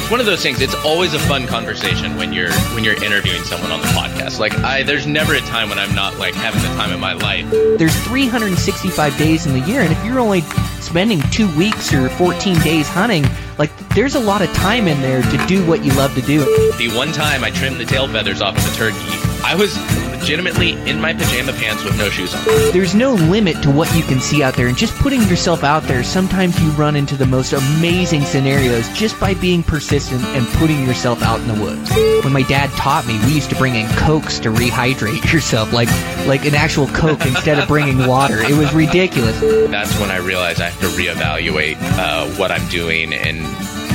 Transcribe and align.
it's 0.00 0.10
one 0.10 0.18
of 0.18 0.24
those 0.24 0.42
things. 0.42 0.62
It's 0.62 0.74
always 0.76 1.12
a 1.12 1.18
fun 1.18 1.46
conversation 1.46 2.16
when 2.16 2.32
you're 2.32 2.52
when 2.74 2.84
you're 2.84 3.02
interviewing 3.04 3.42
someone 3.42 3.70
on 3.70 3.80
the 3.80 3.86
podcast. 3.88 4.38
Like 4.38 4.54
I, 4.60 4.82
there's 4.82 5.06
never 5.06 5.34
a 5.34 5.40
time 5.40 5.68
when 5.68 5.78
I'm 5.78 5.94
not 5.94 6.16
like 6.16 6.34
having 6.34 6.62
the 6.62 6.68
time 6.68 6.90
of 6.90 6.98
my 6.98 7.12
life. 7.12 7.48
There's 7.50 7.94
365 8.04 9.18
days 9.18 9.44
in 9.44 9.52
the 9.52 9.60
year, 9.60 9.82
and 9.82 9.92
if 9.92 10.02
you're 10.02 10.18
only 10.18 10.40
spending 10.80 11.20
two 11.30 11.54
weeks 11.54 11.92
or 11.92 12.08
14 12.08 12.58
days 12.60 12.88
hunting, 12.88 13.24
like 13.60 13.76
there's 13.90 14.14
a 14.14 14.20
lot 14.20 14.40
of 14.40 14.50
time 14.54 14.88
in 14.88 14.98
there 15.02 15.20
to 15.20 15.46
do 15.46 15.64
what 15.66 15.84
you 15.84 15.92
love 15.92 16.14
to 16.14 16.22
do. 16.22 16.38
The 16.78 16.90
one 16.96 17.12
time 17.12 17.44
I 17.44 17.50
trimmed 17.50 17.76
the 17.76 17.84
tail 17.84 18.08
feathers 18.08 18.40
off 18.40 18.56
of 18.56 18.72
a 18.72 18.74
turkey, 18.74 18.96
I 19.44 19.54
was 19.54 19.76
legitimately 20.20 20.72
in 20.88 21.00
my 21.00 21.12
pajama 21.12 21.52
pants 21.52 21.82
with 21.82 21.96
no 21.98 22.08
shoes 22.08 22.34
on. 22.34 22.44
There's 22.72 22.94
no 22.94 23.14
limit 23.14 23.62
to 23.62 23.70
what 23.70 23.94
you 23.96 24.02
can 24.02 24.20
see 24.20 24.42
out 24.42 24.54
there, 24.54 24.68
and 24.68 24.76
just 24.76 24.94
putting 24.96 25.22
yourself 25.22 25.64
out 25.64 25.82
there, 25.84 26.04
sometimes 26.04 26.60
you 26.62 26.70
run 26.70 26.94
into 26.94 27.16
the 27.16 27.26
most 27.26 27.52
amazing 27.52 28.22
scenarios 28.22 28.88
just 28.90 29.18
by 29.18 29.34
being 29.34 29.62
persistent 29.62 30.22
and 30.24 30.46
putting 30.58 30.84
yourself 30.86 31.22
out 31.22 31.40
in 31.40 31.48
the 31.48 31.60
woods. 31.60 31.90
When 32.24 32.32
my 32.32 32.42
dad 32.42 32.70
taught 32.70 33.06
me, 33.06 33.18
we 33.26 33.34
used 33.34 33.50
to 33.50 33.56
bring 33.56 33.74
in 33.74 33.88
cokes 33.96 34.38
to 34.40 34.50
rehydrate 34.50 35.32
yourself, 35.32 35.72
like 35.72 35.88
like 36.26 36.44
an 36.44 36.54
actual 36.54 36.86
coke 36.88 37.24
instead 37.26 37.58
of 37.58 37.66
bringing 37.66 38.06
water. 38.06 38.40
It 38.40 38.56
was 38.56 38.72
ridiculous. 38.74 39.38
That's 39.70 39.98
when 39.98 40.10
I 40.10 40.18
realized 40.18 40.60
I 40.60 40.68
have 40.68 40.80
to 40.80 40.88
reevaluate 40.96 41.76
uh, 41.80 42.26
what 42.38 42.50
I'm 42.50 42.66
doing 42.68 43.14
and 43.14 43.49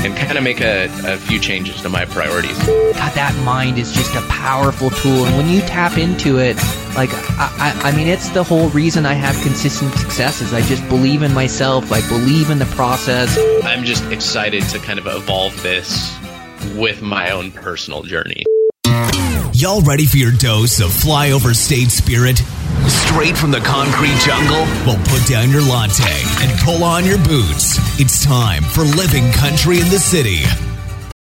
and 0.05 0.15
kind 0.15 0.37
of 0.37 0.43
make 0.43 0.61
a, 0.61 0.85
a 1.05 1.17
few 1.17 1.39
changes 1.39 1.81
to 1.81 1.89
my 1.89 2.05
priorities. 2.05 2.57
God, 2.59 3.13
that 3.15 3.35
mind 3.43 3.79
is 3.79 3.91
just 3.91 4.13
a 4.15 4.21
powerful 4.27 4.91
tool, 4.91 5.25
and 5.25 5.35
when 5.35 5.49
you 5.49 5.61
tap 5.61 5.97
into 5.97 6.37
it, 6.37 6.55
like 6.95 7.09
I, 7.39 7.73
I, 7.83 7.89
I 7.89 7.95
mean, 7.95 8.07
it's 8.07 8.29
the 8.29 8.43
whole 8.43 8.69
reason 8.69 9.05
I 9.05 9.13
have 9.13 9.35
consistent 9.41 9.93
successes. 9.95 10.53
I 10.53 10.61
just 10.61 10.87
believe 10.87 11.23
in 11.23 11.33
myself. 11.33 11.91
I 11.91 12.07
believe 12.07 12.51
in 12.51 12.59
the 12.59 12.65
process. 12.67 13.35
I'm 13.65 13.83
just 13.83 14.05
excited 14.11 14.63
to 14.69 14.79
kind 14.79 14.99
of 14.99 15.07
evolve 15.07 15.61
this 15.63 16.15
with 16.75 17.01
my 17.01 17.31
own 17.31 17.51
personal 17.51 18.03
journey. 18.03 18.45
Y'all 19.53 19.81
ready 19.81 20.05
for 20.05 20.17
your 20.17 20.31
dose 20.31 20.79
of 20.79 20.89
flyover 20.89 21.55
state 21.55 21.89
spirit? 21.89 22.41
Straight 22.87 23.37
from 23.37 23.51
the 23.51 23.61
concrete 23.61 24.17
jungle? 24.19 24.61
Well, 24.85 25.01
put 25.05 25.27
down 25.27 25.49
your 25.49 25.61
latte 25.61 26.21
and 26.43 26.59
pull 26.59 26.83
on 26.83 27.05
your 27.05 27.17
boots. 27.17 27.79
It's 27.99 28.23
time 28.23 28.63
for 28.63 28.81
Living 28.81 29.31
Country 29.31 29.79
in 29.79 29.89
the 29.89 29.99
City. 29.99 30.43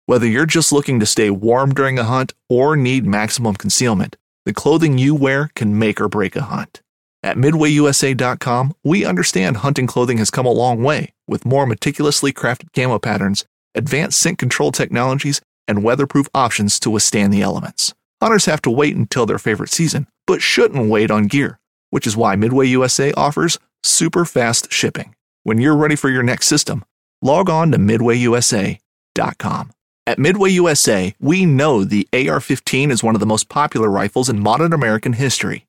Whether 0.07 0.27
you're 0.27 0.47
just 0.47 0.73
looking 0.73 1.01
to 1.01 1.07
stay 1.07 1.31
warm 1.31 1.73
during 1.73 1.99
a 1.99 2.05
hunt 2.05 2.35
or 2.49 2.77
need 2.77 3.07
maximum 3.07 3.55
concealment, 3.55 4.17
the 4.45 4.53
clothing 4.53 4.99
you 4.99 5.15
wear 5.15 5.51
can 5.55 5.79
make 5.79 6.01
or 6.01 6.09
break 6.09 6.37
a 6.37 6.43
hunt. 6.43 6.83
At 7.23 7.37
MidwayUSA.com, 7.37 8.75
we 8.83 9.05
understand 9.05 9.59
hunting 9.59 9.87
clothing 9.87 10.19
has 10.19 10.31
come 10.31 10.47
a 10.47 10.53
long 10.53 10.83
way 10.83 11.13
with 11.29 11.45
more 11.45 11.67
meticulously 11.67 12.33
crafted 12.33 12.73
camo 12.73 12.99
patterns, 12.99 13.45
advanced 13.75 14.19
scent 14.19 14.39
control 14.39 14.73
technologies, 14.73 15.41
and 15.69 15.85
weatherproof 15.85 16.29
options 16.35 16.81
to 16.81 16.91
withstand 16.91 17.33
the 17.33 17.43
elements. 17.43 17.95
Hunters 18.21 18.45
have 18.45 18.61
to 18.63 18.71
wait 18.71 18.97
until 18.97 19.25
their 19.25 19.39
favorite 19.39 19.71
season, 19.71 20.07
but 20.27 20.43
shouldn't 20.43 20.91
wait 20.91 21.11
on 21.11 21.27
gear, 21.27 21.59
which 21.89 22.07
is 22.07 22.17
why 22.17 22.37
Midway 22.37 22.67
USA 22.67 23.13
offers 23.13 23.59
super 23.83 24.25
fast 24.25 24.71
shipping. 24.71 25.15
When 25.43 25.59
you're 25.59 25.77
ready 25.77 25.97
for 25.97 26.11
your 26.11 26.23
next 26.23 26.47
system, 26.47 26.85
log 27.23 27.49
on 27.49 27.73
to 27.73 27.79
midwayusa.com. 27.79 29.71
At 30.07 30.19
Midway 30.19 30.51
USA, 30.51 31.15
we 31.19 31.47
know 31.47 31.85
the 31.85 32.09
AR 32.13 32.41
15 32.41 32.91
is 32.91 33.03
one 33.03 33.15
of 33.15 33.21
the 33.21 33.27
most 33.27 33.49
popular 33.49 33.89
rifles 33.89 34.29
in 34.29 34.41
modern 34.41 34.73
American 34.73 35.15
history. 35.15 35.67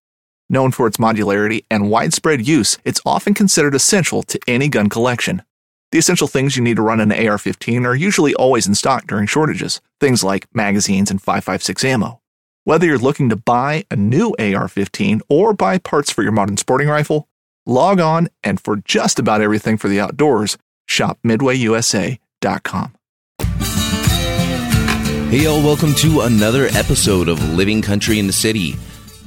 Known 0.49 0.71
for 0.71 0.87
its 0.87 0.97
modularity 0.97 1.63
and 1.71 1.89
widespread 1.89 2.45
use, 2.45 2.77
it's 2.83 3.01
often 3.05 3.33
considered 3.33 3.75
essential 3.75 4.23
to 4.23 4.39
any 4.47 4.67
gun 4.67 4.89
collection. 4.89 5.43
The 5.91 5.99
essential 5.99 6.27
things 6.27 6.57
you 6.57 6.63
need 6.63 6.77
to 6.77 6.81
run 6.81 6.99
an 6.99 7.11
AR 7.11 7.37
15 7.37 7.85
are 7.85 7.95
usually 7.95 8.33
always 8.35 8.67
in 8.67 8.75
stock 8.75 9.07
during 9.07 9.27
shortages, 9.27 9.79
things 9.99 10.23
like 10.23 10.47
magazines 10.53 11.11
and 11.11 11.21
5.56 11.21 11.83
ammo. 11.85 12.20
Whether 12.63 12.85
you're 12.85 12.99
looking 12.99 13.29
to 13.29 13.35
buy 13.35 13.85
a 13.89 13.95
new 13.95 14.35
AR 14.37 14.67
15 14.67 15.21
or 15.29 15.51
buy 15.51 15.79
parts 15.79 16.11
for 16.11 16.21
your 16.21 16.31
modern 16.31 16.57
sporting 16.57 16.89
rifle, 16.89 17.27
log 17.65 17.99
on 17.99 18.29
and 18.43 18.59
for 18.59 18.75
just 18.75 19.17
about 19.17 19.41
everything 19.41 19.77
for 19.77 19.87
the 19.87 19.99
outdoors, 19.99 20.59
shop 20.85 21.17
midwayusa.com. 21.25 22.93
Hey, 25.31 25.43
y'all, 25.43 25.63
welcome 25.63 25.95
to 25.95 26.21
another 26.21 26.67
episode 26.67 27.29
of 27.29 27.43
Living 27.49 27.81
Country 27.81 28.19
in 28.19 28.27
the 28.27 28.33
City. 28.33 28.75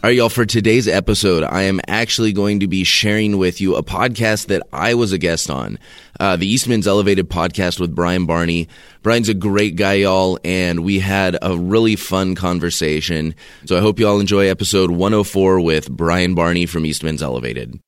All 0.04 0.09
right, 0.09 0.16
y'all, 0.19 0.28
for 0.28 0.44
today's 0.44 0.87
episode, 0.87 1.44
I 1.44 1.62
am 1.62 1.81
actually 1.88 2.34
going 2.34 2.60
to 2.60 2.69
be 2.69 2.84
sharing 2.84 3.38
with 3.38 3.59
you 3.62 3.76
a 3.76 3.82
podcast 3.82 4.48
that 4.48 4.60
I 4.70 4.92
was 4.92 5.12
a 5.12 5.16
guest 5.16 5.48
on, 5.48 5.78
uh, 6.20 6.37
the 6.37 6.47
Eastman's 6.47 6.87
Elevated 6.87 7.31
podcast 7.31 7.81
with 7.81 7.94
Brian 7.94 8.26
Barney. 8.26 8.69
Brian's 9.03 9.31
a 9.31 9.34
great 9.34 9.76
guy, 9.76 9.94
y'all, 9.94 10.38
and 10.44 10.84
we 10.84 10.98
had 10.98 11.38
a 11.41 11.56
really 11.56 11.97
fun 11.97 12.34
conversation. 12.34 13.34
So 13.64 13.78
I 13.78 13.81
hope 13.81 13.98
y'all 13.98 14.20
enjoy 14.20 14.48
episode 14.48 14.91
104 14.91 15.60
with 15.60 15.91
Brian 15.91 16.34
Barney 16.34 16.66
from 16.66 16.84
Eastman's 16.84 17.22
Elevated. 17.22 17.81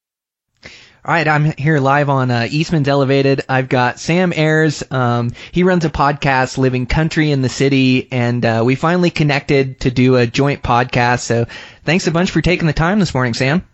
All 1.06 1.12
right, 1.12 1.28
I'm 1.28 1.52
here 1.56 1.78
live 1.78 2.08
on 2.08 2.32
uh, 2.32 2.48
Eastman's 2.50 2.88
Elevated. 2.88 3.42
I've 3.48 3.68
got 3.68 4.00
Sam 4.00 4.32
Ayers. 4.32 4.82
Um, 4.90 5.30
he 5.52 5.62
runs 5.62 5.84
a 5.84 5.88
podcast, 5.88 6.58
Living 6.58 6.86
Country 6.86 7.30
in 7.30 7.42
the 7.42 7.48
City, 7.48 8.08
and 8.10 8.44
uh, 8.44 8.62
we 8.66 8.74
finally 8.74 9.10
connected 9.10 9.78
to 9.82 9.92
do 9.92 10.16
a 10.16 10.26
joint 10.26 10.64
podcast. 10.64 11.20
So 11.20 11.46
thanks 11.84 12.08
a 12.08 12.10
bunch 12.10 12.32
for 12.32 12.42
taking 12.42 12.66
the 12.66 12.72
time 12.72 12.98
this 12.98 13.14
morning, 13.14 13.34
Sam. 13.34 13.64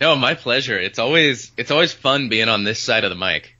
No, 0.00 0.16
my 0.16 0.34
pleasure. 0.34 0.76
It's 0.76 0.98
always 0.98 1.52
it's 1.56 1.70
always 1.70 1.92
fun 1.92 2.28
being 2.28 2.48
on 2.48 2.64
this 2.64 2.80
side 2.80 3.04
of 3.04 3.10
the 3.10 3.16
mic. 3.16 3.54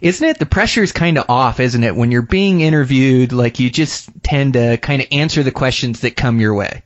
Isn't 0.00 0.26
it? 0.26 0.38
The 0.38 0.46
pressure's 0.46 0.92
kind 0.92 1.18
of 1.18 1.26
off, 1.28 1.60
isn't 1.60 1.84
it? 1.84 1.94
When 1.94 2.10
you're 2.10 2.22
being 2.22 2.62
interviewed, 2.62 3.32
like 3.32 3.60
you 3.60 3.68
just 3.68 4.08
tend 4.22 4.54
to 4.54 4.78
kind 4.78 5.02
of 5.02 5.08
answer 5.12 5.42
the 5.42 5.52
questions 5.52 6.00
that 6.00 6.16
come 6.16 6.40
your 6.40 6.54
way. 6.54 6.84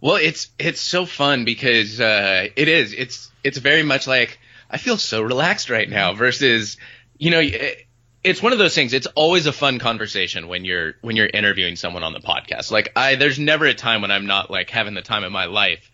Well, 0.00 0.16
it's 0.16 0.48
it's 0.58 0.80
so 0.80 1.06
fun 1.06 1.44
because 1.44 2.00
uh, 2.00 2.48
it 2.54 2.68
is. 2.68 2.92
It's 2.92 3.30
it's 3.42 3.58
very 3.58 3.82
much 3.82 4.06
like 4.06 4.38
I 4.70 4.78
feel 4.78 4.96
so 4.96 5.22
relaxed 5.22 5.70
right 5.70 5.88
now 5.88 6.14
versus 6.14 6.76
you 7.18 7.30
know 7.30 7.40
it, 7.40 7.86
it's 8.22 8.42
one 8.42 8.52
of 8.52 8.58
those 8.58 8.74
things. 8.74 8.92
It's 8.92 9.06
always 9.08 9.46
a 9.46 9.52
fun 9.52 9.78
conversation 9.78 10.48
when 10.48 10.64
you're 10.64 10.94
when 11.00 11.16
you're 11.16 11.30
interviewing 11.32 11.76
someone 11.76 12.04
on 12.04 12.12
the 12.12 12.20
podcast. 12.20 12.70
Like 12.70 12.92
I 12.94 13.16
there's 13.16 13.38
never 13.38 13.64
a 13.66 13.74
time 13.74 14.02
when 14.02 14.10
I'm 14.10 14.26
not 14.26 14.50
like 14.50 14.70
having 14.70 14.94
the 14.94 15.02
time 15.02 15.24
of 15.24 15.32
my 15.32 15.46
life. 15.46 15.90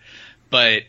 But 0.51 0.83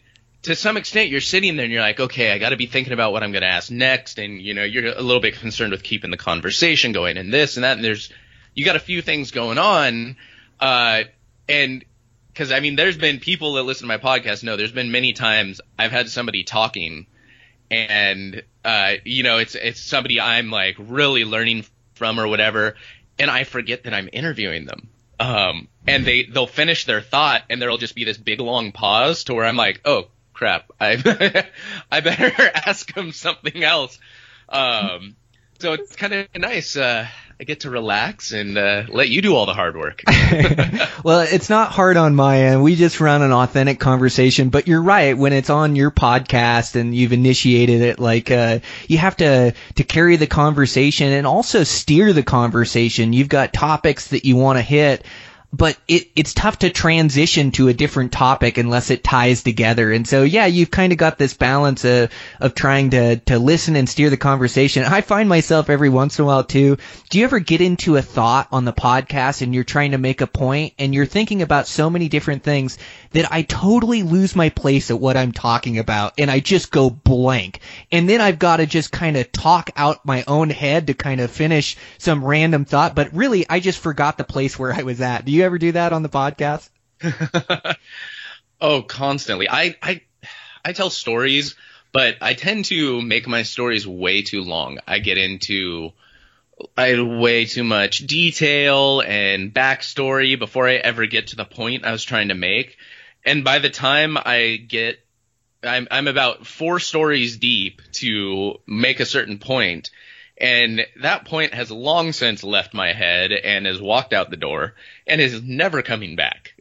to 0.43 0.55
some 0.55 0.75
extent 0.75 1.09
you're 1.09 1.21
sitting 1.21 1.55
there 1.55 1.63
and 1.63 1.73
you're 1.73 1.81
like, 1.81 1.99
okay, 1.99 2.31
I 2.31 2.37
got 2.37 2.49
to 2.49 2.57
be 2.57 2.67
thinking 2.67 2.93
about 2.93 3.13
what 3.13 3.23
I'm 3.23 3.31
going 3.31 3.41
to 3.41 3.47
ask 3.47 3.71
next 3.71 4.19
and 4.19 4.41
you 4.41 4.53
know, 4.53 4.63
you're 4.63 4.87
a 4.87 5.01
little 5.01 5.21
bit 5.21 5.35
concerned 5.35 5.71
with 5.71 5.83
keeping 5.83 6.11
the 6.11 6.17
conversation 6.17 6.91
going 6.91 7.17
and 7.17 7.33
this 7.33 7.57
and 7.57 7.63
that 7.63 7.77
and 7.77 7.83
there's 7.83 8.11
you 8.53 8.65
got 8.65 8.75
a 8.75 8.79
few 8.79 9.01
things 9.01 9.31
going 9.31 9.57
on 9.57 10.15
uh 10.59 11.03
and 11.49 11.83
because 12.35 12.51
I 12.51 12.59
mean, 12.59 12.75
there's 12.75 12.97
been 12.97 13.19
people 13.19 13.53
that 13.53 13.63
listen 13.63 13.87
to 13.87 13.97
my 13.97 13.97
podcast 13.97 14.43
know 14.43 14.57
there's 14.57 14.73
been 14.73 14.91
many 14.91 15.13
times 15.13 15.61
I've 15.79 15.91
had 15.91 16.09
somebody 16.09 16.43
talking, 16.43 17.07
and 17.71 18.43
uh, 18.65 18.95
you 19.05 19.23
know, 19.23 19.37
it's 19.37 19.55
it's 19.55 19.79
somebody 19.79 20.19
I'm 20.19 20.51
like 20.51 20.75
really 20.77 21.23
learning 21.23 21.65
from 21.93 22.19
or 22.19 22.27
whatever, 22.27 22.75
and 23.17 23.31
I 23.31 23.45
forget 23.45 23.85
that 23.85 23.93
I'm 23.93 24.09
interviewing 24.11 24.65
them. 24.65 24.89
Um, 25.17 25.69
and 25.87 26.05
they 26.05 26.23
they'll 26.23 26.45
finish 26.45 26.83
their 26.83 26.99
thought, 26.99 27.43
and 27.49 27.61
there'll 27.61 27.77
just 27.77 27.95
be 27.95 28.03
this 28.03 28.17
big 28.17 28.41
long 28.41 28.73
pause 28.73 29.23
to 29.25 29.33
where 29.33 29.45
I'm 29.45 29.55
like, 29.55 29.79
oh 29.85 30.07
crap, 30.33 30.69
I 30.77 31.47
I 31.91 32.01
better 32.01 32.51
ask 32.67 32.93
them 32.93 33.13
something 33.13 33.63
else. 33.63 33.97
Um, 34.49 35.15
so 35.59 35.73
it's 35.73 35.95
kind 35.95 36.13
of 36.13 36.27
nice. 36.35 36.75
Uh, 36.75 37.07
I 37.37 37.43
get 37.43 37.61
to 37.61 37.69
relax 37.69 38.31
and 38.31 38.57
uh, 38.57 38.83
let 38.87 39.09
you 39.09 39.21
do 39.21 39.35
all 39.35 39.45
the 39.45 39.53
hard 39.53 39.75
work. 39.75 40.03
well, 41.03 41.19
it's 41.19 41.49
not 41.49 41.71
hard 41.71 41.97
on 41.97 42.15
my 42.15 42.43
end. 42.43 42.63
We 42.63 42.75
just 42.75 43.01
run 43.01 43.21
an 43.21 43.33
authentic 43.33 43.77
conversation. 43.77 44.49
But 44.49 44.69
you're 44.69 44.81
right. 44.81 45.17
When 45.17 45.33
it's 45.33 45.49
on 45.49 45.75
your 45.75 45.91
podcast 45.91 46.79
and 46.79 46.95
you've 46.95 47.11
initiated 47.11 47.81
it, 47.81 47.99
like 47.99 48.31
uh, 48.31 48.59
you 48.87 48.99
have 48.99 49.17
to 49.17 49.53
to 49.75 49.83
carry 49.83 50.15
the 50.15 50.27
conversation 50.27 51.11
and 51.11 51.27
also 51.27 51.63
steer 51.65 52.13
the 52.13 52.23
conversation. 52.23 53.11
You've 53.11 53.29
got 53.29 53.51
topics 53.51 54.09
that 54.09 54.23
you 54.23 54.37
want 54.37 54.57
to 54.57 54.61
hit 54.61 55.05
but 55.55 55.77
it, 55.87 56.09
it's 56.15 56.33
tough 56.33 56.59
to 56.59 56.69
transition 56.69 57.51
to 57.51 57.69
a 57.69 57.73
different 57.73 58.11
topic 58.11 58.57
unless 58.57 58.89
it 58.89 59.03
ties 59.03 59.43
together. 59.43 59.91
And 59.91 60.07
so, 60.07 60.23
yeah, 60.23 60.47
you've 60.47 60.71
kind 60.71 60.91
of 60.91 60.97
got 60.97 61.17
this 61.17 61.33
balance 61.33 61.85
of, 61.85 62.11
of 62.41 62.55
trying 62.55 62.89
to, 62.89 63.17
to 63.17 63.39
listen 63.39 63.75
and 63.75 63.87
steer 63.87 64.09
the 64.09 64.17
conversation. 64.17 64.83
I 64.83 65.01
find 65.01 65.29
myself 65.29 65.69
every 65.69 65.89
once 65.89 66.19
in 66.19 66.23
a 66.23 66.25
while 66.25 66.43
too. 66.43 66.77
Do 67.09 67.19
you 67.19 67.23
ever 67.23 67.39
get 67.39 67.61
into 67.61 67.95
a 67.95 68.01
thought 68.01 68.49
on 68.51 68.65
the 68.65 68.73
podcast 68.73 69.41
and 69.41 69.53
you're 69.53 69.63
trying 69.63 69.91
to 69.91 69.97
make 69.97 70.21
a 70.21 70.27
point 70.27 70.73
and 70.77 70.93
you're 70.93 71.05
thinking 71.05 71.41
about 71.41 71.67
so 71.67 71.89
many 71.89 72.09
different 72.09 72.43
things 72.43 72.77
that 73.15 73.31
I 73.31 73.43
totally 73.43 74.03
lose 74.03 74.35
my 74.35 74.49
place 74.49 74.91
at 74.91 74.99
what 74.99 75.15
I'm 75.15 75.31
talking 75.31 75.79
about 75.79 76.15
and 76.17 76.29
I 76.29 76.41
just 76.41 76.69
go 76.69 76.89
blank. 76.89 77.61
And 77.89 78.09
then 78.09 78.19
I've 78.19 78.39
got 78.39 78.57
to 78.57 78.65
just 78.65 78.91
kind 78.91 79.15
of 79.15 79.31
talk 79.31 79.69
out 79.77 80.05
my 80.05 80.25
own 80.27 80.49
head 80.49 80.87
to 80.87 80.93
kind 80.93 81.21
of 81.21 81.31
finish 81.31 81.77
some 81.97 82.25
random 82.25 82.65
thought, 82.65 82.93
but 82.93 83.13
really 83.13 83.49
I 83.49 83.61
just 83.61 83.79
forgot 83.79 84.17
the 84.17 84.25
place 84.25 84.59
where 84.59 84.73
I 84.73 84.83
was 84.83 84.99
at. 84.99 85.23
Do 85.23 85.31
you 85.31 85.43
ever 85.43 85.57
do 85.57 85.71
that 85.71 85.93
on 85.93 86.03
the 86.03 86.09
podcast? 86.09 86.69
oh, 88.61 88.81
constantly. 88.81 89.49
I, 89.49 89.77
I, 89.81 90.01
I 90.65 90.73
tell 90.73 90.89
stories, 90.89 91.55
but 91.93 92.17
I 92.19 92.33
tend 92.33 92.65
to 92.65 93.01
make 93.01 93.29
my 93.29 93.43
stories 93.43 93.87
way 93.87 94.23
too 94.23 94.41
long. 94.41 94.79
I 94.85 94.99
get 94.99 95.17
into 95.17 95.93
I 96.77 97.01
way 97.01 97.45
too 97.45 97.63
much 97.63 97.99
detail 97.99 99.01
and 99.01 99.53
backstory 99.53 100.37
before 100.37 100.67
I 100.67 100.75
ever 100.75 101.05
get 101.05 101.27
to 101.27 101.35
the 101.35 101.45
point 101.45 101.85
I 101.85 101.91
was 101.91 102.03
trying 102.03 102.29
to 102.29 102.35
make. 102.35 102.77
And 103.25 103.43
by 103.43 103.59
the 103.59 103.69
time 103.69 104.17
I 104.17 104.63
get, 104.67 104.99
I'm, 105.63 105.87
I'm 105.89 106.07
about 106.07 106.45
four 106.45 106.79
stories 106.79 107.37
deep 107.37 107.81
to 107.93 108.55
make 108.67 108.99
a 108.99 109.05
certain 109.05 109.39
point, 109.39 109.89
and 110.37 110.85
that 111.01 111.25
point 111.25 111.53
has 111.53 111.71
long 111.71 112.11
since 112.11 112.43
left 112.43 112.73
my 112.73 112.93
head 112.93 113.31
and 113.31 113.65
has 113.65 113.81
walked 113.81 114.13
out 114.13 114.29
the 114.29 114.37
door 114.37 114.75
and 115.07 115.21
is 115.21 115.41
never 115.41 115.81
coming 115.81 116.17
back. 116.17 116.53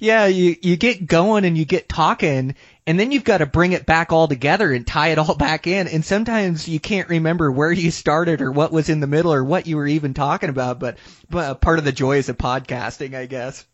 yeah, 0.00 0.26
you 0.26 0.56
you 0.62 0.76
get 0.76 1.06
going 1.06 1.44
and 1.44 1.58
you 1.58 1.66
get 1.66 1.90
talking 1.90 2.54
and 2.86 2.98
then 2.98 3.12
you've 3.12 3.24
got 3.24 3.38
to 3.38 3.46
bring 3.46 3.72
it 3.72 3.86
back 3.86 4.12
all 4.12 4.28
together 4.28 4.72
and 4.72 4.86
tie 4.86 5.08
it 5.08 5.18
all 5.18 5.34
back 5.34 5.66
in. 5.66 5.88
And 5.88 6.04
sometimes 6.04 6.68
you 6.68 6.80
can't 6.80 7.08
remember 7.08 7.52
where 7.52 7.72
you 7.72 7.90
started 7.90 8.40
or 8.40 8.50
what 8.50 8.72
was 8.72 8.88
in 8.88 9.00
the 9.00 9.06
middle 9.06 9.32
or 9.32 9.44
what 9.44 9.66
you 9.66 9.76
were 9.76 9.86
even 9.86 10.14
talking 10.14 10.48
about 10.48 10.78
but, 10.78 10.98
but 11.30 11.60
part 11.60 11.78
of 11.78 11.84
the 11.84 11.92
joys 11.92 12.28
of 12.28 12.36
podcasting 12.36 13.14
i 13.14 13.26
guess 13.26 13.64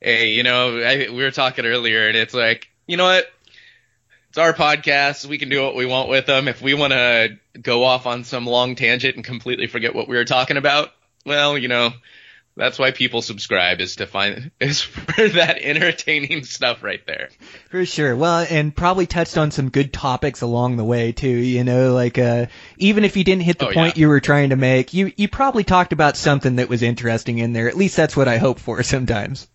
hey 0.00 0.30
you 0.30 0.42
know 0.42 0.78
I, 0.78 1.08
we 1.10 1.22
were 1.22 1.30
talking 1.30 1.66
earlier 1.66 2.08
and 2.08 2.16
it's 2.16 2.34
like 2.34 2.70
you 2.86 2.96
know 2.96 3.04
what 3.04 3.26
it's 4.28 4.38
our 4.38 4.52
podcast 4.52 5.26
we 5.26 5.38
can 5.38 5.48
do 5.48 5.62
what 5.62 5.74
we 5.74 5.86
want 5.86 6.08
with 6.08 6.26
them 6.26 6.48
if 6.48 6.62
we 6.62 6.74
want 6.74 6.92
to 6.92 7.38
go 7.60 7.84
off 7.84 8.06
on 8.06 8.24
some 8.24 8.46
long 8.46 8.74
tangent 8.74 9.16
and 9.16 9.24
completely 9.24 9.66
forget 9.66 9.94
what 9.94 10.08
we 10.08 10.16
were 10.16 10.24
talking 10.24 10.56
about 10.56 10.90
well 11.26 11.58
you 11.58 11.68
know 11.68 11.92
that's 12.56 12.78
why 12.78 12.90
people 12.90 13.22
subscribe 13.22 13.80
is 13.80 13.96
to 13.96 14.06
find 14.06 14.50
is 14.60 14.82
for 14.82 15.28
that 15.28 15.58
entertaining 15.58 16.44
stuff 16.44 16.82
right 16.82 17.04
there. 17.06 17.30
For 17.70 17.86
sure. 17.86 18.14
Well, 18.16 18.46
and 18.48 18.74
probably 18.74 19.06
touched 19.06 19.38
on 19.38 19.50
some 19.50 19.70
good 19.70 19.92
topics 19.92 20.42
along 20.42 20.76
the 20.76 20.84
way 20.84 21.12
too. 21.12 21.28
You 21.28 21.64
know, 21.64 21.94
like 21.94 22.18
uh, 22.18 22.46
even 22.76 23.04
if 23.04 23.16
you 23.16 23.24
didn't 23.24 23.42
hit 23.42 23.58
the 23.58 23.68
oh, 23.68 23.72
point 23.72 23.96
yeah. 23.96 24.02
you 24.02 24.08
were 24.08 24.20
trying 24.20 24.50
to 24.50 24.56
make, 24.56 24.92
you 24.92 25.12
you 25.16 25.28
probably 25.28 25.64
talked 25.64 25.92
about 25.92 26.16
something 26.16 26.56
that 26.56 26.68
was 26.68 26.82
interesting 26.82 27.38
in 27.38 27.52
there. 27.52 27.68
At 27.68 27.76
least 27.76 27.96
that's 27.96 28.16
what 28.16 28.28
I 28.28 28.38
hope 28.38 28.58
for 28.58 28.82
sometimes. 28.82 29.48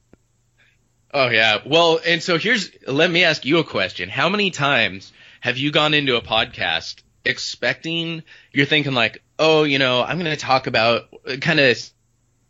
Oh 1.18 1.30
yeah. 1.30 1.60
Well, 1.66 2.02
and 2.06 2.22
so 2.22 2.38
here's 2.38 2.70
let 2.86 3.10
me 3.10 3.24
ask 3.24 3.46
you 3.46 3.60
a 3.60 3.64
question. 3.64 4.10
How 4.10 4.28
many 4.28 4.52
times 4.52 5.14
have 5.40 5.58
you 5.58 5.72
gone 5.72 5.94
into 5.94 6.18
a 6.18 6.22
podcast 6.22 7.02
expecting 7.24 8.22
you're 8.52 8.66
thinking 8.66 8.94
like, 8.94 9.24
"Oh, 9.40 9.64
you 9.64 9.80
know, 9.80 10.04
I'm 10.04 10.20
going 10.20 10.30
to 10.30 10.36
talk 10.36 10.68
about 10.68 11.06
kind 11.40 11.62
of 11.62 11.78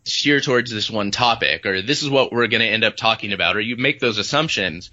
steer 0.02 0.40
towards 0.40 0.72
this 0.72 0.90
one 0.90 1.12
topic 1.12 1.64
or 1.64 1.80
this 1.80 2.02
is 2.02 2.10
what 2.10 2.32
we're 2.32 2.48
going 2.48 2.60
to 2.60 2.66
end 2.66 2.82
up 2.82 2.96
talking 2.96 3.32
about 3.32 3.56
or 3.56 3.60
you 3.60 3.76
make 3.76 4.00
those 4.00 4.18
assumptions 4.18 4.90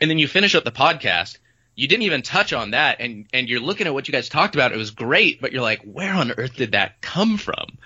and 0.00 0.10
then 0.10 0.18
you 0.18 0.26
finish 0.26 0.56
up 0.56 0.64
the 0.64 0.72
podcast 0.72 1.38
you 1.76 1.86
didn't 1.86 2.04
even 2.04 2.22
touch 2.22 2.52
on 2.52 2.70
that 2.70 3.00
and 3.00 3.26
and 3.32 3.48
you're 3.48 3.58
looking 3.58 3.88
at 3.88 3.94
what 3.94 4.06
you 4.06 4.12
guys 4.12 4.28
talked 4.28 4.54
about 4.54 4.70
it 4.70 4.78
was 4.78 4.92
great 4.92 5.40
but 5.40 5.50
you're 5.50 5.62
like 5.62 5.82
where 5.82 6.14
on 6.14 6.30
earth 6.30 6.54
did 6.54 6.72
that 6.72 7.00
come 7.00 7.36
from 7.38 7.76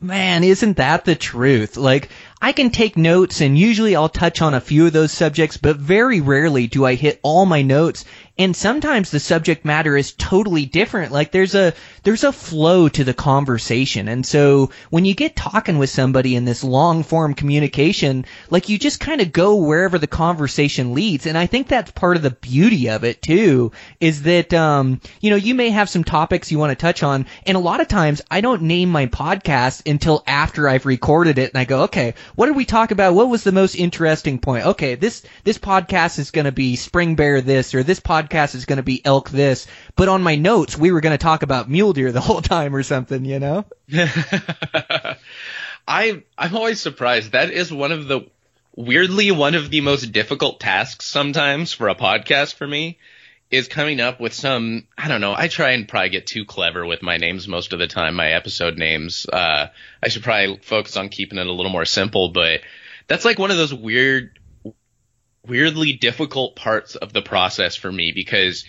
Man, 0.00 0.44
isn't 0.44 0.76
that 0.76 1.04
the 1.04 1.16
truth? 1.16 1.76
Like, 1.76 2.10
I 2.40 2.52
can 2.52 2.70
take 2.70 2.96
notes 2.96 3.40
and 3.40 3.58
usually 3.58 3.96
I'll 3.96 4.08
touch 4.08 4.40
on 4.40 4.54
a 4.54 4.60
few 4.60 4.86
of 4.86 4.92
those 4.92 5.12
subjects, 5.12 5.56
but 5.56 5.76
very 5.76 6.20
rarely 6.20 6.66
do 6.68 6.84
I 6.84 6.94
hit 6.94 7.18
all 7.22 7.46
my 7.46 7.62
notes 7.62 8.04
and 8.38 8.54
sometimes 8.54 9.10
the 9.10 9.18
subject 9.18 9.64
matter 9.64 9.96
is 9.96 10.12
totally 10.12 10.64
different. 10.64 11.10
Like 11.10 11.32
there's 11.32 11.56
a 11.56 11.74
there's 12.04 12.22
a 12.22 12.32
flow 12.32 12.88
to 12.88 13.02
the 13.02 13.12
conversation. 13.12 14.06
And 14.06 14.24
so 14.24 14.70
when 14.90 15.04
you 15.04 15.14
get 15.14 15.34
talking 15.34 15.76
with 15.76 15.90
somebody 15.90 16.36
in 16.36 16.44
this 16.44 16.62
long 16.62 17.02
form 17.02 17.34
communication, 17.34 18.24
like 18.48 18.68
you 18.68 18.78
just 18.78 19.00
kind 19.00 19.20
of 19.20 19.32
go 19.32 19.56
wherever 19.56 19.98
the 19.98 20.06
conversation 20.06 20.94
leads. 20.94 21.26
And 21.26 21.36
I 21.36 21.46
think 21.46 21.66
that's 21.66 21.90
part 21.90 22.16
of 22.16 22.22
the 22.22 22.30
beauty 22.30 22.90
of 22.90 23.02
it 23.02 23.20
too, 23.20 23.72
is 23.98 24.22
that 24.22 24.54
um, 24.54 25.00
you 25.20 25.30
know, 25.30 25.36
you 25.36 25.56
may 25.56 25.70
have 25.70 25.90
some 25.90 26.04
topics 26.04 26.52
you 26.52 26.60
want 26.60 26.70
to 26.70 26.76
touch 26.76 27.02
on, 27.02 27.26
and 27.44 27.56
a 27.56 27.60
lot 27.60 27.80
of 27.80 27.88
times 27.88 28.22
I 28.30 28.40
don't 28.40 28.62
name 28.62 28.88
my 28.90 29.06
podcast 29.06 29.90
until 29.90 30.22
after 30.28 30.68
I've 30.68 30.86
recorded 30.86 31.38
it 31.38 31.52
and 31.52 31.58
I 31.60 31.64
go, 31.64 31.82
okay, 31.82 32.14
what 32.36 32.46
did 32.46 32.56
we 32.56 32.64
talk 32.64 32.92
about? 32.92 33.14
What 33.14 33.28
was 33.28 33.42
the 33.42 33.50
most 33.50 33.74
interesting 33.74 34.38
point? 34.38 34.64
Okay, 34.64 34.94
this 34.94 35.24
this 35.42 35.58
podcast 35.58 36.20
is 36.20 36.30
gonna 36.30 36.52
be 36.52 36.76
spring 36.76 37.16
bear 37.16 37.40
this 37.40 37.74
or 37.74 37.82
this 37.82 37.98
podcast 37.98 38.27
podcast 38.28 38.54
is 38.54 38.66
going 38.66 38.78
to 38.78 38.82
be 38.82 39.04
elk 39.04 39.30
this, 39.30 39.66
but 39.96 40.08
on 40.08 40.22
my 40.22 40.36
notes 40.36 40.76
we 40.76 40.92
were 40.92 41.00
going 41.00 41.16
to 41.16 41.22
talk 41.22 41.42
about 41.42 41.68
mule 41.70 41.92
deer 41.92 42.12
the 42.12 42.20
whole 42.28 42.40
time 42.42 42.74
or 42.74 42.82
something, 42.82 43.24
you 43.24 43.38
know? 43.38 43.64
I 45.88 46.22
I'm 46.36 46.56
always 46.56 46.80
surprised. 46.80 47.32
That 47.32 47.50
is 47.50 47.72
one 47.72 47.92
of 47.92 48.08
the 48.08 48.22
weirdly 48.76 49.30
one 49.30 49.54
of 49.54 49.70
the 49.70 49.80
most 49.80 50.12
difficult 50.12 50.60
tasks 50.60 51.06
sometimes 51.06 51.72
for 51.72 51.88
a 51.88 51.94
podcast 51.94 52.54
for 52.54 52.66
me 52.66 52.98
is 53.50 53.66
coming 53.66 53.98
up 53.98 54.20
with 54.20 54.34
some 54.34 54.86
I 54.96 55.08
don't 55.08 55.22
know. 55.22 55.34
I 55.36 55.48
try 55.48 55.70
and 55.70 55.88
probably 55.88 56.10
get 56.10 56.26
too 56.26 56.44
clever 56.44 56.84
with 56.84 57.02
my 57.02 57.16
names 57.16 57.48
most 57.48 57.72
of 57.72 57.78
the 57.78 57.86
time, 57.86 58.14
my 58.14 58.32
episode 58.32 58.76
names. 58.76 59.26
Uh, 59.26 59.68
I 60.02 60.08
should 60.08 60.22
probably 60.22 60.58
focus 60.58 60.96
on 60.96 61.08
keeping 61.08 61.38
it 61.38 61.46
a 61.46 61.52
little 61.52 61.72
more 61.72 61.86
simple, 61.86 62.28
but 62.28 62.60
that's 63.06 63.24
like 63.24 63.38
one 63.38 63.50
of 63.50 63.56
those 63.56 63.72
weird 63.72 64.37
weirdly 65.46 65.92
difficult 65.94 66.56
parts 66.56 66.96
of 66.96 67.12
the 67.12 67.22
process 67.22 67.76
for 67.76 67.90
me 67.90 68.12
because 68.12 68.64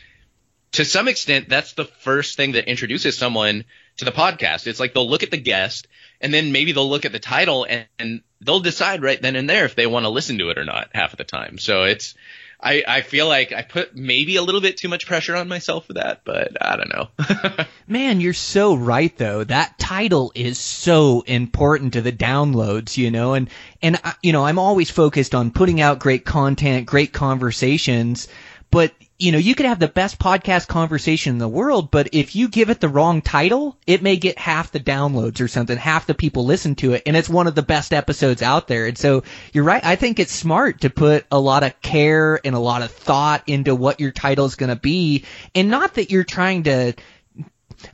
to 0.71 0.85
some 0.85 1.07
extent 1.07 1.49
that's 1.49 1.73
the 1.73 1.85
first 1.85 2.37
thing 2.37 2.53
that 2.53 2.69
introduces 2.69 3.17
someone 3.17 3.65
to 3.97 4.05
the 4.05 4.11
podcast. 4.11 4.67
It's 4.67 4.79
like 4.79 4.93
they'll 4.93 5.09
look 5.09 5.23
at 5.23 5.31
the 5.31 5.37
guest 5.37 5.87
and 6.21 6.33
then 6.33 6.51
maybe 6.51 6.71
they'll 6.71 6.89
look 6.89 7.05
at 7.05 7.11
the 7.11 7.19
title 7.19 7.65
and, 7.65 7.87
and 7.97 8.21
they'll 8.41 8.59
decide 8.59 9.01
right 9.01 9.21
then 9.21 9.35
and 9.35 9.49
there 9.49 9.65
if 9.65 9.75
they 9.75 9.87
want 9.87 10.05
to 10.05 10.09
listen 10.09 10.37
to 10.39 10.49
it 10.49 10.57
or 10.57 10.65
not 10.65 10.89
half 10.93 11.11
of 11.11 11.17
the 11.17 11.23
time. 11.23 11.57
So 11.57 11.83
it's 11.83 12.15
I, 12.61 12.83
I 12.85 13.01
feel 13.01 13.27
like 13.27 13.53
I 13.53 13.61
put 13.61 13.95
maybe 13.95 14.35
a 14.35 14.41
little 14.41 14.59
bit 14.59 14.75
too 14.75 14.89
much 14.89 15.05
pressure 15.05 15.35
on 15.35 15.47
myself 15.47 15.85
for 15.85 15.93
that, 15.93 16.21
but 16.25 16.57
I 16.61 16.75
don't 16.75 16.89
know. 16.89 17.65
Man, 17.87 18.19
you're 18.19 18.33
so 18.33 18.75
right 18.75 19.17
though. 19.17 19.45
That 19.45 19.79
title 19.79 20.33
is 20.35 20.59
so 20.59 21.21
important 21.21 21.93
to 21.93 22.01
the 22.01 22.11
downloads, 22.11 22.97
you 22.97 23.11
know, 23.11 23.33
and 23.33 23.49
and 23.81 23.99
you 24.21 24.33
know, 24.33 24.45
I'm 24.45 24.59
always 24.59 24.89
focused 24.89 25.33
on 25.33 25.51
putting 25.51 25.79
out 25.79 25.99
great 25.99 26.25
content, 26.25 26.85
great 26.85 27.13
conversations, 27.13 28.27
but 28.71 28.93
you 29.19 29.33
know, 29.33 29.37
you 29.37 29.53
could 29.53 29.65
have 29.65 29.79
the 29.79 29.87
best 29.89 30.17
podcast 30.17 30.67
conversation 30.67 31.33
in 31.33 31.37
the 31.39 31.47
world, 31.47 31.91
but 31.91 32.07
if 32.13 32.37
you 32.37 32.47
give 32.47 32.69
it 32.69 32.79
the 32.79 32.87
wrong 32.87 33.21
title, 33.21 33.77
it 33.85 34.01
may 34.01 34.15
get 34.15 34.39
half 34.39 34.71
the 34.71 34.79
downloads 34.79 35.41
or 35.41 35.49
something, 35.49 35.77
half 35.77 36.07
the 36.07 36.13
people 36.13 36.45
listen 36.45 36.73
to 36.75 36.93
it, 36.93 37.03
and 37.05 37.17
it's 37.17 37.27
one 37.27 37.45
of 37.45 37.53
the 37.53 37.61
best 37.61 37.93
episodes 37.93 38.41
out 38.41 38.69
there. 38.69 38.85
And 38.85 38.97
so 38.97 39.23
you're 39.51 39.65
right. 39.65 39.83
I 39.83 39.97
think 39.97 40.19
it's 40.19 40.31
smart 40.31 40.81
to 40.81 40.89
put 40.89 41.25
a 41.31 41.39
lot 41.39 41.63
of 41.63 41.79
care 41.81 42.39
and 42.45 42.55
a 42.55 42.59
lot 42.59 42.81
of 42.81 42.91
thought 42.91 43.43
into 43.45 43.75
what 43.75 43.99
your 43.99 44.11
title 44.11 44.45
is 44.45 44.55
going 44.55 44.69
to 44.69 44.77
be, 44.77 45.25
and 45.53 45.69
not 45.69 45.95
that 45.95 46.11
you're 46.11 46.23
trying 46.23 46.63
to 46.63 46.93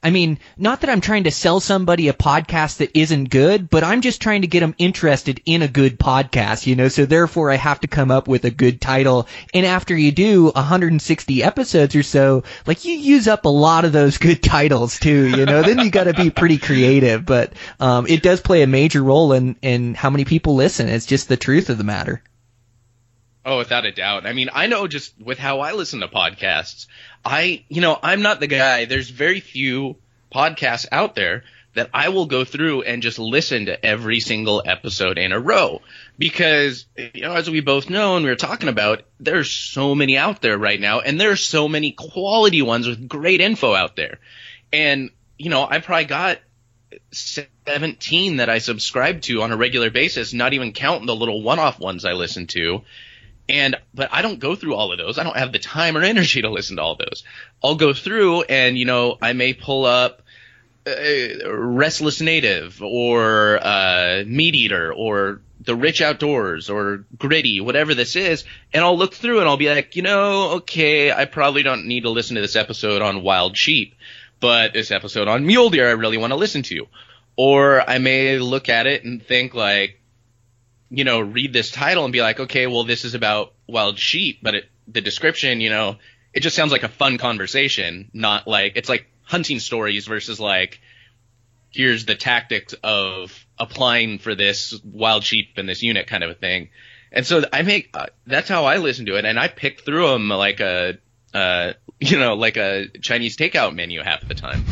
I 0.01 0.09
mean, 0.09 0.39
not 0.57 0.81
that 0.81 0.89
I'm 0.89 1.01
trying 1.01 1.25
to 1.25 1.31
sell 1.31 1.59
somebody 1.59 2.07
a 2.07 2.13
podcast 2.13 2.77
that 2.77 2.97
isn't 2.97 3.29
good, 3.29 3.69
but 3.69 3.83
I'm 3.83 4.01
just 4.01 4.21
trying 4.21 4.41
to 4.41 4.47
get 4.47 4.59
them 4.61 4.75
interested 4.77 5.41
in 5.45 5.61
a 5.61 5.67
good 5.67 5.99
podcast, 5.99 6.65
you 6.67 6.75
know, 6.75 6.87
so 6.87 7.05
therefore 7.05 7.51
I 7.51 7.55
have 7.55 7.79
to 7.81 7.87
come 7.87 8.11
up 8.11 8.27
with 8.27 8.45
a 8.45 8.51
good 8.51 8.81
title. 8.81 9.27
And 9.53 9.65
after 9.65 9.95
you 9.95 10.11
do 10.11 10.45
160 10.45 11.43
episodes 11.43 11.95
or 11.95 12.03
so, 12.03 12.43
like 12.65 12.85
you 12.85 12.93
use 12.93 13.27
up 13.27 13.45
a 13.45 13.49
lot 13.49 13.85
of 13.85 13.91
those 13.91 14.17
good 14.17 14.41
titles 14.43 14.99
too, 14.99 15.29
you 15.29 15.45
know, 15.45 15.61
then 15.61 15.79
you 15.79 15.91
gotta 15.91 16.13
be 16.13 16.29
pretty 16.29 16.57
creative, 16.57 17.25
but, 17.25 17.53
um, 17.79 18.07
it 18.07 18.23
does 18.23 18.41
play 18.41 18.61
a 18.61 18.67
major 18.67 19.03
role 19.03 19.33
in, 19.33 19.55
in 19.61 19.93
how 19.93 20.09
many 20.09 20.25
people 20.25 20.55
listen. 20.55 20.87
It's 20.87 21.05
just 21.05 21.27
the 21.27 21.37
truth 21.37 21.69
of 21.69 21.77
the 21.77 21.83
matter. 21.83 22.21
Oh, 23.45 23.59
without 23.59 23.85
a 23.85 23.91
doubt. 23.91 24.25
I 24.25 24.33
mean, 24.33 24.49
I 24.51 24.65
know 24.65 24.87
just 24.87 25.13
with 25.21 25.37
how 25.37 25.59
I 25.59 25.73
listen 25.73 25.99
to 25.99 26.07
podcasts, 26.07 26.87
I, 27.25 27.65
you 27.67 27.81
know, 27.81 27.97
I'm 28.01 28.21
not 28.21 28.39
the 28.39 28.47
guy. 28.47 28.85
There's 28.85 29.09
very 29.09 29.39
few 29.39 29.97
podcasts 30.31 30.85
out 30.91 31.15
there 31.15 31.43
that 31.73 31.89
I 31.93 32.09
will 32.09 32.25
go 32.25 32.45
through 32.45 32.83
and 32.83 33.01
just 33.01 33.19
listen 33.19 33.65
to 33.65 33.85
every 33.85 34.21
single 34.21 34.63
episode 34.65 35.17
in 35.17 35.33
a 35.33 35.39
row 35.39 35.81
because, 36.17 36.85
you 36.95 37.21
know, 37.21 37.33
as 37.33 37.49
we 37.49 37.59
both 37.59 37.89
know 37.89 38.15
and 38.15 38.23
we 38.23 38.31
were 38.31 38.37
talking 38.37 38.69
about, 38.69 39.03
there's 39.19 39.51
so 39.51 39.93
many 39.93 40.17
out 40.17 40.41
there 40.41 40.57
right 40.57 40.79
now 40.79 41.01
and 41.01 41.19
there's 41.19 41.43
so 41.43 41.67
many 41.67 41.91
quality 41.91 42.61
ones 42.61 42.87
with 42.87 43.09
great 43.09 43.41
info 43.41 43.73
out 43.73 43.95
there. 43.97 44.19
And, 44.71 45.09
you 45.37 45.49
know, 45.49 45.67
I 45.69 45.79
probably 45.79 46.05
got 46.05 46.39
17 47.11 48.37
that 48.37 48.49
I 48.49 48.59
subscribe 48.59 49.21
to 49.23 49.41
on 49.41 49.51
a 49.51 49.57
regular 49.57 49.89
basis, 49.89 50.33
not 50.33 50.53
even 50.53 50.71
counting 50.71 51.07
the 51.07 51.15
little 51.15 51.41
one-off 51.41 51.79
ones 51.79 52.05
I 52.05 52.13
listen 52.13 52.47
to. 52.47 52.83
And 53.47 53.75
but 53.93 54.09
I 54.11 54.21
don't 54.21 54.39
go 54.39 54.55
through 54.55 54.75
all 54.75 54.91
of 54.91 54.97
those. 54.97 55.19
I 55.19 55.23
don't 55.23 55.37
have 55.37 55.51
the 55.51 55.59
time 55.59 55.95
or 55.95 56.01
energy 56.01 56.41
to 56.41 56.49
listen 56.49 56.77
to 56.77 56.81
all 56.81 56.95
those. 56.95 57.23
I'll 57.63 57.75
go 57.75 57.93
through 57.93 58.43
and 58.43 58.77
you 58.77 58.85
know 58.85 59.17
I 59.21 59.33
may 59.33 59.53
pull 59.53 59.85
up 59.85 60.23
uh, 60.87 61.51
Restless 61.51 62.21
Native 62.21 62.81
or 62.83 63.59
uh, 63.59 64.23
Meat 64.25 64.53
Eater 64.53 64.93
or 64.93 65.41
The 65.61 65.75
Rich 65.75 66.01
Outdoors 66.01 66.69
or 66.69 67.05
Gritty, 67.17 67.59
whatever 67.59 67.95
this 67.95 68.15
is, 68.15 68.43
and 68.71 68.83
I'll 68.83 68.97
look 68.97 69.15
through 69.15 69.39
and 69.39 69.49
I'll 69.49 69.57
be 69.57 69.69
like, 69.69 69.95
you 69.95 70.03
know, 70.03 70.51
okay, 70.57 71.11
I 71.11 71.25
probably 71.25 71.63
don't 71.63 71.87
need 71.87 72.01
to 72.03 72.11
listen 72.11 72.35
to 72.35 72.41
this 72.41 72.55
episode 72.55 73.01
on 73.01 73.23
wild 73.23 73.57
sheep, 73.57 73.95
but 74.39 74.73
this 74.73 74.91
episode 74.91 75.27
on 75.27 75.47
mule 75.47 75.71
deer 75.71 75.87
I 75.87 75.93
really 75.93 76.17
want 76.17 76.31
to 76.31 76.37
listen 76.37 76.61
to. 76.63 76.87
Or 77.35 77.81
I 77.89 77.97
may 77.97 78.37
look 78.37 78.69
at 78.69 78.85
it 78.85 79.03
and 79.03 79.21
think 79.21 79.55
like, 79.55 79.99
you 80.89 81.03
know, 81.03 81.19
read 81.19 81.53
this 81.53 81.71
title 81.71 82.03
and 82.03 82.13
be 82.13 82.21
like, 82.21 82.39
okay, 82.39 82.67
well, 82.67 82.83
this 82.83 83.05
is 83.05 83.13
about 83.15 83.53
wild 83.67 83.97
sheep, 83.97 84.39
but 84.41 84.55
it, 84.55 84.69
the 84.87 85.01
description, 85.01 85.61
you 85.61 85.69
know, 85.69 85.97
it 86.33 86.41
just 86.41 86.55
sounds 86.55 86.71
like 86.71 86.83
a 86.83 86.89
fun 86.89 87.17
conversation, 87.17 88.09
not 88.13 88.47
like 88.47 88.73
it's 88.75 88.89
like 88.89 89.07
hunting 89.23 89.59
stories 89.59 90.05
versus 90.05 90.39
like 90.39 90.79
here's 91.71 92.05
the 92.05 92.15
tactics 92.15 92.73
of 92.83 93.45
applying 93.59 94.19
for 94.19 94.35
this 94.35 94.79
wild 94.83 95.23
sheep 95.23 95.57
in 95.57 95.65
this 95.65 95.83
unit 95.83 96.07
kind 96.07 96.23
of 96.23 96.29
a 96.29 96.33
thing. 96.35 96.69
And 97.11 97.25
so 97.25 97.43
I 97.51 97.61
make 97.61 97.89
uh, 97.93 98.07
that's 98.27 98.49
how 98.49 98.65
I 98.65 98.77
listen 98.77 99.05
to 99.07 99.17
it, 99.17 99.25
and 99.25 99.39
I 99.39 99.47
pick 99.47 99.81
through 99.81 100.07
them 100.07 100.29
like 100.29 100.59
a 100.59 100.97
uh, 101.33 101.73
you 101.99 102.19
know 102.19 102.35
like 102.35 102.57
a 102.57 102.87
Chinese 103.01 103.37
takeout 103.37 103.73
menu 103.73 104.01
half 104.03 104.27
the 104.27 104.35
time. 104.35 104.65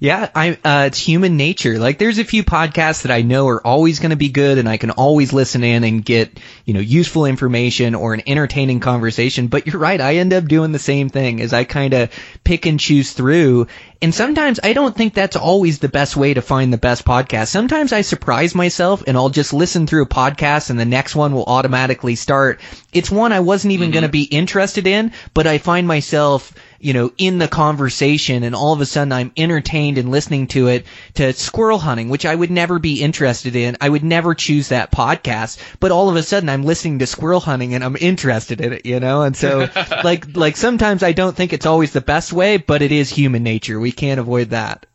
Yeah, 0.00 0.30
I 0.34 0.58
uh, 0.64 0.84
it's 0.86 0.98
human 0.98 1.36
nature. 1.36 1.78
Like 1.78 1.98
there's 1.98 2.18
a 2.18 2.24
few 2.24 2.44
podcasts 2.44 3.02
that 3.02 3.10
I 3.10 3.22
know 3.22 3.48
are 3.48 3.64
always 3.66 3.98
going 4.00 4.10
to 4.10 4.16
be 4.16 4.28
good 4.28 4.58
and 4.58 4.68
I 4.68 4.76
can 4.76 4.90
always 4.90 5.32
listen 5.32 5.64
in 5.64 5.84
and 5.84 6.04
get, 6.04 6.38
you 6.64 6.72
know, 6.72 6.80
useful 6.80 7.26
information 7.26 7.94
or 7.94 8.14
an 8.14 8.22
entertaining 8.26 8.80
conversation, 8.80 9.48
but 9.48 9.66
you're 9.66 9.78
right, 9.78 10.00
I 10.00 10.16
end 10.16 10.32
up 10.32 10.46
doing 10.46 10.72
the 10.72 10.78
same 10.78 11.10
thing 11.10 11.42
as 11.42 11.52
I 11.52 11.64
kind 11.64 11.92
of 11.92 12.10
pick 12.42 12.64
and 12.64 12.80
choose 12.80 13.12
through. 13.12 13.66
And 14.00 14.14
sometimes 14.14 14.60
I 14.62 14.72
don't 14.72 14.96
think 14.96 15.14
that's 15.14 15.36
always 15.36 15.78
the 15.78 15.88
best 15.88 16.16
way 16.16 16.34
to 16.34 16.42
find 16.42 16.72
the 16.72 16.78
best 16.78 17.04
podcast. 17.04 17.48
Sometimes 17.48 17.92
I 17.92 18.00
surprise 18.00 18.54
myself 18.54 19.04
and 19.06 19.16
I'll 19.16 19.30
just 19.30 19.52
listen 19.52 19.86
through 19.86 20.02
a 20.02 20.08
podcast 20.08 20.70
and 20.70 20.80
the 20.80 20.84
next 20.84 21.14
one 21.14 21.32
will 21.32 21.44
automatically 21.44 22.14
start. 22.14 22.60
It's 22.92 23.10
one 23.10 23.32
I 23.32 23.40
wasn't 23.40 23.72
even 23.72 23.86
mm-hmm. 23.86 23.92
going 23.94 24.02
to 24.04 24.10
be 24.10 24.24
interested 24.24 24.86
in, 24.86 25.12
but 25.34 25.46
I 25.46 25.58
find 25.58 25.86
myself 25.86 26.54
you 26.84 26.92
know, 26.92 27.10
in 27.16 27.38
the 27.38 27.48
conversation 27.48 28.42
and 28.42 28.54
all 28.54 28.74
of 28.74 28.80
a 28.82 28.84
sudden 28.84 29.10
I'm 29.10 29.32
entertained 29.38 29.96
and 29.96 30.10
listening 30.10 30.48
to 30.48 30.68
it 30.68 30.84
to 31.14 31.32
squirrel 31.32 31.78
hunting, 31.78 32.10
which 32.10 32.26
I 32.26 32.34
would 32.34 32.50
never 32.50 32.78
be 32.78 33.00
interested 33.00 33.56
in. 33.56 33.78
I 33.80 33.88
would 33.88 34.04
never 34.04 34.34
choose 34.34 34.68
that 34.68 34.92
podcast, 34.92 35.58
but 35.80 35.92
all 35.92 36.10
of 36.10 36.16
a 36.16 36.22
sudden 36.22 36.50
I'm 36.54 36.62
listening 36.62 37.00
to 37.00 37.06
squirrel 37.06 37.40
hunting 37.40 37.74
and 37.74 37.84
I'm 37.84 37.96
interested 37.96 38.60
in 38.60 38.72
it, 38.72 38.86
you 38.86 39.00
know? 39.00 39.22
And 39.22 39.36
so 39.36 39.68
like, 40.04 40.36
like 40.36 40.56
sometimes 40.56 41.02
I 41.02 41.12
don't 41.12 41.36
think 41.36 41.52
it's 41.52 41.66
always 41.66 41.92
the 41.92 42.00
best 42.00 42.32
way, 42.32 42.56
but 42.56 42.82
it 42.82 42.92
is 42.92 43.10
human 43.10 43.42
nature. 43.42 43.78
We 43.78 43.92
can't 43.92 44.20
avoid 44.20 44.50
that. 44.50 44.86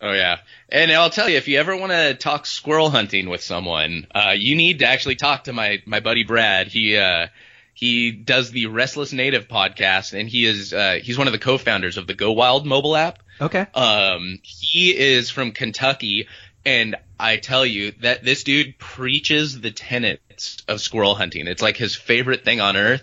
Oh 0.00 0.12
yeah. 0.12 0.38
And 0.70 0.90
I'll 0.92 1.10
tell 1.10 1.28
you, 1.28 1.36
if 1.36 1.48
you 1.48 1.58
ever 1.58 1.76
want 1.76 1.92
to 1.92 2.14
talk 2.14 2.46
squirrel 2.46 2.88
hunting 2.88 3.28
with 3.28 3.42
someone, 3.42 4.06
uh, 4.14 4.34
you 4.34 4.56
need 4.56 4.78
to 4.78 4.86
actually 4.86 5.16
talk 5.16 5.44
to 5.44 5.52
my, 5.52 5.82
my 5.84 6.00
buddy 6.00 6.24
Brad. 6.24 6.68
He, 6.68 6.96
uh, 6.96 7.26
he 7.74 8.10
does 8.12 8.50
the 8.50 8.66
Restless 8.66 9.12
Native 9.12 9.48
podcast, 9.48 10.18
and 10.18 10.28
he 10.28 10.44
is 10.44 10.74
uh, 10.74 10.98
he's 11.02 11.16
one 11.16 11.28
of 11.28 11.32
the 11.32 11.38
co-founders 11.38 11.96
of 11.96 12.06
the 12.06 12.12
Go 12.12 12.32
Wild 12.32 12.66
mobile 12.66 12.94
app. 12.94 13.22
Okay. 13.40 13.66
Um, 13.74 14.38
he 14.42 14.94
is 14.94 15.30
from 15.30 15.52
Kentucky, 15.52 16.28
and 16.64 16.96
I 17.18 17.36
tell 17.36 17.64
you 17.64 17.92
that 18.00 18.24
this 18.24 18.44
dude 18.44 18.78
preaches 18.78 19.60
the 19.60 19.70
tenets 19.70 20.62
of 20.68 20.80
squirrel 20.80 21.14
hunting. 21.14 21.46
It's 21.46 21.62
like 21.62 21.76
his 21.76 21.94
favorite 21.94 22.44
thing 22.44 22.60
on 22.60 22.76
earth. 22.76 23.02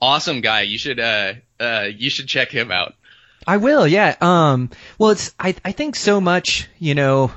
Awesome 0.00 0.40
guy. 0.40 0.62
You 0.62 0.78
should 0.78 1.00
uh, 1.00 1.34
uh, 1.58 1.88
you 1.94 2.10
should 2.10 2.28
check 2.28 2.50
him 2.50 2.70
out. 2.70 2.94
I 3.46 3.56
will. 3.56 3.86
Yeah. 3.86 4.14
Um. 4.20 4.70
Well, 4.98 5.10
it's 5.10 5.34
I 5.38 5.54
I 5.64 5.72
think 5.72 5.96
so 5.96 6.20
much. 6.20 6.68
You 6.78 6.94
know, 6.94 7.32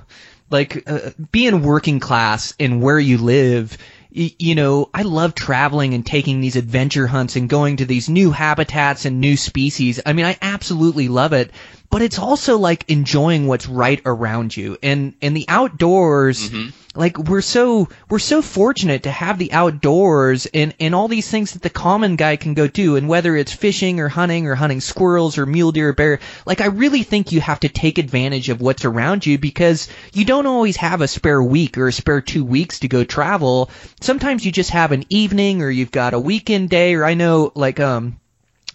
like 0.49 0.83
uh, 0.87 1.11
being 1.31 1.63
working 1.63 1.99
class 1.99 2.53
and 2.59 2.81
where 2.81 2.99
you 2.99 3.17
live 3.17 3.77
you 4.13 4.55
know, 4.55 4.89
I 4.93 5.03
love 5.03 5.35
traveling 5.35 5.93
and 5.93 6.05
taking 6.05 6.41
these 6.41 6.57
adventure 6.57 7.07
hunts 7.07 7.37
and 7.37 7.47
going 7.47 7.77
to 7.77 7.85
these 7.85 8.09
new 8.09 8.31
habitats 8.31 9.05
and 9.05 9.21
new 9.21 9.37
species. 9.37 10.01
I 10.05 10.11
mean, 10.11 10.25
I 10.25 10.37
absolutely 10.41 11.07
love 11.07 11.31
it 11.31 11.51
but 11.91 12.01
it's 12.01 12.17
also 12.17 12.57
like 12.57 12.89
enjoying 12.89 13.47
what's 13.47 13.67
right 13.67 14.01
around 14.05 14.55
you. 14.55 14.77
And 14.81 15.13
and 15.21 15.35
the 15.35 15.45
outdoors 15.49 16.49
mm-hmm. 16.49 16.69
like 16.97 17.17
we're 17.17 17.41
so 17.41 17.89
we're 18.09 18.17
so 18.17 18.41
fortunate 18.41 19.03
to 19.03 19.11
have 19.11 19.37
the 19.37 19.51
outdoors 19.51 20.45
and 20.47 20.73
and 20.79 20.95
all 20.95 21.09
these 21.09 21.29
things 21.29 21.51
that 21.51 21.61
the 21.61 21.69
common 21.69 22.15
guy 22.15 22.37
can 22.37 22.53
go 22.53 22.67
do. 22.67 22.95
And 22.95 23.09
whether 23.09 23.35
it's 23.35 23.51
fishing 23.51 23.99
or 23.99 24.07
hunting 24.07 24.47
or 24.47 24.55
hunting 24.55 24.79
squirrels 24.79 25.37
or 25.37 25.45
mule 25.45 25.73
deer 25.73 25.89
or 25.89 25.93
bear 25.93 26.19
like 26.45 26.61
I 26.61 26.67
really 26.67 27.03
think 27.03 27.33
you 27.33 27.41
have 27.41 27.59
to 27.59 27.69
take 27.69 27.97
advantage 27.97 28.47
of 28.47 28.61
what's 28.61 28.85
around 28.85 29.25
you 29.25 29.37
because 29.37 29.89
you 30.13 30.23
don't 30.23 30.47
always 30.47 30.77
have 30.77 31.01
a 31.01 31.09
spare 31.09 31.43
week 31.43 31.77
or 31.77 31.89
a 31.89 31.93
spare 31.93 32.21
2 32.21 32.45
weeks 32.45 32.79
to 32.79 32.87
go 32.87 33.03
travel. 33.03 33.69
Sometimes 33.99 34.45
you 34.45 34.53
just 34.53 34.69
have 34.69 34.93
an 34.93 35.03
evening 35.09 35.61
or 35.61 35.69
you've 35.69 35.91
got 35.91 36.13
a 36.13 36.19
weekend 36.19 36.69
day. 36.69 36.95
Or 36.95 37.03
I 37.03 37.15
know 37.15 37.51
like 37.53 37.81
um 37.81 38.17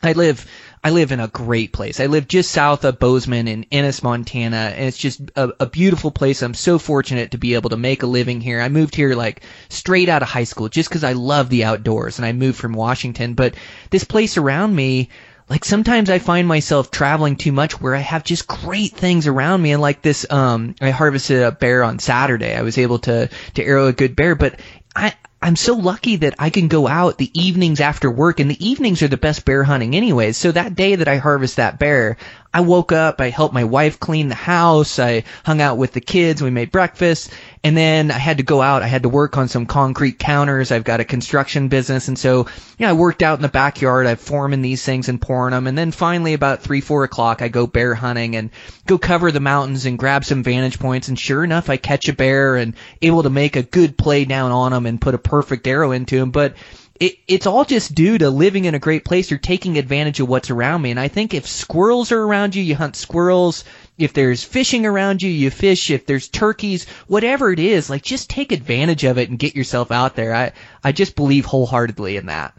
I 0.02 0.12
live 0.12 0.46
I 0.86 0.90
live 0.90 1.10
in 1.10 1.18
a 1.18 1.26
great 1.26 1.72
place. 1.72 1.98
I 1.98 2.06
live 2.06 2.28
just 2.28 2.52
south 2.52 2.84
of 2.84 3.00
Bozeman 3.00 3.48
in 3.48 3.66
Ennis, 3.72 4.04
Montana, 4.04 4.72
and 4.76 4.84
it's 4.84 4.96
just 4.96 5.20
a, 5.34 5.50
a, 5.58 5.66
beautiful 5.66 6.12
place. 6.12 6.42
I'm 6.42 6.54
so 6.54 6.78
fortunate 6.78 7.32
to 7.32 7.38
be 7.38 7.54
able 7.54 7.70
to 7.70 7.76
make 7.76 8.04
a 8.04 8.06
living 8.06 8.40
here. 8.40 8.60
I 8.60 8.68
moved 8.68 8.94
here 8.94 9.16
like 9.16 9.42
straight 9.68 10.08
out 10.08 10.22
of 10.22 10.28
high 10.28 10.44
school 10.44 10.68
just 10.68 10.88
because 10.88 11.02
I 11.02 11.14
love 11.14 11.48
the 11.48 11.64
outdoors, 11.64 12.20
and 12.20 12.24
I 12.24 12.32
moved 12.32 12.56
from 12.56 12.72
Washington. 12.72 13.34
But 13.34 13.56
this 13.90 14.04
place 14.04 14.36
around 14.36 14.76
me, 14.76 15.08
like 15.50 15.64
sometimes 15.64 16.08
I 16.08 16.20
find 16.20 16.46
myself 16.46 16.92
traveling 16.92 17.34
too 17.34 17.50
much 17.50 17.80
where 17.80 17.96
I 17.96 17.98
have 17.98 18.22
just 18.22 18.46
great 18.46 18.92
things 18.92 19.26
around 19.26 19.62
me 19.62 19.72
and 19.72 19.82
like 19.82 20.02
this 20.02 20.24
um 20.30 20.76
I 20.80 20.90
harvested 20.90 21.42
a 21.42 21.50
bear 21.50 21.82
on 21.82 21.98
Saturday. 21.98 22.54
I 22.54 22.62
was 22.62 22.78
able 22.78 23.00
to 23.00 23.28
to 23.54 23.64
arrow 23.64 23.88
a 23.88 23.92
good 23.92 24.14
bear, 24.14 24.36
but 24.36 24.60
I 24.94 25.14
I'm 25.46 25.54
so 25.54 25.74
lucky 25.74 26.16
that 26.16 26.34
I 26.40 26.50
can 26.50 26.66
go 26.66 26.88
out 26.88 27.18
the 27.18 27.30
evenings 27.40 27.78
after 27.78 28.10
work, 28.10 28.40
and 28.40 28.50
the 28.50 28.68
evenings 28.68 29.00
are 29.04 29.08
the 29.08 29.16
best 29.16 29.44
bear 29.44 29.62
hunting 29.62 29.94
anyways. 29.94 30.36
So 30.36 30.50
that 30.50 30.74
day 30.74 30.96
that 30.96 31.06
I 31.06 31.18
harvest 31.18 31.54
that 31.54 31.78
bear, 31.78 32.16
I 32.56 32.60
woke 32.60 32.90
up, 32.90 33.20
I 33.20 33.28
helped 33.28 33.52
my 33.52 33.64
wife 33.64 34.00
clean 34.00 34.28
the 34.28 34.34
house, 34.34 34.98
I 34.98 35.24
hung 35.44 35.60
out 35.60 35.76
with 35.76 35.92
the 35.92 36.00
kids, 36.00 36.42
we 36.42 36.48
made 36.48 36.70
breakfast, 36.70 37.30
and 37.62 37.76
then 37.76 38.10
I 38.10 38.16
had 38.16 38.38
to 38.38 38.44
go 38.44 38.62
out, 38.62 38.82
I 38.82 38.86
had 38.86 39.02
to 39.02 39.10
work 39.10 39.36
on 39.36 39.48
some 39.48 39.66
concrete 39.66 40.18
counters, 40.18 40.72
I've 40.72 40.82
got 40.82 41.00
a 41.00 41.04
construction 41.04 41.68
business, 41.68 42.08
and 42.08 42.18
so, 42.18 42.46
you 42.78 42.86
know, 42.86 42.88
I 42.88 42.94
worked 42.94 43.22
out 43.22 43.38
in 43.38 43.42
the 43.42 43.50
backyard, 43.50 44.06
I'm 44.06 44.16
forming 44.16 44.62
these 44.62 44.82
things 44.82 45.10
and 45.10 45.20
pouring 45.20 45.50
them, 45.50 45.66
and 45.66 45.76
then 45.76 45.90
finally 45.90 46.32
about 46.32 46.62
three, 46.62 46.80
four 46.80 47.04
o'clock, 47.04 47.42
I 47.42 47.48
go 47.48 47.66
bear 47.66 47.94
hunting 47.94 48.36
and 48.36 48.48
go 48.86 48.96
cover 48.96 49.30
the 49.30 49.38
mountains 49.38 49.84
and 49.84 49.98
grab 49.98 50.24
some 50.24 50.42
vantage 50.42 50.78
points, 50.78 51.08
and 51.08 51.18
sure 51.18 51.44
enough, 51.44 51.68
I 51.68 51.76
catch 51.76 52.08
a 52.08 52.14
bear 52.14 52.56
and 52.56 52.72
able 53.02 53.24
to 53.24 53.28
make 53.28 53.56
a 53.56 53.62
good 53.64 53.98
play 53.98 54.24
down 54.24 54.50
on 54.50 54.72
him 54.72 54.86
and 54.86 54.98
put 54.98 55.14
a 55.14 55.18
perfect 55.18 55.66
arrow 55.66 55.92
into 55.92 56.16
him, 56.16 56.30
but 56.30 56.54
it, 57.00 57.18
it's 57.28 57.46
all 57.46 57.64
just 57.64 57.94
due 57.94 58.18
to 58.18 58.30
living 58.30 58.64
in 58.64 58.74
a 58.74 58.78
great 58.78 59.04
place 59.04 59.30
or 59.30 59.38
taking 59.38 59.78
advantage 59.78 60.20
of 60.20 60.28
what's 60.28 60.50
around 60.50 60.82
me. 60.82 60.90
And 60.90 61.00
I 61.00 61.08
think 61.08 61.34
if 61.34 61.46
squirrels 61.46 62.12
are 62.12 62.22
around 62.22 62.54
you, 62.54 62.62
you 62.62 62.74
hunt 62.74 62.96
squirrels. 62.96 63.64
If 63.98 64.12
there's 64.12 64.44
fishing 64.44 64.86
around 64.86 65.22
you, 65.22 65.30
you 65.30 65.50
fish. 65.50 65.90
If 65.90 66.06
there's 66.06 66.28
turkeys, 66.28 66.88
whatever 67.06 67.52
it 67.52 67.58
is, 67.58 67.90
like 67.90 68.02
just 68.02 68.30
take 68.30 68.52
advantage 68.52 69.04
of 69.04 69.18
it 69.18 69.28
and 69.28 69.38
get 69.38 69.56
yourself 69.56 69.90
out 69.90 70.16
there. 70.16 70.34
I, 70.34 70.52
I 70.82 70.92
just 70.92 71.16
believe 71.16 71.44
wholeheartedly 71.44 72.16
in 72.16 72.26
that. 72.26 72.54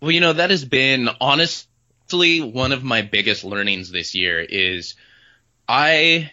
Well, 0.00 0.10
you 0.10 0.20
know, 0.20 0.32
that 0.32 0.50
has 0.50 0.64
been 0.64 1.08
honestly 1.20 2.40
one 2.40 2.72
of 2.72 2.84
my 2.84 3.02
biggest 3.02 3.44
learnings 3.44 3.90
this 3.90 4.14
year 4.14 4.40
is 4.40 4.94
I, 5.68 6.30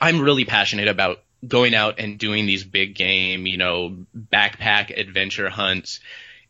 I'm 0.00 0.20
really 0.20 0.44
passionate 0.44 0.88
about 0.88 1.22
going 1.46 1.74
out 1.74 1.98
and 1.98 2.18
doing 2.18 2.46
these 2.46 2.64
big 2.64 2.94
game, 2.94 3.46
you 3.46 3.56
know, 3.56 3.96
backpack 4.16 4.96
adventure 4.96 5.48
hunts. 5.48 6.00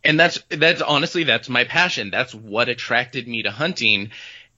And 0.05 0.19
that's 0.19 0.39
that's 0.49 0.83
honestly 0.83 1.25
that's 1.25 1.49
my 1.49 1.65
passion. 1.65 2.11
That's 2.11 2.35
what 2.35 2.69
attracted 2.69 3.27
me 3.27 3.43
to 3.43 3.51
hunting 3.51 4.11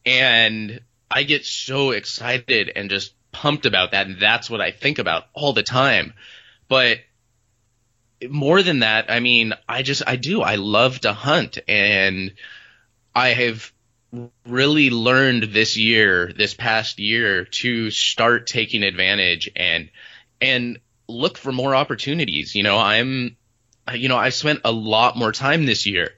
and 0.04 0.80
I 1.10 1.22
get 1.22 1.44
so 1.44 1.90
excited 1.90 2.70
and 2.74 2.90
just 2.90 3.14
pumped 3.32 3.66
about 3.66 3.92
that 3.92 4.06
and 4.06 4.20
that's 4.20 4.50
what 4.50 4.60
I 4.60 4.70
think 4.70 4.98
about 4.98 5.24
all 5.32 5.52
the 5.52 5.62
time. 5.62 6.12
But 6.68 6.98
more 8.28 8.62
than 8.62 8.80
that, 8.80 9.10
I 9.10 9.20
mean, 9.20 9.54
I 9.68 9.82
just 9.82 10.02
I 10.06 10.16
do. 10.16 10.42
I 10.42 10.56
love 10.56 11.00
to 11.00 11.12
hunt 11.12 11.58
and 11.66 12.34
I 13.14 13.28
have 13.30 13.72
really 14.46 14.90
learned 14.90 15.44
this 15.44 15.76
year, 15.76 16.32
this 16.32 16.54
past 16.54 16.98
year 16.98 17.44
to 17.44 17.90
start 17.90 18.46
taking 18.46 18.82
advantage 18.82 19.50
and 19.54 19.90
and 20.40 20.78
look 21.08 21.38
for 21.38 21.52
more 21.52 21.74
opportunities. 21.74 22.54
You 22.54 22.62
know, 22.62 22.78
I'm, 22.78 23.36
you 23.92 24.08
know, 24.08 24.16
I 24.16 24.28
spent 24.30 24.60
a 24.64 24.72
lot 24.72 25.16
more 25.16 25.32
time 25.32 25.66
this 25.66 25.86
year, 25.86 26.10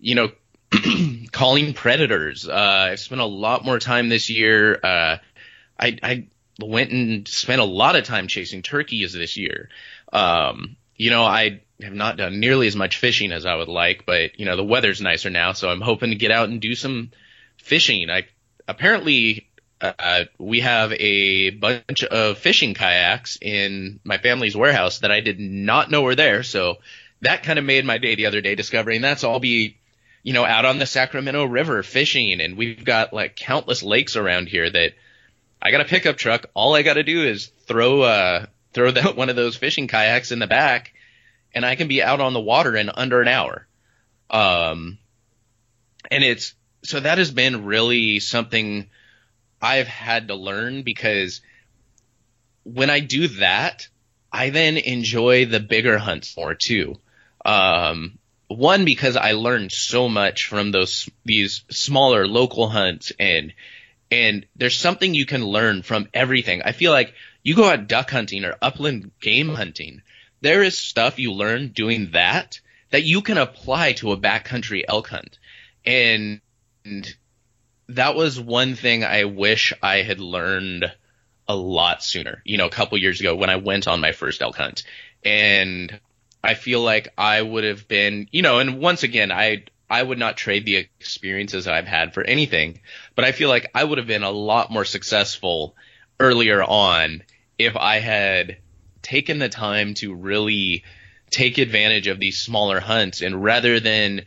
you 0.00 0.14
know, 0.14 0.30
calling 1.32 1.74
predators. 1.74 2.48
Uh, 2.48 2.88
I've 2.92 3.00
spent 3.00 3.20
a 3.20 3.26
lot 3.26 3.64
more 3.64 3.78
time 3.78 4.08
this 4.08 4.30
year. 4.30 4.74
Uh, 4.82 5.18
I, 5.78 5.98
I 6.02 6.26
went 6.60 6.90
and 6.90 7.28
spent 7.28 7.60
a 7.60 7.64
lot 7.64 7.96
of 7.96 8.04
time 8.04 8.28
chasing 8.28 8.62
turkeys 8.62 9.12
this 9.12 9.36
year. 9.36 9.68
Um, 10.12 10.76
you 10.96 11.10
know, 11.10 11.22
I 11.22 11.62
have 11.80 11.94
not 11.94 12.16
done 12.16 12.40
nearly 12.40 12.66
as 12.66 12.74
much 12.74 12.98
fishing 12.98 13.30
as 13.30 13.46
I 13.46 13.54
would 13.54 13.68
like, 13.68 14.04
but 14.04 14.38
you 14.38 14.46
know, 14.46 14.56
the 14.56 14.64
weather's 14.64 15.00
nicer 15.00 15.30
now, 15.30 15.52
so 15.52 15.70
I'm 15.70 15.80
hoping 15.80 16.10
to 16.10 16.16
get 16.16 16.32
out 16.32 16.48
and 16.48 16.60
do 16.60 16.74
some 16.74 17.12
fishing. 17.56 18.10
I 18.10 18.26
apparently 18.66 19.47
uh, 19.80 20.24
we 20.38 20.60
have 20.60 20.92
a 20.92 21.50
bunch 21.50 22.04
of 22.04 22.38
fishing 22.38 22.74
kayaks 22.74 23.38
in 23.40 24.00
my 24.04 24.18
family's 24.18 24.56
warehouse 24.56 25.00
that 25.00 25.12
I 25.12 25.20
did 25.20 25.38
not 25.38 25.90
know 25.90 26.02
were 26.02 26.14
there. 26.14 26.42
So 26.42 26.78
that 27.20 27.42
kind 27.42 27.58
of 27.58 27.64
made 27.64 27.84
my 27.84 27.98
day 27.98 28.14
the 28.14 28.26
other 28.26 28.40
day 28.40 28.54
discovering 28.54 29.00
that's 29.00 29.24
I'll 29.24 29.40
be, 29.40 29.76
you 30.22 30.32
know, 30.32 30.44
out 30.44 30.64
on 30.64 30.78
the 30.78 30.86
Sacramento 30.86 31.44
River 31.44 31.82
fishing 31.82 32.40
and 32.40 32.56
we've 32.56 32.84
got 32.84 33.12
like 33.12 33.36
countless 33.36 33.82
lakes 33.82 34.16
around 34.16 34.48
here 34.48 34.68
that 34.68 34.92
I 35.62 35.70
got 35.70 35.80
a 35.80 35.84
pickup 35.84 36.16
truck. 36.16 36.46
All 36.54 36.74
I 36.74 36.82
got 36.82 36.94
to 36.94 37.02
do 37.02 37.24
is 37.24 37.46
throw, 37.66 38.02
uh, 38.02 38.46
throw 38.72 38.90
that 38.92 39.16
one 39.16 39.30
of 39.30 39.36
those 39.36 39.56
fishing 39.56 39.88
kayaks 39.88 40.32
in 40.32 40.38
the 40.38 40.46
back 40.46 40.92
and 41.54 41.64
I 41.64 41.76
can 41.76 41.88
be 41.88 42.02
out 42.02 42.20
on 42.20 42.34
the 42.34 42.40
water 42.40 42.76
in 42.76 42.90
under 42.90 43.22
an 43.22 43.28
hour. 43.28 43.66
Um, 44.30 44.98
and 46.10 46.22
it's 46.22 46.54
so 46.84 47.00
that 47.00 47.18
has 47.18 47.30
been 47.30 47.64
really 47.64 48.20
something 48.20 48.88
I've 49.60 49.88
had 49.88 50.28
to 50.28 50.34
learn 50.34 50.82
because 50.82 51.40
when 52.64 52.90
I 52.90 53.00
do 53.00 53.28
that, 53.28 53.88
I 54.32 54.50
then 54.50 54.76
enjoy 54.76 55.46
the 55.46 55.60
bigger 55.60 55.98
hunts 55.98 56.36
more 56.36 56.54
too. 56.54 56.96
Um, 57.44 58.18
one 58.48 58.84
because 58.84 59.16
I 59.16 59.32
learned 59.32 59.72
so 59.72 60.08
much 60.08 60.46
from 60.46 60.70
those 60.70 61.08
these 61.24 61.64
smaller 61.70 62.26
local 62.26 62.68
hunts 62.68 63.12
and 63.18 63.52
and 64.10 64.46
there's 64.56 64.76
something 64.76 65.14
you 65.14 65.26
can 65.26 65.44
learn 65.44 65.82
from 65.82 66.08
everything. 66.14 66.62
I 66.62 66.72
feel 66.72 66.92
like 66.92 67.14
you 67.42 67.54
go 67.54 67.68
out 67.68 67.88
duck 67.88 68.10
hunting 68.10 68.44
or 68.44 68.56
upland 68.60 69.10
game 69.20 69.50
hunting, 69.50 70.02
there 70.40 70.62
is 70.62 70.78
stuff 70.78 71.18
you 71.18 71.32
learn 71.32 71.68
doing 71.68 72.12
that 72.12 72.60
that 72.90 73.04
you 73.04 73.22
can 73.22 73.38
apply 73.38 73.92
to 73.94 74.12
a 74.12 74.16
backcountry 74.16 74.82
elk 74.88 75.08
hunt. 75.08 75.38
And, 75.84 76.40
and 76.84 77.14
that 77.90 78.14
was 78.14 78.38
one 78.38 78.74
thing 78.74 79.04
I 79.04 79.24
wish 79.24 79.72
I 79.82 80.02
had 80.02 80.20
learned 80.20 80.92
a 81.48 81.56
lot 81.56 82.02
sooner, 82.04 82.42
you 82.44 82.58
know, 82.58 82.66
a 82.66 82.70
couple 82.70 82.98
years 82.98 83.20
ago 83.20 83.34
when 83.34 83.50
I 83.50 83.56
went 83.56 83.88
on 83.88 84.00
my 84.00 84.12
first 84.12 84.42
elk 84.42 84.56
hunt. 84.56 84.82
And 85.24 85.98
I 86.44 86.54
feel 86.54 86.82
like 86.82 87.08
I 87.16 87.40
would 87.40 87.64
have 87.64 87.88
been, 87.88 88.28
you 88.30 88.42
know, 88.42 88.58
and 88.58 88.78
once 88.80 89.02
again, 89.02 89.32
I, 89.32 89.64
I 89.88 90.02
would 90.02 90.18
not 90.18 90.36
trade 90.36 90.66
the 90.66 90.76
experiences 90.76 91.66
I've 91.66 91.86
had 91.86 92.12
for 92.12 92.22
anything, 92.22 92.80
but 93.14 93.24
I 93.24 93.32
feel 93.32 93.48
like 93.48 93.70
I 93.74 93.82
would 93.82 93.98
have 93.98 94.06
been 94.06 94.22
a 94.22 94.30
lot 94.30 94.70
more 94.70 94.84
successful 94.84 95.74
earlier 96.20 96.62
on 96.62 97.22
if 97.58 97.76
I 97.76 97.98
had 97.98 98.58
taken 99.00 99.38
the 99.38 99.48
time 99.48 99.94
to 99.94 100.14
really 100.14 100.84
take 101.30 101.58
advantage 101.58 102.06
of 102.06 102.20
these 102.20 102.40
smaller 102.40 102.80
hunts 102.80 103.22
and 103.22 103.42
rather 103.42 103.80
than 103.80 104.24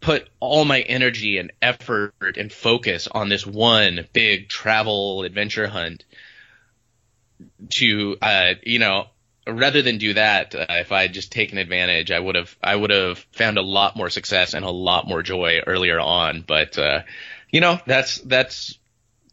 put 0.00 0.28
all 0.40 0.64
my 0.64 0.80
energy 0.80 1.38
and 1.38 1.52
effort 1.60 2.36
and 2.36 2.52
focus 2.52 3.08
on 3.10 3.28
this 3.28 3.46
one 3.46 4.06
big 4.12 4.48
travel 4.48 5.22
adventure 5.24 5.66
hunt 5.66 6.04
to 7.70 8.16
uh, 8.20 8.54
you 8.62 8.78
know 8.78 9.06
rather 9.46 9.82
than 9.82 9.98
do 9.98 10.14
that 10.14 10.54
uh, 10.54 10.66
if 10.70 10.92
i 10.92 11.02
had 11.02 11.12
just 11.12 11.32
taken 11.32 11.58
advantage 11.58 12.10
i 12.10 12.18
would 12.18 12.34
have 12.34 12.56
i 12.62 12.74
would 12.74 12.90
have 12.90 13.18
found 13.32 13.58
a 13.58 13.62
lot 13.62 13.96
more 13.96 14.10
success 14.10 14.54
and 14.54 14.64
a 14.64 14.70
lot 14.70 15.06
more 15.08 15.22
joy 15.22 15.60
earlier 15.66 15.98
on. 15.98 16.44
But 16.46 16.78
uh, 16.78 17.02
you 17.50 17.60
know 17.60 17.78
that's 17.86 18.18
that's 18.18 18.78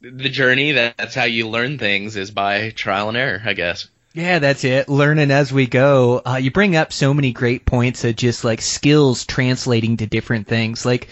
the 0.01 0.29
journey. 0.29 0.73
That's 0.73 1.15
how 1.15 1.23
you 1.25 1.49
learn 1.49 1.77
things 1.77 2.15
is 2.15 2.31
by 2.31 2.69
trial 2.71 3.09
and 3.09 3.17
error 3.17 3.41
i 3.43 3.53
guess 3.53 3.87
yeah, 4.17 4.39
that's 4.39 4.63
it. 4.63 4.89
Learning 4.89 5.29
as 5.29 5.53
we 5.53 5.67
go. 5.67 6.23
Uh, 6.25 6.37
you 6.37 6.49
bring 6.49 6.75
up 6.75 6.91
so 6.91 7.13
many 7.13 7.31
great 7.31 7.65
points 7.65 8.03
of 8.03 8.15
just 8.15 8.43
like 8.43 8.63
skills 8.63 9.27
translating 9.27 9.97
to 9.97 10.07
different 10.07 10.47
things. 10.47 10.87
Like, 10.87 11.09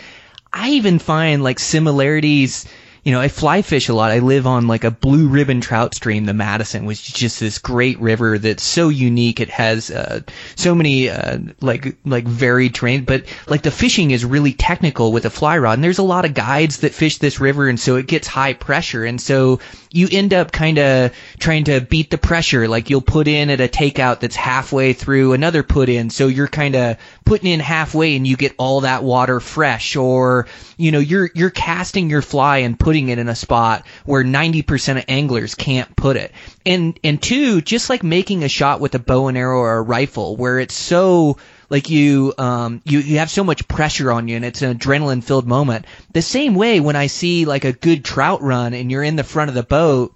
I 0.52 0.72
even 0.72 0.98
find 0.98 1.44
like 1.44 1.60
similarities 1.60 2.66
you 3.06 3.12
know, 3.12 3.22
I 3.22 3.28
fly 3.28 3.62
fish 3.62 3.88
a 3.88 3.94
lot. 3.94 4.10
I 4.10 4.18
live 4.18 4.48
on 4.48 4.68
like 4.68 4.84
a 4.84 4.90
blue 4.90 5.28
ribbon 5.28 5.62
trout 5.62 5.94
stream, 5.94 6.26
the 6.26 6.34
Madison, 6.34 6.86
which 6.86 7.08
is 7.08 7.14
just 7.14 7.40
this 7.40 7.60
great 7.60 8.00
river 8.00 8.40
that's 8.40 8.64
so 8.64 8.90
unique. 8.90 9.40
It 9.40 9.52
has 9.52 9.92
uh, 9.92 10.22
so 10.56 10.74
many 10.74 11.12
uh, 11.12 11.38
like 11.62 11.98
like 12.04 12.26
varied 12.26 12.74
terrain, 12.74 13.06
but 13.06 13.26
like 13.48 13.62
the 13.62 13.70
fishing 13.70 14.10
is 14.10 14.26
really 14.26 14.54
technical 14.54 15.12
with 15.12 15.26
a 15.26 15.30
fly 15.30 15.60
rod. 15.60 15.74
And 15.74 15.84
there's 15.84 16.00
a 16.00 16.04
lot 16.04 16.26
of 16.26 16.34
guides 16.34 16.78
that 16.78 16.96
fish 16.96 17.20
this 17.20 17.40
river, 17.40 17.70
and 17.70 17.80
so 17.80 17.96
it 17.96 18.08
gets 18.08 18.28
high 18.28 18.54
pressure, 18.54 19.06
and 19.06 19.22
so 19.22 19.60
you 19.92 20.08
end 20.12 20.34
up 20.34 20.52
kind 20.52 20.80
of 20.80 21.16
trying 21.38 21.66
to 21.66 21.82
beat 21.82 22.10
the 22.10 22.18
pressure. 22.18 22.68
Like 22.68 22.90
you'll 22.90 23.02
put 23.02 23.28
in 23.28 23.52
at 23.52 23.62
a 23.62 23.68
takeout 23.68 24.20
that's 24.20 24.36
halfway 24.36 24.94
through 24.94 25.34
another 25.34 25.62
put 25.62 25.90
in, 25.90 26.10
so 26.10 26.26
you're 26.26 26.48
kind 26.48 26.76
of 26.76 26.98
putting 27.24 27.52
in 27.52 27.60
halfway, 27.60 28.16
and 28.16 28.26
you 28.26 28.36
get 28.36 28.56
all 28.58 28.82
that 28.82 29.04
water 29.04 29.40
fresh, 29.40 29.96
or 29.96 30.48
you 30.76 30.92
know 30.92 30.98
you're 30.98 31.30
you're 31.36 31.52
casting 31.52 32.10
your 32.10 32.24
fly 32.24 32.58
and 32.58 32.80
putting 32.80 32.95
it 32.96 33.20
in 33.20 33.28
a 33.28 33.36
spot 33.36 33.86
where 34.06 34.24
90% 34.24 34.98
of 34.98 35.06
anglers 35.08 35.56
can't 35.56 35.96
put 35.96 36.18
it. 36.18 36.32
And 36.66 37.00
and 37.04 37.22
two, 37.22 37.62
just 37.62 37.90
like 37.90 38.04
making 38.04 38.44
a 38.44 38.50
shot 38.50 38.80
with 38.80 38.96
a 38.96 39.00
bow 39.00 39.28
and 39.28 39.38
arrow 39.38 39.60
or 39.60 39.78
a 39.78 39.82
rifle 39.82 40.36
where 40.36 40.60
it's 40.60 40.74
so 40.74 41.38
like 41.70 41.90
you 41.90 42.34
um 42.38 42.82
you, 42.86 43.00
you 43.00 43.20
have 43.20 43.30
so 43.30 43.44
much 43.44 43.68
pressure 43.68 44.12
on 44.12 44.28
you 44.28 44.36
and 44.36 44.46
it's 44.46 44.62
an 44.62 44.78
adrenaline 44.78 45.24
filled 45.24 45.48
moment. 45.48 45.86
The 46.14 46.22
same 46.22 46.56
way 46.56 46.80
when 46.80 46.96
I 46.96 47.08
see 47.08 47.46
like 47.46 47.66
a 47.66 47.74
good 47.74 48.06
trout 48.06 48.42
run 48.42 48.74
and 48.74 48.90
you're 48.90 49.04
in 49.04 49.16
the 49.16 49.24
front 49.24 49.50
of 49.50 49.56
the 49.56 49.64
boat 49.64 50.16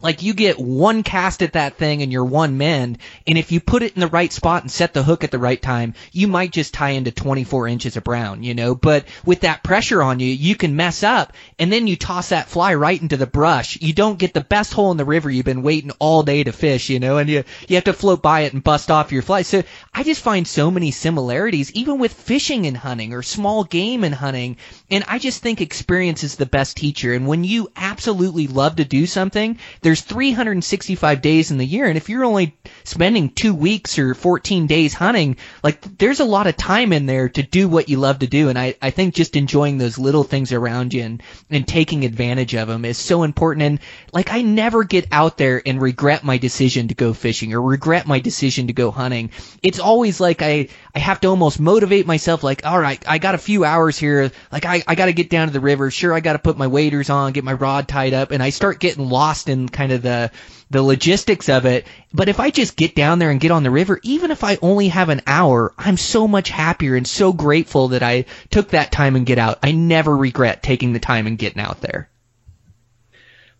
like 0.00 0.22
you 0.22 0.32
get 0.32 0.58
one 0.58 1.02
cast 1.02 1.42
at 1.42 1.54
that 1.54 1.76
thing 1.76 2.02
and 2.02 2.12
you're 2.12 2.24
one 2.24 2.56
mend, 2.56 2.98
and 3.26 3.36
if 3.36 3.50
you 3.50 3.60
put 3.60 3.82
it 3.82 3.94
in 3.94 4.00
the 4.00 4.06
right 4.06 4.32
spot 4.32 4.62
and 4.62 4.70
set 4.70 4.94
the 4.94 5.02
hook 5.02 5.24
at 5.24 5.32
the 5.32 5.38
right 5.38 5.60
time, 5.60 5.94
you 6.12 6.28
might 6.28 6.52
just 6.52 6.72
tie 6.72 6.90
into 6.90 7.10
24 7.10 7.66
inches 7.66 7.96
of 7.96 8.04
brown, 8.04 8.42
you 8.42 8.54
know. 8.54 8.74
But 8.74 9.06
with 9.24 9.40
that 9.40 9.64
pressure 9.64 10.02
on 10.02 10.20
you, 10.20 10.28
you 10.28 10.54
can 10.54 10.76
mess 10.76 11.02
up, 11.02 11.32
and 11.58 11.72
then 11.72 11.86
you 11.86 11.96
toss 11.96 12.28
that 12.28 12.48
fly 12.48 12.74
right 12.74 13.00
into 13.00 13.16
the 13.16 13.26
brush. 13.26 13.76
You 13.80 13.92
don't 13.92 14.18
get 14.18 14.34
the 14.34 14.40
best 14.40 14.72
hole 14.72 14.92
in 14.92 14.96
the 14.96 15.04
river 15.04 15.30
you've 15.30 15.44
been 15.44 15.62
waiting 15.62 15.90
all 15.98 16.22
day 16.22 16.44
to 16.44 16.52
fish, 16.52 16.90
you 16.90 17.00
know, 17.00 17.18
and 17.18 17.28
you 17.28 17.42
you 17.66 17.74
have 17.74 17.84
to 17.84 17.92
float 17.92 18.22
by 18.22 18.40
it 18.42 18.52
and 18.52 18.62
bust 18.62 18.90
off 18.90 19.10
your 19.10 19.22
fly. 19.22 19.42
So 19.42 19.62
I 19.92 20.04
just 20.04 20.22
find 20.22 20.46
so 20.46 20.70
many 20.70 20.92
similarities, 20.92 21.72
even 21.72 21.98
with 21.98 22.12
fishing 22.12 22.66
and 22.66 22.76
hunting 22.76 23.14
or 23.14 23.22
small 23.22 23.64
game 23.64 24.04
and 24.04 24.14
hunting, 24.14 24.58
and 24.90 25.04
I 25.08 25.18
just 25.18 25.42
think 25.42 25.60
experience 25.60 26.22
is 26.22 26.36
the 26.36 26.46
best 26.46 26.76
teacher. 26.76 27.12
And 27.14 27.26
when 27.26 27.42
you 27.42 27.72
absolutely 27.74 28.46
love 28.46 28.76
to 28.76 28.84
do 28.84 29.06
something, 29.06 29.58
there's 29.88 30.02
365 30.02 31.22
days 31.22 31.50
in 31.50 31.56
the 31.56 31.64
year, 31.64 31.86
and 31.86 31.96
if 31.96 32.10
you're 32.10 32.26
only 32.26 32.54
spending 32.84 33.30
two 33.30 33.54
weeks 33.54 33.98
or 33.98 34.12
14 34.12 34.66
days 34.66 34.92
hunting, 34.92 35.38
like 35.62 35.80
there's 35.96 36.20
a 36.20 36.26
lot 36.26 36.46
of 36.46 36.58
time 36.58 36.92
in 36.92 37.06
there 37.06 37.30
to 37.30 37.42
do 37.42 37.70
what 37.70 37.88
you 37.88 37.96
love 37.96 38.18
to 38.18 38.26
do. 38.26 38.50
And 38.50 38.58
I, 38.58 38.74
I 38.82 38.90
think 38.90 39.14
just 39.14 39.34
enjoying 39.34 39.78
those 39.78 39.98
little 39.98 40.24
things 40.24 40.52
around 40.52 40.92
you 40.92 41.04
and, 41.04 41.22
and 41.48 41.66
taking 41.66 42.04
advantage 42.04 42.54
of 42.54 42.68
them 42.68 42.84
is 42.84 42.98
so 42.98 43.22
important. 43.22 43.62
And 43.62 43.80
like 44.12 44.30
I 44.30 44.42
never 44.42 44.84
get 44.84 45.06
out 45.10 45.38
there 45.38 45.62
and 45.64 45.80
regret 45.80 46.22
my 46.22 46.36
decision 46.36 46.88
to 46.88 46.94
go 46.94 47.14
fishing 47.14 47.54
or 47.54 47.62
regret 47.62 48.06
my 48.06 48.18
decision 48.18 48.66
to 48.66 48.74
go 48.74 48.90
hunting. 48.90 49.30
It's 49.62 49.80
always 49.80 50.20
like 50.20 50.42
I, 50.42 50.68
I 50.94 50.98
have 50.98 51.20
to 51.20 51.28
almost 51.28 51.60
motivate 51.60 52.06
myself 52.06 52.42
like, 52.42 52.66
all 52.66 52.78
right, 52.78 53.02
I 53.08 53.16
got 53.16 53.34
a 53.34 53.38
few 53.38 53.64
hours 53.64 53.96
here. 53.96 54.32
Like 54.52 54.66
I, 54.66 54.82
I 54.86 54.94
got 54.94 55.06
to 55.06 55.14
get 55.14 55.30
down 55.30 55.46
to 55.46 55.52
the 55.54 55.60
river. 55.60 55.90
Sure, 55.90 56.12
I 56.12 56.20
got 56.20 56.34
to 56.34 56.38
put 56.38 56.58
my 56.58 56.66
waders 56.66 57.08
on, 57.08 57.32
get 57.32 57.44
my 57.44 57.54
rod 57.54 57.88
tied 57.88 58.12
up, 58.12 58.32
and 58.32 58.42
I 58.42 58.50
start 58.50 58.80
getting 58.80 59.08
lost 59.08 59.48
in 59.48 59.68
kind 59.78 59.92
of 59.92 60.02
the 60.02 60.30
the 60.70 60.82
logistics 60.82 61.48
of 61.48 61.64
it. 61.64 61.86
But 62.12 62.28
if 62.28 62.40
I 62.40 62.50
just 62.50 62.76
get 62.76 62.94
down 62.94 63.20
there 63.20 63.30
and 63.30 63.40
get 63.40 63.52
on 63.52 63.62
the 63.62 63.70
river, 63.70 64.00
even 64.02 64.32
if 64.32 64.42
I 64.44 64.58
only 64.60 64.88
have 64.88 65.08
an 65.08 65.22
hour, 65.26 65.72
I'm 65.78 65.96
so 65.96 66.26
much 66.28 66.50
happier 66.50 66.96
and 66.96 67.06
so 67.06 67.32
grateful 67.32 67.88
that 67.88 68.02
I 68.02 68.26
took 68.50 68.70
that 68.70 68.92
time 68.92 69.16
and 69.16 69.24
get 69.24 69.38
out. 69.38 69.60
I 69.62 69.72
never 69.72 70.14
regret 70.14 70.62
taking 70.62 70.92
the 70.92 70.98
time 70.98 71.26
and 71.26 71.38
getting 71.38 71.62
out 71.62 71.80
there. 71.80 72.10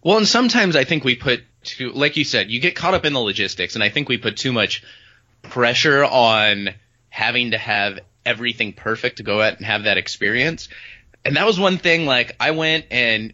Well, 0.02 0.18
and 0.18 0.28
sometimes 0.28 0.76
I 0.76 0.84
think 0.84 1.04
we 1.04 1.14
put 1.14 1.44
too, 1.62 1.92
like 1.92 2.16
you 2.16 2.24
said, 2.24 2.50
you 2.50 2.60
get 2.60 2.76
caught 2.76 2.94
up 2.94 3.04
in 3.04 3.12
the 3.12 3.20
logistics, 3.20 3.74
and 3.74 3.84
I 3.84 3.88
think 3.88 4.08
we 4.08 4.18
put 4.18 4.36
too 4.36 4.52
much 4.52 4.82
pressure 5.42 6.04
on 6.04 6.70
having 7.08 7.52
to 7.52 7.58
have 7.58 8.00
everything 8.26 8.72
perfect 8.72 9.18
to 9.18 9.22
go 9.22 9.40
out 9.40 9.56
and 9.56 9.64
have 9.64 9.84
that 9.84 9.98
experience. 9.98 10.68
And 11.24 11.36
that 11.36 11.46
was 11.46 11.58
one 11.58 11.78
thing, 11.78 12.06
like, 12.06 12.36
I 12.38 12.50
went 12.50 12.86
and, 12.90 13.32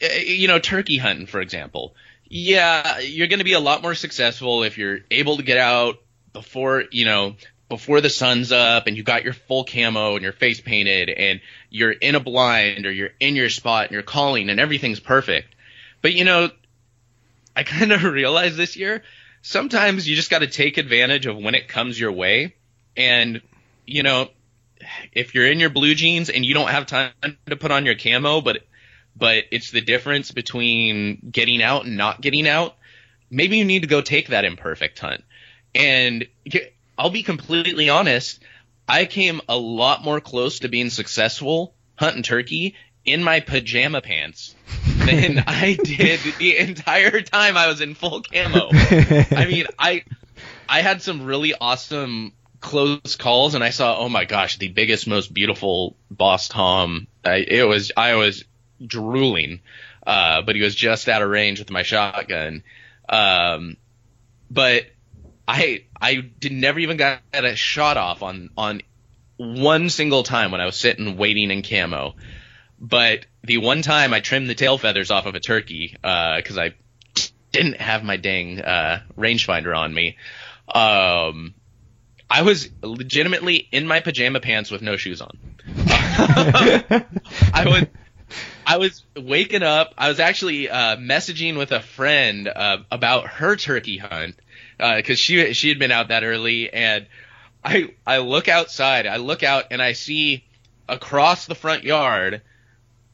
eh, 0.00 0.20
you 0.20 0.48
know, 0.48 0.58
turkey 0.58 0.96
hunting, 0.96 1.26
for 1.26 1.40
example 1.40 1.94
yeah, 2.30 3.00
you're 3.00 3.26
going 3.26 3.40
to 3.40 3.44
be 3.44 3.54
a 3.54 3.60
lot 3.60 3.82
more 3.82 3.96
successful 3.96 4.62
if 4.62 4.78
you're 4.78 5.00
able 5.10 5.36
to 5.36 5.42
get 5.42 5.58
out 5.58 5.98
before, 6.32 6.84
you 6.92 7.04
know, 7.04 7.34
before 7.68 8.00
the 8.00 8.08
sun's 8.08 8.52
up 8.52 8.86
and 8.86 8.96
you 8.96 9.02
got 9.02 9.24
your 9.24 9.32
full 9.32 9.64
camo 9.64 10.14
and 10.14 10.22
your 10.22 10.32
face 10.32 10.60
painted 10.60 11.10
and 11.10 11.40
you're 11.70 11.90
in 11.90 12.14
a 12.14 12.20
blind 12.20 12.86
or 12.86 12.92
you're 12.92 13.10
in 13.18 13.34
your 13.34 13.48
spot 13.48 13.86
and 13.86 13.92
you're 13.92 14.02
calling 14.02 14.48
and 14.48 14.60
everything's 14.60 15.00
perfect. 15.00 15.54
But 16.02 16.12
you 16.14 16.24
know, 16.24 16.50
I 17.56 17.62
kind 17.64 17.90
of 17.90 18.04
realized 18.04 18.56
this 18.56 18.76
year, 18.76 19.02
sometimes 19.42 20.08
you 20.08 20.14
just 20.14 20.30
got 20.30 20.38
to 20.38 20.46
take 20.46 20.78
advantage 20.78 21.26
of 21.26 21.36
when 21.36 21.56
it 21.56 21.66
comes 21.66 21.98
your 21.98 22.12
way. 22.12 22.54
And, 22.96 23.42
you 23.86 24.04
know, 24.04 24.28
if 25.12 25.34
you're 25.34 25.50
in 25.50 25.58
your 25.58 25.70
blue 25.70 25.96
jeans 25.96 26.30
and 26.30 26.44
you 26.44 26.54
don't 26.54 26.70
have 26.70 26.86
time 26.86 27.12
to 27.46 27.56
put 27.56 27.72
on 27.72 27.86
your 27.86 27.96
camo, 27.96 28.40
but 28.40 28.58
but 29.16 29.44
it's 29.50 29.70
the 29.70 29.80
difference 29.80 30.30
between 30.30 31.30
getting 31.30 31.62
out 31.62 31.84
and 31.84 31.96
not 31.96 32.20
getting 32.20 32.48
out. 32.48 32.76
Maybe 33.30 33.58
you 33.58 33.64
need 33.64 33.82
to 33.82 33.88
go 33.88 34.00
take 34.00 34.28
that 34.28 34.44
imperfect 34.44 34.98
hunt. 34.98 35.24
And 35.74 36.26
I'll 36.98 37.10
be 37.10 37.22
completely 37.22 37.88
honest, 37.88 38.42
I 38.88 39.04
came 39.04 39.40
a 39.48 39.56
lot 39.56 40.02
more 40.02 40.20
close 40.20 40.60
to 40.60 40.68
being 40.68 40.90
successful 40.90 41.74
hunting 41.96 42.22
turkey 42.22 42.74
in 43.04 43.22
my 43.22 43.40
pajama 43.40 44.00
pants 44.00 44.54
than 44.84 45.44
I 45.46 45.78
did 45.82 46.20
the 46.38 46.58
entire 46.58 47.20
time 47.20 47.56
I 47.56 47.68
was 47.68 47.80
in 47.80 47.94
full 47.94 48.22
camo. 48.22 48.68
I 48.72 49.46
mean, 49.48 49.66
I 49.78 50.04
I 50.68 50.82
had 50.82 51.02
some 51.02 51.24
really 51.24 51.54
awesome 51.54 52.32
close 52.60 53.16
calls 53.16 53.54
and 53.54 53.64
I 53.64 53.70
saw, 53.70 53.98
oh 53.98 54.08
my 54.08 54.24
gosh, 54.24 54.58
the 54.58 54.68
biggest, 54.68 55.06
most 55.06 55.32
beautiful 55.32 55.96
boss 56.10 56.48
Tom. 56.48 57.06
I, 57.24 57.36
it 57.36 57.66
was, 57.66 57.92
I 57.96 58.14
was 58.14 58.44
drooling, 58.84 59.60
uh, 60.06 60.42
but 60.42 60.56
he 60.56 60.62
was 60.62 60.74
just 60.74 61.08
out 61.08 61.22
of 61.22 61.28
range 61.28 61.58
with 61.58 61.70
my 61.70 61.82
shotgun. 61.82 62.62
Um, 63.08 63.76
but 64.50 64.86
I 65.46 65.84
I 66.00 66.16
did 66.16 66.52
never 66.52 66.78
even 66.78 66.96
got 66.96 67.20
a 67.32 67.56
shot 67.56 67.96
off 67.96 68.22
on 68.22 68.50
on 68.56 68.82
one 69.36 69.90
single 69.90 70.22
time 70.22 70.50
when 70.50 70.60
I 70.60 70.66
was 70.66 70.76
sitting 70.76 71.16
waiting 71.16 71.50
in 71.50 71.62
camo. 71.62 72.14
But 72.78 73.26
the 73.42 73.58
one 73.58 73.82
time 73.82 74.14
I 74.14 74.20
trimmed 74.20 74.48
the 74.48 74.54
tail 74.54 74.78
feathers 74.78 75.10
off 75.10 75.26
of 75.26 75.34
a 75.34 75.40
turkey, 75.40 75.94
because 76.00 76.56
uh, 76.56 76.62
I 76.62 76.74
didn't 77.52 77.80
have 77.80 78.04
my 78.04 78.16
dang 78.16 78.60
uh, 78.60 79.02
rangefinder 79.18 79.76
on 79.76 79.92
me, 79.92 80.16
um, 80.74 81.54
I 82.28 82.42
was 82.42 82.68
legitimately 82.82 83.68
in 83.72 83.86
my 83.86 84.00
pajama 84.00 84.40
pants 84.40 84.70
with 84.70 84.82
no 84.82 84.96
shoes 84.96 85.20
on. 85.20 85.38
I 85.76 87.64
was 87.66 87.86
I 88.70 88.76
was 88.76 89.02
waking 89.16 89.64
up. 89.64 89.94
I 89.98 90.08
was 90.08 90.20
actually 90.20 90.70
uh, 90.70 90.96
messaging 90.96 91.58
with 91.58 91.72
a 91.72 91.80
friend 91.80 92.46
uh, 92.46 92.76
about 92.92 93.26
her 93.26 93.56
turkey 93.56 93.98
hunt 93.98 94.36
because 94.78 95.18
uh, 95.18 95.20
she 95.20 95.52
she 95.54 95.70
had 95.70 95.80
been 95.80 95.90
out 95.90 96.08
that 96.08 96.22
early, 96.22 96.72
and 96.72 97.06
I 97.64 97.94
I 98.06 98.18
look 98.18 98.46
outside. 98.46 99.08
I 99.08 99.16
look 99.16 99.42
out 99.42 99.64
and 99.72 99.82
I 99.82 99.94
see 99.94 100.44
across 100.88 101.46
the 101.46 101.56
front 101.56 101.82
yard, 101.82 102.42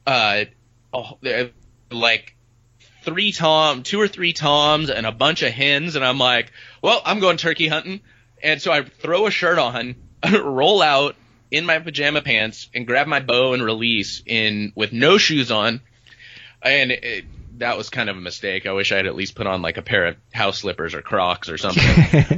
uh, 0.07 0.45
like 1.91 2.37
three 3.05 3.33
tom, 3.33 3.83
two 3.83 3.99
or 3.99 4.09
three 4.09 4.35
toms, 4.35 4.91
and 4.91 5.07
a 5.07 5.13
bunch 5.13 5.43
of 5.43 5.53
hens, 5.53 5.97
and 5.97 6.05
I'm 6.05 6.19
like, 6.19 6.53
well, 6.83 7.01
I'm 7.03 7.19
going 7.19 7.39
turkey 7.39 7.69
hunting, 7.69 8.03
and 8.43 8.61
so 8.61 8.73
I 8.73 8.83
throw 8.83 9.27
a 9.27 9.31
shirt 9.31 9.59
on, 9.59 9.95
roll 10.31 10.83
out 10.83 11.17
in 11.51 11.65
my 11.65 11.79
pajama 11.79 12.23
pants, 12.23 12.69
and 12.75 12.87
grab 12.87 13.07
my 13.07 13.21
bow 13.21 13.53
and 13.53 13.63
release 13.63 14.23
in 14.27 14.73
with 14.75 14.93
no 14.93 15.19
shoes 15.19 15.51
on, 15.51 15.81
and 16.63 16.91
it, 16.91 17.25
that 17.59 17.77
was 17.77 17.91
kind 17.91 18.11
of 18.11 18.17
a 18.17 18.21
mistake. 18.21 18.67
I 18.67 18.73
wish 18.73 18.93
I 18.93 18.97
had 18.97 19.07
at 19.07 19.15
least 19.15 19.35
put 19.35 19.47
on 19.47 19.63
like 19.63 19.77
a 19.77 19.83
pair 19.83 20.07
of 20.07 20.17
house 20.33 20.59
slippers 20.59 20.95
or 20.95 21.03
Crocs 21.03 21.49
or 21.49 21.59
something. 21.59 21.83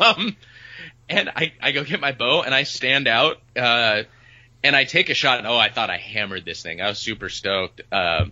um, 0.00 0.36
and 1.08 1.28
I, 1.28 1.52
I 1.60 1.72
go 1.72 1.84
get 1.84 2.00
my 2.00 2.12
bow 2.12 2.42
and 2.42 2.54
I 2.54 2.62
stand 2.64 3.08
out, 3.08 3.38
uh, 3.56 4.02
and 4.62 4.74
I 4.74 4.84
take 4.84 5.10
a 5.10 5.14
shot. 5.14 5.38
And, 5.38 5.46
oh, 5.46 5.56
I 5.56 5.68
thought 5.68 5.90
I 5.90 5.98
hammered 5.98 6.44
this 6.44 6.62
thing. 6.62 6.80
I 6.80 6.88
was 6.88 6.98
super 6.98 7.28
stoked. 7.28 7.82
Uh, 7.92 8.26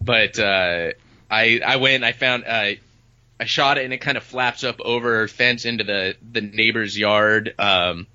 but 0.00 0.38
uh, 0.38 0.92
I 1.30 1.60
I 1.64 1.76
went. 1.76 2.04
I 2.04 2.12
found. 2.12 2.44
Uh, 2.46 2.72
I 3.40 3.44
shot 3.44 3.78
it 3.78 3.84
and 3.84 3.94
it 3.94 3.98
kind 3.98 4.16
of 4.16 4.24
flaps 4.24 4.64
up 4.64 4.80
over 4.80 5.28
fence 5.28 5.64
into 5.64 5.84
the 5.84 6.16
the 6.32 6.40
neighbor's 6.40 6.98
yard. 6.98 7.54
Um, 7.58 8.06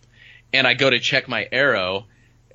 and 0.53 0.67
I 0.67 0.75
go 0.75 0.89
to 0.89 0.99
check 0.99 1.27
my 1.27 1.47
arrow, 1.51 2.05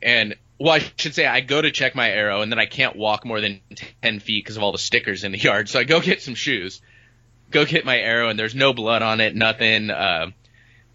and 0.02 0.36
well, 0.58 0.74
I 0.74 0.78
should 0.96 1.14
say 1.14 1.26
I 1.26 1.40
go 1.40 1.60
to 1.60 1.70
check 1.70 1.94
my 1.94 2.10
arrow, 2.10 2.42
and 2.42 2.50
then 2.50 2.58
I 2.58 2.66
can't 2.66 2.96
walk 2.96 3.24
more 3.24 3.40
than 3.40 3.60
ten 4.02 4.20
feet 4.20 4.44
because 4.44 4.56
of 4.56 4.62
all 4.62 4.72
the 4.72 4.78
stickers 4.78 5.24
in 5.24 5.32
the 5.32 5.38
yard. 5.48 5.68
So 5.68 5.78
I 5.78 5.84
go 5.84 6.00
get 6.00 6.22
some 6.22 6.34
shoes, 6.34 6.80
go 7.50 7.64
get 7.64 7.84
my 7.84 7.98
arrow, 7.98 8.28
and 8.28 8.38
there's 8.38 8.54
no 8.54 8.72
blood 8.72 9.02
on 9.02 9.20
it, 9.20 9.34
nothing. 9.34 9.90
Uh, 9.90 10.30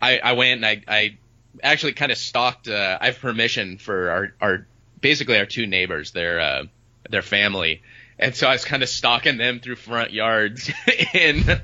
I, 0.01 0.19
I 0.19 0.33
went 0.33 0.63
and 0.63 0.65
I, 0.65 0.81
I 0.87 1.17
actually 1.61 1.93
kind 1.93 2.11
of 2.11 2.17
stalked. 2.17 2.67
Uh, 2.67 2.97
I 2.99 3.07
have 3.07 3.19
permission 3.19 3.77
for 3.77 4.09
our, 4.09 4.33
our 4.41 4.67
basically 4.99 5.37
our 5.37 5.45
two 5.45 5.67
neighbors, 5.67 6.11
their 6.11 6.39
uh, 6.39 6.63
their 7.09 7.21
family, 7.21 7.81
and 8.19 8.35
so 8.35 8.47
I 8.47 8.53
was 8.53 8.65
kind 8.65 8.83
of 8.83 8.89
stalking 8.89 9.37
them 9.37 9.59
through 9.59 9.75
front 9.75 10.11
yards, 10.11 10.71
and 11.13 11.61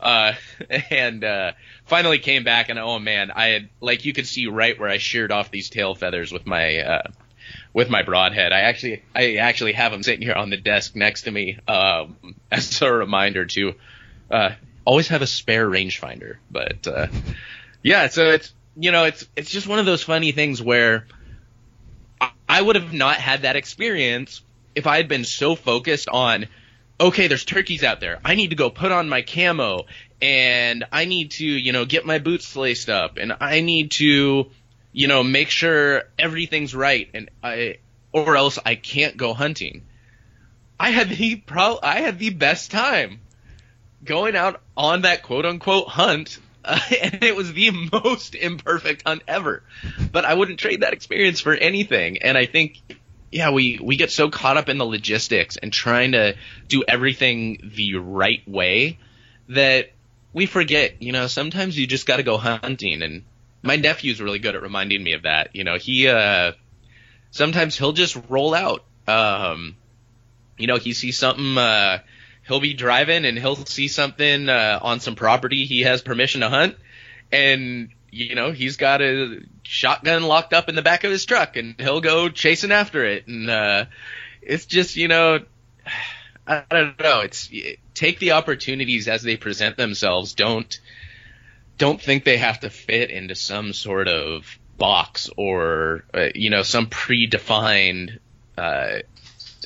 uh, 0.00 0.32
and 0.90 1.24
uh, 1.24 1.52
finally 1.92 2.18
came 2.18 2.42
back 2.42 2.70
and 2.70 2.78
oh 2.78 2.98
man, 2.98 3.30
I 3.30 3.48
had 3.48 3.68
like 3.82 4.06
you 4.06 4.14
could 4.14 4.26
see 4.26 4.46
right 4.46 4.80
where 4.80 4.88
I 4.88 4.96
sheared 4.96 5.30
off 5.30 5.50
these 5.50 5.68
tail 5.68 5.94
feathers 5.94 6.32
with 6.32 6.46
my 6.46 6.78
uh, 6.78 7.02
with 7.74 7.90
my 7.90 8.02
broadhead. 8.02 8.50
I 8.50 8.60
actually 8.60 9.02
I 9.14 9.36
actually 9.36 9.74
have 9.74 9.92
them 9.92 10.02
sitting 10.02 10.22
here 10.22 10.34
on 10.34 10.48
the 10.48 10.56
desk 10.56 10.96
next 10.96 11.22
to 11.22 11.30
me 11.30 11.58
um, 11.68 12.16
as 12.50 12.80
a 12.80 12.90
reminder 12.90 13.44
to 13.44 13.74
uh, 14.30 14.52
always 14.86 15.08
have 15.08 15.20
a 15.20 15.26
spare 15.26 15.68
rangefinder, 15.68 16.36
but. 16.50 16.86
Uh, 16.86 17.08
yeah, 17.82 18.08
so 18.08 18.30
it's 18.30 18.54
you 18.76 18.90
know 18.90 19.04
it's 19.04 19.26
it's 19.36 19.50
just 19.50 19.66
one 19.66 19.78
of 19.78 19.86
those 19.86 20.02
funny 20.02 20.32
things 20.32 20.62
where 20.62 21.06
I 22.48 22.62
would 22.62 22.76
have 22.76 22.92
not 22.92 23.16
had 23.16 23.42
that 23.42 23.56
experience 23.56 24.40
if 24.74 24.86
I 24.86 24.96
had 24.96 25.08
been 25.08 25.24
so 25.24 25.56
focused 25.56 26.08
on 26.08 26.46
okay, 27.00 27.26
there's 27.26 27.44
turkeys 27.44 27.82
out 27.82 27.98
there. 27.98 28.20
I 28.24 28.36
need 28.36 28.50
to 28.50 28.56
go 28.56 28.70
put 28.70 28.92
on 28.92 29.08
my 29.08 29.22
camo 29.22 29.86
and 30.22 30.84
I 30.92 31.04
need 31.04 31.32
to, 31.32 31.44
you 31.44 31.72
know, 31.72 31.84
get 31.84 32.06
my 32.06 32.18
boots 32.18 32.54
laced 32.54 32.88
up 32.88 33.18
and 33.18 33.36
I 33.40 33.60
need 33.60 33.90
to, 33.92 34.50
you 34.92 35.08
know, 35.08 35.24
make 35.24 35.50
sure 35.50 36.04
everything's 36.16 36.74
right 36.74 37.10
and 37.12 37.28
I 37.42 37.78
or 38.12 38.36
else 38.36 38.58
I 38.64 38.76
can't 38.76 39.16
go 39.16 39.34
hunting. 39.34 39.82
I 40.78 40.90
had 40.90 41.08
the 41.08 41.36
pro 41.36 41.78
I 41.82 42.00
had 42.00 42.20
the 42.20 42.30
best 42.30 42.70
time 42.70 43.20
going 44.04 44.36
out 44.36 44.60
on 44.76 45.02
that 45.02 45.24
quote 45.24 45.44
unquote 45.44 45.88
hunt 45.88 46.38
uh, 46.64 46.78
and 47.02 47.24
it 47.24 47.34
was 47.34 47.52
the 47.52 47.70
most 47.92 48.36
imperfect 48.36 49.02
hunt 49.04 49.22
ever. 49.26 49.64
But 50.12 50.24
I 50.24 50.34
wouldn't 50.34 50.60
trade 50.60 50.82
that 50.82 50.92
experience 50.92 51.40
for 51.40 51.52
anything. 51.52 52.22
And 52.22 52.38
I 52.38 52.46
think, 52.46 52.78
yeah, 53.32 53.50
we, 53.50 53.80
we 53.82 53.96
get 53.96 54.12
so 54.12 54.30
caught 54.30 54.56
up 54.56 54.68
in 54.68 54.78
the 54.78 54.86
logistics 54.86 55.56
and 55.56 55.72
trying 55.72 56.12
to 56.12 56.36
do 56.68 56.84
everything 56.86 57.72
the 57.74 57.96
right 57.96 58.46
way 58.46 58.98
that 59.48 59.90
we 60.32 60.46
forget, 60.46 61.02
you 61.02 61.12
know, 61.12 61.26
sometimes 61.26 61.78
you 61.78 61.86
just 61.86 62.06
got 62.06 62.16
to 62.16 62.22
go 62.22 62.38
hunting. 62.38 63.02
And 63.02 63.24
my 63.62 63.76
nephew's 63.76 64.20
really 64.20 64.38
good 64.38 64.54
at 64.54 64.62
reminding 64.62 65.02
me 65.02 65.12
of 65.12 65.22
that. 65.22 65.54
You 65.54 65.64
know, 65.64 65.76
he, 65.76 66.08
uh, 66.08 66.52
sometimes 67.30 67.76
he'll 67.76 67.92
just 67.92 68.18
roll 68.28 68.54
out. 68.54 68.84
Um, 69.06 69.76
you 70.56 70.66
know, 70.66 70.76
he 70.76 70.92
sees 70.92 71.18
something, 71.18 71.58
uh, 71.58 71.98
he'll 72.46 72.60
be 72.60 72.74
driving 72.74 73.24
and 73.24 73.38
he'll 73.38 73.56
see 73.56 73.88
something 73.88 74.48
uh, 74.48 74.78
on 74.82 75.00
some 75.00 75.14
property 75.14 75.64
he 75.64 75.82
has 75.82 76.02
permission 76.02 76.40
to 76.40 76.48
hunt, 76.48 76.76
and 77.30 77.90
you 78.10 78.34
know 78.34 78.52
he's 78.52 78.76
got 78.76 79.00
a 79.00 79.40
shotgun 79.62 80.24
locked 80.24 80.52
up 80.52 80.68
in 80.68 80.74
the 80.74 80.82
back 80.82 81.04
of 81.04 81.10
his 81.10 81.24
truck, 81.24 81.56
and 81.56 81.74
he'll 81.78 82.00
go 82.00 82.28
chasing 82.28 82.72
after 82.72 83.04
it, 83.04 83.26
and 83.26 83.48
uh, 83.50 83.84
it's 84.40 84.66
just 84.66 84.96
you 84.96 85.08
know. 85.08 85.40
I 86.46 86.64
don't 86.70 86.98
know. 86.98 87.20
It's 87.20 87.50
take 87.94 88.18
the 88.18 88.32
opportunities 88.32 89.08
as 89.08 89.22
they 89.22 89.36
present 89.36 89.76
themselves. 89.76 90.34
Don't 90.34 90.80
don't 91.78 92.00
think 92.00 92.24
they 92.24 92.36
have 92.36 92.60
to 92.60 92.70
fit 92.70 93.10
into 93.10 93.34
some 93.34 93.72
sort 93.72 94.08
of 94.08 94.58
box 94.76 95.30
or 95.36 96.04
uh, 96.12 96.28
you 96.34 96.50
know 96.50 96.62
some 96.62 96.86
predefined 96.86 98.18
uh, 98.58 98.98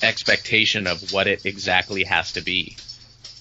expectation 0.03 0.87
of 0.87 1.13
what 1.13 1.27
it 1.27 1.47
exactly 1.47 2.05
has 2.05 2.33
to 2.33 2.43
be. 2.43 2.77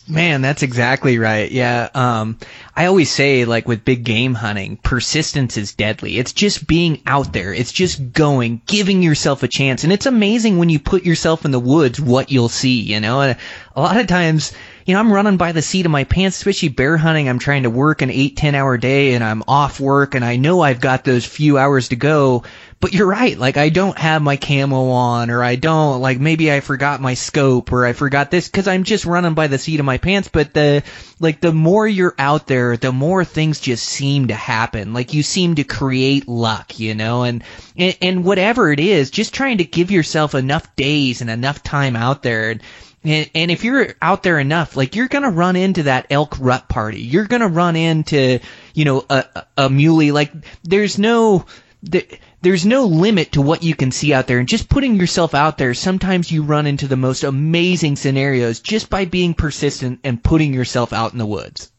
Man, 0.08 0.42
that's 0.42 0.62
exactly 0.62 1.18
right. 1.18 1.52
Yeah. 1.52 1.90
Um, 1.96 2.38
I 2.76 2.86
always 2.86 3.12
say, 3.12 3.46
like 3.46 3.68
with 3.68 3.84
big 3.84 4.04
game 4.04 4.36
hunting, 4.36 4.78
persistence 4.78 5.58
is 5.58 5.74
deadly. 5.74 6.20
It's 6.20 6.32
just 6.32 6.68
being 6.68 7.02
out 7.08 7.34
there. 7.34 7.52
It's 7.52 7.72
just 7.72 8.14
going, 8.14 8.62
giving 8.68 9.02
yourself 9.02 9.42
a 9.42 9.48
chance. 9.48 9.84
And 9.84 9.92
it's 9.92 10.06
amazing 10.06 10.60
when 10.60 10.70
you 10.70 10.78
put 10.78 11.06
yourself 11.06 11.44
in 11.44 11.50
the 11.50 11.60
woods 11.60 12.00
what 12.00 12.32
you'll 12.32 12.50
see, 12.50 12.82
you 12.82 13.00
know? 13.00 13.22
And 13.22 13.38
a 13.76 13.82
lot 13.82 13.98
of 13.98 14.06
times, 14.06 14.54
you 14.86 14.94
know, 14.94 15.00
I'm 15.00 15.12
running 15.12 15.38
by 15.38 15.54
the 15.54 15.64
seat 15.64 15.88
of 15.88 15.92
my 15.92 16.04
pants, 16.04 16.38
especially 16.38 16.70
bear 16.70 16.98
hunting. 16.98 17.28
I'm 17.28 17.40
trying 17.40 17.64
to 17.64 17.72
work 17.72 18.04
an 18.04 18.12
eight, 18.12 18.38
ten 18.38 18.54
hour 18.54 18.78
day 18.78 19.16
and 19.16 19.24
I'm 19.24 19.42
off 19.48 19.80
work 19.80 20.14
and 20.14 20.24
I 20.24 20.36
know 20.36 20.62
I've 20.62 20.82
got 20.82 21.04
those 21.04 21.26
few 21.26 21.58
hours 21.58 21.90
to 21.90 21.96
go 21.96 22.44
but 22.86 22.94
you're 22.94 23.08
right. 23.08 23.36
Like 23.36 23.58
I 23.58 23.70
don't 23.70 23.98
have 23.98 24.22
my 24.22 24.38
camo 24.38 24.90
on, 24.92 25.32
or 25.32 25.44
I 25.44 25.56
don't 25.56 26.02
like 26.02 26.20
maybe 26.20 26.52
I 26.52 26.60
forgot 26.60 27.02
my 27.02 27.16
scope, 27.16 27.72
or 27.72 27.84
I 27.84 27.94
forgot 27.94 28.30
this 28.30 28.48
because 28.48 28.68
I'm 28.68 28.84
just 28.84 29.08
running 29.08 29.34
by 29.34 29.48
the 29.48 29.58
seat 29.58 29.80
of 29.80 29.88
my 29.88 29.98
pants. 29.98 30.28
But 30.28 30.54
the 30.54 30.84
like 31.20 31.42
the 31.42 31.52
more 31.52 31.88
you're 31.88 32.14
out 32.20 32.46
there, 32.46 32.78
the 32.78 32.92
more 32.92 33.26
things 33.26 33.60
just 33.60 33.88
seem 33.88 34.28
to 34.28 34.36
happen. 34.36 34.94
Like 34.94 35.16
you 35.16 35.24
seem 35.24 35.56
to 35.56 35.64
create 35.64 36.28
luck, 36.28 36.78
you 36.78 36.94
know, 36.94 37.24
and 37.24 37.44
and, 37.76 37.98
and 38.04 38.24
whatever 38.24 38.72
it 38.72 38.80
is, 38.80 39.10
just 39.10 39.34
trying 39.34 39.58
to 39.58 39.66
give 39.66 39.90
yourself 39.90 40.36
enough 40.36 40.76
days 40.76 41.22
and 41.22 41.32
enough 41.32 41.64
time 41.64 41.96
out 41.96 42.22
there. 42.22 42.52
And, 42.52 42.62
and, 43.04 43.30
and 43.34 43.50
if 43.50 43.64
you're 43.64 43.96
out 44.00 44.22
there 44.22 44.38
enough, 44.38 44.78
like 44.78 44.96
you're 44.96 45.08
gonna 45.08 45.32
run 45.32 45.56
into 45.56 45.84
that 45.84 46.06
elk 46.12 46.38
rut 46.40 46.70
party. 46.70 47.02
You're 47.02 47.26
gonna 47.26 47.48
run 47.48 47.76
into, 47.76 48.42
you 48.76 48.86
know, 48.86 49.04
a, 49.10 49.26
a 49.58 49.70
muley. 49.72 50.12
Like 50.12 50.32
there's 50.64 51.00
no, 51.00 51.48
the, 51.82 52.08
there's 52.46 52.64
no 52.64 52.86
limit 52.86 53.32
to 53.32 53.42
what 53.42 53.64
you 53.64 53.74
can 53.74 53.90
see 53.90 54.14
out 54.14 54.28
there. 54.28 54.38
And 54.38 54.48
just 54.48 54.70
putting 54.70 54.98
yourself 54.98 55.34
out 55.34 55.58
there, 55.58 55.74
sometimes 55.74 56.32
you 56.32 56.44
run 56.44 56.68
into 56.68 56.88
the 56.88 56.96
most 56.96 57.24
amazing 57.24 57.96
scenarios 57.96 58.60
just 58.60 58.88
by 58.88 59.06
being 59.06 59.34
persistent 59.34 60.02
and 60.04 60.24
putting 60.24 60.54
yourself 60.54 60.94
out 60.94 61.12
in 61.12 61.18
the 61.18 61.26
woods. 61.26 61.72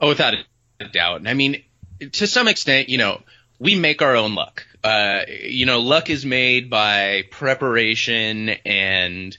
Oh, 0.00 0.08
without 0.08 0.34
a 0.80 0.88
doubt. 0.88 1.28
I 1.28 1.34
mean, 1.34 1.62
to 2.10 2.26
some 2.26 2.48
extent, 2.48 2.88
you 2.88 2.98
know, 2.98 3.22
we 3.60 3.76
make 3.76 4.02
our 4.02 4.16
own 4.16 4.34
luck. 4.34 4.66
Uh, 4.82 5.20
you 5.28 5.64
know, 5.64 5.78
luck 5.78 6.10
is 6.10 6.26
made 6.26 6.68
by 6.68 7.22
preparation 7.30 8.48
and 8.66 9.38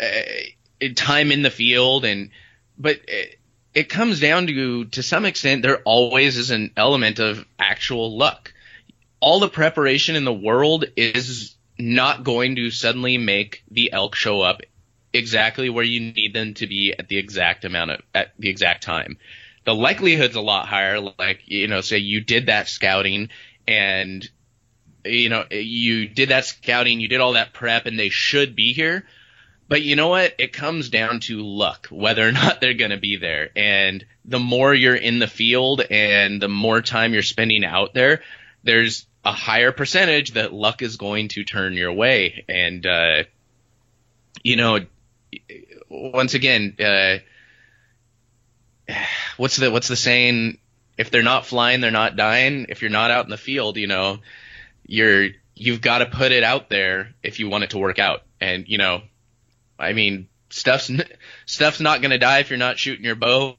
uh, 0.00 0.86
time 0.96 1.32
in 1.32 1.42
the 1.42 1.50
field, 1.50 2.06
and 2.06 2.30
but 2.78 2.98
it, 3.06 3.38
it 3.74 3.90
comes 3.90 4.20
down 4.20 4.46
to 4.46 4.86
to 4.86 5.02
some 5.02 5.26
extent 5.26 5.60
there 5.60 5.82
always 5.82 6.38
is 6.38 6.50
an 6.50 6.72
element 6.78 7.18
of 7.18 7.44
actual 7.58 8.16
luck 8.16 8.54
all 9.22 9.38
the 9.38 9.48
preparation 9.48 10.16
in 10.16 10.24
the 10.24 10.32
world 10.32 10.84
is 10.96 11.54
not 11.78 12.24
going 12.24 12.56
to 12.56 12.70
suddenly 12.70 13.16
make 13.16 13.62
the 13.70 13.92
elk 13.92 14.16
show 14.16 14.42
up 14.42 14.60
exactly 15.12 15.70
where 15.70 15.84
you 15.84 16.00
need 16.12 16.34
them 16.34 16.54
to 16.54 16.66
be 16.66 16.92
at 16.98 17.08
the 17.08 17.16
exact 17.16 17.64
amount 17.64 17.92
of 17.92 18.00
at 18.14 18.32
the 18.38 18.50
exact 18.50 18.82
time. 18.82 19.16
The 19.64 19.74
likelihood's 19.74 20.34
a 20.34 20.40
lot 20.40 20.66
higher. 20.66 21.00
Like 21.00 21.42
you 21.46 21.68
know, 21.68 21.80
say 21.80 21.98
you 21.98 22.20
did 22.20 22.46
that 22.46 22.68
scouting 22.68 23.28
and 23.66 24.28
you 25.04 25.28
know 25.28 25.44
you 25.50 26.08
did 26.08 26.30
that 26.30 26.44
scouting, 26.44 27.00
you 27.00 27.08
did 27.08 27.20
all 27.20 27.34
that 27.34 27.54
prep, 27.54 27.86
and 27.86 27.98
they 27.98 28.08
should 28.08 28.56
be 28.56 28.72
here. 28.72 29.06
But 29.68 29.82
you 29.82 29.94
know 29.94 30.08
what? 30.08 30.34
It 30.38 30.52
comes 30.52 30.90
down 30.90 31.20
to 31.20 31.42
luck, 31.42 31.86
whether 31.90 32.26
or 32.26 32.32
not 32.42 32.60
they're 32.60 32.74
going 32.74 32.90
to 32.90 32.98
be 32.98 33.16
there. 33.16 33.50
And 33.54 34.04
the 34.24 34.40
more 34.40 34.74
you're 34.74 34.96
in 34.96 35.20
the 35.20 35.28
field 35.28 35.80
and 35.80 36.42
the 36.42 36.48
more 36.48 36.82
time 36.82 37.12
you're 37.12 37.22
spending 37.22 37.64
out 37.64 37.94
there, 37.94 38.22
there's 38.64 39.06
a 39.24 39.32
higher 39.32 39.72
percentage 39.72 40.32
that 40.32 40.52
luck 40.52 40.82
is 40.82 40.96
going 40.96 41.28
to 41.28 41.44
turn 41.44 41.74
your 41.74 41.92
way. 41.92 42.44
And, 42.48 42.84
uh, 42.84 43.24
you 44.42 44.56
know, 44.56 44.80
once 45.88 46.34
again, 46.34 46.76
uh, 46.80 47.18
what's 49.36 49.56
the, 49.56 49.70
what's 49.70 49.88
the 49.88 49.96
saying? 49.96 50.58
If 50.98 51.10
they're 51.10 51.22
not 51.22 51.46
flying, 51.46 51.80
they're 51.80 51.90
not 51.90 52.16
dying. 52.16 52.66
If 52.68 52.82
you're 52.82 52.90
not 52.90 53.10
out 53.10 53.24
in 53.24 53.30
the 53.30 53.36
field, 53.36 53.76
you 53.76 53.86
know, 53.86 54.18
you're, 54.86 55.28
you've 55.54 55.80
got 55.80 55.98
to 55.98 56.06
put 56.06 56.32
it 56.32 56.42
out 56.42 56.68
there 56.68 57.14
if 57.22 57.38
you 57.38 57.48
want 57.48 57.64
it 57.64 57.70
to 57.70 57.78
work 57.78 57.98
out. 57.98 58.22
And, 58.40 58.66
you 58.68 58.78
know, 58.78 59.02
I 59.78 59.92
mean, 59.92 60.28
stuff's, 60.50 60.90
stuff's 61.46 61.80
not 61.80 62.02
going 62.02 62.10
to 62.10 62.18
die 62.18 62.40
if 62.40 62.50
you're 62.50 62.58
not 62.58 62.78
shooting 62.78 63.04
your 63.04 63.14
bow. 63.14 63.56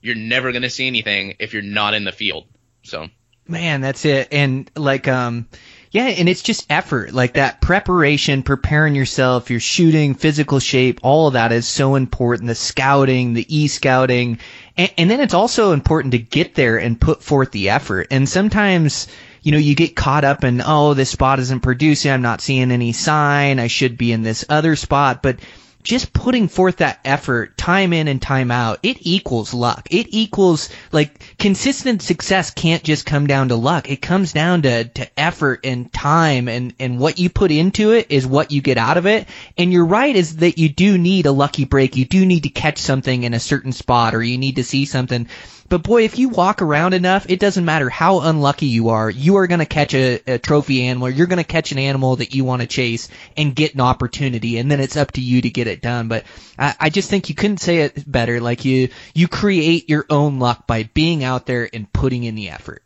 You're 0.00 0.16
never 0.16 0.50
going 0.50 0.62
to 0.62 0.70
see 0.70 0.88
anything 0.88 1.36
if 1.38 1.52
you're 1.52 1.62
not 1.62 1.94
in 1.94 2.04
the 2.04 2.12
field. 2.12 2.46
So. 2.82 3.08
Man, 3.48 3.80
that's 3.80 4.04
it. 4.04 4.28
And 4.32 4.70
like, 4.76 5.08
um, 5.08 5.46
yeah, 5.90 6.04
and 6.04 6.28
it's 6.28 6.42
just 6.42 6.66
effort. 6.70 7.12
Like 7.12 7.34
that 7.34 7.60
preparation, 7.60 8.42
preparing 8.42 8.94
yourself, 8.94 9.50
your 9.50 9.60
shooting, 9.60 10.14
physical 10.14 10.58
shape, 10.58 11.00
all 11.02 11.26
of 11.26 11.34
that 11.34 11.52
is 11.52 11.68
so 11.68 11.96
important. 11.96 12.48
The 12.48 12.54
scouting, 12.54 13.34
the 13.34 13.46
e-scouting, 13.54 14.38
and, 14.76 14.92
and 14.96 15.10
then 15.10 15.20
it's 15.20 15.34
also 15.34 15.72
important 15.72 16.12
to 16.12 16.18
get 16.18 16.54
there 16.54 16.78
and 16.78 17.00
put 17.00 17.22
forth 17.22 17.50
the 17.50 17.70
effort. 17.70 18.06
And 18.10 18.26
sometimes, 18.26 19.06
you 19.42 19.52
know, 19.52 19.58
you 19.58 19.74
get 19.74 19.96
caught 19.96 20.24
up 20.24 20.44
in, 20.44 20.62
oh, 20.64 20.94
this 20.94 21.10
spot 21.10 21.40
isn't 21.40 21.60
producing. 21.60 22.10
I'm 22.10 22.22
not 22.22 22.40
seeing 22.40 22.70
any 22.70 22.92
sign. 22.92 23.58
I 23.58 23.66
should 23.66 23.98
be 23.98 24.12
in 24.12 24.22
this 24.22 24.46
other 24.48 24.76
spot. 24.76 25.22
But 25.22 25.40
just 25.82 26.12
putting 26.12 26.48
forth 26.48 26.76
that 26.76 27.00
effort 27.04 27.56
time 27.56 27.92
in 27.92 28.08
and 28.08 28.22
time 28.22 28.50
out, 28.50 28.78
it 28.82 28.98
equals 29.00 29.52
luck. 29.52 29.88
It 29.90 30.08
equals 30.10 30.68
like 30.92 31.36
consistent 31.38 32.02
success 32.02 32.50
can't 32.50 32.82
just 32.82 33.04
come 33.04 33.26
down 33.26 33.48
to 33.48 33.56
luck. 33.56 33.90
It 33.90 34.00
comes 34.02 34.32
down 34.32 34.62
to, 34.62 34.84
to 34.84 35.20
effort 35.20 35.60
and 35.64 35.92
time 35.92 36.48
and, 36.48 36.74
and 36.78 36.98
what 36.98 37.18
you 37.18 37.30
put 37.30 37.50
into 37.50 37.92
it 37.92 38.06
is 38.10 38.26
what 38.26 38.52
you 38.52 38.62
get 38.62 38.78
out 38.78 38.96
of 38.96 39.06
it. 39.06 39.28
And 39.58 39.72
you're 39.72 39.84
right 39.84 40.14
is 40.14 40.36
that 40.36 40.58
you 40.58 40.68
do 40.68 40.96
need 40.98 41.26
a 41.26 41.32
lucky 41.32 41.64
break. 41.64 41.96
You 41.96 42.04
do 42.04 42.24
need 42.24 42.44
to 42.44 42.48
catch 42.48 42.78
something 42.78 43.24
in 43.24 43.34
a 43.34 43.40
certain 43.40 43.72
spot 43.72 44.14
or 44.14 44.22
you 44.22 44.38
need 44.38 44.56
to 44.56 44.64
see 44.64 44.84
something. 44.84 45.28
But 45.72 45.84
boy, 45.84 46.04
if 46.04 46.18
you 46.18 46.28
walk 46.28 46.60
around 46.60 46.92
enough, 46.92 47.24
it 47.30 47.40
doesn't 47.40 47.64
matter 47.64 47.88
how 47.88 48.20
unlucky 48.20 48.66
you 48.66 48.90
are, 48.90 49.08
you 49.08 49.36
are 49.36 49.46
going 49.46 49.60
to 49.60 49.64
catch 49.64 49.94
a, 49.94 50.20
a 50.26 50.38
trophy 50.38 50.84
animal. 50.84 51.08
You're 51.08 51.26
going 51.26 51.38
to 51.38 51.44
catch 51.44 51.72
an 51.72 51.78
animal 51.78 52.16
that 52.16 52.34
you 52.34 52.44
want 52.44 52.60
to 52.60 52.68
chase 52.68 53.08
and 53.38 53.56
get 53.56 53.72
an 53.72 53.80
opportunity, 53.80 54.58
and 54.58 54.70
then 54.70 54.80
it's 54.80 54.98
up 54.98 55.12
to 55.12 55.22
you 55.22 55.40
to 55.40 55.48
get 55.48 55.68
it 55.68 55.80
done. 55.80 56.08
But 56.08 56.24
I, 56.58 56.74
I 56.78 56.90
just 56.90 57.08
think 57.08 57.30
you 57.30 57.34
couldn't 57.34 57.56
say 57.56 57.78
it 57.78 58.04
better. 58.06 58.38
Like 58.38 58.66
you, 58.66 58.90
you 59.14 59.28
create 59.28 59.88
your 59.88 60.04
own 60.10 60.40
luck 60.40 60.66
by 60.66 60.82
being 60.82 61.24
out 61.24 61.46
there 61.46 61.66
and 61.72 61.90
putting 61.90 62.24
in 62.24 62.34
the 62.34 62.50
effort. 62.50 62.82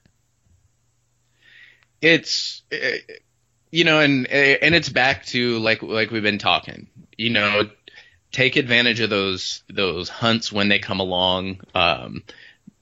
It's, 2.00 2.62
you 3.72 3.82
know, 3.82 3.98
and 3.98 4.28
and 4.28 4.76
it's 4.76 4.90
back 4.90 5.26
to 5.26 5.58
like 5.58 5.82
like 5.82 6.12
we've 6.12 6.22
been 6.22 6.38
talking. 6.38 6.86
You 7.18 7.30
know, 7.30 7.68
take 8.30 8.54
advantage 8.54 9.00
of 9.00 9.10
those 9.10 9.64
those 9.68 10.08
hunts 10.08 10.52
when 10.52 10.68
they 10.68 10.78
come 10.78 11.00
along. 11.00 11.62
Um, 11.74 12.22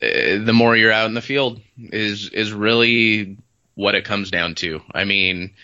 the 0.00 0.52
more 0.52 0.76
you're 0.76 0.92
out 0.92 1.06
in 1.06 1.14
the 1.14 1.22
field 1.22 1.60
is 1.78 2.28
is 2.30 2.52
really 2.52 3.36
what 3.74 3.94
it 3.94 4.04
comes 4.04 4.30
down 4.30 4.54
to. 4.56 4.80
I 4.92 5.04
mean, 5.04 5.54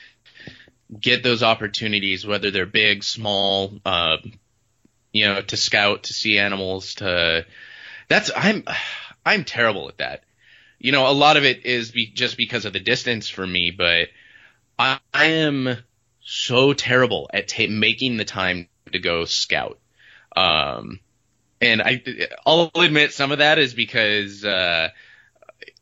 get 0.98 1.22
those 1.22 1.42
opportunities, 1.42 2.26
whether 2.26 2.50
they're 2.50 2.66
big, 2.66 3.04
small, 3.04 3.72
uh, 3.84 4.16
you 5.12 5.26
know, 5.26 5.40
to 5.40 5.56
scout, 5.56 6.04
to 6.04 6.12
see 6.12 6.38
animals, 6.38 6.94
to 6.96 7.46
that's 8.08 8.30
I'm 8.34 8.64
I'm 9.24 9.44
terrible 9.44 9.88
at 9.88 9.98
that. 9.98 10.22
You 10.78 10.92
know, 10.92 11.08
a 11.08 11.12
lot 11.12 11.36
of 11.36 11.44
it 11.44 11.66
is 11.66 11.90
be, 11.90 12.06
just 12.06 12.36
because 12.36 12.64
of 12.64 12.72
the 12.72 12.80
distance 12.80 13.28
for 13.28 13.46
me, 13.46 13.70
but 13.70 14.08
I, 14.78 14.98
I 15.12 15.26
am 15.26 15.76
so 16.22 16.72
terrible 16.72 17.28
at 17.34 17.48
ta- 17.48 17.66
making 17.68 18.16
the 18.16 18.24
time 18.24 18.68
to 18.92 18.98
go 18.98 19.26
scout. 19.26 19.78
Um, 20.34 21.00
and 21.60 21.82
I, 21.82 22.02
I'll 22.46 22.70
admit 22.74 23.12
some 23.12 23.32
of 23.32 23.38
that 23.38 23.58
is 23.58 23.74
because 23.74 24.44
uh, 24.44 24.88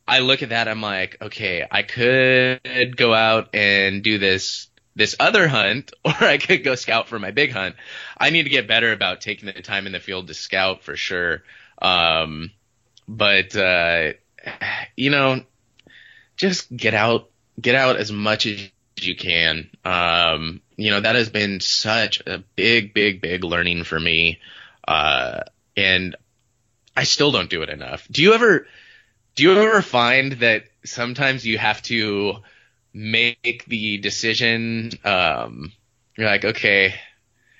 I 0.06 0.20
look 0.20 0.42
at 0.42 0.48
that, 0.48 0.68
I'm 0.68 0.80
like, 0.80 1.18
okay, 1.20 1.66
I 1.70 1.82
could 1.82 2.96
go 2.96 3.14
out 3.14 3.54
and 3.54 4.02
do 4.02 4.18
this 4.18 4.68
this 4.96 5.14
other 5.20 5.46
hunt, 5.46 5.92
or 6.04 6.14
I 6.20 6.38
could 6.38 6.64
go 6.64 6.74
scout 6.74 7.08
for 7.08 7.18
my 7.18 7.30
big 7.30 7.52
hunt. 7.52 7.76
I 8.18 8.30
need 8.30 8.44
to 8.44 8.50
get 8.50 8.66
better 8.66 8.92
about 8.92 9.20
taking 9.20 9.46
the 9.46 9.52
time 9.62 9.86
in 9.86 9.92
the 9.92 10.00
field 10.00 10.26
to 10.26 10.34
scout 10.34 10.82
for 10.82 10.96
sure. 10.96 11.44
Um, 11.80 12.50
but 13.06 13.54
uh, 13.54 14.14
you 14.96 15.10
know, 15.10 15.42
just 16.36 16.74
get 16.74 16.94
out, 16.94 17.30
get 17.60 17.74
out 17.74 17.96
as 17.96 18.10
much 18.10 18.46
as 18.46 18.70
you 19.00 19.14
can. 19.14 19.70
Um, 19.84 20.60
you 20.76 20.90
know, 20.90 21.00
that 21.00 21.14
has 21.14 21.30
been 21.30 21.60
such 21.60 22.20
a 22.26 22.38
big, 22.56 22.94
big, 22.94 23.20
big 23.20 23.44
learning 23.44 23.84
for 23.84 23.98
me. 23.98 24.38
Uh, 24.86 25.42
and 25.78 26.16
I 26.96 27.04
still 27.04 27.30
don't 27.30 27.48
do 27.48 27.62
it 27.62 27.68
enough. 27.68 28.08
Do 28.10 28.22
you 28.22 28.34
ever 28.34 28.66
do 29.36 29.44
you 29.44 29.52
ever 29.52 29.80
find 29.82 30.32
that 30.32 30.64
sometimes 30.84 31.46
you 31.46 31.56
have 31.58 31.80
to 31.82 32.38
make 32.92 33.64
the 33.66 33.98
decision 33.98 34.90
um, 35.04 35.72
you're 36.16 36.26
like, 36.26 36.44
okay, 36.44 36.94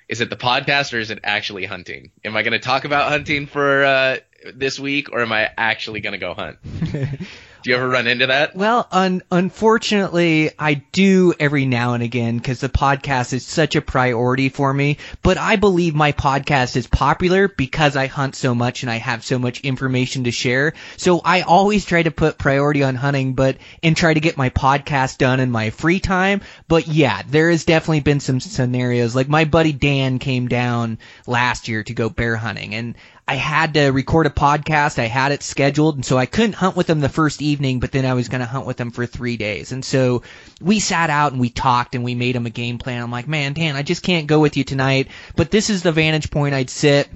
is 0.09 0.19
it 0.19 0.29
the 0.29 0.35
podcast 0.35 0.93
or 0.93 0.99
is 0.99 1.11
it 1.11 1.19
actually 1.23 1.65
hunting? 1.65 2.11
Am 2.25 2.35
I 2.35 2.43
going 2.43 2.51
to 2.51 2.59
talk 2.59 2.83
about 2.83 3.07
hunting 3.09 3.47
for 3.47 3.85
uh, 3.85 4.17
this 4.53 4.77
week 4.77 5.13
or 5.13 5.21
am 5.21 5.31
I 5.31 5.49
actually 5.57 6.01
going 6.01 6.11
to 6.13 6.17
go 6.19 6.33
hunt? 6.33 6.57
Do 7.61 7.69
you 7.69 7.75
ever 7.75 7.89
run 7.89 8.07
into 8.07 8.27
that? 8.27 8.55
Well, 8.55 8.87
un- 8.91 9.21
unfortunately, 9.31 10.51
I 10.57 10.75
do 10.75 11.33
every 11.39 11.65
now 11.65 11.93
and 11.93 12.03
again 12.03 12.37
because 12.37 12.61
the 12.61 12.69
podcast 12.69 13.33
is 13.33 13.45
such 13.45 13.75
a 13.75 13.81
priority 13.81 14.49
for 14.49 14.73
me. 14.73 14.97
But 15.21 15.37
I 15.37 15.57
believe 15.57 15.93
my 15.93 16.13
podcast 16.13 16.77
is 16.77 16.87
popular 16.87 17.47
because 17.49 17.97
I 17.97 18.07
hunt 18.07 18.35
so 18.35 18.55
much 18.55 18.83
and 18.83 18.91
I 18.91 18.97
have 18.97 19.25
so 19.25 19.39
much 19.39 19.61
information 19.61 20.23
to 20.23 20.31
share. 20.31 20.73
So 20.97 21.21
I 21.23 21.41
always 21.41 21.83
try 21.85 22.01
to 22.03 22.11
put 22.11 22.37
priority 22.37 22.83
on 22.83 22.95
hunting, 22.95 23.33
but 23.33 23.57
and 23.83 23.95
try 23.95 24.13
to 24.13 24.19
get 24.19 24.37
my 24.37 24.49
podcast 24.49 25.17
done 25.17 25.39
in 25.39 25.51
my 25.51 25.69
free 25.69 25.99
time. 25.99 26.41
But 26.67 26.87
yeah, 26.87 27.21
there 27.27 27.49
has 27.49 27.65
definitely 27.65 28.01
been 28.01 28.21
some 28.21 28.39
scenarios 28.39 29.15
like 29.15 29.27
my 29.27 29.45
buddy 29.45 29.73
Dan 29.73 30.19
came 30.19 30.47
down 30.47 30.97
last 31.27 31.67
year 31.67 31.83
to 31.83 31.93
go 31.93 32.09
bear 32.09 32.35
hunting 32.35 32.73
and 32.73 32.95
I 33.29 33.35
had 33.35 33.75
to 33.75 33.89
record 33.91 34.25
a 34.25 34.31
podcast. 34.31 34.97
I 34.97 35.05
had 35.05 35.31
it 35.31 35.43
scheduled, 35.43 35.93
and 35.93 36.03
so 36.03 36.17
I 36.17 36.25
couldn't 36.25 36.53
hunt 36.53 36.75
with 36.75 36.87
them 36.87 36.99
the 36.99 37.09
first 37.09 37.43
evening, 37.43 37.79
but 37.79 37.91
then 37.91 38.03
I 38.03 38.15
was 38.15 38.27
going 38.27 38.39
to 38.39 38.47
hunt 38.47 38.65
with 38.65 38.77
them 38.77 38.89
for 38.89 39.05
three 39.05 39.37
days. 39.37 39.71
And 39.71 39.85
so 39.85 40.23
we 40.59 40.79
sat 40.79 41.11
out 41.11 41.31
and 41.31 41.39
we 41.39 41.51
talked 41.51 41.93
and 41.93 42.03
we 42.03 42.15
made 42.15 42.35
him 42.35 42.47
a 42.47 42.49
game 42.49 42.79
plan. 42.79 43.03
I'm 43.03 43.11
like, 43.11 43.27
man, 43.27 43.53
Dan, 43.53 43.75
I 43.75 43.83
just 43.83 44.01
can't 44.01 44.25
go 44.25 44.39
with 44.39 44.57
you 44.57 44.63
tonight, 44.63 45.09
but 45.35 45.51
this 45.51 45.69
is 45.69 45.83
the 45.83 45.91
vantage 45.91 46.31
point 46.31 46.55
I'd 46.55 46.71
sit. 46.71 47.07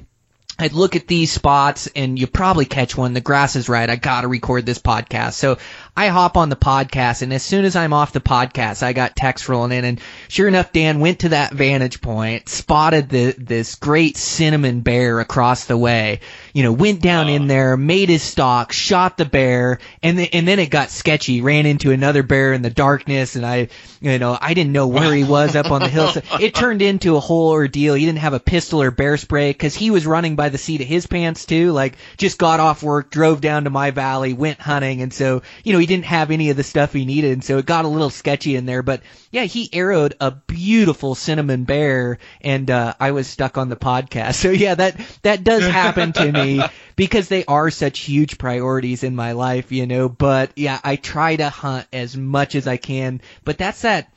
I'd 0.60 0.74
look 0.74 0.96
at 0.96 1.08
these 1.08 1.32
spots 1.32 1.90
and 1.96 2.20
you 2.20 2.28
probably 2.28 2.66
catch 2.66 2.96
one. 2.96 3.14
The 3.14 3.20
grass 3.20 3.56
is 3.56 3.68
right. 3.68 3.90
I 3.90 3.96
gotta 3.96 4.28
record 4.28 4.68
this 4.68 4.78
podcast. 4.78 5.34
So 5.34 5.58
I 5.96 6.08
hop 6.08 6.38
on 6.38 6.50
the 6.50 6.56
podcast, 6.56 7.22
and 7.22 7.32
as 7.32 7.44
soon 7.44 7.66
as 7.66 7.76
I'm 7.76 7.94
off 7.94 8.14
the 8.14 8.20
podcast, 8.20 8.82
I 8.82 8.94
got 8.94 9.16
text 9.16 9.48
rolling 9.48 9.78
in, 9.78 9.86
and 9.86 10.02
sure 10.28 10.48
enough, 10.48 10.74
Dan 10.74 11.00
went 11.00 11.20
to 11.20 11.30
that 11.30 11.54
vantage 11.54 12.02
point, 12.02 12.50
spotted 12.50 13.10
the 13.10 13.36
this 13.38 13.76
great 13.76 14.18
cinnamon 14.18 14.82
bear 14.82 15.20
across 15.20 15.66
the 15.66 15.78
way. 15.78 16.22
You 16.52 16.64
know, 16.64 16.72
went 16.72 17.04
down 17.04 17.30
in 17.30 17.44
oh. 17.44 17.48
there, 17.48 17.78
made 17.78 18.10
his 18.10 18.24
stalk, 18.24 18.72
shot 18.72 19.18
the 19.18 19.26
bear, 19.26 19.78
and 20.02 20.18
then 20.18 20.30
and 20.34 20.48
then 20.48 20.58
it 20.58 20.72
got 20.72 20.90
sketchy. 20.90 21.42
Ran 21.42 21.68
into 21.68 21.92
another 21.92 22.24
bear 22.24 22.54
in 22.54 22.64
the 22.64 22.72
darkness, 22.72 23.36
and 23.36 23.46
I, 23.46 23.68
you 24.02 24.18
know, 24.18 24.36
I 24.42 24.56
didn't 24.56 24.74
know 24.74 24.88
where 24.88 25.14
he 25.14 25.24
was 25.24 25.56
up 25.56 25.70
on 25.70 25.82
the 25.82 25.90
hill. 25.90 26.08
So 26.08 26.22
it 26.40 26.56
turned 26.56 26.82
into 26.82 27.18
a 27.18 27.20
whole 27.20 27.52
ordeal. 27.52 27.94
He 27.94 28.08
didn't 28.08 28.18
have 28.18 28.34
a 28.34 28.40
pistol 28.40 28.82
or 28.82 28.90
bear 28.90 29.18
spray 29.18 29.52
because 29.52 29.76
he 29.76 29.92
was 29.92 30.08
running 30.08 30.36
by 30.36 30.50
the 30.50 30.58
seat 30.58 30.82
of 30.82 30.88
his 30.88 31.06
pants 31.06 31.46
too. 31.46 31.72
Like 31.72 31.98
just 32.18 32.40
got 32.40 32.60
off 32.60 32.82
work, 32.82 33.12
drove 33.12 33.42
down 33.42 33.66
to 33.66 33.70
my 33.70 33.92
valley, 33.92 34.34
went 34.34 34.60
hunting, 34.60 35.04
and 35.04 35.14
so 35.14 35.44
you 35.64 35.74
know 35.74 35.83
he 35.84 35.88
didn't 35.88 36.06
have 36.06 36.32
any 36.32 36.50
of 36.50 36.56
the 36.56 36.64
stuff 36.64 36.94
he 36.94 37.04
needed, 37.04 37.34
and 37.34 37.44
so 37.44 37.58
it 37.58 37.66
got 37.66 37.84
a 37.84 37.90
little 37.90 38.10
sketchy 38.10 38.56
in 38.56 38.66
there. 38.66 38.82
But 38.82 39.02
yeah, 39.32 39.44
he 39.44 39.70
arrowed 39.74 40.16
a 40.22 40.32
beautiful 40.32 41.14
cinnamon 41.14 41.66
bear, 41.66 42.20
and 42.40 42.72
uh, 42.72 42.94
I 43.02 43.12
was 43.12 43.28
stuck 43.28 43.58
on 43.58 43.68
the 43.68 43.76
podcast. 43.76 44.36
So 44.44 44.50
yeah, 44.50 44.76
that 44.76 45.00
that 45.24 45.44
does 45.44 45.64
happen 45.64 46.14
to 46.14 46.32
me 46.32 46.62
because 46.96 47.28
they 47.28 47.44
are 47.46 47.70
such 47.70 48.00
huge 48.00 48.38
priorities 48.38 49.04
in 49.04 49.14
my 49.16 49.34
life, 49.34 49.74
you 49.74 49.86
know. 49.86 50.08
But 50.08 50.52
yeah, 50.56 50.80
I 50.84 50.96
try 50.96 51.36
to 51.36 51.50
hunt 51.50 51.86
as 51.92 52.16
much 52.16 52.56
as 52.56 52.66
I 52.66 52.78
can, 52.78 53.20
but 53.44 53.58
that's 53.58 53.82
that 53.82 54.10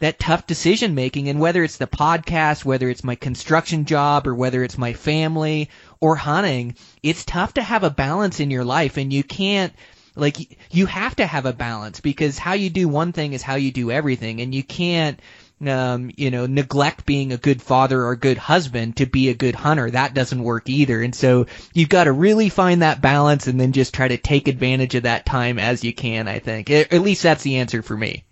that 0.00 0.18
tough 0.18 0.48
decision 0.48 0.96
making 0.96 1.28
and 1.28 1.38
whether 1.38 1.62
it's 1.62 1.76
the 1.76 1.86
podcast, 1.86 2.64
whether 2.64 2.90
it's 2.90 3.04
my 3.04 3.14
construction 3.14 3.84
job 3.84 4.26
or 4.26 4.34
whether 4.34 4.64
it's 4.64 4.76
my 4.76 4.92
family 4.92 5.68
or 6.00 6.16
hunting, 6.16 6.74
it's 7.00 7.24
tough 7.24 7.54
to 7.54 7.62
have 7.62 7.84
a 7.84 7.90
balance 7.90 8.40
in 8.40 8.50
your 8.50 8.64
life 8.64 8.96
and 8.96 9.12
you 9.12 9.22
can't 9.22 9.72
like 10.14 10.58
you 10.70 10.86
have 10.86 11.16
to 11.16 11.26
have 11.26 11.46
a 11.46 11.52
balance 11.52 12.00
because 12.00 12.38
how 12.38 12.52
you 12.52 12.70
do 12.70 12.88
one 12.88 13.12
thing 13.12 13.32
is 13.32 13.42
how 13.42 13.54
you 13.54 13.72
do 13.72 13.90
everything 13.90 14.40
and 14.40 14.54
you 14.54 14.62
can't 14.62 15.20
um, 15.66 16.10
you 16.16 16.30
know, 16.30 16.46
neglect 16.46 17.06
being 17.06 17.32
a 17.32 17.36
good 17.36 17.62
father 17.62 18.02
or 18.02 18.12
a 18.12 18.18
good 18.18 18.38
husband 18.38 18.96
to 18.96 19.06
be 19.06 19.28
a 19.28 19.34
good 19.34 19.54
hunter. 19.54 19.90
That 19.90 20.14
doesn't 20.14 20.42
work 20.42 20.68
either. 20.68 21.00
And 21.00 21.14
so 21.14 21.46
you've 21.72 21.88
got 21.88 22.04
to 22.04 22.12
really 22.12 22.48
find 22.48 22.82
that 22.82 23.00
balance 23.00 23.46
and 23.46 23.60
then 23.60 23.72
just 23.72 23.94
try 23.94 24.08
to 24.08 24.16
take 24.16 24.48
advantage 24.48 24.94
of 24.94 25.04
that 25.04 25.26
time 25.26 25.58
as 25.58 25.84
you 25.84 25.92
can, 25.92 26.28
I 26.28 26.38
think. 26.40 26.70
At 26.70 26.92
least 26.92 27.22
that's 27.22 27.42
the 27.42 27.56
answer 27.56 27.82
for 27.82 27.96
me. 27.96 28.24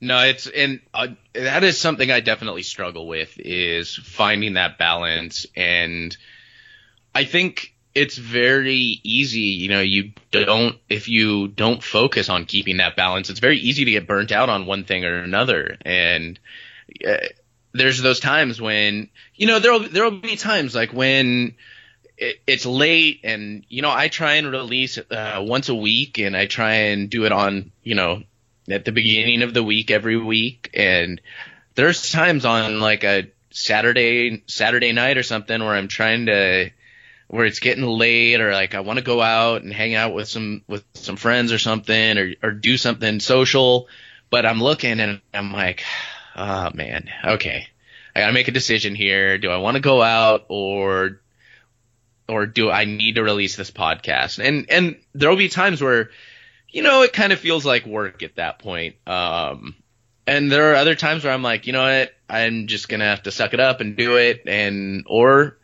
No, 0.00 0.18
it's 0.18 0.46
and 0.46 0.80
uh, 0.92 1.08
that 1.32 1.64
is 1.64 1.80
something 1.80 2.10
I 2.10 2.20
definitely 2.20 2.62
struggle 2.62 3.06
with 3.06 3.38
is 3.38 3.94
finding 3.94 4.54
that 4.54 4.76
balance 4.76 5.46
and 5.56 6.14
I 7.14 7.24
think 7.24 7.73
it's 7.94 8.16
very 8.16 9.00
easy, 9.04 9.40
you 9.40 9.68
know, 9.68 9.80
you 9.80 10.12
don't, 10.32 10.76
if 10.88 11.08
you 11.08 11.46
don't 11.46 11.82
focus 11.82 12.28
on 12.28 12.44
keeping 12.44 12.78
that 12.78 12.96
balance, 12.96 13.30
it's 13.30 13.38
very 13.38 13.58
easy 13.58 13.84
to 13.84 13.90
get 13.92 14.08
burnt 14.08 14.32
out 14.32 14.48
on 14.48 14.66
one 14.66 14.84
thing 14.84 15.04
or 15.04 15.18
another. 15.18 15.76
And 15.82 16.38
uh, 17.06 17.18
there's 17.72 18.02
those 18.02 18.18
times 18.18 18.60
when, 18.60 19.10
you 19.36 19.46
know, 19.46 19.60
there'll, 19.60 19.88
there'll 19.88 20.10
be 20.10 20.34
times 20.34 20.74
like 20.74 20.92
when 20.92 21.54
it, 22.18 22.40
it's 22.48 22.66
late 22.66 23.20
and, 23.22 23.64
you 23.68 23.80
know, 23.80 23.92
I 23.92 24.08
try 24.08 24.34
and 24.34 24.50
release 24.50 24.98
uh, 24.98 25.44
once 25.46 25.68
a 25.68 25.74
week 25.74 26.18
and 26.18 26.36
I 26.36 26.46
try 26.46 26.74
and 26.74 27.08
do 27.08 27.26
it 27.26 27.32
on, 27.32 27.70
you 27.84 27.94
know, 27.94 28.24
at 28.68 28.84
the 28.84 28.92
beginning 28.92 29.42
of 29.42 29.54
the 29.54 29.62
week 29.62 29.92
every 29.92 30.16
week. 30.16 30.70
And 30.74 31.20
there's 31.76 32.10
times 32.10 32.44
on 32.44 32.80
like 32.80 33.04
a 33.04 33.30
Saturday, 33.50 34.42
Saturday 34.48 34.90
night 34.90 35.16
or 35.16 35.22
something 35.22 35.62
where 35.62 35.74
I'm 35.74 35.86
trying 35.86 36.26
to, 36.26 36.70
where 37.34 37.46
it's 37.46 37.58
getting 37.58 37.82
late 37.82 38.40
or 38.40 38.52
like 38.52 38.76
I 38.76 38.80
want 38.80 39.00
to 39.00 39.04
go 39.04 39.20
out 39.20 39.62
and 39.62 39.72
hang 39.72 39.96
out 39.96 40.14
with 40.14 40.28
some 40.28 40.62
with 40.68 40.84
some 40.94 41.16
friends 41.16 41.50
or 41.50 41.58
something 41.58 42.16
or 42.16 42.32
or 42.44 42.52
do 42.52 42.76
something 42.76 43.18
social, 43.18 43.88
but 44.30 44.46
I'm 44.46 44.62
looking 44.62 45.00
and 45.00 45.20
I'm 45.34 45.52
like, 45.52 45.82
oh 46.36 46.70
man, 46.74 47.10
okay, 47.24 47.66
I 48.14 48.20
got 48.20 48.28
to 48.28 48.32
make 48.32 48.46
a 48.46 48.52
decision 48.52 48.94
here. 48.94 49.36
Do 49.38 49.50
I 49.50 49.56
want 49.56 49.74
to 49.74 49.80
go 49.80 50.00
out 50.00 50.44
or 50.48 51.22
or 52.28 52.46
do 52.46 52.70
I 52.70 52.84
need 52.84 53.16
to 53.16 53.24
release 53.24 53.56
this 53.56 53.72
podcast? 53.72 54.38
And 54.38 54.70
and 54.70 54.96
there'll 55.12 55.34
be 55.34 55.48
times 55.48 55.82
where 55.82 56.10
you 56.68 56.82
know 56.82 57.02
it 57.02 57.12
kind 57.12 57.32
of 57.32 57.40
feels 57.40 57.66
like 57.66 57.84
work 57.84 58.22
at 58.22 58.36
that 58.36 58.60
point. 58.60 58.94
Um, 59.08 59.74
and 60.24 60.52
there 60.52 60.70
are 60.70 60.76
other 60.76 60.94
times 60.94 61.24
where 61.24 61.32
I'm 61.32 61.42
like, 61.42 61.66
you 61.66 61.72
know 61.72 61.82
what, 61.82 62.14
I'm 62.30 62.68
just 62.68 62.88
gonna 62.88 63.06
have 63.06 63.24
to 63.24 63.32
suck 63.32 63.54
it 63.54 63.60
up 63.60 63.80
and 63.80 63.96
do 63.96 64.18
it, 64.18 64.42
and 64.46 65.02
or 65.08 65.58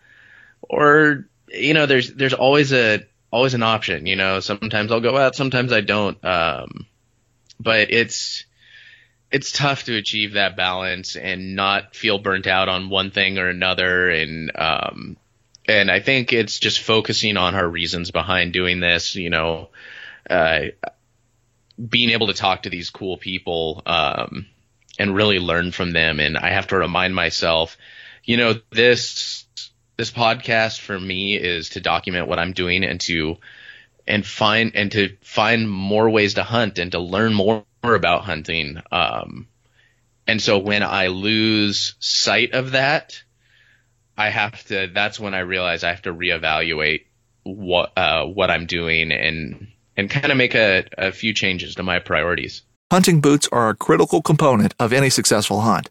or 0.62 1.29
you 1.52 1.74
know, 1.74 1.86
there's 1.86 2.12
there's 2.12 2.34
always 2.34 2.72
a 2.72 3.00
always 3.30 3.54
an 3.54 3.62
option. 3.62 4.06
You 4.06 4.16
know, 4.16 4.40
sometimes 4.40 4.92
I'll 4.92 5.00
go 5.00 5.16
out, 5.16 5.34
sometimes 5.34 5.72
I 5.72 5.80
don't. 5.80 6.22
Um, 6.24 6.86
but 7.58 7.92
it's 7.92 8.44
it's 9.30 9.52
tough 9.52 9.84
to 9.84 9.96
achieve 9.96 10.32
that 10.32 10.56
balance 10.56 11.16
and 11.16 11.54
not 11.54 11.94
feel 11.94 12.18
burnt 12.18 12.46
out 12.46 12.68
on 12.68 12.90
one 12.90 13.10
thing 13.10 13.38
or 13.38 13.48
another. 13.48 14.10
And 14.10 14.50
um, 14.54 15.16
and 15.66 15.90
I 15.90 16.00
think 16.00 16.32
it's 16.32 16.58
just 16.58 16.80
focusing 16.80 17.36
on 17.36 17.54
our 17.54 17.68
reasons 17.68 18.10
behind 18.10 18.52
doing 18.52 18.80
this. 18.80 19.14
You 19.14 19.30
know, 19.30 19.68
uh, 20.28 20.66
being 21.88 22.10
able 22.10 22.26
to 22.28 22.34
talk 22.34 22.62
to 22.62 22.70
these 22.70 22.90
cool 22.90 23.16
people 23.16 23.82
um, 23.86 24.46
and 24.98 25.14
really 25.14 25.38
learn 25.38 25.72
from 25.72 25.92
them. 25.92 26.20
And 26.20 26.36
I 26.36 26.50
have 26.50 26.68
to 26.68 26.76
remind 26.76 27.14
myself, 27.14 27.76
you 28.24 28.36
know, 28.36 28.54
this 28.70 29.44
this 30.00 30.10
podcast 30.10 30.80
for 30.80 30.98
me 30.98 31.36
is 31.36 31.68
to 31.70 31.80
document 31.80 32.26
what 32.26 32.38
I'm 32.38 32.54
doing 32.54 32.84
and 32.84 32.98
to 33.02 33.36
and 34.06 34.24
find 34.26 34.72
and 34.74 34.90
to 34.92 35.14
find 35.20 35.70
more 35.70 36.08
ways 36.08 36.34
to 36.34 36.42
hunt 36.42 36.78
and 36.78 36.92
to 36.92 36.98
learn 36.98 37.34
more 37.34 37.64
about 37.84 38.22
hunting. 38.22 38.78
Um, 38.90 39.46
and 40.26 40.40
so 40.40 40.56
when 40.56 40.82
I 40.82 41.08
lose 41.08 41.96
sight 42.00 42.52
of 42.52 42.72
that, 42.72 43.22
I 44.16 44.30
have 44.30 44.64
to. 44.68 44.90
That's 44.90 45.20
when 45.20 45.34
I 45.34 45.40
realize 45.40 45.84
I 45.84 45.90
have 45.90 46.02
to 46.02 46.14
reevaluate 46.14 47.04
what 47.42 47.92
uh, 47.98 48.24
what 48.24 48.50
I'm 48.50 48.64
doing 48.64 49.12
and 49.12 49.68
and 49.98 50.08
kind 50.08 50.32
of 50.32 50.38
make 50.38 50.54
a, 50.54 50.86
a 50.96 51.12
few 51.12 51.34
changes 51.34 51.74
to 51.74 51.82
my 51.82 51.98
priorities. 51.98 52.62
Hunting 52.90 53.20
boots 53.20 53.48
are 53.52 53.68
a 53.68 53.76
critical 53.76 54.22
component 54.22 54.74
of 54.80 54.94
any 54.94 55.10
successful 55.10 55.60
hunt. 55.60 55.90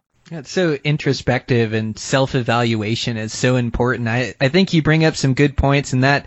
It's 0.33 0.49
so 0.49 0.77
introspective 0.81 1.73
and 1.73 1.99
self-evaluation 1.99 3.17
is 3.17 3.37
so 3.37 3.57
important. 3.57 4.07
I, 4.07 4.33
I 4.39 4.47
think 4.47 4.71
you 4.71 4.81
bring 4.81 5.03
up 5.03 5.17
some 5.17 5.33
good 5.33 5.57
points 5.57 5.91
and 5.91 6.05
that 6.05 6.25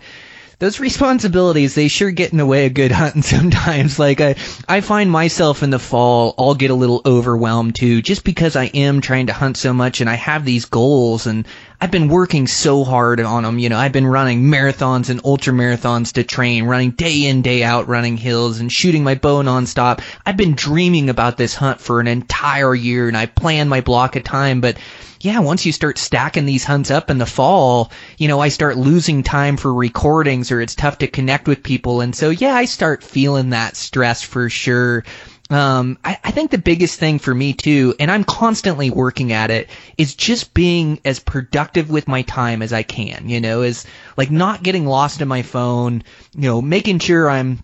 those 0.59 0.79
responsibilities 0.79 1.73
they 1.73 1.87
sure 1.87 2.11
get 2.11 2.31
in 2.31 2.37
the 2.37 2.45
way 2.45 2.67
of 2.67 2.75
good 2.75 2.91
hunting 2.91 3.21
sometimes 3.23 3.99
like 3.99 4.21
i 4.21 4.35
i 4.69 4.79
find 4.79 5.11
myself 5.11 5.63
in 5.63 5.69
the 5.69 5.79
fall 5.79 6.33
i'll 6.37 6.55
get 6.55 6.71
a 6.71 6.75
little 6.75 7.01
overwhelmed 7.05 7.75
too 7.75 8.01
just 8.01 8.23
because 8.23 8.55
i 8.55 8.65
am 8.65 9.01
trying 9.01 9.27
to 9.27 9.33
hunt 9.33 9.57
so 9.57 9.73
much 9.73 9.99
and 9.99 10.09
i 10.09 10.15
have 10.15 10.45
these 10.45 10.63
goals 10.63 11.27
and 11.27 11.45
i've 11.81 11.91
been 11.91 12.07
working 12.07 12.47
so 12.47 12.83
hard 12.83 13.19
on 13.19 13.43
them 13.43 13.59
you 13.59 13.69
know 13.69 13.77
i've 13.77 13.91
been 13.91 14.07
running 14.07 14.43
marathons 14.43 15.09
and 15.09 15.21
ultra 15.23 15.53
marathons 15.53 16.13
to 16.13 16.23
train 16.23 16.65
running 16.65 16.91
day 16.91 17.25
in 17.25 17.41
day 17.41 17.63
out 17.63 17.87
running 17.87 18.17
hills 18.17 18.59
and 18.59 18.71
shooting 18.71 19.03
my 19.03 19.15
bow 19.15 19.41
nonstop 19.41 20.01
i've 20.25 20.37
been 20.37 20.55
dreaming 20.55 21.09
about 21.09 21.37
this 21.37 21.55
hunt 21.55 21.79
for 21.79 21.99
an 21.99 22.07
entire 22.07 22.75
year 22.75 23.07
and 23.07 23.17
i 23.17 23.25
plan 23.25 23.69
my 23.69 23.81
block 23.81 24.15
of 24.15 24.23
time 24.23 24.61
but 24.61 24.77
yeah, 25.25 25.39
once 25.39 25.65
you 25.65 25.71
start 25.71 25.97
stacking 25.97 26.45
these 26.45 26.63
hunts 26.63 26.91
up 26.91 27.09
in 27.09 27.17
the 27.17 27.25
fall, 27.25 27.91
you 28.19 28.27
know, 28.27 28.39
I 28.39 28.49
start 28.49 28.77
losing 28.77 29.23
time 29.23 29.57
for 29.57 29.73
recordings 29.73 30.51
or 30.51 30.61
it's 30.61 30.75
tough 30.75 30.99
to 30.99 31.07
connect 31.07 31.47
with 31.47 31.63
people. 31.63 32.01
And 32.01 32.15
so, 32.15 32.29
yeah, 32.29 32.53
I 32.53 32.65
start 32.65 33.03
feeling 33.03 33.49
that 33.49 33.75
stress 33.75 34.21
for 34.21 34.49
sure. 34.51 35.03
Um, 35.49 35.99
I, 36.03 36.17
I 36.23 36.31
think 36.31 36.49
the 36.49 36.57
biggest 36.57 36.99
thing 36.99 37.19
for 37.19 37.33
me 37.33 37.53
too, 37.53 37.93
and 37.99 38.09
I'm 38.09 38.23
constantly 38.23 38.89
working 38.89 39.31
at 39.31 39.51
it, 39.51 39.69
is 39.97 40.15
just 40.15 40.53
being 40.53 40.99
as 41.05 41.19
productive 41.19 41.89
with 41.89 42.07
my 42.07 42.23
time 42.23 42.63
as 42.63 42.73
I 42.73 42.81
can, 42.81 43.29
you 43.29 43.39
know, 43.39 43.61
is 43.61 43.85
like 44.17 44.31
not 44.31 44.63
getting 44.63 44.87
lost 44.87 45.21
in 45.21 45.27
my 45.27 45.43
phone, 45.43 46.03
you 46.33 46.49
know, 46.49 46.61
making 46.61 46.99
sure 46.99 47.29
I'm 47.29 47.63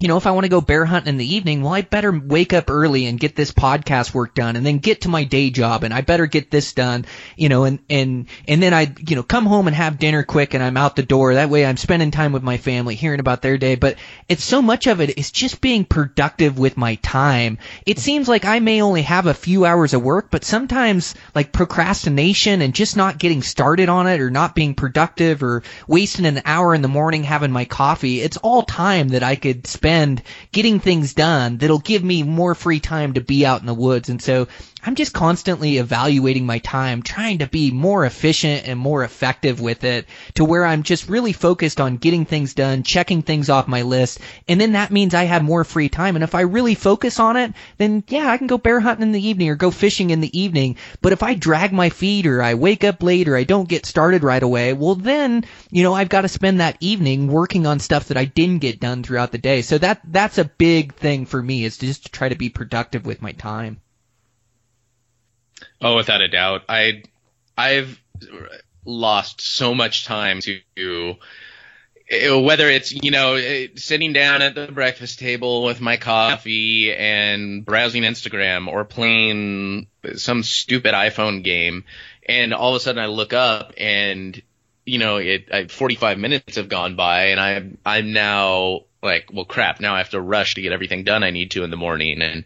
you 0.00 0.06
know, 0.06 0.16
if 0.16 0.28
I 0.28 0.30
want 0.30 0.44
to 0.44 0.48
go 0.48 0.60
bear 0.60 0.84
hunting 0.84 1.08
in 1.08 1.16
the 1.16 1.34
evening, 1.34 1.60
well, 1.62 1.74
I 1.74 1.82
better 1.82 2.12
wake 2.12 2.52
up 2.52 2.70
early 2.70 3.06
and 3.06 3.18
get 3.18 3.34
this 3.34 3.50
podcast 3.50 4.14
work 4.14 4.32
done 4.32 4.54
and 4.54 4.64
then 4.64 4.78
get 4.78 5.00
to 5.00 5.08
my 5.08 5.24
day 5.24 5.50
job 5.50 5.82
and 5.82 5.92
I 5.92 6.02
better 6.02 6.26
get 6.26 6.52
this 6.52 6.72
done, 6.72 7.04
you 7.36 7.48
know, 7.48 7.64
and, 7.64 7.80
and, 7.90 8.26
and 8.46 8.62
then 8.62 8.72
I, 8.72 8.94
you 9.04 9.16
know, 9.16 9.24
come 9.24 9.44
home 9.44 9.66
and 9.66 9.74
have 9.74 9.98
dinner 9.98 10.22
quick 10.22 10.54
and 10.54 10.62
I'm 10.62 10.76
out 10.76 10.94
the 10.94 11.02
door. 11.02 11.34
That 11.34 11.50
way 11.50 11.66
I'm 11.66 11.76
spending 11.76 12.12
time 12.12 12.30
with 12.30 12.44
my 12.44 12.58
family, 12.58 12.94
hearing 12.94 13.18
about 13.18 13.42
their 13.42 13.58
day. 13.58 13.74
But 13.74 13.96
it's 14.28 14.44
so 14.44 14.62
much 14.62 14.86
of 14.86 15.00
it 15.00 15.18
is 15.18 15.32
just 15.32 15.60
being 15.60 15.84
productive 15.84 16.60
with 16.60 16.76
my 16.76 16.94
time. 16.96 17.58
It 17.84 17.98
seems 17.98 18.28
like 18.28 18.44
I 18.44 18.60
may 18.60 18.82
only 18.82 19.02
have 19.02 19.26
a 19.26 19.34
few 19.34 19.64
hours 19.64 19.94
of 19.94 20.02
work, 20.02 20.30
but 20.30 20.44
sometimes 20.44 21.16
like 21.34 21.50
procrastination 21.50 22.62
and 22.62 22.72
just 22.72 22.96
not 22.96 23.18
getting 23.18 23.42
started 23.42 23.88
on 23.88 24.06
it 24.06 24.20
or 24.20 24.30
not 24.30 24.54
being 24.54 24.76
productive 24.76 25.42
or 25.42 25.64
wasting 25.88 26.24
an 26.26 26.42
hour 26.44 26.72
in 26.72 26.82
the 26.82 26.88
morning 26.88 27.24
having 27.24 27.50
my 27.50 27.64
coffee, 27.64 28.20
it's 28.20 28.36
all 28.36 28.62
time 28.62 29.08
that 29.08 29.24
I 29.24 29.34
could 29.34 29.66
spend 29.66 29.87
spend 29.88 30.22
getting 30.52 30.80
things 30.80 31.14
done 31.14 31.56
that'll 31.56 31.78
give 31.78 32.04
me 32.04 32.22
more 32.22 32.54
free 32.54 32.78
time 32.78 33.14
to 33.14 33.22
be 33.22 33.46
out 33.46 33.60
in 33.60 33.66
the 33.66 33.72
woods. 33.72 34.10
And 34.10 34.20
so 34.20 34.46
I'm 34.84 34.94
just 34.94 35.12
constantly 35.12 35.78
evaluating 35.78 36.46
my 36.46 36.58
time, 36.58 37.02
trying 37.02 37.38
to 37.38 37.48
be 37.48 37.72
more 37.72 38.04
efficient 38.04 38.68
and 38.68 38.78
more 38.78 39.02
effective 39.02 39.60
with 39.60 39.82
it 39.82 40.06
to 40.34 40.44
where 40.44 40.64
I'm 40.64 40.84
just 40.84 41.08
really 41.08 41.32
focused 41.32 41.80
on 41.80 41.96
getting 41.96 42.24
things 42.24 42.54
done, 42.54 42.84
checking 42.84 43.22
things 43.22 43.50
off 43.50 43.66
my 43.66 43.82
list. 43.82 44.20
And 44.46 44.60
then 44.60 44.72
that 44.72 44.92
means 44.92 45.14
I 45.14 45.24
have 45.24 45.42
more 45.42 45.64
free 45.64 45.88
time. 45.88 46.14
And 46.14 46.22
if 46.22 46.36
I 46.36 46.42
really 46.42 46.76
focus 46.76 47.18
on 47.18 47.36
it, 47.36 47.54
then 47.78 48.04
yeah, 48.06 48.30
I 48.30 48.38
can 48.38 48.46
go 48.46 48.56
bear 48.56 48.78
hunting 48.78 49.02
in 49.02 49.12
the 49.12 49.26
evening 49.26 49.48
or 49.48 49.56
go 49.56 49.72
fishing 49.72 50.10
in 50.10 50.20
the 50.20 50.38
evening. 50.38 50.76
But 51.02 51.12
if 51.12 51.24
I 51.24 51.34
drag 51.34 51.72
my 51.72 51.90
feet 51.90 52.24
or 52.26 52.40
I 52.40 52.54
wake 52.54 52.84
up 52.84 53.02
late 53.02 53.28
or 53.28 53.36
I 53.36 53.42
don't 53.42 53.68
get 53.68 53.84
started 53.84 54.22
right 54.22 54.42
away, 54.42 54.74
well 54.74 54.94
then, 54.94 55.44
you 55.72 55.82
know, 55.82 55.92
I've 55.92 56.08
got 56.08 56.20
to 56.20 56.28
spend 56.28 56.60
that 56.60 56.76
evening 56.78 57.26
working 57.26 57.66
on 57.66 57.80
stuff 57.80 58.08
that 58.08 58.16
I 58.16 58.26
didn't 58.26 58.60
get 58.60 58.78
done 58.78 59.02
throughout 59.02 59.32
the 59.32 59.38
day. 59.38 59.62
So 59.62 59.76
that, 59.78 60.00
that's 60.04 60.38
a 60.38 60.44
big 60.44 60.94
thing 60.94 61.26
for 61.26 61.42
me 61.42 61.64
is 61.64 61.78
just 61.78 62.04
to 62.04 62.12
try 62.12 62.28
to 62.28 62.36
be 62.36 62.48
productive 62.48 63.04
with 63.04 63.20
my 63.20 63.32
time. 63.32 63.80
Oh, 65.80 65.96
without 65.96 66.20
a 66.20 66.28
doubt. 66.28 66.62
I 66.68 67.02
I've 67.56 68.00
lost 68.84 69.40
so 69.40 69.74
much 69.74 70.04
time 70.04 70.40
to 70.40 71.16
uh, 72.10 72.40
whether 72.40 72.68
it's 72.68 72.92
you 72.92 73.10
know 73.10 73.36
uh, 73.36 73.66
sitting 73.76 74.12
down 74.12 74.42
at 74.42 74.54
the 74.54 74.68
breakfast 74.68 75.18
table 75.18 75.64
with 75.64 75.80
my 75.80 75.96
coffee 75.96 76.92
and 76.94 77.64
browsing 77.64 78.02
Instagram 78.02 78.66
or 78.66 78.84
playing 78.84 79.88
some 80.14 80.42
stupid 80.42 80.94
iPhone 80.94 81.44
game, 81.44 81.84
and 82.26 82.54
all 82.54 82.74
of 82.74 82.76
a 82.76 82.80
sudden 82.80 83.02
I 83.02 83.06
look 83.06 83.32
up 83.32 83.74
and 83.76 84.40
you 84.86 84.98
know 84.98 85.18
it 85.18 85.48
I, 85.52 85.66
45 85.66 86.18
minutes 86.18 86.56
have 86.56 86.68
gone 86.68 86.96
by 86.96 87.26
and 87.26 87.40
I'm 87.40 87.78
I'm 87.84 88.12
now 88.12 88.84
like 89.02 89.30
well 89.32 89.44
crap 89.44 89.80
now 89.80 89.94
I 89.94 89.98
have 89.98 90.10
to 90.10 90.20
rush 90.20 90.54
to 90.54 90.62
get 90.62 90.72
everything 90.72 91.04
done 91.04 91.22
I 91.22 91.30
need 91.30 91.50
to 91.52 91.62
in 91.62 91.70
the 91.70 91.76
morning 91.76 92.22
and 92.22 92.44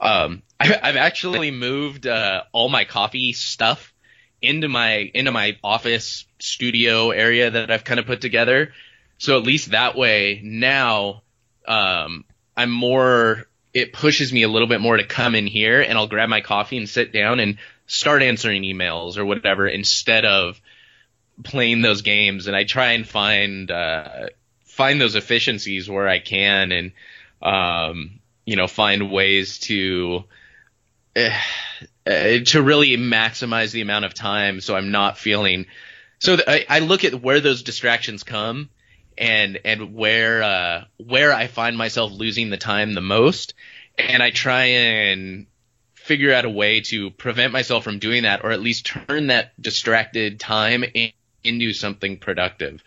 um 0.00 0.42
I, 0.42 0.43
I've 0.60 0.96
actually 0.96 1.50
moved 1.50 2.06
uh, 2.06 2.44
all 2.52 2.68
my 2.68 2.84
coffee 2.84 3.32
stuff 3.32 3.92
into 4.40 4.68
my 4.68 5.10
into 5.14 5.32
my 5.32 5.56
office 5.64 6.26
studio 6.38 7.10
area 7.10 7.50
that 7.50 7.70
I've 7.70 7.84
kind 7.84 7.98
of 7.98 8.06
put 8.06 8.20
together. 8.20 8.72
So 9.18 9.36
at 9.38 9.44
least 9.44 9.70
that 9.70 9.96
way 9.96 10.40
now 10.44 11.22
um, 11.66 12.24
I'm 12.56 12.70
more 12.70 13.46
it 13.72 13.92
pushes 13.92 14.32
me 14.32 14.42
a 14.42 14.48
little 14.48 14.68
bit 14.68 14.80
more 14.80 14.96
to 14.96 15.04
come 15.04 15.34
in 15.34 15.46
here 15.46 15.80
and 15.80 15.98
I'll 15.98 16.06
grab 16.06 16.28
my 16.28 16.40
coffee 16.40 16.78
and 16.78 16.88
sit 16.88 17.12
down 17.12 17.40
and 17.40 17.58
start 17.86 18.22
answering 18.22 18.62
emails 18.62 19.16
or 19.16 19.24
whatever 19.24 19.66
instead 19.66 20.24
of 20.24 20.60
playing 21.42 21.82
those 21.82 22.02
games 22.02 22.46
and 22.46 22.54
I 22.54 22.64
try 22.64 22.92
and 22.92 23.06
find 23.06 23.70
uh, 23.70 24.28
find 24.64 25.00
those 25.00 25.16
efficiencies 25.16 25.90
where 25.90 26.08
I 26.08 26.20
can 26.20 26.70
and 26.70 26.92
um, 27.42 28.20
you 28.44 28.56
know 28.56 28.68
find 28.68 29.10
ways 29.10 29.58
to 29.60 30.24
uh, 31.16 31.30
to 32.06 32.62
really 32.62 32.96
maximize 32.96 33.72
the 33.72 33.80
amount 33.80 34.04
of 34.04 34.14
time 34.14 34.60
so 34.60 34.76
I'm 34.76 34.90
not 34.90 35.18
feeling 35.18 35.66
so 36.18 36.36
th- 36.36 36.48
I, 36.48 36.66
I 36.68 36.78
look 36.80 37.04
at 37.04 37.22
where 37.22 37.40
those 37.40 37.62
distractions 37.62 38.22
come 38.22 38.70
and 39.16 39.60
and 39.64 39.94
where 39.94 40.42
uh, 40.42 40.84
where 40.96 41.32
I 41.32 41.46
find 41.46 41.76
myself 41.76 42.12
losing 42.12 42.50
the 42.50 42.56
time 42.56 42.94
the 42.94 43.00
most 43.00 43.54
and 43.96 44.22
I 44.22 44.30
try 44.30 44.64
and 44.64 45.46
figure 45.94 46.32
out 46.32 46.44
a 46.44 46.50
way 46.50 46.80
to 46.80 47.10
prevent 47.10 47.52
myself 47.52 47.84
from 47.84 47.98
doing 47.98 48.24
that 48.24 48.44
or 48.44 48.50
at 48.50 48.60
least 48.60 48.86
turn 48.86 49.28
that 49.28 49.60
distracted 49.60 50.40
time 50.40 50.84
in, 50.84 51.12
into 51.42 51.72
something 51.72 52.18
productive. 52.18 52.82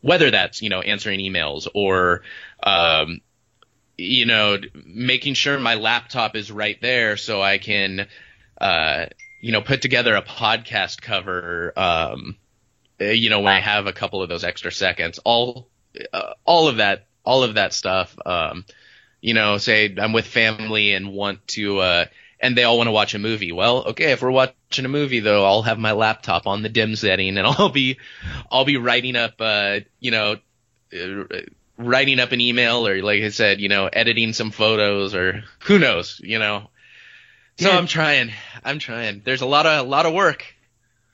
Whether 0.00 0.30
that's 0.30 0.62
you 0.62 0.68
know 0.68 0.80
answering 0.80 1.20
emails 1.20 1.66
or 1.74 2.22
um, 2.62 3.20
you 3.96 4.26
know, 4.26 4.58
making 4.84 5.34
sure 5.34 5.58
my 5.58 5.74
laptop 5.74 6.36
is 6.36 6.52
right 6.52 6.80
there 6.80 7.16
so 7.16 7.42
I 7.42 7.58
can, 7.58 8.06
uh, 8.60 9.06
you 9.40 9.52
know, 9.52 9.62
put 9.62 9.82
together 9.82 10.14
a 10.14 10.22
podcast 10.22 11.00
cover, 11.00 11.72
um, 11.76 12.36
uh, 13.00 13.06
you 13.06 13.30
know, 13.30 13.40
when 13.40 13.52
I 13.52 13.60
have 13.60 13.86
a 13.86 13.92
couple 13.92 14.22
of 14.22 14.28
those 14.28 14.44
extra 14.44 14.72
seconds, 14.72 15.18
all, 15.24 15.68
uh, 16.12 16.34
all 16.44 16.68
of 16.68 16.76
that, 16.76 17.06
all 17.24 17.42
of 17.42 17.54
that 17.54 17.72
stuff, 17.72 18.16
um, 18.24 18.64
you 19.20 19.34
know, 19.34 19.58
say 19.58 19.94
I'm 19.98 20.12
with 20.12 20.26
family 20.26 20.92
and 20.92 21.12
want 21.12 21.46
to, 21.48 21.78
uh, 21.78 22.04
and 22.38 22.56
they 22.56 22.64
all 22.64 22.76
want 22.76 22.88
to 22.88 22.92
watch 22.92 23.14
a 23.14 23.18
movie. 23.18 23.52
Well, 23.52 23.84
okay, 23.88 24.12
if 24.12 24.20
we're 24.22 24.30
watching 24.30 24.84
a 24.84 24.88
movie 24.88 25.20
though, 25.20 25.44
I'll 25.44 25.62
have 25.62 25.78
my 25.78 25.92
laptop 25.92 26.46
on 26.46 26.62
the 26.62 26.68
dim 26.68 26.96
setting 26.96 27.38
and 27.38 27.46
I'll 27.46 27.70
be, 27.70 27.98
I'll 28.50 28.66
be 28.66 28.76
writing 28.76 29.16
up, 29.16 29.34
uh, 29.40 29.80
you 30.00 30.10
know, 30.10 30.36
uh, 30.92 31.24
writing 31.78 32.20
up 32.20 32.32
an 32.32 32.40
email 32.40 32.86
or 32.86 33.02
like 33.02 33.22
I 33.22 33.28
said, 33.28 33.60
you 33.60 33.68
know, 33.68 33.86
editing 33.86 34.32
some 34.32 34.50
photos 34.50 35.14
or 35.14 35.44
who 35.60 35.78
knows, 35.78 36.20
you 36.22 36.38
know. 36.38 36.70
So 37.58 37.70
yeah. 37.70 37.78
I'm 37.78 37.86
trying. 37.86 38.32
I'm 38.64 38.78
trying. 38.78 39.22
There's 39.24 39.40
a 39.40 39.46
lot 39.46 39.66
of 39.66 39.86
a 39.86 39.88
lot 39.88 40.06
of 40.06 40.12
work. 40.12 40.44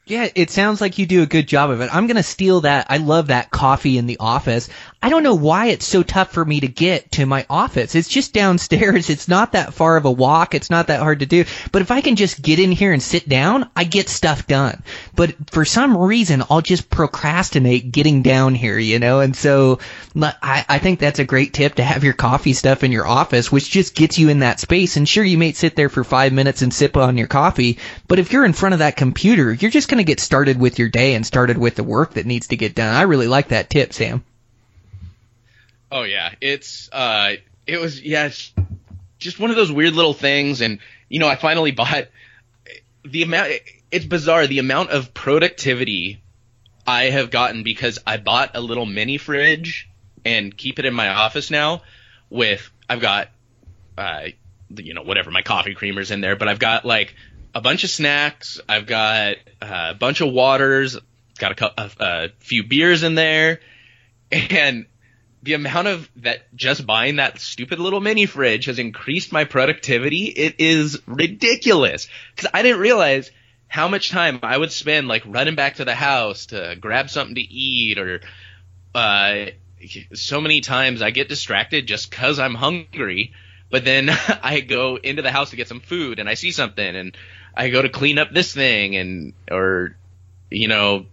Yeah, 0.04 0.28
it 0.34 0.50
sounds 0.50 0.80
like 0.80 0.98
you 0.98 1.06
do 1.06 1.22
a 1.22 1.26
good 1.26 1.46
job 1.46 1.70
of 1.70 1.80
it. 1.80 1.88
I'm 1.92 2.08
going 2.08 2.16
to 2.16 2.24
steal 2.24 2.62
that. 2.62 2.86
I 2.90 2.96
love 2.96 3.28
that 3.28 3.52
coffee 3.52 3.98
in 3.98 4.06
the 4.06 4.16
office. 4.18 4.68
I 5.04 5.10
don't 5.10 5.24
know 5.24 5.34
why 5.34 5.66
it's 5.66 5.86
so 5.86 6.04
tough 6.04 6.30
for 6.30 6.44
me 6.44 6.60
to 6.60 6.68
get 6.68 7.10
to 7.12 7.26
my 7.26 7.44
office. 7.50 7.96
It's 7.96 8.08
just 8.08 8.32
downstairs. 8.32 9.10
It's 9.10 9.26
not 9.26 9.52
that 9.52 9.74
far 9.74 9.96
of 9.96 10.04
a 10.04 10.10
walk. 10.10 10.54
It's 10.54 10.70
not 10.70 10.86
that 10.86 11.00
hard 11.00 11.20
to 11.20 11.26
do. 11.26 11.44
But 11.72 11.82
if 11.82 11.90
I 11.90 12.02
can 12.02 12.14
just 12.14 12.40
get 12.40 12.60
in 12.60 12.70
here 12.70 12.92
and 12.92 13.02
sit 13.02 13.28
down, 13.28 13.68
I 13.74 13.82
get 13.82 14.08
stuff 14.08 14.46
done. 14.46 14.80
But 15.16 15.50
for 15.50 15.64
some 15.64 15.96
reason, 15.96 16.44
I'll 16.48 16.60
just 16.60 16.88
procrastinate 16.88 17.90
getting 17.90 18.22
down 18.22 18.54
here, 18.54 18.78
you 18.78 19.00
know? 19.00 19.18
And 19.18 19.34
so 19.34 19.80
I, 20.14 20.64
I 20.68 20.78
think 20.78 21.00
that's 21.00 21.18
a 21.18 21.24
great 21.24 21.52
tip 21.52 21.74
to 21.74 21.82
have 21.82 22.04
your 22.04 22.12
coffee 22.12 22.52
stuff 22.52 22.84
in 22.84 22.92
your 22.92 23.06
office, 23.06 23.50
which 23.50 23.70
just 23.70 23.96
gets 23.96 24.20
you 24.20 24.28
in 24.28 24.38
that 24.38 24.60
space. 24.60 24.96
And 24.96 25.08
sure, 25.08 25.24
you 25.24 25.36
may 25.36 25.50
sit 25.50 25.74
there 25.74 25.88
for 25.88 26.04
five 26.04 26.32
minutes 26.32 26.62
and 26.62 26.72
sip 26.72 26.96
on 26.96 27.18
your 27.18 27.26
coffee. 27.26 27.80
But 28.06 28.20
if 28.20 28.32
you're 28.32 28.44
in 28.44 28.52
front 28.52 28.74
of 28.74 28.78
that 28.78 28.96
computer, 28.96 29.52
you're 29.52 29.72
just 29.72 29.88
going 29.88 29.98
to 29.98 30.04
get 30.04 30.20
started 30.20 30.60
with 30.60 30.78
your 30.78 30.88
day 30.88 31.14
and 31.14 31.26
started 31.26 31.58
with 31.58 31.74
the 31.74 31.82
work 31.82 32.14
that 32.14 32.26
needs 32.26 32.46
to 32.48 32.56
get 32.56 32.76
done. 32.76 32.94
I 32.94 33.02
really 33.02 33.26
like 33.26 33.48
that 33.48 33.68
tip, 33.68 33.92
Sam. 33.92 34.22
Oh 35.92 36.04
yeah, 36.04 36.32
it's 36.40 36.88
uh, 36.90 37.34
it 37.66 37.78
was 37.78 38.00
yeah, 38.00 38.30
just 39.18 39.38
one 39.38 39.50
of 39.50 39.56
those 39.56 39.70
weird 39.70 39.94
little 39.94 40.14
things, 40.14 40.62
and 40.62 40.78
you 41.10 41.18
know, 41.20 41.28
I 41.28 41.36
finally 41.36 41.70
bought 41.70 42.08
the 43.04 43.22
amount. 43.22 43.52
It's 43.90 44.06
bizarre 44.06 44.46
the 44.46 44.58
amount 44.58 44.88
of 44.90 45.12
productivity 45.12 46.22
I 46.86 47.04
have 47.04 47.30
gotten 47.30 47.62
because 47.62 47.98
I 48.06 48.16
bought 48.16 48.52
a 48.54 48.60
little 48.62 48.86
mini 48.86 49.18
fridge 49.18 49.90
and 50.24 50.56
keep 50.56 50.78
it 50.78 50.86
in 50.86 50.94
my 50.94 51.08
office 51.08 51.50
now. 51.50 51.82
With 52.30 52.70
I've 52.88 53.00
got, 53.00 53.28
uh, 53.98 54.28
you 54.74 54.94
know, 54.94 55.02
whatever 55.02 55.30
my 55.30 55.42
coffee 55.42 55.74
creamers 55.74 56.10
in 56.10 56.22
there, 56.22 56.36
but 56.36 56.48
I've 56.48 56.58
got 56.58 56.86
like 56.86 57.14
a 57.54 57.60
bunch 57.60 57.84
of 57.84 57.90
snacks. 57.90 58.62
I've 58.66 58.86
got 58.86 59.36
uh, 59.60 59.90
a 59.90 59.94
bunch 59.94 60.22
of 60.22 60.32
waters. 60.32 60.96
Got 61.38 61.60
a, 61.60 61.82
a, 61.82 61.90
a 62.00 62.28
few 62.38 62.64
beers 62.64 63.02
in 63.02 63.14
there, 63.14 63.60
and 64.32 64.86
the 65.42 65.54
amount 65.54 65.88
of 65.88 66.08
that 66.16 66.54
just 66.54 66.86
buying 66.86 67.16
that 67.16 67.40
stupid 67.40 67.80
little 67.80 68.00
mini 68.00 68.26
fridge 68.26 68.66
has 68.66 68.78
increased 68.78 69.32
my 69.32 69.44
productivity. 69.44 70.26
It 70.26 70.56
is 70.58 71.00
ridiculous 71.06 72.08
because 72.34 72.50
I 72.54 72.62
didn't 72.62 72.80
realize 72.80 73.30
how 73.66 73.88
much 73.88 74.10
time 74.10 74.38
I 74.42 74.56
would 74.56 74.70
spend 74.70 75.08
like 75.08 75.22
running 75.26 75.54
back 75.54 75.76
to 75.76 75.84
the 75.84 75.94
house 75.94 76.46
to 76.46 76.76
grab 76.78 77.10
something 77.10 77.34
to 77.34 77.40
eat 77.40 77.98
or 77.98 78.20
uh, 78.94 79.46
so 80.12 80.40
many 80.40 80.60
times 80.60 81.02
I 81.02 81.10
get 81.10 81.28
distracted 81.28 81.86
just 81.86 82.10
because 82.10 82.38
I'm 82.38 82.54
hungry. 82.54 83.32
But 83.70 83.84
then 83.84 84.10
I 84.42 84.60
go 84.60 84.96
into 84.96 85.22
the 85.22 85.32
house 85.32 85.50
to 85.50 85.56
get 85.56 85.68
some 85.68 85.80
food 85.80 86.20
and 86.20 86.28
I 86.28 86.34
see 86.34 86.52
something 86.52 86.96
and 86.96 87.16
I 87.54 87.70
go 87.70 87.82
to 87.82 87.88
clean 87.88 88.18
up 88.18 88.30
this 88.32 88.52
thing 88.54 88.96
and 88.96 89.32
or 89.50 89.96
you 90.50 90.68
know 90.68 91.06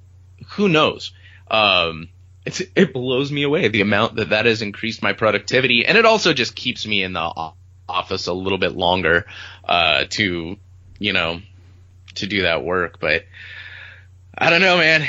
who 0.49 0.69
knows. 0.69 1.13
Um, 1.49 2.09
it's, 2.50 2.62
it 2.76 2.93
blows 2.93 3.32
me 3.32 3.43
away 3.43 3.68
the 3.68 3.82
amount 3.82 4.16
that 4.16 4.30
that 4.30 4.47
has 4.47 4.64
increased 4.64 5.04
my 5.04 5.14
productivity, 5.14 5.86
and 5.86 5.97
it 5.97 6.06
also 6.06 6.34
just 6.34 6.56
keeps 6.56 6.86
me 6.88 7.04
in 7.04 7.14
the 7.14 7.52
office 7.88 8.26
a 8.26 8.34
little 8.34 8.58
bit 8.58 8.76
longer 8.76 9.26
uh, 9.64 10.06
to, 10.10 10.58
you 10.97 11.14
know, 11.14 11.41
to 12.16 12.26
do 12.26 12.41
that 12.41 12.64
work. 12.64 13.00
But 13.00 13.26
I 14.36 14.50
don't 14.50 14.62
know, 14.62 14.78
man. 14.78 15.08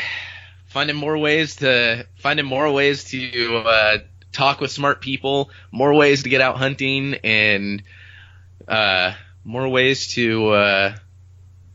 Finding 0.66 0.96
more 0.96 1.16
ways 1.16 1.56
to 1.56 2.06
finding 2.16 2.46
more 2.46 2.70
ways 2.70 3.04
to 3.04 3.56
uh, 3.56 3.98
talk 4.32 4.60
with 4.60 4.70
smart 4.70 5.00
people, 5.00 5.50
more 5.72 5.94
ways 5.94 6.22
to 6.24 6.28
get 6.28 6.42
out 6.42 6.58
hunting, 6.58 7.14
and 7.24 7.82
uh, 8.68 9.14
more 9.44 9.68
ways 9.68 10.08
to 10.08 10.50
uh, 10.50 10.96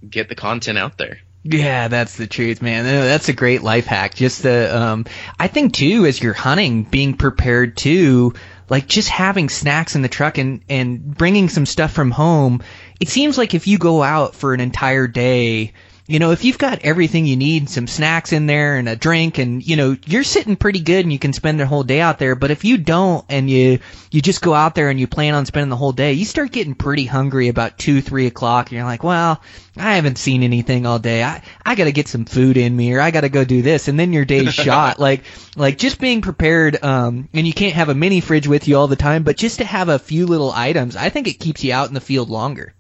get 0.08 0.30
the 0.30 0.36
content 0.36 0.78
out 0.78 0.98
there. 0.98 1.20
Yeah, 1.48 1.90
that's 1.90 2.18
the 2.18 2.26
truth, 2.26 2.64
man. 2.64 2.86
That's 2.86 3.30
a 3.30 3.34
great 3.34 3.62
life 3.62 3.86
hack. 3.86 4.16
Just 4.16 4.42
the, 4.42 4.76
um, 4.76 5.06
I 5.38 5.48
think 5.48 5.74
too, 5.74 6.08
as 6.08 6.20
you're 6.20 6.34
hunting, 6.34 6.82
being 6.82 7.16
prepared 7.16 7.78
too, 7.78 8.34
like 8.68 8.88
just 8.88 9.10
having 9.10 9.50
snacks 9.50 9.96
in 9.96 10.02
the 10.02 10.10
truck 10.10 10.40
and, 10.40 10.64
and 10.70 11.16
bringing 11.16 11.50
some 11.50 11.68
stuff 11.68 11.92
from 11.92 12.10
home. 12.10 12.64
It 13.00 13.10
seems 13.10 13.38
like 13.38 13.54
if 13.54 13.68
you 13.68 13.78
go 13.78 14.02
out 14.02 14.34
for 14.34 14.56
an 14.56 14.60
entire 14.60 15.06
day, 15.06 15.74
you 16.08 16.20
know, 16.20 16.30
if 16.32 16.44
you've 16.44 16.60
got 16.60 16.84
everything 16.84 17.26
you 17.26 17.36
need, 17.36 17.68
some 17.68 17.88
snacks 17.88 18.32
in 18.32 18.46
there 18.46 18.78
and 18.78 18.88
a 18.88 18.96
drink 18.96 19.40
and, 19.40 19.66
you 19.66 19.76
know, 19.76 19.98
you're 20.06 20.24
sitting 20.24 20.56
pretty 20.56 20.80
good 20.80 21.04
and 21.04 21.12
you 21.12 21.18
can 21.18 21.34
spend 21.34 21.60
the 21.60 21.66
whole 21.66 21.82
day 21.82 22.00
out 22.00 22.20
there. 22.20 22.36
But 22.36 22.52
if 22.52 22.64
you 22.64 22.78
don't 22.78 23.26
and 23.28 23.50
you, 23.50 23.80
you 24.12 24.22
just 24.22 24.44
go 24.44 24.54
out 24.54 24.76
there 24.76 24.90
and 24.90 25.00
you 25.00 25.08
plan 25.08 25.34
on 25.34 25.48
spending 25.48 25.72
the 25.72 25.76
whole 25.76 25.94
day, 25.94 26.14
you 26.14 26.26
start 26.26 26.52
getting 26.52 26.76
pretty 26.76 27.06
hungry 27.06 27.48
about 27.48 27.80
two, 27.80 28.02
three 28.02 28.28
o'clock 28.28 28.68
and 28.68 28.78
you're 28.78 28.86
like, 28.86 29.04
well, 29.04 29.42
I 29.78 29.96
haven't 29.96 30.20
seen 30.20 30.44
anything 30.44 30.86
all 30.86 31.00
day. 31.00 31.24
I, 31.24 31.42
I 31.66 31.74
gotta 31.74 31.92
get 31.92 32.08
some 32.08 32.26
food 32.26 32.58
in 32.58 32.76
me 32.76 32.94
or 32.94 33.02
I 33.02 33.10
gotta 33.10 33.30
go 33.30 33.44
do 33.44 33.64
this. 33.64 33.88
And 33.88 34.00
then 34.00 34.14
your 34.14 34.26
day's 34.26 34.54
shot. 34.54 35.00
Like, 35.00 35.24
like 35.56 35.80
just 35.80 36.00
being 36.00 36.22
prepared, 36.22 36.84
um, 36.84 37.30
and 37.34 37.48
you 37.48 37.54
can't 37.54 37.74
have 37.74 37.90
a 37.90 37.96
mini 37.96 38.22
fridge 38.22 38.48
with 38.48 38.68
you 38.68 38.78
all 38.78 38.88
the 38.88 38.96
time, 38.96 39.24
but 39.24 39.38
just 39.38 39.58
to 39.58 39.66
have 39.66 39.90
a 39.90 39.98
few 39.98 40.28
little 40.28 40.52
items, 40.52 40.96
I 40.96 41.10
think 41.10 41.28
it 41.28 41.40
keeps 41.40 41.64
you 41.64 41.74
out 41.74 41.88
in 41.88 41.96
the 41.96 42.00
field 42.00 42.30
longer. 42.30 42.76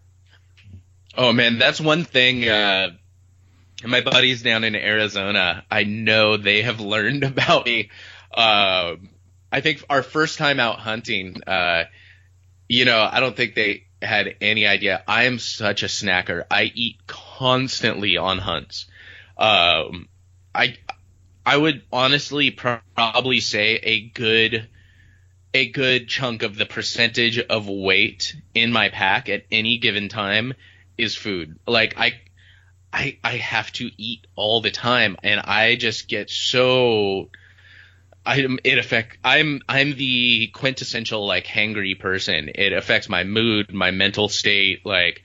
Oh 1.17 1.33
man, 1.33 1.57
that's 1.57 1.81
one 1.81 2.03
thing, 2.03 2.47
uh, 2.47 2.91
and 3.85 3.91
my 3.91 4.01
buddies 4.01 4.41
down 4.41 4.63
in 4.63 4.75
Arizona, 4.75 5.63
I 5.69 5.83
know 5.83 6.37
they 6.37 6.63
have 6.63 6.79
learned 6.79 7.23
about 7.31 7.67
me. 7.67 7.91
Uh, 8.33 8.95
I 9.51 9.61
think 9.61 9.85
our 9.91 10.01
first 10.01 10.39
time 10.39 10.59
out 10.59 10.79
hunting, 10.79 11.43
uh, 11.45 11.83
you 12.67 12.85
know, 12.85 13.07
I 13.09 13.19
don't 13.19 13.37
think 13.37 13.53
they 13.53 13.83
had 14.01 14.37
any 14.41 14.65
idea. 14.65 15.03
I 15.07 15.25
am 15.25 15.37
such 15.37 15.83
a 15.83 15.85
snacker. 15.85 16.45
I 16.49 16.63
eat 16.63 17.05
constantly 17.05 18.17
on 18.17 18.39
hunts. 18.39 18.87
Um, 19.37 20.07
I 20.55 20.77
I 21.45 21.55
would 21.55 21.83
honestly 21.93 22.49
probably 22.49 23.39
say 23.39 23.75
a 23.75 24.01
good 24.01 24.67
a 25.53 25.69
good 25.69 26.09
chunk 26.09 26.41
of 26.41 26.57
the 26.57 26.65
percentage 26.65 27.37
of 27.37 27.67
weight 27.67 28.35
in 28.55 28.71
my 28.71 28.89
pack 28.89 29.29
at 29.29 29.45
any 29.51 29.77
given 29.77 30.09
time 30.09 30.55
is 30.97 31.15
food. 31.15 31.59
Like 31.67 31.99
I 31.99 32.13
I 32.95 33.17
I 33.23 33.37
have 33.37 33.71
to 33.73 33.91
eat 33.97 34.25
all 34.35 34.61
the 34.61 34.71
time 34.71 35.17
and 35.21 35.41
I 35.41 35.75
just 35.75 36.07
get 36.07 36.29
so 36.29 37.29
I 38.25 38.47
it 38.63 38.77
affect 38.77 39.17
I'm 39.23 39.61
I'm 39.67 39.95
the 39.95 40.47
quintessential 40.47 41.27
like 41.27 41.45
hangry 41.45 41.99
person. 41.99 42.49
It 42.55 42.71
affects 42.71 43.09
my 43.09 43.25
mood, 43.25 43.73
my 43.73 43.91
mental 43.91 44.29
state, 44.29 44.85
like 44.85 45.23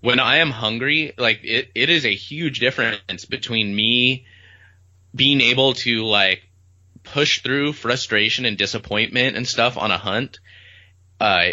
when 0.00 0.20
I 0.20 0.36
am 0.36 0.52
hungry, 0.52 1.12
like 1.18 1.40
it, 1.42 1.72
it 1.74 1.90
is 1.90 2.06
a 2.06 2.14
huge 2.14 2.60
difference 2.60 3.24
between 3.24 3.74
me 3.74 4.24
being 5.12 5.40
able 5.40 5.74
to 5.74 6.04
like 6.04 6.42
push 7.02 7.42
through 7.42 7.72
frustration 7.72 8.44
and 8.44 8.56
disappointment 8.56 9.36
and 9.36 9.46
stuff 9.46 9.76
on 9.76 9.90
a 9.90 9.98
hunt. 9.98 10.38
Uh, 11.20 11.50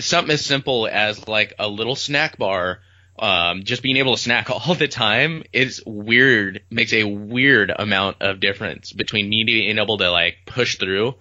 something 0.00 0.34
as 0.34 0.44
simple 0.44 0.86
as 0.86 1.26
like 1.26 1.54
a 1.58 1.68
little 1.68 1.96
snack 1.96 2.36
bar, 2.36 2.80
um, 3.18 3.64
just 3.64 3.82
being 3.82 3.96
able 3.96 4.16
to 4.16 4.22
snack 4.22 4.50
all 4.50 4.74
the 4.74 4.88
time 4.88 5.44
is 5.52 5.82
weird, 5.86 6.62
makes 6.70 6.92
a 6.92 7.04
weird 7.04 7.72
amount 7.76 8.18
of 8.20 8.40
difference 8.40 8.92
between 8.92 9.28
me 9.28 9.44
being 9.44 9.78
able 9.78 9.98
to 9.98 10.10
like 10.10 10.38
push 10.46 10.78
through 10.78 11.14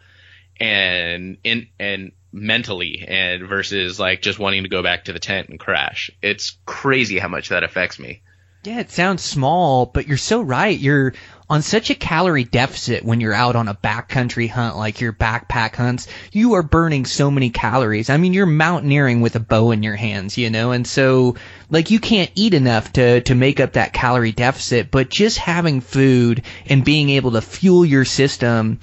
and 0.59 1.37
in, 1.43 1.67
and 1.79 2.11
mentally 2.31 3.05
and 3.07 3.47
versus 3.47 3.99
like 3.99 4.21
just 4.21 4.39
wanting 4.39 4.63
to 4.63 4.69
go 4.69 4.83
back 4.83 5.05
to 5.05 5.13
the 5.13 5.19
tent 5.19 5.49
and 5.49 5.59
crash. 5.59 6.11
It's 6.21 6.57
crazy 6.65 7.19
how 7.19 7.27
much 7.27 7.49
that 7.49 7.63
affects 7.63 7.99
me. 7.99 8.21
Yeah, 8.63 8.79
it 8.79 8.91
sounds 8.91 9.23
small, 9.23 9.85
but 9.85 10.07
you're 10.07 10.17
so 10.17 10.41
right. 10.41 10.77
You're 10.77 11.13
on 11.49 11.61
such 11.61 11.89
a 11.89 11.95
calorie 11.95 12.43
deficit 12.43 13.05
when 13.05 13.21
you're 13.21 13.33
out 13.33 13.55
on 13.55 13.67
a 13.67 13.73
backcountry 13.73 14.49
hunt 14.49 14.75
like 14.75 14.99
your 14.99 15.13
backpack 15.13 15.75
hunts. 15.75 16.07
You 16.31 16.55
are 16.55 16.63
burning 16.63 17.05
so 17.05 17.31
many 17.31 17.49
calories. 17.49 18.09
I 18.09 18.17
mean, 18.17 18.33
you're 18.33 18.45
mountaineering 18.45 19.21
with 19.21 19.35
a 19.35 19.39
bow 19.39 19.71
in 19.71 19.83
your 19.83 19.95
hands, 19.95 20.37
you 20.37 20.49
know, 20.49 20.71
and 20.71 20.85
so 20.85 21.35
like 21.69 21.89
you 21.91 21.99
can't 21.99 22.31
eat 22.35 22.53
enough 22.53 22.93
to 22.93 23.21
to 23.21 23.35
make 23.35 23.59
up 23.59 23.73
that 23.73 23.93
calorie 23.93 24.31
deficit, 24.31 24.91
but 24.91 25.09
just 25.09 25.37
having 25.37 25.81
food 25.81 26.43
and 26.65 26.83
being 26.83 27.09
able 27.09 27.31
to 27.31 27.41
fuel 27.41 27.85
your 27.85 28.05
system 28.05 28.79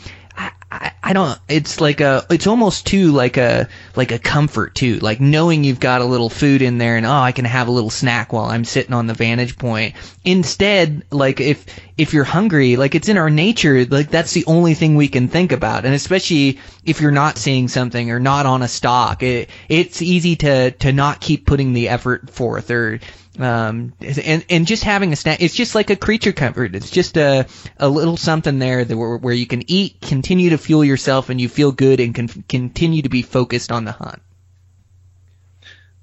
I, 0.75 0.93
I 1.03 1.13
don't 1.13 1.39
it's 1.49 1.81
like 1.81 2.01
a 2.01 2.27
it's 2.31 2.47
almost 2.47 2.87
too 2.87 3.13
like 3.13 3.37
a 3.37 3.69
like 3.95 4.11
a 4.11 4.19
comfort 4.19 4.75
too. 4.75 4.99
Like 4.99 5.21
knowing 5.21 5.63
you've 5.63 5.81
got 5.81 6.01
a 6.01 6.05
little 6.05 6.29
food 6.29 6.63
in 6.63 6.79
there 6.79 6.97
and 6.97 7.07
oh 7.07 7.13
I 7.13 7.33
can 7.33 7.45
have 7.45 7.69
a 7.69 7.71
little 7.71 7.91
snack 7.91 8.33
while 8.33 8.47
I'm 8.47 8.65
sitting 8.65 8.93
on 8.93 9.07
the 9.07 9.15
vantage 9.15 9.57
point. 9.57 9.95
Instead 10.25 11.05
like 11.11 11.41
if 11.41 11.65
if 11.97 12.13
you're 12.13 12.25
hungry 12.25 12.77
like 12.77 12.95
it's 12.95 13.09
in 13.09 13.19
our 13.19 13.31
nature 13.31 13.85
like 13.85 14.11
that's 14.11 14.33
the 14.33 14.45
only 14.47 14.75
thing 14.75 14.97
we 14.97 15.09
can 15.09 15.29
think 15.29 15.53
about. 15.53 15.85
And 15.85 15.95
especially 15.95 16.59
if 16.85 17.01
you're 17.01 17.13
not 17.13 17.39
seeing 17.39 17.69
something 17.69 18.11
or 18.11 18.19
not 18.19 18.47
on 18.47 18.63
a 18.63 18.69
stock 18.69 19.23
it 19.23 19.51
it's 19.69 20.03
easy 20.03 20.35
to 20.37 20.73
to 20.73 20.93
not 20.93 21.21
keep 21.21 21.47
putting 21.47 21.73
the 21.73 21.89
effort 21.89 22.31
forth 22.31 22.71
or 22.71 22.99
um, 23.39 23.93
and 24.01 24.45
and 24.49 24.67
just 24.67 24.85
having 24.85 25.13
a 25.13 25.17
snack, 25.17 25.43
it's 25.43 25.55
just 25.55 25.75
like 25.75 25.91
a 25.91 25.97
creature 25.97 26.33
comfort. 26.33 26.75
It's 26.75 26.91
just 26.91 27.17
a 27.17 27.47
a 27.79 27.89
little 27.89 28.17
something 28.17 28.59
there 28.59 28.85
that 28.85 28.97
where, 28.97 29.17
where 29.17 29.35
you 29.35 29.47
can 29.47 29.69
eat, 29.71 30.01
continue 30.01 30.51
to 30.51 30.59
fuel 30.59 30.85
yourself, 30.85 31.31
and 31.31 31.41
you 31.41 31.49
feel 31.49 31.73
good 31.73 32.01
and 32.01 32.15
can 32.15 32.29
continue 32.29 33.03
to 33.03 33.09
be 33.09 33.23
focused 33.23 33.73
on 33.73 33.85
the 33.85 33.93
hunt. 33.93 34.23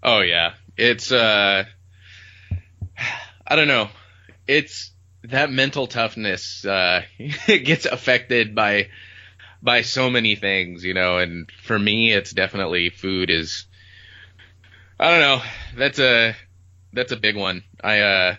Oh 0.04 0.22
yeah, 0.22 0.54
it's 0.76 1.12
uh, 1.12 1.64
I 3.48 3.56
don't 3.56 3.68
know, 3.68 3.90
it's 4.48 4.92
that 5.24 5.52
mental 5.52 5.86
toughness 5.86 6.66
uh 6.66 7.04
it 7.20 7.64
gets 7.64 7.86
affected 7.86 8.56
by 8.56 8.90
by 9.62 9.84
so 9.84 10.10
many 10.10 10.36
things, 10.36 10.84
you 10.84 10.94
know, 10.94 11.20
and 11.20 11.50
for 11.64 11.78
me, 11.78 12.12
it's 12.12 12.32
definitely 12.32 12.90
food 12.90 13.30
is. 13.30 13.66
I 15.00 15.12
don't 15.12 15.20
know. 15.20 15.42
That's 15.78 16.00
a 16.00 16.36
that's 16.94 17.12
a 17.12 17.18
big 17.18 17.36
one. 17.36 17.64
I 17.84 18.00
uh, 18.00 18.36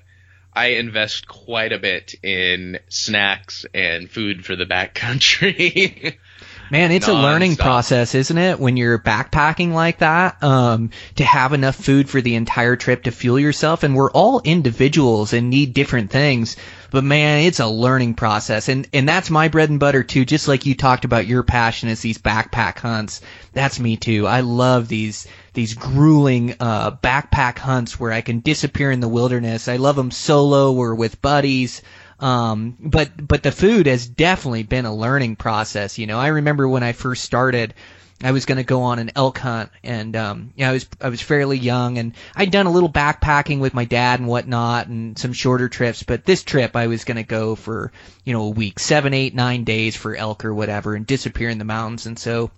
I 0.55 0.67
invest 0.67 1.27
quite 1.27 1.73
a 1.73 1.79
bit 1.79 2.15
in 2.23 2.79
snacks 2.89 3.65
and 3.73 4.11
food 4.11 4.45
for 4.45 4.57
the 4.57 4.67
backcountry. 4.67 6.17
Man, 6.71 6.91
it's 6.91 7.09
a 7.09 7.13
learning 7.13 7.57
process, 7.57 8.15
isn't 8.15 8.39
it? 8.39 8.59
When 8.59 8.79
you're 8.79 8.99
backpacking 8.99 9.73
like 9.73 9.99
that, 9.99 10.43
um, 10.43 10.89
to 11.17 11.25
have 11.25 11.53
enough 11.53 11.77
food 11.77 12.09
for 12.09 12.23
the 12.23 12.35
entire 12.35 12.77
trip 12.77 13.03
to 13.03 13.11
fuel 13.11 13.39
yourself. 13.39 13.83
And 13.83 13.95
we're 13.95 14.11
all 14.11 14.41
individuals 14.43 15.35
and 15.35 15.51
need 15.51 15.75
different 15.75 16.11
things. 16.11 16.57
But 16.93 17.05
man, 17.05 17.45
it's 17.45 17.59
a 17.59 17.66
learning 17.66 18.14
process. 18.14 18.68
And, 18.68 18.86
and 18.93 19.09
that's 19.09 19.30
my 19.30 19.49
bread 19.49 19.70
and 19.70 19.80
butter 19.80 20.03
too. 20.03 20.26
Just 20.26 20.47
like 20.47 20.66
you 20.66 20.74
talked 20.74 21.07
about 21.07 21.26
your 21.26 21.43
passion 21.43 21.88
is 21.88 22.03
these 22.03 22.18
backpack 22.18 22.78
hunts. 22.78 23.22
That's 23.55 23.80
me 23.80 23.97
too. 23.97 24.26
I 24.26 24.40
love 24.40 24.88
these, 24.88 25.26
these 25.55 25.72
grueling, 25.72 26.55
uh, 26.61 26.90
backpack 26.90 27.59
hunts 27.59 27.99
where 27.99 28.12
I 28.12 28.20
can 28.20 28.40
disappear 28.40 28.90
in 28.90 29.01
the 29.01 29.09
wilderness. 29.09 29.68
I 29.68 29.76
love 29.76 29.97
them 29.97 30.11
solo 30.11 30.74
or 30.74 30.95
with 30.95 31.22
buddies. 31.22 31.80
Um, 32.20 32.76
but 32.78 33.11
but 33.26 33.43
the 33.43 33.51
food 33.51 33.86
has 33.86 34.07
definitely 34.07 34.62
been 34.62 34.84
a 34.84 34.95
learning 34.95 35.36
process. 35.36 35.99
You 35.99 36.07
know, 36.07 36.20
I 36.20 36.28
remember 36.28 36.68
when 36.68 36.82
I 36.82 36.93
first 36.93 37.24
started. 37.24 37.74
I 38.23 38.33
was 38.33 38.47
going 38.47 38.57
to 38.57 38.64
go 38.64 38.83
on 38.83 38.99
an 38.99 39.11
elk 39.16 39.39
hunt, 39.39 39.70
and 39.83 40.14
um, 40.16 40.53
you 40.57 40.64
know, 40.64 40.70
I 40.70 40.73
was 40.73 40.87
I 41.01 41.09
was 41.09 41.20
fairly 41.20 41.59
young, 41.59 41.99
and 41.99 42.14
I'd 42.37 42.51
done 42.51 42.66
a 42.66 42.70
little 42.70 42.91
backpacking 42.91 43.59
with 43.59 43.75
my 43.75 43.85
dad 43.85 44.20
and 44.20 44.29
whatnot, 44.29 44.87
and 44.87 45.18
some 45.18 45.33
shorter 45.33 45.68
trips. 45.68 46.03
But 46.03 46.25
this 46.25 46.43
trip, 46.43 46.77
I 46.77 46.87
was 46.87 47.05
going 47.05 47.16
to 47.16 47.23
go 47.23 47.55
for 47.55 47.93
you 48.25 48.33
know 48.33 48.43
a 48.43 48.51
week, 48.51 48.79
seven, 48.79 49.12
eight, 49.14 49.35
nine 49.35 49.64
days 49.64 49.97
for 49.97 50.14
elk 50.14 50.45
or 50.45 50.55
whatever, 50.55 50.95
and 50.95 51.07
disappear 51.07 51.49
in 51.49 51.59
the 51.59 51.64
mountains. 51.64 52.07
And 52.07 52.18
so, 52.18 52.51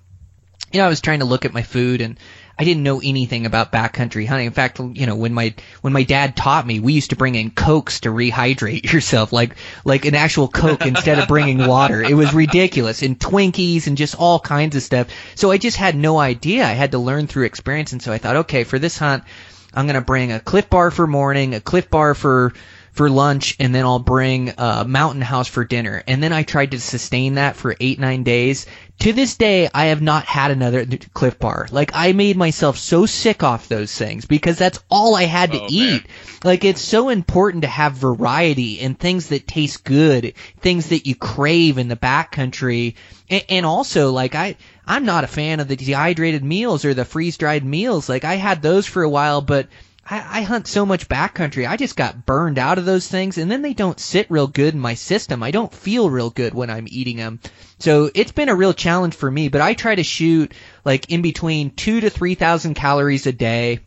you 0.73 0.81
know, 0.81 0.87
I 0.87 0.89
was 0.91 1.01
trying 1.01 1.21
to 1.21 1.25
look 1.25 1.45
at 1.45 1.55
my 1.55 1.63
food, 1.63 2.01
and 2.01 2.19
I 2.59 2.65
didn't 2.65 2.85
know 2.85 3.01
anything 3.03 3.47
about 3.47 3.73
backcountry 3.73 4.27
hunting. 4.27 4.47
In 4.47 4.53
fact, 4.53 4.79
you 4.79 5.07
know, 5.07 5.17
when 5.17 5.35
my 5.35 5.55
when 5.81 5.93
my 5.93 6.05
dad 6.05 6.37
taught 6.37 6.67
me, 6.67 6.81
we 6.81 6.93
used 6.93 7.11
to 7.11 7.17
bring 7.17 7.35
in 7.35 7.51
cokes 7.51 8.01
to 8.01 8.11
rehydrate 8.11 8.85
yourself, 8.93 9.33
like 9.33 9.57
like 9.85 10.05
an 10.05 10.15
actual 10.15 10.49
coke 10.49 10.87
instead 10.87 11.19
of 11.19 11.29
bringing 11.29 11.67
water. 11.67 12.03
It 12.03 12.15
was 12.15 12.33
ridiculous, 12.33 13.03
and 13.03 13.19
Twinkies 13.19 13.87
and 13.87 13.97
just 13.97 14.15
all 14.15 14.39
kinds 14.39 14.77
of 14.77 14.83
stuff. 14.83 15.09
So 15.35 15.51
I 15.51 15.59
just 15.59 15.77
had 15.77 15.97
no 15.97 16.19
idea. 16.19 16.65
I 16.65 16.73
had 16.73 16.93
to 16.93 16.99
learn 16.99 17.27
through 17.27 17.47
experience, 17.47 17.93
and 17.93 18.03
so 18.03 18.13
I 18.13 18.19
thought, 18.19 18.37
okay, 18.37 18.65
for 18.65 18.79
this 18.79 18.99
hunt, 18.99 19.25
I'm 19.73 19.87
gonna 19.87 20.01
bring 20.01 20.31
a 20.31 20.41
Clif 20.41 20.71
Bar 20.71 20.91
for 20.91 21.07
morning, 21.07 21.55
a 21.55 21.61
Clif 21.61 21.91
Bar 21.91 22.15
for 22.15 22.53
for 22.95 23.11
lunch, 23.11 23.57
and 23.59 23.75
then 23.75 23.85
I'll 23.85 23.99
bring 23.99 24.55
a 24.57 24.85
Mountain 24.87 25.23
House 25.23 25.49
for 25.49 25.65
dinner. 25.65 26.03
And 26.07 26.23
then 26.23 26.33
I 26.33 26.45
tried 26.45 26.71
to 26.71 26.81
sustain 26.81 27.35
that 27.35 27.57
for 27.57 27.75
eight, 27.81 27.99
nine 27.99 28.23
days. 28.23 28.67
To 29.01 29.13
this 29.13 29.37
day, 29.37 29.69
I 29.75 29.87
have 29.87 30.01
not 30.01 30.25
had 30.25 30.51
another 30.51 30.87
Clif 30.87 31.39
Bar. 31.39 31.69
Like, 31.71 31.91
I 31.95 32.13
made 32.13 32.37
myself 32.37 32.79
so 32.79 33.05
sick 33.05 33.43
off 33.43 33.69
those 33.69 33.95
things 33.95 34.25
because 34.25 34.57
that's 34.57 34.83
all 34.89 35.15
I 35.15 35.25
had 35.25 35.53
to 35.53 35.61
oh, 35.61 35.67
eat. 35.69 36.07
Man. 36.07 36.17
Like, 36.43 36.65
it's 36.65 36.81
so 36.81 37.11
important 37.11 37.63
to 37.63 37.69
have 37.69 37.95
variety 37.95 38.81
and 38.81 38.99
things 38.99 39.29
that 39.29 39.47
taste 39.47 39.85
good, 39.85 40.33
things 40.61 40.89
that 40.89 41.07
you 41.07 41.15
crave 41.15 41.77
in 41.77 41.89
the 41.89 41.97
backcountry. 41.97 42.95
And, 43.29 43.45
and 43.51 43.67
also, 43.67 44.11
like, 44.11 44.35
I, 44.35 44.57
I'm 44.87 45.05
not 45.05 45.25
a 45.25 45.29
fan 45.29 45.61
of 45.61 45.69
the 45.69 45.77
dehydrated 45.77 46.43
meals 46.43 46.85
or 46.85 46.95
the 46.95 47.05
freeze 47.05 47.37
dried 47.37 47.65
meals. 47.65 48.09
Like, 48.09 48.25
I 48.25 48.37
had 48.37 48.63
those 48.63 48.87
for 48.87 49.03
a 49.03 49.11
while, 49.11 49.43
but 49.43 49.69
I, 50.09 50.41
I 50.41 50.43
hunt 50.43 50.67
so 50.67 50.85
much 50.85 51.09
backcountry. 51.09 51.69
I 51.69 51.77
just 51.77 51.97
got 51.97 52.27
burned 52.27 52.59
out 52.59 52.79
of 52.79 52.85
those 52.85 53.09
things, 53.09 53.39
and 53.39 53.51
then 53.51 53.63
they 53.63 53.75
don't 53.75 53.99
sit 53.99 54.31
real 54.31 54.47
good 54.47 54.75
in 54.75 54.81
my 54.81 54.95
system. 54.95 55.43
I 55.43 55.51
don't 55.51 55.73
feel 55.73 56.11
real 56.11 56.31
good 56.31 56.55
when 56.55 56.71
I'm 56.71 56.87
eating 56.89 57.17
them. 57.17 57.41
So 57.79 58.11
it's 58.15 58.33
been 58.33 58.49
a 58.49 58.55
real 58.55 58.75
challenge 58.75 59.15
for 59.15 59.31
me. 59.31 59.49
But 59.49 59.61
I 59.61 59.75
try 59.75 59.95
to 59.95 60.03
shoot 60.03 60.53
like 60.85 61.11
in 61.11 61.23
between 61.23 61.71
two 61.71 62.01
to 62.01 62.11
three 62.11 62.35
thousand 62.35 62.75
calories 62.75 63.27
a 63.27 63.33
day 63.33 63.81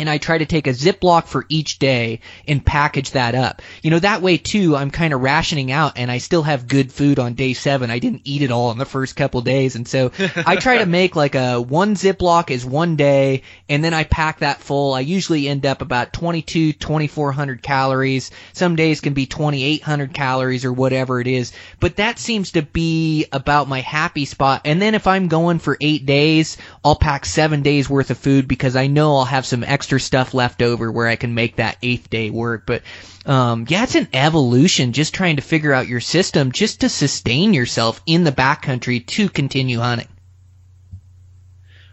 and 0.00 0.08
I 0.08 0.16
try 0.16 0.38
to 0.38 0.46
take 0.46 0.66
a 0.66 0.70
Ziploc 0.70 1.26
for 1.26 1.44
each 1.50 1.78
day 1.78 2.20
and 2.48 2.64
package 2.64 3.10
that 3.10 3.34
up. 3.34 3.60
You 3.82 3.90
know, 3.90 3.98
that 3.98 4.22
way 4.22 4.38
too, 4.38 4.74
I'm 4.74 4.90
kind 4.90 5.12
of 5.12 5.20
rationing 5.20 5.70
out 5.70 5.98
and 5.98 6.10
I 6.10 6.18
still 6.18 6.42
have 6.42 6.66
good 6.66 6.90
food 6.90 7.18
on 7.18 7.34
day 7.34 7.52
seven. 7.52 7.90
I 7.90 7.98
didn't 7.98 8.22
eat 8.24 8.40
it 8.40 8.50
all 8.50 8.70
in 8.70 8.78
the 8.78 8.86
first 8.86 9.14
couple 9.14 9.42
days. 9.42 9.76
And 9.76 9.86
so 9.86 10.10
I 10.18 10.56
try 10.56 10.78
to 10.78 10.86
make 10.86 11.16
like 11.16 11.34
a 11.34 11.60
one 11.60 11.96
Ziploc 11.96 12.50
is 12.50 12.64
one 12.64 12.96
day 12.96 13.42
and 13.68 13.84
then 13.84 13.92
I 13.92 14.04
pack 14.04 14.38
that 14.38 14.62
full. 14.62 14.94
I 14.94 15.00
usually 15.00 15.46
end 15.46 15.66
up 15.66 15.82
about 15.82 16.14
22, 16.14 16.72
2400 16.72 17.62
calories. 17.62 18.30
Some 18.54 18.76
days 18.76 19.02
can 19.02 19.12
be 19.12 19.26
2800 19.26 20.14
calories 20.14 20.64
or 20.64 20.72
whatever 20.72 21.20
it 21.20 21.26
is. 21.26 21.52
But 21.78 21.96
that 21.96 22.18
seems 22.18 22.52
to 22.52 22.62
be 22.62 23.26
about 23.32 23.68
my 23.68 23.80
happy 23.82 24.24
spot. 24.24 24.62
And 24.64 24.80
then 24.80 24.94
if 24.94 25.06
I'm 25.06 25.28
going 25.28 25.58
for 25.58 25.76
eight 25.78 26.06
days, 26.06 26.56
I'll 26.82 26.96
pack 26.96 27.26
seven 27.26 27.62
days 27.62 27.90
worth 27.90 28.10
of 28.10 28.18
food 28.18 28.48
because 28.48 28.74
I 28.74 28.86
know 28.86 29.16
I'll 29.16 29.24
have 29.26 29.44
some 29.44 29.62
extra 29.62 30.00
stuff 30.00 30.32
left 30.32 30.62
over 30.62 30.90
where 30.90 31.06
I 31.06 31.16
can 31.16 31.34
make 31.34 31.56
that 31.56 31.76
eighth 31.82 32.08
day 32.08 32.30
work. 32.30 32.64
But 32.64 32.82
um, 33.26 33.66
yeah, 33.68 33.82
it's 33.82 33.96
an 33.96 34.08
evolution 34.14 34.92
just 34.92 35.14
trying 35.14 35.36
to 35.36 35.42
figure 35.42 35.74
out 35.74 35.88
your 35.88 36.00
system 36.00 36.52
just 36.52 36.80
to 36.80 36.88
sustain 36.88 37.52
yourself 37.52 38.00
in 38.06 38.24
the 38.24 38.32
backcountry 38.32 39.06
to 39.08 39.28
continue 39.28 39.78
hunting. 39.78 40.08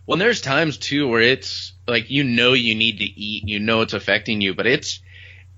Well, 0.05 0.17
there's 0.17 0.39
times 0.39 0.77
too 0.77 1.09
where 1.09 1.21
it's 1.21 1.73
like 1.85 2.09
you 2.09 2.23
know 2.23 2.53
you 2.53 2.73
need 2.73 2.99
to 2.99 3.03
eat, 3.03 3.47
you 3.47 3.59
know 3.59 3.81
it's 3.81 3.93
affecting 3.93 4.39
you, 4.39 4.53
but 4.53 4.67
it's 4.67 5.01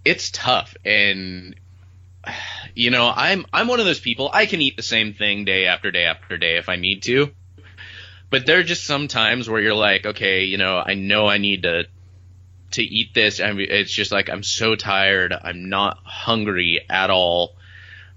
it's 0.04 0.32
tough 0.32 0.76
and 0.84 1.56
You 2.76 2.92
know, 2.92 3.12
I'm 3.14 3.46
I'm 3.52 3.68
one 3.68 3.80
of 3.80 3.86
those 3.86 4.00
people. 4.00 4.30
I 4.32 4.46
can 4.46 4.62
eat 4.62 4.78
the 4.78 4.84
same 4.84 5.14
thing 5.14 5.44
day 5.44 5.66
after 5.66 5.92
day 5.92 6.06
after 6.06 6.38
day 6.38 6.58
if 6.58 6.70
I 6.70 6.78
need 6.78 7.04
to. 7.04 7.32
But 8.30 8.46
there 8.46 8.60
are 8.60 8.64
just 8.64 8.84
some 8.84 9.08
times 9.08 9.50
where 9.50 9.62
you're 9.62 9.74
like, 9.74 10.06
okay, 10.06 10.44
you 10.44 10.58
know, 10.58 10.82
I 10.86 10.94
know 10.94 11.28
I 11.28 11.38
need 11.38 11.64
to 11.64 11.88
to 12.72 12.84
eat 12.84 13.14
this. 13.14 13.40
and 13.40 13.60
it's 13.60 13.92
just 13.92 14.12
like 14.12 14.30
I'm 14.30 14.44
so 14.44 14.76
tired. 14.76 15.34
I'm 15.34 15.70
not 15.70 15.98
hungry 16.04 16.86
at 16.90 17.10
all. 17.10 17.56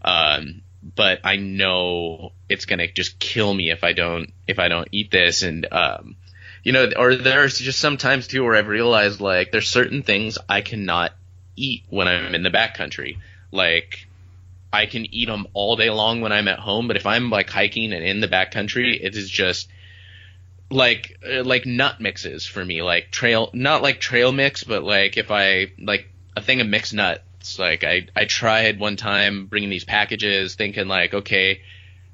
Um, 0.05 0.63
but 0.95 1.21
I 1.25 1.37
know 1.37 2.33
it's 2.49 2.65
gonna 2.65 2.91
just 2.91 3.19
kill 3.19 3.53
me 3.55 3.71
if 3.71 3.85
I 3.85 3.93
don't 3.93 4.33
if 4.47 4.59
I 4.59 4.69
don't 4.69 4.89
eat 4.93 5.11
this. 5.11 5.43
And 5.43 5.67
um, 5.73 6.17
you 6.63 6.73
know, 6.73 6.91
or 6.97 7.17
there's 7.17 7.59
just 7.59 7.79
sometimes 7.79 8.27
too 8.27 8.45
where 8.45 8.57
I've 8.57 8.69
realized 8.69 9.21
like 9.21 9.53
there's 9.53 9.69
certain 9.69 10.03
things 10.03 10.39
I 10.49 10.61
cannot 10.61 11.13
eat 11.57 11.85
when 11.89 12.09
I'm 12.09 12.35
in 12.35 12.43
the 12.43 12.51
backcountry. 12.51 13.19
Like 13.51 14.07
I 14.73 14.87
can 14.87 15.07
eat 15.15 15.29
them 15.29 15.47
all 15.53 15.77
day 15.77 15.91
long 15.91 16.21
when 16.21 16.33
I'm 16.33 16.49
at 16.49 16.59
home, 16.59 16.89
but 16.89 16.97
if 16.97 17.07
I'm 17.07 17.31
like 17.31 17.49
hiking 17.49 17.93
and 17.93 18.05
in 18.05 18.21
the 18.21 18.29
backcountry, 18.29 18.99
it 19.03 19.15
is 19.15 19.31
just 19.31 19.69
like 20.73 21.19
uh, 21.29 21.45
like 21.45 21.67
nut 21.67 22.01
mixes 22.01 22.47
for 22.47 22.65
me, 22.65 22.83
like 22.83 23.11
trail 23.11 23.51
not 23.53 23.83
like 23.83 24.01
trail 24.01 24.33
mix, 24.33 24.65
but 24.65 24.83
like 24.83 25.17
if 25.17 25.31
I 25.31 25.73
like 25.79 26.09
a 26.37 26.43
thing 26.43 26.61
of 26.61 26.67
mixed 26.67 26.95
nuts. 26.95 27.59
Like 27.59 27.85
I 27.85 28.07
I 28.15 28.25
tried 28.25 28.79
one 28.79 28.97
time 28.97 29.47
bringing 29.47 29.71
these 29.71 29.85
packages, 29.85 30.55
thinking 30.55 30.89
like 30.89 31.13
okay, 31.13 31.61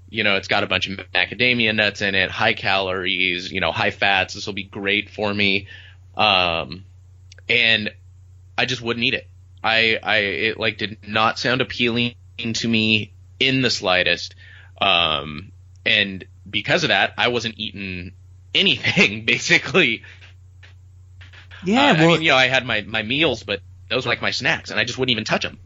you 0.09 0.25
know 0.25 0.37
it's 0.37 0.49
got 0.49 0.65
a 0.65 0.67
bunch 0.67 0.89
of 0.89 0.99
macadamia 1.13 1.75
nuts 1.75 2.03
in 2.03 2.15
it, 2.15 2.31
high 2.31 2.55
calories, 2.55 3.53
you 3.53 3.61
know 3.61 3.73
high 3.73 3.91
fats. 3.91 4.35
This 4.35 4.47
will 4.47 4.55
be 4.55 4.65
great 4.65 5.11
for 5.11 5.33
me, 5.33 5.69
um, 6.17 6.85
and 7.49 7.93
I 8.57 8.65
just 8.65 8.83
wouldn't 8.83 9.05
eat 9.05 9.15
it. 9.15 9.29
I 9.63 9.99
I 10.03 10.17
it 10.19 10.59
like 10.59 10.79
did 10.79 10.99
not 11.07 11.39
sound 11.39 11.61
appealing 11.61 12.15
to 12.39 12.69
me 12.69 13.13
in 13.39 13.63
the 13.63 13.71
slightest. 13.71 14.35
Um, 14.81 15.53
and 15.85 16.25
because 16.49 16.85
of 16.85 16.89
that, 16.89 17.15
I 17.19 17.29
wasn't 17.29 17.57
eating 17.59 18.13
anything 18.55 19.25
basically. 19.27 20.03
Yeah, 21.65 21.91
uh, 21.91 21.95
well, 21.95 22.11
I 22.11 22.13
mean, 22.13 22.23
you 22.23 22.31
know, 22.31 22.37
I 22.37 22.47
had 22.47 22.65
my 22.65 22.83
my 22.83 23.03
meals, 23.03 23.43
but 23.43 23.61
those 23.89 24.07
were 24.07 24.11
like 24.11 24.23
my 24.23 24.31
snacks, 24.31 24.71
and 24.71 24.79
I 24.79 24.85
just 24.85 24.99
wouldn't 24.99 25.13
even 25.13 25.25
touch 25.25 25.43
them. 25.43 25.59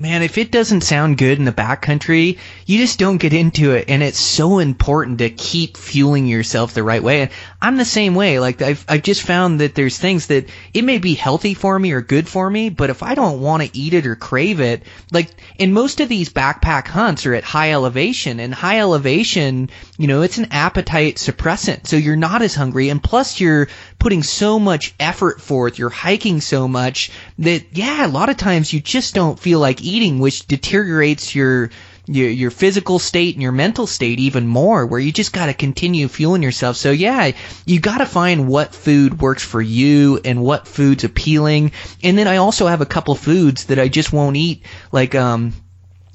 Man, 0.00 0.22
if 0.22 0.38
it 0.38 0.50
doesn't 0.50 0.80
sound 0.80 1.18
good 1.18 1.38
in 1.38 1.44
the 1.44 1.52
backcountry, 1.52 2.38
you 2.64 2.78
just 2.78 2.98
don't 2.98 3.18
get 3.18 3.34
into 3.34 3.72
it. 3.72 3.84
And 3.88 4.02
it's 4.02 4.18
so 4.18 4.58
important 4.58 5.18
to 5.18 5.28
keep 5.28 5.76
fueling 5.76 6.26
yourself 6.26 6.72
the 6.72 6.82
right 6.82 7.02
way. 7.02 7.20
And 7.20 7.30
I'm 7.60 7.76
the 7.76 7.84
same 7.84 8.14
way. 8.14 8.38
Like 8.40 8.62
I've, 8.62 8.82
I've 8.88 9.02
just 9.02 9.22
found 9.22 9.60
that 9.60 9.74
there's 9.74 9.98
things 9.98 10.28
that 10.28 10.48
it 10.72 10.84
may 10.84 10.96
be 10.96 11.14
healthy 11.14 11.52
for 11.52 11.78
me 11.78 11.92
or 11.92 12.00
good 12.00 12.26
for 12.26 12.48
me, 12.48 12.70
but 12.70 12.88
if 12.88 13.02
I 13.02 13.14
don't 13.14 13.42
want 13.42 13.62
to 13.62 13.78
eat 13.78 13.92
it 13.92 14.06
or 14.06 14.16
crave 14.16 14.60
it, 14.60 14.84
like 15.12 15.28
in 15.58 15.74
most 15.74 16.00
of 16.00 16.08
these 16.08 16.32
backpack 16.32 16.86
hunts 16.86 17.26
are 17.26 17.34
at 17.34 17.44
high 17.44 17.72
elevation 17.72 18.40
and 18.40 18.54
high 18.54 18.80
elevation, 18.80 19.68
you 19.98 20.06
know, 20.06 20.22
it's 20.22 20.38
an 20.38 20.48
appetite 20.50 21.16
suppressant. 21.16 21.86
So 21.86 21.96
you're 21.96 22.16
not 22.16 22.40
as 22.40 22.54
hungry. 22.54 22.88
And 22.88 23.02
plus 23.02 23.38
you're 23.38 23.68
putting 24.00 24.24
so 24.24 24.58
much 24.58 24.92
effort 24.98 25.40
forth. 25.40 25.78
You're 25.78 25.90
hiking 25.90 26.40
so 26.40 26.66
much 26.66 27.12
that, 27.38 27.66
yeah, 27.72 28.04
a 28.04 28.08
lot 28.08 28.30
of 28.30 28.36
times 28.36 28.72
you 28.72 28.80
just 28.80 29.14
don't 29.14 29.38
feel 29.38 29.60
like 29.60 29.82
eating, 29.82 30.18
which 30.18 30.46
deteriorates 30.48 31.34
your 31.34 31.70
your, 32.06 32.28
your 32.28 32.50
physical 32.50 32.98
state 32.98 33.36
and 33.36 33.42
your 33.42 33.52
mental 33.52 33.86
state 33.86 34.18
even 34.18 34.46
more, 34.46 34.84
where 34.84 34.98
you 34.98 35.12
just 35.12 35.32
got 35.32 35.46
to 35.46 35.54
continue 35.54 36.08
fueling 36.08 36.42
yourself. 36.42 36.76
So 36.76 36.90
yeah, 36.90 37.30
you 37.66 37.78
got 37.78 37.98
to 37.98 38.06
find 38.06 38.48
what 38.48 38.74
food 38.74 39.20
works 39.20 39.44
for 39.44 39.62
you 39.62 40.18
and 40.24 40.42
what 40.42 40.66
food's 40.66 41.04
appealing. 41.04 41.70
And 42.02 42.18
then 42.18 42.26
I 42.26 42.38
also 42.38 42.66
have 42.66 42.80
a 42.80 42.86
couple 42.86 43.14
foods 43.14 43.66
that 43.66 43.78
I 43.78 43.86
just 43.86 44.12
won't 44.12 44.36
eat, 44.36 44.64
like 44.90 45.14
um 45.14 45.52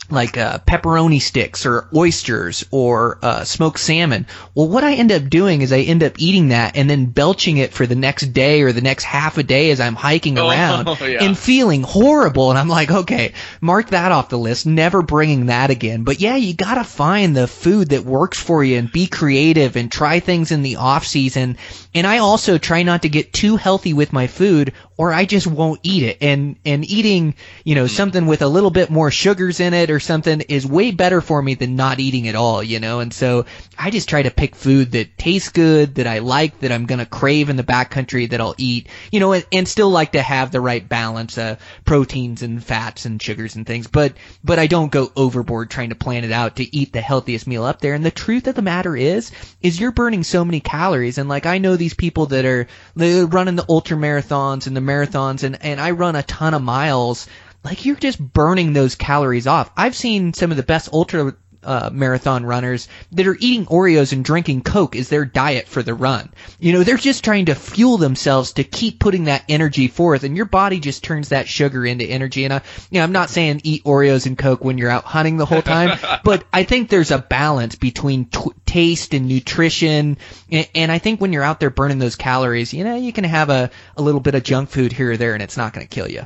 like 0.10 0.38
uh, 0.38 0.60
pepperoni 0.60 1.20
sticks 1.22 1.66
or 1.66 1.88
oysters 1.96 2.64
or 2.72 3.18
uh, 3.24 3.44
smoked 3.44 3.80
salmon. 3.80 4.28
Well, 4.54 4.68
what 4.68 4.84
I 4.84 4.94
end 4.94 5.12
up 5.12 5.30
doing 5.30 5.62
is 5.62 5.74
I 5.74 5.80
end 5.80 6.04
up 6.04 6.14
eating 6.20 6.50
that 6.50 6.78
and 6.78 6.88
then 6.90 7.06
belching 7.08 7.58
it 7.58 7.74
for 7.74 7.88
the 7.88 7.96
next 7.96 8.28
day 8.34 8.62
or 8.62 8.72
the 8.72 8.82
next 8.82 9.04
half 9.04 9.38
a 9.40 9.44
day 9.44 9.72
as 9.72 9.80
I'm 9.80 9.96
hiking 9.96 10.38
Oh, 10.38 10.48
around 10.50 10.88
yeah. 11.02 11.24
and 11.24 11.38
feeling 11.38 11.82
horrible. 11.84 12.52
And 12.52 12.60
I'm 12.60 12.68
like, 12.70 12.92
okay, 12.92 13.34
mark 13.62 13.90
that 13.90 14.12
off 14.12 14.30
the 14.30 14.38
list. 14.38 14.66
Never 14.66 15.02
bringing 15.02 15.48
that 15.48 15.72
again. 15.72 16.04
But 16.04 16.20
yeah, 16.20 16.36
you 16.36 16.54
gotta 16.54 16.84
find 16.84 17.36
the 17.36 17.48
food 17.48 17.90
that 17.90 18.06
works 18.06 18.40
for 18.40 18.64
you 18.64 18.78
and 18.78 18.92
be 18.92 19.08
creative 19.08 19.76
and 19.76 19.92
try 19.92 20.20
things 20.20 20.52
in 20.52 20.62
the 20.62 20.76
off 20.76 21.06
season. 21.08 21.58
And 21.96 22.06
I 22.06 22.18
also 22.18 22.58
try 22.58 22.84
not 22.84 23.04
to 23.04 23.10
get 23.10 23.32
too 23.32 23.56
healthy 23.56 23.94
with 23.94 24.12
my 24.12 24.28
food 24.28 24.74
or 24.98 25.14
I 25.14 25.26
just 25.26 25.48
won't 25.48 25.80
eat 25.84 26.04
it. 26.04 26.18
And, 26.22 26.58
and 26.66 26.90
eating, 26.90 27.36
you 27.64 27.76
know, 27.76 27.86
mm-hmm. 27.86 27.96
something 27.96 28.26
with 28.26 28.42
a 28.42 28.48
little 28.48 28.70
bit 28.70 28.90
more 28.90 29.12
sugars 29.12 29.60
in 29.60 29.74
it 29.74 29.90
or 29.90 30.00
something 30.00 30.42
is 30.42 30.68
way 30.68 30.92
better 30.92 31.22
for 31.22 31.42
me 31.42 31.54
than 31.54 31.76
not 31.76 32.00
eating 32.00 32.28
at 32.28 32.36
all, 32.36 32.62
you 32.62 32.80
know? 32.80 33.00
And 33.00 33.14
so 33.14 33.46
I 33.78 33.92
just 33.92 34.10
try 34.10 34.24
to 34.24 34.32
pick 34.32 34.56
food 34.56 34.92
that 34.92 35.18
tastes 35.18 35.50
good, 35.50 35.96
that 35.96 36.08
I 36.08 36.20
like, 36.20 36.60
that 36.60 36.72
I'm 36.72 36.86
gonna 36.86 37.06
crave 37.06 37.50
in 37.50 37.56
the 37.56 37.64
backcountry, 37.64 38.30
that 38.30 38.42
I'll 38.42 38.56
eat, 38.58 38.88
you 39.12 39.20
know, 39.20 39.34
and, 39.34 39.46
and 39.52 39.68
still 39.68 39.90
like 39.90 40.14
to 40.14 40.22
have 40.22 40.52
the 40.52 40.62
right 40.62 40.88
balance 40.88 41.38
of 41.38 41.60
proteins 41.86 42.42
and 42.42 42.64
fats 42.64 43.06
and 43.06 43.22
sugars 43.22 43.56
and 43.56 43.66
things. 43.66 43.88
But, 43.88 44.14
but 44.44 44.60
I 44.60 44.68
don't 44.68 44.92
go 44.92 45.12
overboard 45.16 45.70
trying 45.70 45.90
to 45.90 45.96
plan 45.96 46.26
it 46.26 46.32
out 46.32 46.58
to 46.58 46.76
eat 46.76 46.92
the 46.92 47.02
healthiest 47.02 47.48
meal 47.48 47.64
up 47.64 47.80
there. 47.80 47.94
And 47.94 48.06
the 48.06 48.12
truth 48.12 48.48
of 48.48 48.56
the 48.56 48.62
matter 48.62 48.96
is, 48.98 49.32
is 49.62 49.80
you're 49.80 49.92
burning 49.92 50.24
so 50.24 50.44
many 50.44 50.60
calories. 50.60 51.18
And 51.18 51.30
like 51.30 51.46
I 51.46 51.58
know 51.58 51.76
these 51.86 51.94
people 51.94 52.26
that 52.26 52.46
are 52.46 52.66
they're 52.96 53.28
running 53.28 53.56
the 53.56 53.66
ultra 53.70 53.96
marathons 53.96 54.66
and 54.66 54.76
the 54.76 54.82
marathons, 54.82 55.44
and 55.44 55.64
and 55.64 55.80
I 55.80 55.92
run 55.92 56.16
a 56.16 56.24
ton 56.24 56.56
of 56.56 56.64
miles. 56.64 57.28
Like 57.64 57.86
you're 57.86 57.96
just 57.96 58.20
burning 58.20 58.74
those 58.74 58.96
calories 58.96 59.46
off. 59.46 59.70
I've 59.78 59.96
seen 59.96 60.34
some 60.34 60.50
of 60.50 60.58
the 60.58 60.64
best 60.64 60.90
ultra 60.92 61.36
uh, 61.66 61.90
marathon 61.92 62.46
runners 62.46 62.88
that 63.12 63.28
are 63.28 63.38
eating 63.40 63.66
Oreos 63.66 64.14
and 64.14 64.24
drinking 64.24 64.62
Coke 64.62 64.96
as 64.96 65.10
their 65.10 65.26
diet 65.26 65.68
for 65.68 65.84
the 65.84 65.94
run. 65.94 66.32
You 66.60 66.74
know, 66.74 66.84
they're 66.84 66.98
just 66.98 67.24
trying 67.24 67.46
to 67.46 67.56
fuel 67.56 67.98
themselves 67.98 68.54
to 68.54 68.64
keep 68.64 69.00
putting 69.00 69.26
that 69.26 69.44
energy 69.50 69.88
forth, 69.88 70.24
and 70.24 70.36
your 70.36 70.46
body 70.46 70.80
just 70.80 71.04
turns 71.04 71.30
that 71.30 71.48
sugar 71.48 71.86
into 71.86 72.06
energy. 72.06 72.46
And 72.46 72.54
I, 72.54 72.62
you 72.90 73.00
know, 73.00 73.04
I'm 73.04 73.12
not 73.12 73.30
saying 73.30 73.62
eat 73.64 73.84
Oreos 73.84 74.26
and 74.26 74.38
Coke 74.38 74.64
when 74.64 74.78
you're 74.78 74.90
out 74.90 75.04
hunting 75.04 75.38
the 75.38 75.46
whole 75.46 75.62
time, 75.62 75.98
but 76.24 76.44
I 76.54 76.64
think 76.64 76.90
there's 76.90 77.12
a 77.12 77.20
balance 77.20 77.76
between 77.76 78.26
t- 78.26 78.52
taste 78.66 79.14
and 79.14 79.28
nutrition. 79.28 80.18
And, 80.52 80.70
and 80.76 80.92
I 80.92 81.00
think 81.00 81.20
when 81.20 81.34
you're 81.34 81.44
out 81.44 81.60
there 81.60 81.70
burning 81.70 82.00
those 82.00 82.16
calories, 82.16 82.74
you 82.74 82.84
know, 82.84 82.96
you 82.96 83.12
can 83.12 83.24
have 83.24 83.50
a, 83.50 83.72
a 83.98 84.02
little 84.02 84.22
bit 84.22 84.36
of 84.36 84.44
junk 84.44 84.70
food 84.70 84.92
here 84.92 85.12
or 85.12 85.18
there, 85.18 85.34
and 85.34 85.42
it's 85.42 85.58
not 85.58 85.74
going 85.74 85.86
to 85.86 85.94
kill 85.94 86.10
you. 86.10 86.26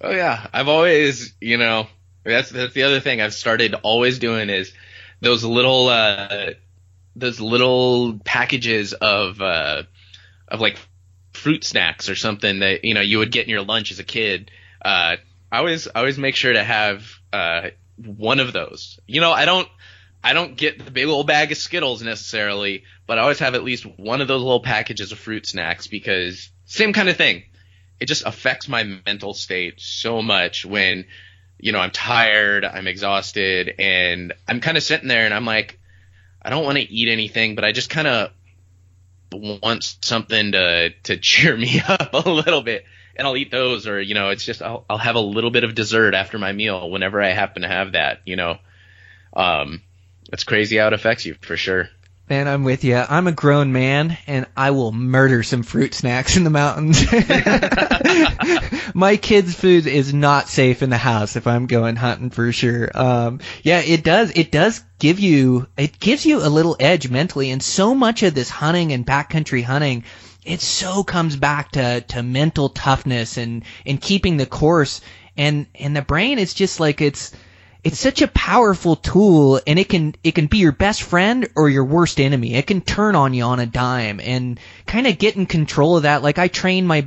Oh 0.00 0.10
yeah, 0.10 0.46
I've 0.52 0.68
always, 0.68 1.34
you 1.40 1.56
know, 1.56 1.86
that's 2.24 2.50
that's 2.50 2.74
the 2.74 2.84
other 2.84 3.00
thing 3.00 3.20
I've 3.20 3.34
started 3.34 3.74
always 3.74 4.18
doing 4.18 4.50
is 4.50 4.72
those 5.20 5.44
little 5.44 5.88
uh 5.88 6.50
those 7.16 7.40
little 7.40 8.18
packages 8.24 8.92
of 8.92 9.40
uh 9.40 9.82
of 10.48 10.60
like 10.60 10.78
fruit 11.32 11.64
snacks 11.64 12.08
or 12.08 12.14
something 12.14 12.60
that 12.60 12.84
you 12.84 12.94
know 12.94 13.00
you 13.00 13.18
would 13.18 13.32
get 13.32 13.44
in 13.44 13.50
your 13.50 13.62
lunch 13.62 13.90
as 13.90 13.98
a 13.98 14.04
kid. 14.04 14.50
Uh 14.84 15.16
I 15.52 15.58
always 15.58 15.86
I 15.88 16.00
always 16.00 16.18
make 16.18 16.36
sure 16.36 16.52
to 16.52 16.64
have 16.64 17.06
uh 17.32 17.70
one 17.96 18.40
of 18.40 18.52
those. 18.52 18.98
You 19.06 19.20
know, 19.20 19.32
I 19.32 19.44
don't 19.44 19.68
I 20.22 20.32
don't 20.32 20.56
get 20.56 20.82
the 20.82 20.90
big 20.90 21.06
old 21.06 21.26
bag 21.26 21.52
of 21.52 21.58
Skittles 21.58 22.02
necessarily, 22.02 22.84
but 23.06 23.18
I 23.18 23.22
always 23.22 23.40
have 23.40 23.54
at 23.54 23.62
least 23.62 23.84
one 23.98 24.22
of 24.22 24.28
those 24.28 24.42
little 24.42 24.62
packages 24.62 25.12
of 25.12 25.18
fruit 25.18 25.46
snacks 25.46 25.86
because 25.86 26.50
same 26.64 26.92
kind 26.94 27.08
of 27.08 27.16
thing. 27.16 27.44
It 28.00 28.06
just 28.06 28.26
affects 28.26 28.68
my 28.68 28.84
mental 29.06 29.34
state 29.34 29.80
so 29.80 30.22
much 30.22 30.64
when 30.64 31.04
you 31.64 31.72
know 31.72 31.78
I'm 31.78 31.90
tired, 31.90 32.66
I'm 32.66 32.86
exhausted, 32.86 33.76
and 33.78 34.34
I'm 34.46 34.60
kind 34.60 34.76
of 34.76 34.82
sitting 34.82 35.08
there 35.08 35.24
and 35.24 35.32
I'm 35.32 35.46
like, 35.46 35.80
I 36.42 36.50
don't 36.50 36.62
want 36.62 36.76
to 36.76 36.82
eat 36.82 37.08
anything, 37.10 37.54
but 37.54 37.64
I 37.64 37.72
just 37.72 37.88
kind 37.88 38.06
of 38.06 38.32
want 39.32 39.96
something 40.02 40.52
to 40.52 40.90
to 41.04 41.16
cheer 41.20 41.56
me 41.56 41.80
up 41.88 42.12
a 42.12 42.28
little 42.28 42.60
bit, 42.60 42.84
and 43.16 43.26
I'll 43.26 43.34
eat 43.38 43.50
those, 43.50 43.86
or 43.86 43.98
you 43.98 44.12
know, 44.12 44.28
it's 44.28 44.44
just 44.44 44.60
I'll 44.60 44.84
I'll 44.90 44.98
have 44.98 45.16
a 45.16 45.20
little 45.20 45.50
bit 45.50 45.64
of 45.64 45.74
dessert 45.74 46.12
after 46.12 46.38
my 46.38 46.52
meal 46.52 46.90
whenever 46.90 47.22
I 47.22 47.30
happen 47.30 47.62
to 47.62 47.68
have 47.68 47.92
that, 47.92 48.20
you 48.26 48.36
know. 48.36 48.58
Um, 49.34 49.80
it's 50.30 50.44
crazy 50.44 50.76
how 50.76 50.88
it 50.88 50.92
affects 50.92 51.24
you 51.24 51.34
for 51.40 51.56
sure. 51.56 51.88
Man, 52.26 52.48
I'm 52.48 52.64
with 52.64 52.84
you. 52.84 52.96
I'm 52.96 53.26
a 53.26 53.32
grown 53.32 53.74
man, 53.74 54.16
and 54.26 54.46
I 54.56 54.70
will 54.70 54.92
murder 54.92 55.42
some 55.42 55.62
fruit 55.62 55.92
snacks 55.92 56.38
in 56.38 56.44
the 56.44 56.48
mountains. 56.48 57.04
My 58.94 59.18
kids' 59.18 59.54
food 59.54 59.86
is 59.86 60.14
not 60.14 60.48
safe 60.48 60.82
in 60.82 60.88
the 60.88 60.96
house 60.96 61.36
if 61.36 61.46
I'm 61.46 61.66
going 61.66 61.96
hunting 61.96 62.30
for 62.30 62.50
sure. 62.50 62.90
Um, 62.94 63.40
yeah, 63.62 63.80
it 63.80 64.04
does. 64.04 64.32
It 64.34 64.50
does 64.50 64.82
give 64.98 65.20
you. 65.20 65.66
It 65.76 66.00
gives 66.00 66.24
you 66.24 66.38
a 66.38 66.48
little 66.48 66.76
edge 66.80 67.10
mentally, 67.10 67.50
and 67.50 67.62
so 67.62 67.94
much 67.94 68.22
of 68.22 68.34
this 68.34 68.48
hunting 68.48 68.92
and 68.92 69.06
backcountry 69.06 69.62
hunting, 69.62 70.04
it 70.46 70.62
so 70.62 71.04
comes 71.04 71.36
back 71.36 71.72
to 71.72 72.00
to 72.08 72.22
mental 72.22 72.70
toughness 72.70 73.36
and 73.36 73.64
and 73.84 74.00
keeping 74.00 74.38
the 74.38 74.46
course. 74.46 75.02
And 75.36 75.66
and 75.74 75.94
the 75.94 76.00
brain 76.00 76.38
is 76.38 76.54
just 76.54 76.80
like 76.80 77.02
it's 77.02 77.32
it's 77.84 77.98
such 78.00 78.22
a 78.22 78.28
powerful 78.28 78.96
tool 78.96 79.60
and 79.66 79.78
it 79.78 79.90
can 79.90 80.14
it 80.24 80.34
can 80.34 80.46
be 80.46 80.58
your 80.58 80.72
best 80.72 81.02
friend 81.02 81.48
or 81.54 81.68
your 81.68 81.84
worst 81.84 82.18
enemy. 82.18 82.54
It 82.54 82.66
can 82.66 82.80
turn 82.80 83.14
on 83.14 83.34
you 83.34 83.44
on 83.44 83.60
a 83.60 83.66
dime 83.66 84.20
and 84.20 84.58
kind 84.86 85.06
of 85.06 85.18
get 85.18 85.36
in 85.36 85.44
control 85.44 85.98
of 85.98 86.04
that. 86.04 86.22
Like 86.22 86.38
I 86.38 86.48
train 86.48 86.86
my 86.86 87.06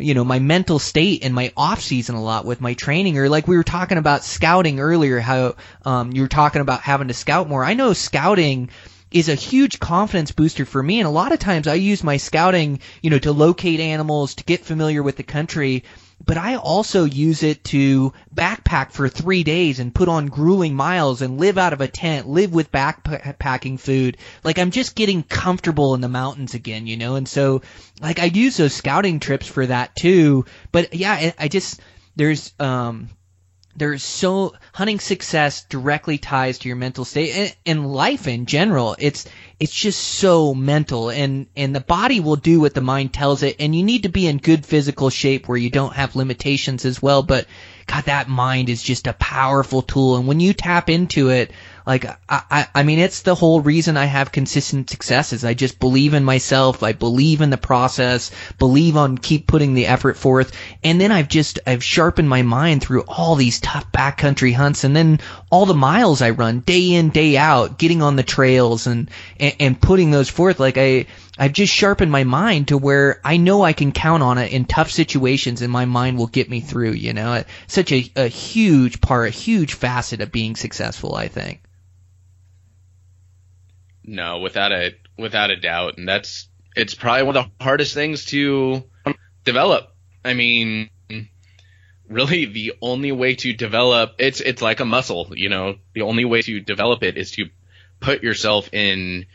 you 0.00 0.14
know, 0.14 0.24
my 0.24 0.38
mental 0.38 0.78
state 0.78 1.24
and 1.24 1.34
my 1.34 1.52
off 1.56 1.80
season 1.80 2.14
a 2.14 2.22
lot 2.22 2.44
with 2.44 2.60
my 2.60 2.74
training 2.74 3.18
or 3.18 3.28
like 3.28 3.48
we 3.48 3.56
were 3.56 3.64
talking 3.64 3.98
about 3.98 4.22
scouting 4.22 4.78
earlier, 4.78 5.18
how, 5.18 5.56
um, 5.84 6.12
you 6.12 6.22
were 6.22 6.28
talking 6.28 6.60
about 6.60 6.82
having 6.82 7.08
to 7.08 7.14
scout 7.14 7.48
more. 7.48 7.64
I 7.64 7.74
know 7.74 7.92
scouting, 7.94 8.70
is 9.10 9.28
a 9.28 9.34
huge 9.34 9.80
confidence 9.80 10.32
booster 10.32 10.64
for 10.64 10.82
me. 10.82 11.00
And 11.00 11.06
a 11.06 11.10
lot 11.10 11.32
of 11.32 11.38
times 11.38 11.66
I 11.66 11.74
use 11.74 12.04
my 12.04 12.18
scouting, 12.18 12.80
you 13.02 13.10
know, 13.10 13.18
to 13.18 13.32
locate 13.32 13.80
animals, 13.80 14.34
to 14.36 14.44
get 14.44 14.64
familiar 14.64 15.02
with 15.02 15.16
the 15.16 15.22
country. 15.22 15.84
But 16.28 16.36
I 16.36 16.56
also 16.56 17.04
use 17.04 17.42
it 17.42 17.64
to 17.64 18.12
backpack 18.34 18.92
for 18.92 19.08
three 19.08 19.44
days 19.44 19.78
and 19.78 19.94
put 19.94 20.10
on 20.10 20.26
grueling 20.26 20.74
miles 20.74 21.22
and 21.22 21.40
live 21.40 21.56
out 21.56 21.72
of 21.72 21.80
a 21.80 21.88
tent, 21.88 22.28
live 22.28 22.52
with 22.52 22.70
backpacking 22.70 23.80
food. 23.80 24.18
Like 24.44 24.58
I'm 24.58 24.70
just 24.70 24.94
getting 24.94 25.22
comfortable 25.22 25.94
in 25.94 26.02
the 26.02 26.08
mountains 26.10 26.52
again, 26.52 26.86
you 26.86 26.98
know? 26.98 27.14
And 27.16 27.26
so, 27.26 27.62
like 28.02 28.18
I 28.18 28.26
use 28.26 28.58
those 28.58 28.74
scouting 28.74 29.20
trips 29.20 29.46
for 29.46 29.64
that 29.64 29.96
too. 29.96 30.44
But 30.70 30.92
yeah, 30.92 31.32
I 31.38 31.48
just, 31.48 31.80
there's, 32.14 32.52
um, 32.60 33.08
there's 33.74 34.02
so 34.02 34.52
hunting 34.74 35.00
success 35.00 35.64
directly 35.64 36.18
ties 36.18 36.58
to 36.58 36.68
your 36.68 36.76
mental 36.76 37.06
state 37.06 37.30
and, 37.34 37.56
and, 37.64 37.92
life 37.92 38.28
in 38.28 38.44
general. 38.44 38.96
It's 38.98 39.26
it's 39.60 39.74
just 39.74 40.00
so 40.00 40.54
mental 40.54 41.10
and 41.10 41.46
and 41.56 41.74
the 41.74 41.80
body 41.80 42.20
will 42.20 42.36
do 42.36 42.60
what 42.60 42.74
the 42.74 42.80
mind 42.80 43.12
tells 43.12 43.42
it 43.42 43.56
and 43.58 43.74
you 43.74 43.82
need 43.82 44.04
to 44.04 44.08
be 44.08 44.26
in 44.26 44.38
good 44.38 44.64
physical 44.64 45.10
shape 45.10 45.48
where 45.48 45.58
you 45.58 45.68
don't 45.68 45.94
have 45.94 46.14
limitations 46.14 46.84
as 46.84 47.02
well. 47.02 47.22
But 47.22 47.46
God, 47.86 48.04
that 48.04 48.28
mind 48.28 48.68
is 48.68 48.82
just 48.82 49.06
a 49.06 49.14
powerful 49.14 49.82
tool 49.82 50.16
and 50.16 50.28
when 50.28 50.38
you 50.40 50.52
tap 50.52 50.88
into 50.88 51.30
it, 51.30 51.50
like, 51.88 52.04
I, 52.04 52.16
I, 52.28 52.66
I 52.74 52.82
mean, 52.82 52.98
it's 52.98 53.22
the 53.22 53.34
whole 53.34 53.62
reason 53.62 53.96
I 53.96 54.04
have 54.04 54.30
consistent 54.30 54.90
successes. 54.90 55.42
I 55.42 55.54
just 55.54 55.80
believe 55.80 56.12
in 56.12 56.22
myself. 56.22 56.82
I 56.82 56.92
believe 56.92 57.40
in 57.40 57.48
the 57.48 57.56
process, 57.56 58.30
believe 58.58 58.98
on 58.98 59.16
keep 59.16 59.46
putting 59.46 59.72
the 59.72 59.86
effort 59.86 60.18
forth. 60.18 60.52
And 60.84 61.00
then 61.00 61.10
I've 61.10 61.28
just, 61.28 61.60
I've 61.66 61.82
sharpened 61.82 62.28
my 62.28 62.42
mind 62.42 62.82
through 62.82 63.04
all 63.08 63.36
these 63.36 63.58
tough 63.60 63.90
backcountry 63.90 64.52
hunts 64.52 64.84
and 64.84 64.94
then 64.94 65.20
all 65.50 65.64
the 65.64 65.72
miles 65.72 66.20
I 66.20 66.28
run 66.28 66.60
day 66.60 66.92
in, 66.92 67.08
day 67.08 67.38
out, 67.38 67.78
getting 67.78 68.02
on 68.02 68.16
the 68.16 68.22
trails 68.22 68.86
and, 68.86 69.10
and, 69.40 69.56
and 69.58 69.80
putting 69.80 70.10
those 70.10 70.28
forth. 70.28 70.60
Like 70.60 70.76
I, 70.76 71.06
I've 71.38 71.54
just 71.54 71.72
sharpened 71.72 72.12
my 72.12 72.24
mind 72.24 72.68
to 72.68 72.76
where 72.76 73.18
I 73.24 73.38
know 73.38 73.62
I 73.62 73.72
can 73.72 73.92
count 73.92 74.22
on 74.22 74.36
it 74.36 74.52
in 74.52 74.66
tough 74.66 74.90
situations 74.90 75.62
and 75.62 75.72
my 75.72 75.86
mind 75.86 76.18
will 76.18 76.26
get 76.26 76.50
me 76.50 76.60
through, 76.60 76.92
you 76.92 77.14
know. 77.14 77.44
Such 77.66 77.92
a, 77.92 78.12
a 78.14 78.28
huge 78.28 79.00
part, 79.00 79.28
a 79.28 79.30
huge 79.30 79.72
facet 79.72 80.20
of 80.20 80.30
being 80.30 80.54
successful, 80.54 81.14
I 81.14 81.28
think. 81.28 81.62
No, 84.08 84.38
without 84.38 84.72
a 84.72 84.94
without 85.18 85.50
a 85.50 85.56
doubt, 85.56 85.98
and 85.98 86.08
that's 86.08 86.48
it's 86.74 86.94
probably 86.94 87.24
one 87.24 87.36
of 87.36 87.44
the 87.44 87.64
hardest 87.64 87.92
things 87.92 88.24
to 88.26 88.82
develop. 89.44 89.94
I 90.24 90.32
mean, 90.32 90.88
really, 92.08 92.46
the 92.46 92.72
only 92.80 93.12
way 93.12 93.34
to 93.34 93.52
develop 93.52 94.14
it's 94.18 94.40
it's 94.40 94.62
like 94.62 94.80
a 94.80 94.86
muscle. 94.86 95.28
You 95.32 95.50
know, 95.50 95.76
the 95.92 96.02
only 96.02 96.24
way 96.24 96.40
to 96.40 96.58
develop 96.60 97.02
it 97.02 97.18
is 97.18 97.32
to 97.32 97.50
put 98.00 98.22
yourself 98.22 98.72
in 98.72 99.26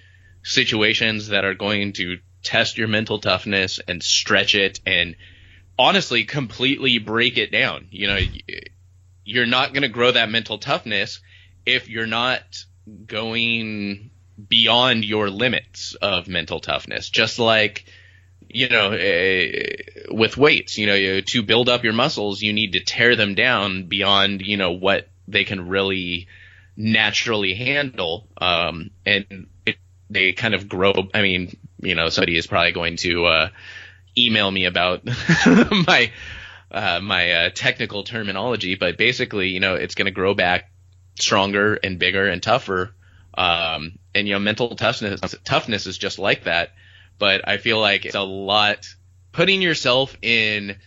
situations 0.42 1.28
that 1.28 1.46
are 1.46 1.54
going 1.54 1.94
to 1.94 2.18
test 2.42 2.80
your 2.80 2.88
mental 2.88 3.20
toughness 3.20 3.80
and 3.88 4.02
stretch 4.02 4.56
it 4.56 4.80
and 4.88 5.16
honestly 5.78 6.24
completely 6.24 6.98
break 6.98 7.38
it 7.38 7.52
down. 7.52 7.90
You 7.92 8.08
know, 8.08 8.20
you're 9.24 9.46
not 9.46 9.72
going 9.72 9.84
to 9.84 9.88
grow 9.88 10.12
that 10.12 10.32
mental 10.32 10.58
toughness 10.58 11.22
if 11.64 11.90
you're 11.90 12.08
not 12.08 12.42
going 13.06 14.10
beyond 14.48 15.06
your 15.06 15.30
limits 15.30 15.96
of 15.96 16.28
mental 16.28 16.60
toughness. 16.60 17.10
Just 17.10 17.40
like, 17.40 17.86
you 18.50 18.70
know, 18.70 18.94
uh, 18.94 19.46
with 20.10 20.38
weights, 20.38 20.78
you 20.78 20.88
know, 20.88 20.96
you, 20.96 21.22
to 21.22 21.44
build 21.44 21.70
up 21.70 21.84
your 21.84 21.94
muscles, 21.94 22.42
you 22.42 22.54
need 22.54 22.74
to 22.74 22.80
tear 22.80 23.16
them 23.16 23.36
down 23.36 23.88
beyond, 23.88 24.42
you 24.42 24.58
know, 24.58 24.72
what 24.72 25.08
they 25.28 25.44
can 25.44 25.68
really 25.68 26.28
naturally 26.76 27.54
handle. 27.54 28.28
Um, 28.38 28.92
and 29.06 29.48
it, 29.66 29.78
they 30.10 30.34
kind 30.34 30.54
of 30.54 30.68
grow. 30.68 30.94
I 31.14 31.22
mean, 31.22 31.58
you 31.82 31.96
know, 31.96 32.10
somebody 32.10 32.38
is 32.38 32.48
probably 32.48 32.72
going 32.72 32.98
to, 32.98 33.26
uh, 33.26 33.50
email 34.18 34.50
me 34.50 34.66
about 34.66 35.06
my, 35.46 36.12
uh, 36.72 37.00
my, 37.02 37.32
uh, 37.32 37.50
technical 37.50 38.04
terminology, 38.04 38.76
but 38.76 38.98
basically, 38.98 39.50
you 39.50 39.60
know, 39.60 39.76
it's 39.76 39.96
going 39.96 40.06
to 40.06 40.12
grow 40.12 40.34
back 40.34 40.72
stronger 41.20 41.76
and 41.76 42.00
bigger 42.00 42.28
and 42.28 42.42
tougher 42.42 42.94
um, 43.36 43.98
and 44.16 44.28
you 44.28 44.34
know, 44.34 44.40
mental 44.40 44.76
toughness 44.76 45.36
toughness 45.44 45.88
is 45.88 45.98
just 45.98 46.20
like 46.20 46.46
that. 46.46 46.74
But 47.20 47.48
I 47.48 47.58
feel 47.58 47.80
like 47.80 48.06
it's 48.06 48.16
a 48.16 48.22
lot 48.22 48.88
putting 49.32 49.62
yourself 49.62 50.16
in 50.22 50.78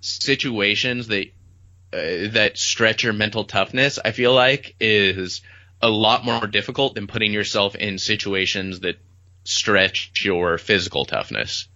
situations 0.00 1.08
that 1.08 1.26
uh, 1.92 2.32
that 2.32 2.58
stretch 2.58 3.04
your 3.04 3.12
mental 3.12 3.44
toughness. 3.44 3.98
I 4.02 4.12
feel 4.12 4.34
like 4.34 4.76
is 4.80 5.42
a 5.80 5.88
lot 5.88 6.24
more 6.24 6.46
difficult 6.46 6.94
than 6.94 7.06
putting 7.06 7.32
yourself 7.32 7.74
in 7.74 7.98
situations 7.98 8.80
that 8.80 8.96
stretch 9.44 10.12
your 10.24 10.58
physical 10.58 11.04
toughness. 11.04 11.68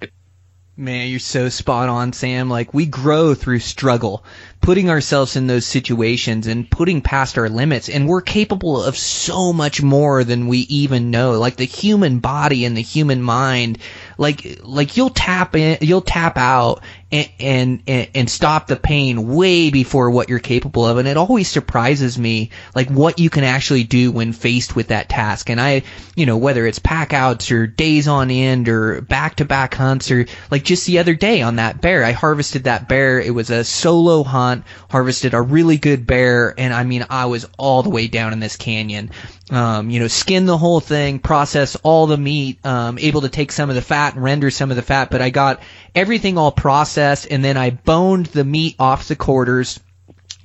Man, 0.82 1.10
you're 1.10 1.20
so 1.20 1.48
spot 1.48 1.88
on, 1.88 2.12
Sam. 2.12 2.50
Like, 2.50 2.74
we 2.74 2.86
grow 2.86 3.34
through 3.34 3.60
struggle, 3.60 4.24
putting 4.60 4.90
ourselves 4.90 5.36
in 5.36 5.46
those 5.46 5.64
situations 5.64 6.48
and 6.48 6.68
putting 6.68 7.02
past 7.02 7.38
our 7.38 7.48
limits. 7.48 7.88
And 7.88 8.08
we're 8.08 8.20
capable 8.20 8.82
of 8.82 8.96
so 8.96 9.52
much 9.52 9.80
more 9.80 10.24
than 10.24 10.48
we 10.48 10.58
even 10.58 11.12
know. 11.12 11.38
Like, 11.38 11.54
the 11.54 11.66
human 11.66 12.18
body 12.18 12.64
and 12.64 12.76
the 12.76 12.82
human 12.82 13.22
mind, 13.22 13.78
like, 14.22 14.60
like 14.62 14.96
you'll 14.96 15.10
tap 15.10 15.54
in, 15.56 15.78
you'll 15.80 16.00
tap 16.00 16.38
out 16.38 16.82
and, 17.10 17.82
and, 17.86 18.08
and 18.14 18.30
stop 18.30 18.68
the 18.68 18.76
pain 18.76 19.34
way 19.34 19.70
before 19.70 20.10
what 20.10 20.30
you're 20.30 20.38
capable 20.38 20.86
of. 20.86 20.96
And 20.96 21.06
it 21.06 21.18
always 21.18 21.48
surprises 21.48 22.18
me, 22.18 22.50
like 22.74 22.88
what 22.88 23.18
you 23.18 23.28
can 23.28 23.44
actually 23.44 23.84
do 23.84 24.10
when 24.10 24.32
faced 24.32 24.74
with 24.74 24.88
that 24.88 25.10
task. 25.10 25.50
And 25.50 25.60
I, 25.60 25.82
you 26.16 26.24
know, 26.24 26.38
whether 26.38 26.66
it's 26.66 26.78
pack 26.78 27.12
outs 27.12 27.50
or 27.50 27.66
days 27.66 28.08
on 28.08 28.30
end 28.30 28.68
or 28.68 29.02
back 29.02 29.36
to 29.36 29.44
back 29.44 29.74
hunts 29.74 30.10
or 30.10 30.24
like 30.50 30.64
just 30.64 30.86
the 30.86 31.00
other 31.00 31.14
day 31.14 31.42
on 31.42 31.56
that 31.56 31.82
bear, 31.82 32.04
I 32.04 32.12
harvested 32.12 32.64
that 32.64 32.88
bear. 32.88 33.20
It 33.20 33.34
was 33.34 33.50
a 33.50 33.64
solo 33.64 34.22
hunt, 34.22 34.64
harvested 34.88 35.34
a 35.34 35.42
really 35.42 35.76
good 35.76 36.06
bear. 36.06 36.54
And 36.56 36.72
I 36.72 36.84
mean, 36.84 37.04
I 37.10 37.26
was 37.26 37.46
all 37.58 37.82
the 37.82 37.90
way 37.90 38.06
down 38.06 38.32
in 38.32 38.40
this 38.40 38.56
canyon. 38.56 39.10
Um, 39.52 39.90
you 39.90 40.00
know, 40.00 40.08
skin 40.08 40.46
the 40.46 40.56
whole 40.56 40.80
thing, 40.80 41.18
process 41.18 41.76
all 41.82 42.06
the 42.06 42.16
meat, 42.16 42.64
um, 42.64 42.98
able 42.98 43.20
to 43.20 43.28
take 43.28 43.52
some 43.52 43.68
of 43.68 43.76
the 43.76 43.82
fat 43.82 44.14
and 44.14 44.24
render 44.24 44.50
some 44.50 44.70
of 44.70 44.76
the 44.76 44.82
fat, 44.82 45.10
but 45.10 45.20
I 45.20 45.28
got 45.28 45.60
everything 45.94 46.38
all 46.38 46.50
processed, 46.50 47.26
and 47.30 47.44
then 47.44 47.58
I 47.58 47.68
boned 47.68 48.26
the 48.26 48.44
meat 48.44 48.76
off 48.78 49.08
the 49.08 49.14
quarters 49.14 49.78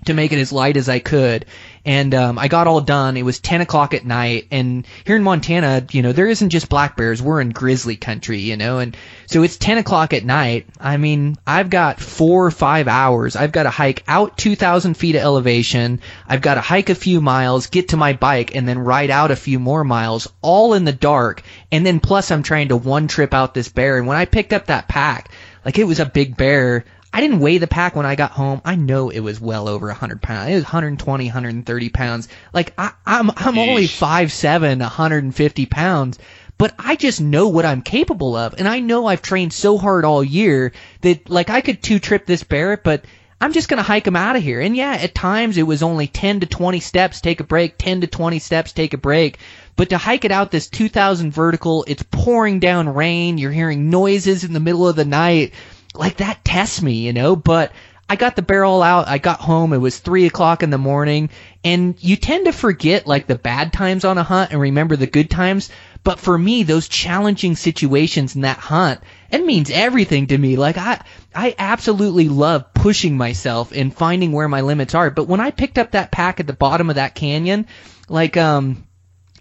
to 0.07 0.13
make 0.13 0.33
it 0.33 0.39
as 0.39 0.51
light 0.51 0.75
as 0.75 0.89
I 0.89 0.99
could. 0.99 1.45
And 1.87 2.13
um, 2.13 2.37
I 2.37 2.49
got 2.49 2.67
all 2.67 2.81
done. 2.81 3.15
It 3.15 3.23
was 3.23 3.39
10 3.39 3.61
o'clock 3.61 3.93
at 3.93 4.05
night. 4.05 4.47
And 4.51 4.85
here 5.05 5.15
in 5.15 5.23
Montana, 5.23 5.85
you 5.89 6.01
know, 6.01 6.11
there 6.11 6.27
isn't 6.27 6.49
just 6.49 6.67
black 6.67 6.97
bears. 6.97 7.21
We're 7.21 7.39
in 7.39 7.51
grizzly 7.51 7.95
country, 7.95 8.39
you 8.39 8.57
know. 8.57 8.79
And 8.79 8.97
so 9.25 9.41
it's 9.41 9.55
10 9.55 9.77
o'clock 9.77 10.11
at 10.11 10.25
night. 10.25 10.67
I 10.81 10.97
mean, 10.97 11.37
I've 11.47 11.69
got 11.69 12.01
four 12.01 12.45
or 12.45 12.51
five 12.51 12.89
hours. 12.89 13.37
I've 13.37 13.53
got 13.53 13.63
to 13.63 13.69
hike 13.69 14.03
out 14.05 14.37
2,000 14.37 14.95
feet 14.95 15.15
of 15.15 15.21
elevation. 15.21 16.01
I've 16.27 16.41
got 16.41 16.55
to 16.55 16.61
hike 16.61 16.89
a 16.89 16.95
few 16.95 17.21
miles, 17.21 17.67
get 17.67 17.87
to 17.89 17.97
my 17.97 18.11
bike, 18.11 18.53
and 18.53 18.67
then 18.67 18.79
ride 18.79 19.09
out 19.09 19.31
a 19.31 19.37
few 19.37 19.57
more 19.57 19.85
miles, 19.85 20.27
all 20.41 20.73
in 20.73 20.83
the 20.83 20.91
dark. 20.91 21.41
And 21.71 21.85
then 21.85 22.01
plus, 22.01 22.31
I'm 22.31 22.43
trying 22.43 22.67
to 22.67 22.75
one 22.75 23.07
trip 23.07 23.33
out 23.33 23.53
this 23.53 23.69
bear. 23.69 23.97
And 23.97 24.07
when 24.07 24.17
I 24.17 24.25
picked 24.25 24.51
up 24.51 24.65
that 24.65 24.89
pack, 24.89 25.31
like 25.63 25.77
it 25.77 25.85
was 25.85 26.01
a 26.01 26.05
big 26.05 26.35
bear 26.35 26.83
I 27.13 27.21
didn't 27.21 27.39
weigh 27.39 27.57
the 27.57 27.67
pack 27.67 27.95
when 27.95 28.05
I 28.05 28.15
got 28.15 28.31
home. 28.31 28.61
I 28.65 28.75
know 28.75 29.09
it 29.09 29.21
was 29.21 29.39
well 29.39 29.67
over 29.67 29.87
100 29.87 30.21
pounds. 30.21 30.51
It 30.51 30.55
was 30.55 30.63
120, 30.63 31.25
130 31.25 31.89
pounds. 31.89 32.27
Like 32.53 32.73
I, 32.77 32.91
I'm, 33.05 33.31
I'm 33.35 33.57
only 33.57 33.87
5'7", 33.87 34.79
150 34.79 35.65
pounds, 35.65 36.19
but 36.57 36.73
I 36.77 36.95
just 36.95 37.21
know 37.21 37.47
what 37.47 37.65
I'm 37.65 37.81
capable 37.81 38.35
of, 38.35 38.55
and 38.57 38.67
I 38.67 38.79
know 38.79 39.05
I've 39.05 39.21
trained 39.21 39.53
so 39.53 39.77
hard 39.77 40.05
all 40.05 40.23
year 40.23 40.73
that 41.01 41.29
like 41.29 41.49
I 41.49 41.61
could 41.61 41.81
two 41.81 41.99
trip 41.99 42.25
this 42.25 42.43
Barrett, 42.43 42.83
but 42.83 43.05
I'm 43.39 43.53
just 43.53 43.69
gonna 43.69 43.83
hike 43.83 44.07
him 44.07 44.15
out 44.15 44.35
of 44.35 44.43
here. 44.43 44.59
And 44.59 44.75
yeah, 44.75 44.93
at 44.93 45.13
times 45.13 45.57
it 45.57 45.63
was 45.63 45.83
only 45.83 46.07
10 46.07 46.41
to 46.41 46.45
20 46.47 46.79
steps, 46.79 47.21
take 47.21 47.39
a 47.39 47.43
break, 47.43 47.77
10 47.77 48.01
to 48.01 48.07
20 48.07 48.39
steps, 48.39 48.73
take 48.73 48.93
a 48.93 48.97
break. 48.97 49.37
But 49.75 49.89
to 49.89 49.97
hike 49.97 50.25
it 50.25 50.31
out 50.31 50.49
this 50.49 50.67
2000 50.69 51.31
vertical, 51.31 51.85
it's 51.87 52.03
pouring 52.09 52.59
down 52.59 52.89
rain, 52.89 53.37
you're 53.37 53.51
hearing 53.51 53.91
noises 53.91 54.43
in 54.43 54.53
the 54.53 54.59
middle 54.59 54.87
of 54.87 54.95
the 54.95 55.05
night 55.05 55.53
like 55.97 56.17
that 56.17 56.43
tests 56.43 56.81
me, 56.81 56.93
you 56.93 57.13
know, 57.13 57.35
but 57.35 57.71
I 58.09 58.15
got 58.15 58.37
the 58.37 58.41
barrel 58.41 58.81
out. 58.81 59.07
I 59.09 59.17
got 59.17 59.41
home. 59.41 59.73
It 59.73 59.79
was 59.79 59.99
three 59.99 60.25
o'clock 60.25 60.63
in 60.63 60.69
the 60.69 60.77
morning, 60.77 61.29
and 61.63 61.95
you 61.99 62.15
tend 62.15 62.45
to 62.45 62.53
forget 62.53 63.05
like 63.05 63.27
the 63.27 63.35
bad 63.35 63.73
times 63.73 64.05
on 64.05 64.17
a 64.17 64.23
hunt 64.23 64.51
and 64.51 64.61
remember 64.61 64.95
the 64.95 65.07
good 65.07 65.29
times. 65.29 65.69
But 66.05 66.19
for 66.19 66.37
me, 66.37 66.63
those 66.63 66.87
challenging 66.87 67.57
situations 67.57 68.35
in 68.35 68.41
that 68.41 68.59
hunt, 68.59 69.01
it 69.29 69.45
means 69.45 69.69
everything 69.69 70.27
to 70.27 70.37
me. 70.37 70.55
Like 70.55 70.77
I, 70.77 71.01
I 71.35 71.53
absolutely 71.59 72.29
love 72.29 72.73
pushing 72.73 73.17
myself 73.17 73.73
and 73.73 73.93
finding 73.93 74.31
where 74.31 74.47
my 74.47 74.61
limits 74.61 74.95
are. 74.95 75.09
But 75.09 75.27
when 75.27 75.41
I 75.41 75.51
picked 75.51 75.77
up 75.77 75.91
that 75.91 76.11
pack 76.11 76.39
at 76.39 76.47
the 76.47 76.53
bottom 76.53 76.89
of 76.89 76.95
that 76.95 77.13
canyon, 77.13 77.67
like 78.07 78.37
um, 78.37 78.86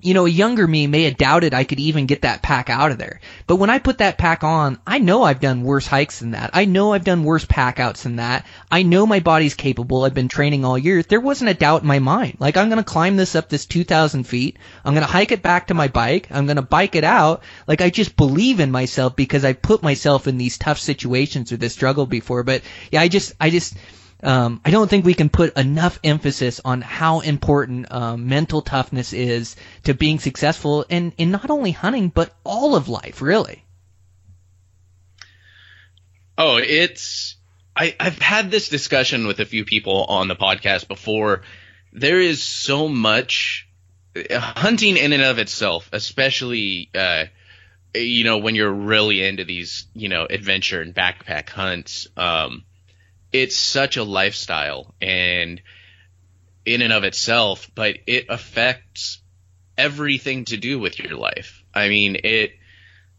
you 0.03 0.15
know, 0.15 0.27
a 0.27 0.31
younger 0.31 0.67
me 0.67 0.87
may 0.87 1.05
have 1.05 1.17
doubted 1.17 1.55
I 1.55 1.65
could 1.65 1.81
even 1.81 2.07
get 2.07 2.23
that 2.23 2.43
pack 2.43 2.71
out 2.71 2.91
of 2.91 2.99
there. 2.99 3.21
But 3.47 3.57
when 3.57 3.71
I 3.71 3.79
put 3.79 3.99
that 3.99 4.19
pack 4.19 4.45
on, 4.45 4.79
I 4.87 4.99
know 4.99 5.23
I've 5.23 5.41
done 5.41 5.63
worse 5.63 5.87
hikes 5.87 6.21
than 6.21 6.33
that. 6.33 6.51
I 6.53 6.65
know 6.65 6.93
I've 6.93 7.05
done 7.05 7.25
worse 7.25 7.45
pack 7.45 7.81
outs 7.81 8.03
than 8.03 8.17
that. 8.17 8.47
I 8.71 8.83
know 8.83 9.07
my 9.07 9.21
body's 9.21 9.55
capable. 9.55 10.05
I've 10.05 10.15
been 10.15 10.29
training 10.29 10.65
all 10.65 10.79
year. 10.79 11.03
There 11.03 11.21
wasn't 11.21 11.51
a 11.51 11.55
doubt 11.55 11.83
in 11.83 11.89
my 11.89 11.99
mind. 11.99 12.37
Like, 12.39 12.57
I'm 12.57 12.69
going 12.69 12.83
to 12.83 12.85
climb 12.85 13.17
this 13.17 13.35
up 13.35 13.49
this 13.49 13.67
2,000 13.67 14.25
feet. 14.25 14.59
I'm 14.85 14.95
going 14.95 15.07
to 15.07 15.13
hike 15.13 15.33
it 15.33 15.43
back 15.43 15.69
to 15.69 15.75
my 15.75 15.89
bike. 15.89 16.29
I'm 16.31 16.47
going 16.47 16.57
to 16.57 16.63
bike 16.63 16.95
it 16.95 17.05
out. 17.05 17.43
Like, 17.67 17.81
I 17.81 17.91
just 17.91 18.17
believe 18.17 18.61
in 18.61 18.71
myself 18.71 19.17
because 19.17 19.45
I 19.45 19.55
put 19.55 19.83
myself 19.83 20.27
in 20.27 20.39
these 20.39 20.59
tough 20.59 20.79
situations 20.79 21.53
or 21.53 21.57
this 21.57 21.73
struggle 21.73 22.07
before. 22.07 22.43
But 22.43 22.63
yeah, 22.91 23.01
I 23.01 23.09
just, 23.09 23.35
I 23.41 23.51
just, 23.51 23.77
um, 24.23 24.61
I 24.65 24.71
don't 24.71 24.89
think 24.89 25.05
we 25.05 25.15
can 25.15 25.29
put 25.29 25.57
enough 25.57 25.99
emphasis 26.03 26.61
on 26.65 26.81
how 26.81 27.21
important 27.21 27.93
um, 27.93 28.29
mental 28.29 28.63
toughness 28.63 29.13
is 29.13 29.57
to 29.85 29.95
being 29.95 30.19
successful 30.19 30.85
in, 30.89 31.13
in 31.19 31.31
not 31.31 31.51
only 31.51 31.73
hunting 31.73 32.09
but 32.09 32.35
all 32.45 32.77
of 32.77 32.89
life, 32.89 33.21
really. 33.21 33.63
Oh, 36.39 36.59
it's 36.59 37.37
I, 37.77 37.95
I've 38.01 38.19
had 38.19 38.51
this 38.51 38.69
discussion 38.69 39.27
with 39.27 39.41
a 39.41 39.45
few 39.45 39.65
people 39.65 40.05
on 40.05 40.29
the 40.29 40.37
podcast 40.37 40.89
before. 40.89 41.43
There 41.93 42.21
is 42.21 42.43
so 42.43 42.89
much 42.89 43.69
hunting 44.31 44.97
in 44.97 45.13
and 45.13 45.23
of 45.23 45.39
itself, 45.39 45.89
especially 45.93 46.91
uh, 46.95 47.25
you 47.95 48.25
know 48.25 48.39
when 48.39 48.55
you're 48.55 48.73
really 48.73 49.23
into 49.23 49.45
these 49.45 49.87
you 49.95 50.09
know 50.09 50.27
adventure 50.29 50.81
and 50.81 50.95
backpack 50.95 51.49
hunts. 51.51 52.09
Um, 52.17 52.65
it's 53.33 53.57
such 53.57 53.97
a 53.97 54.05
lifestyle 54.05 54.95
and 55.01 55.61
in 56.65 56.83
and 56.83 56.93
of 56.93 57.05
itself, 57.05 57.71
but 57.75 57.97
it 58.07 58.27
affects 58.29 59.21
everything 59.77 60.45
to 60.47 60.57
do 60.57 60.79
with 60.79 60.99
your 60.99 61.17
life. 61.17 61.63
I 61.75 61.89
mean, 61.89 62.17
it, 62.23 62.53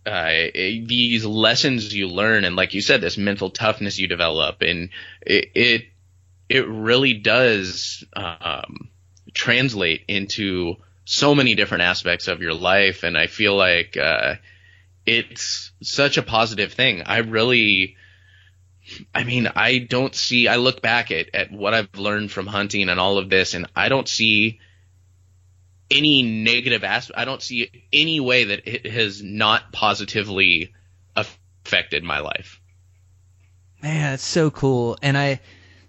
uh, 0.05 0.29
it, 0.29 0.87
these 0.87 1.25
lessons 1.25 1.93
you 1.93 2.07
learn, 2.07 2.45
and 2.45 2.55
like 2.55 2.73
you 2.73 2.81
said, 2.81 3.01
this 3.01 3.17
mental 3.17 3.49
toughness 3.49 3.99
you 3.99 4.07
develop, 4.07 4.61
and 4.61 4.89
it 5.21 5.51
it, 5.53 5.85
it 6.49 6.67
really 6.67 7.13
does 7.13 8.05
um, 8.13 8.89
translate 9.33 10.05
into 10.07 10.77
so 11.03 11.35
many 11.35 11.55
different 11.55 11.83
aspects 11.83 12.27
of 12.27 12.41
your 12.41 12.53
life, 12.53 13.03
and 13.03 13.17
I 13.17 13.27
feel 13.27 13.55
like 13.55 13.97
uh, 13.97 14.35
it's 15.05 15.71
such 15.81 16.17
a 16.17 16.23
positive 16.23 16.73
thing. 16.73 17.03
I 17.05 17.19
really 17.19 17.96
I 19.13 19.23
mean, 19.23 19.47
I 19.47 19.79
don't 19.79 20.15
see. 20.15 20.47
I 20.47 20.55
look 20.57 20.81
back 20.81 21.11
at 21.11 21.33
at 21.33 21.51
what 21.51 21.73
I've 21.73 21.95
learned 21.95 22.31
from 22.31 22.47
hunting 22.47 22.89
and 22.89 22.99
all 22.99 23.17
of 23.17 23.29
this, 23.29 23.53
and 23.53 23.67
I 23.75 23.89
don't 23.89 24.07
see 24.07 24.59
any 25.89 26.23
negative 26.23 26.83
aspect. 26.83 27.19
I 27.19 27.25
don't 27.25 27.41
see 27.41 27.71
any 27.91 28.19
way 28.19 28.45
that 28.45 28.67
it 28.67 28.91
has 28.91 29.21
not 29.21 29.71
positively 29.71 30.73
affected 31.15 32.03
my 32.03 32.19
life. 32.19 32.61
Man, 33.81 34.13
it's 34.13 34.23
so 34.23 34.49
cool. 34.49 34.97
And 35.01 35.17
I, 35.17 35.39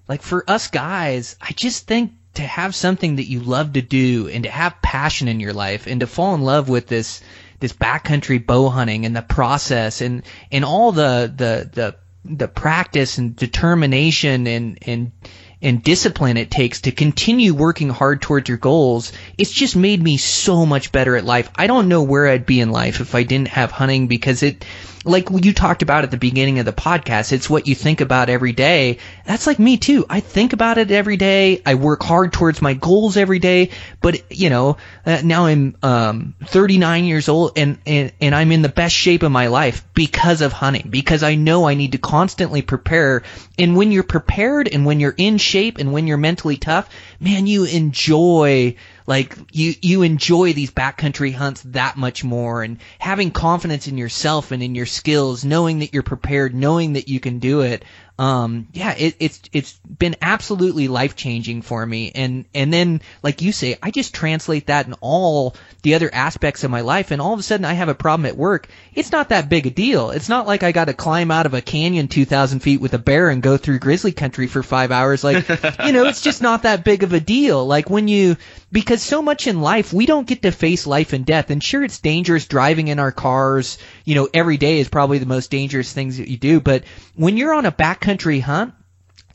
like, 0.08 0.22
for 0.22 0.48
us 0.48 0.68
guys, 0.68 1.36
I 1.40 1.52
just 1.52 1.86
think 1.86 2.12
to 2.34 2.42
have 2.42 2.74
something 2.74 3.16
that 3.16 3.26
you 3.28 3.40
love 3.40 3.72
to 3.72 3.82
do 3.82 4.28
and 4.28 4.44
to 4.44 4.50
have 4.50 4.82
passion 4.82 5.28
in 5.28 5.40
your 5.40 5.52
life 5.52 5.86
and 5.86 6.00
to 6.00 6.06
fall 6.06 6.34
in 6.34 6.42
love 6.42 6.68
with 6.68 6.86
this 6.86 7.22
this 7.60 7.72
backcountry 7.72 8.44
bow 8.44 8.68
hunting 8.68 9.04
and 9.04 9.16
the 9.16 9.22
process 9.22 10.00
and 10.00 10.22
and 10.52 10.64
all 10.64 10.92
the 10.92 11.32
the 11.34 11.68
the 11.72 11.96
the 12.28 12.48
practice 12.48 13.18
and 13.18 13.34
determination 13.34 14.46
and 14.46 14.78
and 14.82 15.12
and 15.60 15.82
discipline 15.82 16.36
it 16.36 16.50
takes 16.50 16.82
to 16.82 16.92
continue 16.92 17.52
working 17.52 17.88
hard 17.88 18.22
towards 18.22 18.48
your 18.48 18.58
goals, 18.58 19.12
it's 19.36 19.50
just 19.50 19.74
made 19.74 20.00
me 20.00 20.16
so 20.16 20.64
much 20.64 20.92
better 20.92 21.16
at 21.16 21.24
life. 21.24 21.50
I 21.56 21.66
don't 21.66 21.88
know 21.88 22.02
where 22.02 22.28
I'd 22.28 22.46
be 22.46 22.60
in 22.60 22.70
life 22.70 23.00
if 23.00 23.14
I 23.14 23.24
didn't 23.24 23.48
have 23.48 23.72
hunting 23.72 24.06
because 24.06 24.42
it 24.42 24.64
like 25.08 25.28
you 25.30 25.52
talked 25.52 25.82
about 25.82 26.04
at 26.04 26.10
the 26.10 26.16
beginning 26.16 26.58
of 26.58 26.66
the 26.66 26.72
podcast, 26.72 27.32
it's 27.32 27.48
what 27.48 27.66
you 27.66 27.74
think 27.74 28.00
about 28.00 28.28
every 28.28 28.52
day. 28.52 28.98
That's 29.24 29.46
like 29.46 29.58
me 29.58 29.76
too. 29.76 30.04
I 30.08 30.20
think 30.20 30.52
about 30.52 30.78
it 30.78 30.90
every 30.90 31.16
day. 31.16 31.62
I 31.64 31.74
work 31.74 32.02
hard 32.02 32.32
towards 32.32 32.62
my 32.62 32.74
goals 32.74 33.16
every 33.16 33.38
day. 33.38 33.70
But 34.00 34.30
you 34.30 34.50
know, 34.50 34.76
uh, 35.06 35.22
now 35.24 35.46
I'm 35.46 35.76
um, 35.82 36.34
39 36.44 37.04
years 37.04 37.28
old 37.28 37.52
and, 37.56 37.78
and 37.86 38.12
and 38.20 38.34
I'm 38.34 38.52
in 38.52 38.62
the 38.62 38.68
best 38.68 38.94
shape 38.94 39.22
of 39.22 39.32
my 39.32 39.48
life 39.48 39.86
because 39.94 40.40
of 40.40 40.52
hunting. 40.52 40.88
Because 40.90 41.22
I 41.22 41.34
know 41.34 41.66
I 41.66 41.74
need 41.74 41.92
to 41.92 41.98
constantly 41.98 42.62
prepare. 42.62 43.22
And 43.58 43.76
when 43.76 43.92
you're 43.92 44.02
prepared 44.02 44.68
and 44.68 44.84
when 44.84 45.00
you're 45.00 45.14
in 45.16 45.38
shape 45.38 45.78
and 45.78 45.92
when 45.92 46.06
you're 46.06 46.18
mentally 46.18 46.56
tough, 46.56 46.88
man, 47.20 47.46
you 47.46 47.64
enjoy 47.64 48.76
like 49.08 49.34
you 49.52 49.74
you 49.80 50.02
enjoy 50.02 50.52
these 50.52 50.70
backcountry 50.70 51.32
hunts 51.32 51.62
that 51.62 51.96
much 51.96 52.22
more 52.22 52.62
and 52.62 52.78
having 52.98 53.30
confidence 53.30 53.88
in 53.88 53.96
yourself 53.96 54.52
and 54.52 54.62
in 54.62 54.74
your 54.74 54.86
skills 54.86 55.44
knowing 55.44 55.78
that 55.80 55.94
you're 55.94 56.02
prepared 56.02 56.54
knowing 56.54 56.92
that 56.92 57.08
you 57.08 57.18
can 57.18 57.38
do 57.38 57.62
it 57.62 57.84
um, 58.18 58.66
yeah, 58.72 58.94
it, 58.98 59.14
it's 59.20 59.40
it's 59.52 59.78
been 59.78 60.16
absolutely 60.20 60.88
life 60.88 61.14
changing 61.14 61.62
for 61.62 61.86
me. 61.86 62.10
And 62.12 62.46
and 62.52 62.72
then, 62.72 63.00
like 63.22 63.42
you 63.42 63.52
say, 63.52 63.78
I 63.80 63.92
just 63.92 64.12
translate 64.12 64.66
that 64.66 64.88
in 64.88 64.94
all 64.94 65.54
the 65.82 65.94
other 65.94 66.10
aspects 66.12 66.64
of 66.64 66.70
my 66.70 66.80
life, 66.80 67.12
and 67.12 67.22
all 67.22 67.32
of 67.32 67.38
a 67.38 67.44
sudden 67.44 67.64
I 67.64 67.74
have 67.74 67.88
a 67.88 67.94
problem 67.94 68.26
at 68.26 68.36
work. 68.36 68.68
It's 68.92 69.12
not 69.12 69.28
that 69.28 69.48
big 69.48 69.68
a 69.68 69.70
deal. 69.70 70.10
It's 70.10 70.28
not 70.28 70.48
like 70.48 70.64
I 70.64 70.72
got 70.72 70.86
to 70.86 70.94
climb 70.94 71.30
out 71.30 71.46
of 71.46 71.54
a 71.54 71.60
canyon 71.60 72.08
2,000 72.08 72.58
feet 72.58 72.80
with 72.80 72.92
a 72.92 72.98
bear 72.98 73.30
and 73.30 73.40
go 73.40 73.56
through 73.56 73.78
grizzly 73.78 74.10
country 74.10 74.48
for 74.48 74.64
five 74.64 74.90
hours. 74.90 75.22
Like, 75.22 75.48
you 75.84 75.92
know, 75.92 76.06
it's 76.06 76.22
just 76.22 76.42
not 76.42 76.64
that 76.64 76.82
big 76.82 77.04
of 77.04 77.12
a 77.12 77.20
deal. 77.20 77.64
Like 77.64 77.88
when 77.88 78.08
you 78.08 78.36
because 78.72 79.00
so 79.00 79.22
much 79.22 79.46
in 79.46 79.60
life 79.60 79.92
we 79.92 80.06
don't 80.06 80.26
get 80.26 80.42
to 80.42 80.50
face 80.50 80.88
life 80.88 81.12
and 81.12 81.24
death. 81.24 81.50
And 81.50 81.62
sure, 81.62 81.84
it's 81.84 82.00
dangerous 82.00 82.46
driving 82.46 82.88
in 82.88 82.98
our 82.98 83.12
cars. 83.12 83.78
You 84.08 84.14
know, 84.14 84.28
every 84.32 84.56
day 84.56 84.80
is 84.80 84.88
probably 84.88 85.18
the 85.18 85.26
most 85.26 85.50
dangerous 85.50 85.92
things 85.92 86.16
that 86.16 86.28
you 86.28 86.38
do. 86.38 86.60
But 86.60 86.84
when 87.14 87.36
you're 87.36 87.52
on 87.52 87.66
a 87.66 87.70
back 87.70 88.00
country 88.00 88.40
hunt, 88.40 88.72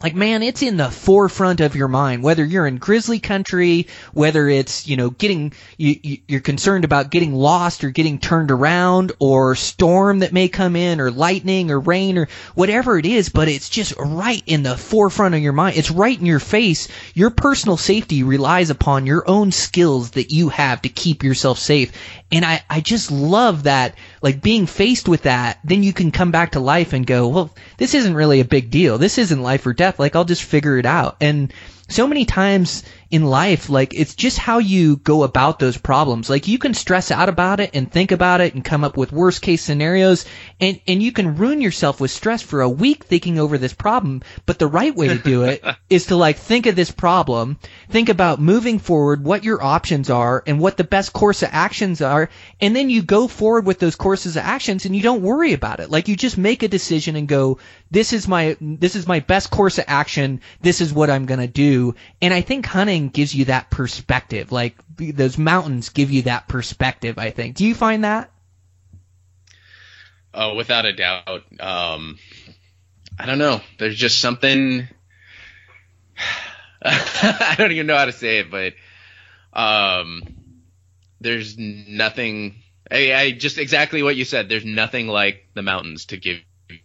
like 0.04 0.16
man 0.16 0.44
it's 0.44 0.62
in 0.62 0.78
the 0.78 0.92
forefront 0.92 1.62
of 1.62 1.76
your 1.76 1.88
mind. 1.88 2.22
Whether 2.22 2.44
you're 2.44 2.68
in 2.68 2.78
grizzly 2.78 3.20
country 3.20 3.88
whether 4.12 4.50
it's 4.50 4.86
you 4.86 4.98
know 4.98 5.10
getting 5.10 5.54
you, 5.78 6.18
you're 6.28 6.42
concerned 6.42 6.84
about 6.84 7.10
getting 7.10 7.34
lost 7.34 7.84
or 7.84 7.90
getting 7.90 8.20
turned 8.20 8.52
around 8.52 9.14
or 9.20 9.56
storm 9.56 10.20
that 10.20 10.34
may 10.34 10.50
come 10.50 10.76
in 10.76 11.00
or 11.00 11.10
lightning 11.10 11.72
or 11.72 11.80
rain 11.80 12.18
or 12.18 12.28
whatever 12.54 12.98
it 12.98 13.06
is 13.06 13.30
but 13.30 13.48
it's 13.48 13.70
just 13.70 13.94
right 13.98 14.44
in 14.46 14.64
the 14.64 14.76
forefront 14.76 15.36
of 15.36 15.42
your 15.42 15.54
mind. 15.54 15.78
It's 15.78 15.92
right 15.92 16.20
in 16.20 16.26
your 16.26 16.40
face. 16.40 16.90
Your 17.14 17.30
personal 17.30 17.78
safety 17.78 18.24
relies 18.24 18.70
upon 18.70 19.06
your 19.06 19.24
own 19.28 19.52
skills 19.52 20.12
that 20.12 20.32
you 20.32 20.50
have 20.50 20.82
to 20.82 20.90
keep 20.90 21.24
yourself 21.24 21.60
safe 21.60 21.94
and 22.34 22.44
I, 22.44 22.64
I 22.68 22.82
just 22.82 23.12
love 23.12 23.64
that, 23.64 23.96
like 24.24 24.42
being 24.42 24.66
faced 24.66 25.08
with 25.08 25.24
that, 25.24 25.60
then 25.64 25.84
you 25.84 25.94
can 25.94 26.12
come 26.12 26.32
back 26.32 26.54
to 26.54 26.60
life 26.60 26.92
and 26.94 27.06
go, 27.06 27.28
well, 27.28 27.56
this 27.78 27.94
isn't 27.94 28.16
really 28.16 28.40
a 28.40 28.46
big 28.46 28.72
deal. 28.72 28.98
This 28.98 29.20
isn't 29.20 29.42
life 29.42 29.68
or 29.68 29.74
death. 29.74 30.00
Like 30.00 30.16
I'll 30.16 30.26
just 30.26 30.44
figure 30.44 30.80
it 30.80 30.86
out. 30.88 31.18
And 31.22 31.54
so 31.90 32.08
many 32.08 32.26
times 32.26 32.84
in 33.14 33.24
life, 33.24 33.70
like 33.70 33.94
it's 33.94 34.16
just 34.16 34.40
how 34.40 34.58
you 34.58 34.98
go 34.98 35.22
about 35.22 35.60
those 35.60 35.78
problems. 35.78 36.32
Like 36.32 36.48
you 36.48 36.58
can 36.58 36.74
stress 36.74 37.12
out 37.12 37.30
about 37.30 37.60
it 37.60 37.70
and 37.76 37.90
think 37.90 38.12
about 38.12 38.42
it 38.42 38.56
and 38.56 38.66
come 38.66 38.84
up 38.84 38.98
with 38.98 39.12
worst 39.12 39.44
case 39.44 39.62
scenarios 39.62 40.26
and, 40.60 40.82
and 40.88 41.04
you 41.04 41.12
can 41.12 41.36
ruin 41.36 41.62
yourself 41.62 42.02
with 42.02 42.10
stress 42.10 42.42
for 42.42 42.62
a 42.62 42.70
week 42.70 43.04
thinking 43.04 43.38
over 43.38 43.60
this 43.60 43.74
problem. 43.74 44.24
But 44.48 44.58
the 44.58 44.66
right 44.66 44.96
way 44.96 45.10
to 45.10 45.20
do 45.20 45.44
it 45.44 45.64
is 45.92 46.08
to 46.08 46.16
like 46.16 46.38
think 46.38 46.66
of 46.66 46.76
this 46.76 46.90
problem, 46.90 47.60
think 47.88 48.10
about 48.10 48.42
moving 48.42 48.80
forward, 48.80 49.24
what 49.24 49.44
your 49.44 49.64
options 49.64 50.10
are 50.10 50.42
and 50.48 50.60
what 50.60 50.78
the 50.78 50.84
best 50.84 51.14
course 51.14 51.44
of 51.44 51.50
actions 51.52 52.02
are. 52.02 52.32
And 52.60 52.76
then 52.76 52.90
you 52.90 53.04
go 53.04 53.28
forward 53.28 53.68
with 53.68 53.78
those 53.78 53.96
courses 53.96 54.38
of 54.38 54.44
actions 54.44 54.86
and 54.86 54.96
you 54.96 55.04
don't 55.04 55.22
worry 55.22 55.54
about 55.54 55.82
it. 55.82 55.92
Like 55.92 56.08
you 56.08 56.16
just 56.16 56.40
make 56.40 56.64
a 56.64 56.68
decision 56.68 57.16
and 57.16 57.28
go, 57.28 57.60
this 57.92 58.12
is 58.12 58.28
my, 58.28 58.58
this 58.60 58.96
is 58.96 59.08
my 59.08 59.20
best 59.20 59.52
course 59.52 59.78
of 59.78 59.86
action. 59.88 60.42
This 60.62 60.82
is 60.82 60.92
what 60.92 61.12
I'm 61.12 61.28
going 61.28 61.42
to 61.42 61.48
do. 61.48 61.94
And 62.20 62.34
I 62.34 62.42
think 62.42 62.66
hunting 62.66 63.03
gives 63.10 63.34
you 63.34 63.46
that 63.46 63.70
perspective. 63.70 64.52
Like 64.52 64.76
those 64.98 65.38
mountains 65.38 65.90
give 65.90 66.12
you 66.12 66.24
that 66.24 66.48
perspective. 66.48 67.18
I 67.18 67.32
think. 67.32 67.56
Do 67.56 67.66
you 67.66 67.76
find 67.76 68.04
that? 68.04 68.32
Oh, 70.34 70.56
without 70.56 70.86
a 70.86 70.94
doubt. 70.94 71.44
Um, 71.60 72.18
I 73.20 73.26
don't 73.26 73.38
know. 73.38 73.62
There's 73.78 73.96
just 73.96 74.20
something. 74.20 74.88
I 76.86 77.56
don't 77.58 77.72
even 77.72 77.88
know 77.88 77.96
how 77.96 78.06
to 78.06 78.12
say 78.12 78.40
it, 78.40 78.52
but 78.52 78.74
um, 79.54 80.24
there's 81.22 81.58
nothing. 81.58 82.56
I, 82.92 83.14
I 83.14 83.32
just 83.32 83.58
exactly 83.58 84.04
what 84.04 84.16
you 84.16 84.26
said. 84.26 84.50
There's 84.50 84.66
nothing 84.66 85.08
like 85.08 85.48
the 85.54 85.62
mountains 85.62 86.08
to 86.08 86.18
give 86.18 86.40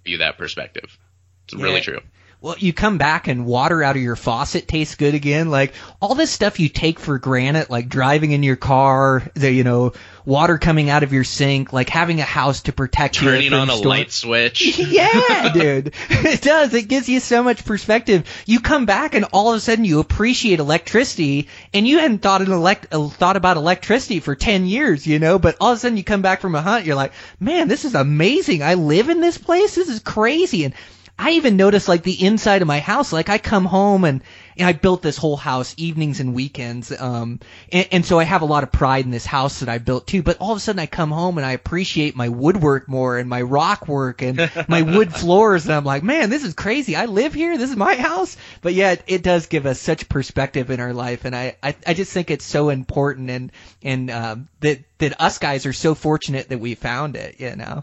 you 0.04 0.18
that 0.18 0.38
perspective. 0.38 0.96
It's 1.44 1.54
yeah. 1.54 1.64
really 1.64 1.80
true. 1.80 2.00
Well, 2.40 2.54
you 2.58 2.72
come 2.72 2.98
back 2.98 3.26
and 3.26 3.46
water 3.46 3.82
out 3.82 3.96
of 3.96 4.02
your 4.02 4.14
faucet 4.14 4.68
tastes 4.68 4.94
good 4.94 5.14
again. 5.14 5.50
Like 5.50 5.74
all 6.00 6.14
this 6.14 6.30
stuff 6.30 6.60
you 6.60 6.68
take 6.68 7.00
for 7.00 7.18
granted, 7.18 7.68
like 7.68 7.88
driving 7.88 8.30
in 8.30 8.44
your 8.44 8.54
car, 8.56 9.28
the 9.34 9.50
you 9.50 9.64
know 9.64 9.92
water 10.24 10.56
coming 10.58 10.88
out 10.88 11.02
of 11.02 11.12
your 11.12 11.24
sink, 11.24 11.72
like 11.72 11.88
having 11.88 12.20
a 12.20 12.24
house 12.24 12.62
to 12.62 12.72
protect 12.72 13.16
Turning 13.16 13.44
you. 13.44 13.50
Turning 13.50 13.60
on 13.60 13.70
a 13.70 13.78
storm. 13.78 13.88
light 13.88 14.12
switch. 14.12 14.78
yeah, 14.78 15.52
dude. 15.52 15.94
It 16.10 16.42
does. 16.42 16.74
It 16.74 16.88
gives 16.88 17.08
you 17.08 17.20
so 17.20 17.42
much 17.42 17.64
perspective. 17.64 18.24
You 18.44 18.60
come 18.60 18.86
back 18.86 19.14
and 19.14 19.24
all 19.32 19.50
of 19.50 19.56
a 19.56 19.60
sudden 19.60 19.84
you 19.84 19.98
appreciate 20.00 20.58
electricity 20.60 21.48
and 21.72 21.88
you 21.88 21.98
hadn't 21.98 22.18
thought, 22.18 22.42
an 22.42 22.52
elect- 22.52 22.92
uh, 22.92 23.08
thought 23.08 23.36
about 23.36 23.56
electricity 23.56 24.20
for 24.20 24.34
10 24.34 24.66
years, 24.66 25.06
you 25.06 25.18
know, 25.18 25.38
but 25.38 25.56
all 25.60 25.72
of 25.72 25.78
a 25.78 25.80
sudden 25.80 25.96
you 25.96 26.04
come 26.04 26.22
back 26.22 26.40
from 26.40 26.54
a 26.54 26.60
hunt, 26.60 26.84
you're 26.84 26.96
like, 26.96 27.12
man, 27.40 27.68
this 27.68 27.84
is 27.84 27.94
amazing. 27.94 28.62
I 28.62 28.74
live 28.74 29.08
in 29.08 29.20
this 29.20 29.38
place. 29.38 29.74
This 29.74 29.88
is 29.88 30.00
crazy. 30.00 30.64
And 30.64 30.74
I 31.20 31.32
even 31.32 31.56
notice 31.56 31.88
like 31.88 32.04
the 32.04 32.24
inside 32.24 32.62
of 32.62 32.68
my 32.68 32.78
house. 32.78 33.12
Like 33.12 33.28
I 33.28 33.38
come 33.38 33.64
home 33.64 34.04
and, 34.04 34.22
and 34.56 34.68
I 34.68 34.72
built 34.72 35.02
this 35.02 35.16
whole 35.16 35.36
house 35.36 35.74
evenings 35.76 36.20
and 36.20 36.32
weekends. 36.32 36.92
Um, 36.92 37.40
and, 37.72 37.88
and 37.90 38.06
so 38.06 38.20
I 38.20 38.24
have 38.24 38.42
a 38.42 38.46
lot 38.46 38.62
of 38.62 38.70
pride 38.70 39.04
in 39.04 39.10
this 39.10 39.26
house 39.26 39.58
that 39.58 39.68
I 39.68 39.78
built 39.78 40.06
too. 40.06 40.22
But 40.22 40.38
all 40.38 40.52
of 40.52 40.58
a 40.58 40.60
sudden 40.60 40.78
I 40.78 40.86
come 40.86 41.10
home 41.10 41.36
and 41.36 41.44
I 41.44 41.52
appreciate 41.52 42.14
my 42.14 42.28
woodwork 42.28 42.88
more 42.88 43.18
and 43.18 43.28
my 43.28 43.42
rock 43.42 43.88
work 43.88 44.22
and 44.22 44.48
my 44.68 44.82
wood 44.82 45.12
floors. 45.12 45.64
And 45.64 45.74
I'm 45.74 45.84
like, 45.84 46.04
man, 46.04 46.30
this 46.30 46.44
is 46.44 46.54
crazy. 46.54 46.94
I 46.94 47.06
live 47.06 47.34
here. 47.34 47.58
This 47.58 47.70
is 47.70 47.76
my 47.76 47.96
house. 47.96 48.36
But 48.60 48.74
yeah, 48.74 48.92
it, 48.92 49.02
it 49.08 49.22
does 49.24 49.46
give 49.46 49.66
us 49.66 49.80
such 49.80 50.08
perspective 50.08 50.70
in 50.70 50.78
our 50.78 50.92
life. 50.92 51.24
And 51.24 51.34
I, 51.34 51.56
I, 51.60 51.74
I 51.84 51.94
just 51.94 52.12
think 52.12 52.30
it's 52.30 52.44
so 52.44 52.68
important 52.68 53.28
and, 53.28 53.52
and, 53.82 54.10
um, 54.10 54.48
that, 54.60 54.84
that 54.98 55.20
us 55.20 55.38
guys 55.38 55.66
are 55.66 55.72
so 55.72 55.96
fortunate 55.96 56.50
that 56.50 56.60
we 56.60 56.76
found 56.76 57.16
it, 57.16 57.40
you 57.40 57.56
know? 57.56 57.82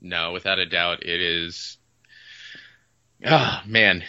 No, 0.00 0.32
without 0.32 0.58
a 0.58 0.66
doubt, 0.66 1.04
it 1.04 1.20
is 1.20 1.76
Oh 3.24 3.60
man, 3.66 4.02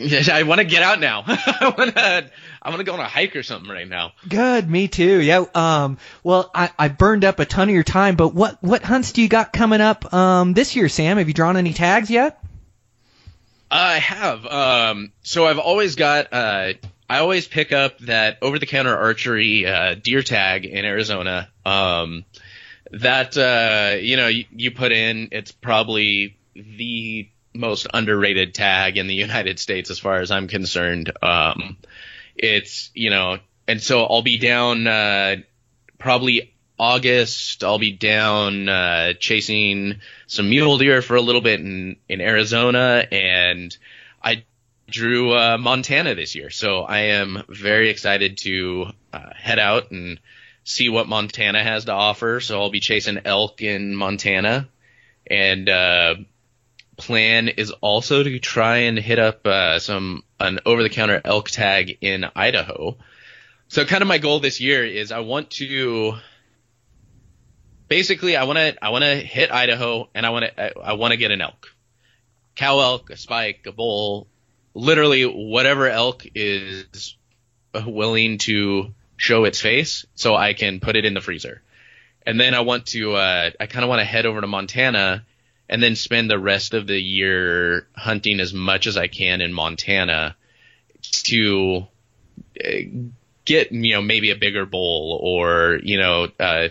I 0.32 0.42
want 0.44 0.60
to 0.60 0.64
get 0.64 0.82
out 0.82 1.00
now. 1.00 1.24
I 1.26 1.74
want 1.76 1.94
to. 1.94 2.30
I 2.62 2.68
want 2.68 2.80
to 2.80 2.84
go 2.84 2.92
on 2.92 3.00
a 3.00 3.04
hike 3.04 3.36
or 3.36 3.42
something 3.42 3.70
right 3.70 3.88
now. 3.88 4.12
Good, 4.28 4.68
me 4.68 4.88
too. 4.88 5.20
Yeah. 5.20 5.44
Um. 5.54 5.98
Well, 6.22 6.50
I, 6.54 6.70
I 6.78 6.88
burned 6.88 7.24
up 7.24 7.38
a 7.38 7.44
ton 7.44 7.68
of 7.68 7.74
your 7.74 7.84
time, 7.84 8.16
but 8.16 8.34
what 8.34 8.62
what 8.62 8.82
hunts 8.82 9.12
do 9.12 9.22
you 9.22 9.28
got 9.28 9.52
coming 9.52 9.80
up 9.80 10.12
um 10.12 10.52
this 10.54 10.76
year, 10.76 10.88
Sam? 10.88 11.18
Have 11.18 11.28
you 11.28 11.34
drawn 11.34 11.56
any 11.56 11.72
tags 11.72 12.10
yet? 12.10 12.42
I 13.70 13.98
have. 13.98 14.46
Um. 14.46 15.12
So 15.22 15.46
I've 15.46 15.58
always 15.58 15.96
got. 15.96 16.32
Uh. 16.32 16.74
I 17.08 17.18
always 17.18 17.48
pick 17.48 17.72
up 17.72 17.98
that 18.00 18.38
over-the-counter 18.40 18.96
archery 18.96 19.66
uh, 19.66 19.96
deer 19.96 20.22
tag 20.22 20.64
in 20.64 20.84
Arizona. 20.84 21.48
Um. 21.64 22.24
That 22.92 23.36
uh, 23.36 23.96
you 24.00 24.16
know, 24.16 24.26
you, 24.28 24.46
you 24.54 24.70
put 24.70 24.92
in. 24.92 25.28
It's 25.32 25.52
probably 25.52 26.36
the 26.54 27.28
most 27.54 27.86
underrated 27.92 28.54
tag 28.54 28.96
in 28.96 29.06
the 29.06 29.14
United 29.14 29.58
States 29.58 29.90
as 29.90 29.98
far 29.98 30.20
as 30.20 30.30
I'm 30.30 30.48
concerned. 30.48 31.12
Um, 31.22 31.76
it's, 32.36 32.90
you 32.94 33.10
know, 33.10 33.38
and 33.66 33.82
so 33.82 34.04
I'll 34.04 34.22
be 34.22 34.38
down, 34.38 34.86
uh, 34.86 35.36
probably 35.98 36.54
August. 36.78 37.62
I'll 37.62 37.78
be 37.78 37.92
down, 37.92 38.68
uh, 38.68 39.12
chasing 39.14 40.00
some 40.26 40.48
mule 40.48 40.78
deer 40.78 41.02
for 41.02 41.16
a 41.16 41.20
little 41.20 41.40
bit 41.40 41.60
in, 41.60 41.96
in 42.08 42.20
Arizona 42.20 43.06
and 43.10 43.76
I 44.22 44.44
drew, 44.88 45.32
uh, 45.32 45.58
Montana 45.58 46.14
this 46.14 46.34
year. 46.34 46.50
So 46.50 46.82
I 46.82 46.98
am 46.98 47.42
very 47.48 47.90
excited 47.90 48.38
to, 48.38 48.86
uh, 49.12 49.34
head 49.36 49.58
out 49.58 49.90
and 49.90 50.20
see 50.64 50.88
what 50.88 51.08
Montana 51.08 51.62
has 51.62 51.86
to 51.86 51.92
offer. 51.92 52.40
So 52.40 52.60
I'll 52.60 52.70
be 52.70 52.80
chasing 52.80 53.20
elk 53.24 53.60
in 53.60 53.94
Montana 53.94 54.68
and, 55.28 55.68
uh, 55.68 56.14
plan 57.00 57.48
is 57.48 57.70
also 57.70 58.22
to 58.22 58.38
try 58.38 58.78
and 58.78 58.98
hit 58.98 59.18
up 59.18 59.46
uh, 59.46 59.78
some 59.78 60.22
an 60.38 60.60
over 60.66 60.82
the 60.82 60.90
counter 60.90 61.20
elk 61.24 61.50
tag 61.50 61.98
in 62.00 62.24
Idaho. 62.36 62.96
So 63.68 63.84
kind 63.84 64.02
of 64.02 64.08
my 64.08 64.18
goal 64.18 64.40
this 64.40 64.60
year 64.60 64.84
is 64.84 65.12
I 65.12 65.20
want 65.20 65.50
to 65.52 66.14
basically 67.88 68.36
I 68.36 68.44
want 68.44 68.58
to 68.58 68.84
I 68.84 68.90
want 68.90 69.04
to 69.04 69.16
hit 69.16 69.50
Idaho 69.50 70.08
and 70.14 70.24
I 70.24 70.30
want 70.30 70.44
to 70.44 70.62
I, 70.62 70.90
I 70.90 70.92
want 70.94 71.12
to 71.12 71.16
get 71.16 71.30
an 71.30 71.40
elk. 71.40 71.68
Cow 72.54 72.80
elk, 72.80 73.10
a 73.10 73.16
spike, 73.16 73.64
a 73.66 73.72
bull, 73.72 74.28
literally 74.74 75.24
whatever 75.24 75.88
elk 75.88 76.26
is 76.34 77.16
willing 77.74 78.38
to 78.38 78.94
show 79.16 79.44
its 79.44 79.60
face 79.60 80.06
so 80.14 80.34
I 80.34 80.54
can 80.54 80.80
put 80.80 80.96
it 80.96 81.04
in 81.04 81.14
the 81.14 81.20
freezer. 81.20 81.62
And 82.26 82.38
then 82.38 82.54
I 82.54 82.60
want 82.60 82.86
to 82.86 83.14
uh, 83.14 83.50
I 83.58 83.66
kind 83.66 83.84
of 83.84 83.88
want 83.88 84.00
to 84.00 84.04
head 84.04 84.26
over 84.26 84.40
to 84.40 84.46
Montana 84.46 85.24
and 85.70 85.80
then 85.80 85.94
spend 85.94 86.28
the 86.28 86.38
rest 86.38 86.74
of 86.74 86.88
the 86.88 87.00
year 87.00 87.86
hunting 87.96 88.40
as 88.40 88.52
much 88.52 88.88
as 88.88 88.96
I 88.96 89.06
can 89.06 89.40
in 89.40 89.52
Montana 89.52 90.36
to 91.22 91.86
uh, 92.62 92.70
get 93.44 93.70
you 93.70 93.94
know 93.94 94.02
maybe 94.02 94.32
a 94.32 94.36
bigger 94.36 94.66
bowl 94.66 95.18
or 95.22 95.78
you 95.82 95.96
know 95.96 96.26
uh, 96.40 96.68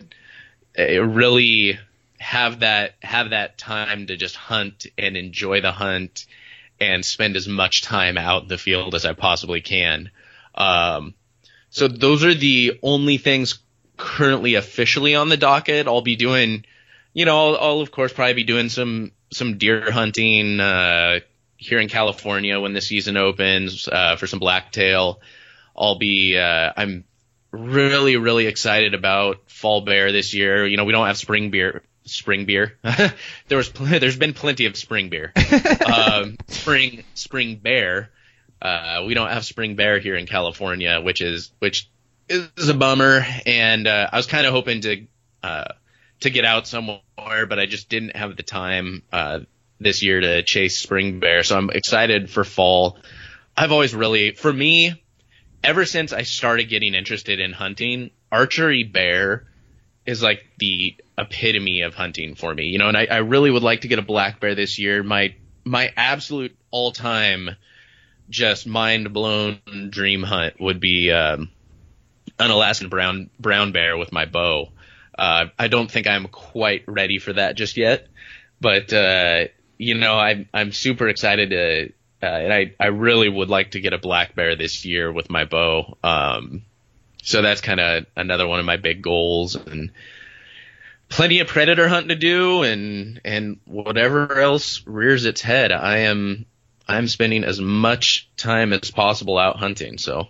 really 0.77 1.79
have 2.19 2.59
that 2.59 2.95
have 3.01 3.29
that 3.29 3.57
time 3.57 4.07
to 4.07 4.17
just 4.17 4.35
hunt 4.35 4.85
and 4.97 5.15
enjoy 5.15 5.61
the 5.61 5.71
hunt 5.71 6.25
and 6.81 7.05
spend 7.05 7.37
as 7.37 7.47
much 7.47 7.81
time 7.81 8.17
out 8.17 8.43
in 8.43 8.47
the 8.49 8.57
field 8.57 8.95
as 8.95 9.05
I 9.05 9.13
possibly 9.13 9.61
can. 9.61 10.11
Um, 10.55 11.13
so 11.69 11.87
those 11.87 12.25
are 12.25 12.33
the 12.33 12.79
only 12.83 13.17
things 13.17 13.59
currently 13.95 14.55
officially 14.55 15.15
on 15.15 15.29
the 15.29 15.37
docket. 15.37 15.87
I'll 15.87 16.01
be 16.01 16.17
doing 16.17 16.65
you 17.13 17.25
know, 17.25 17.37
I'll, 17.37 17.57
I'll, 17.57 17.81
of 17.81 17.91
course 17.91 18.13
probably 18.13 18.33
be 18.33 18.43
doing 18.43 18.69
some 18.69 19.11
some 19.31 19.57
deer 19.57 19.91
hunting 19.91 20.59
uh, 20.59 21.19
here 21.57 21.79
in 21.79 21.89
California 21.89 22.59
when 22.59 22.73
the 22.73 22.81
season 22.81 23.17
opens 23.17 23.87
uh, 23.87 24.15
for 24.15 24.27
some 24.27 24.39
blacktail. 24.39 25.19
I'll 25.75 25.97
be 25.97 26.37
uh, 26.37 26.73
I'm 26.75 27.05
really 27.51 28.17
really 28.17 28.47
excited 28.47 28.93
about 28.93 29.49
fall 29.49 29.81
bear 29.81 30.11
this 30.11 30.33
year. 30.33 30.65
You 30.65 30.77
know, 30.77 30.85
we 30.85 30.91
don't 30.91 31.07
have 31.07 31.17
spring 31.17 31.51
beer. 31.51 31.83
Spring 32.05 32.45
beer. 32.45 32.77
there 33.47 33.57
was 33.57 33.69
pl- 33.69 33.85
there's 33.99 34.17
been 34.17 34.33
plenty 34.33 34.65
of 34.65 34.77
spring 34.77 35.09
beer. 35.09 35.33
um, 35.85 36.37
spring 36.47 37.03
spring 37.13 37.57
bear. 37.57 38.09
Uh, 38.61 39.03
we 39.07 39.13
don't 39.13 39.29
have 39.29 39.45
spring 39.45 39.75
bear 39.75 39.99
here 39.99 40.15
in 40.15 40.25
California, 40.25 40.99
which 41.01 41.21
is 41.21 41.51
which 41.59 41.89
is 42.27 42.69
a 42.69 42.73
bummer. 42.73 43.25
And 43.45 43.87
uh, 43.87 44.09
I 44.11 44.17
was 44.17 44.27
kind 44.27 44.45
of 44.45 44.53
hoping 44.53 44.81
to 44.81 45.07
uh, 45.43 45.65
to 46.21 46.29
get 46.29 46.45
out 46.45 46.67
somewhere, 46.67 47.45
but 47.47 47.59
I 47.59 47.65
just 47.65 47.89
didn't 47.89 48.15
have 48.15 48.35
the 48.35 48.43
time 48.43 49.03
uh, 49.11 49.39
this 49.79 50.03
year 50.03 50.19
to 50.19 50.43
chase 50.43 50.77
spring 50.77 51.19
bear. 51.19 51.43
So 51.43 51.57
I'm 51.57 51.69
excited 51.69 52.29
for 52.29 52.43
fall. 52.43 52.97
I've 53.55 53.71
always 53.71 53.93
really, 53.93 54.31
for 54.31 54.51
me, 54.51 55.01
ever 55.63 55.85
since 55.85 56.13
I 56.13 56.23
started 56.23 56.69
getting 56.69 56.93
interested 56.93 57.39
in 57.39 57.51
hunting, 57.51 58.11
archery 58.31 58.83
bear 58.83 59.45
is 60.05 60.23
like 60.23 60.45
the 60.57 60.95
epitome 61.17 61.81
of 61.81 61.93
hunting 61.93 62.35
for 62.35 62.53
me. 62.53 62.65
You 62.65 62.77
know, 62.77 62.87
and 62.87 62.97
I, 62.97 63.05
I 63.05 63.17
really 63.17 63.51
would 63.51 63.63
like 63.63 63.81
to 63.81 63.87
get 63.87 63.99
a 63.99 64.03
black 64.03 64.39
bear 64.39 64.55
this 64.55 64.79
year. 64.79 65.03
My 65.03 65.35
my 65.63 65.91
absolute 65.95 66.57
all 66.71 66.91
time 66.91 67.51
just 68.29 68.67
mind 68.67 69.11
blown 69.13 69.59
dream 69.89 70.23
hunt 70.23 70.59
would 70.59 70.79
be 70.79 71.11
um, 71.11 71.49
an 72.37 72.51
Alaskan 72.51 72.89
brown 72.89 73.29
brown 73.39 73.71
bear 73.71 73.97
with 73.97 74.11
my 74.11 74.25
bow. 74.25 74.69
Uh, 75.19 75.49
I 75.59 75.67
don't 75.67 75.91
think 75.91 76.07
I'm 76.07 76.27
quite 76.27 76.85
ready 76.87 77.19
for 77.19 77.33
that 77.33 77.55
just 77.55 77.75
yet, 77.75 78.07
but 78.61 78.93
uh, 78.93 79.45
you 79.77 79.95
know, 79.95 80.17
I'm 80.17 80.47
I'm 80.53 80.71
super 80.71 81.09
excited 81.09 81.49
to, 81.49 81.89
uh, 82.23 82.25
and 82.25 82.53
I 82.53 82.73
I 82.79 82.87
really 82.87 83.27
would 83.27 83.49
like 83.49 83.71
to 83.71 83.81
get 83.81 83.91
a 83.91 83.97
black 83.97 84.33
bear 84.33 84.55
this 84.55 84.85
year 84.85 85.11
with 85.11 85.29
my 85.29 85.43
bow. 85.43 85.97
Um, 86.03 86.63
so 87.21 87.41
that's 87.41 87.59
kind 87.59 87.81
of 87.81 88.05
another 88.15 88.47
one 88.47 88.59
of 88.59 88.65
my 88.65 88.77
big 88.77 89.01
goals, 89.01 89.55
and 89.55 89.91
plenty 91.09 91.41
of 91.41 91.47
predator 91.47 91.89
hunting 91.89 92.09
to 92.09 92.15
do, 92.15 92.63
and 92.63 93.19
and 93.25 93.59
whatever 93.65 94.39
else 94.39 94.83
rears 94.85 95.25
its 95.25 95.41
head. 95.41 95.73
I 95.73 95.97
am 95.99 96.45
I'm 96.87 97.09
spending 97.09 97.43
as 97.43 97.59
much 97.59 98.29
time 98.37 98.71
as 98.71 98.89
possible 98.89 99.37
out 99.37 99.57
hunting. 99.57 99.97
So 99.97 100.29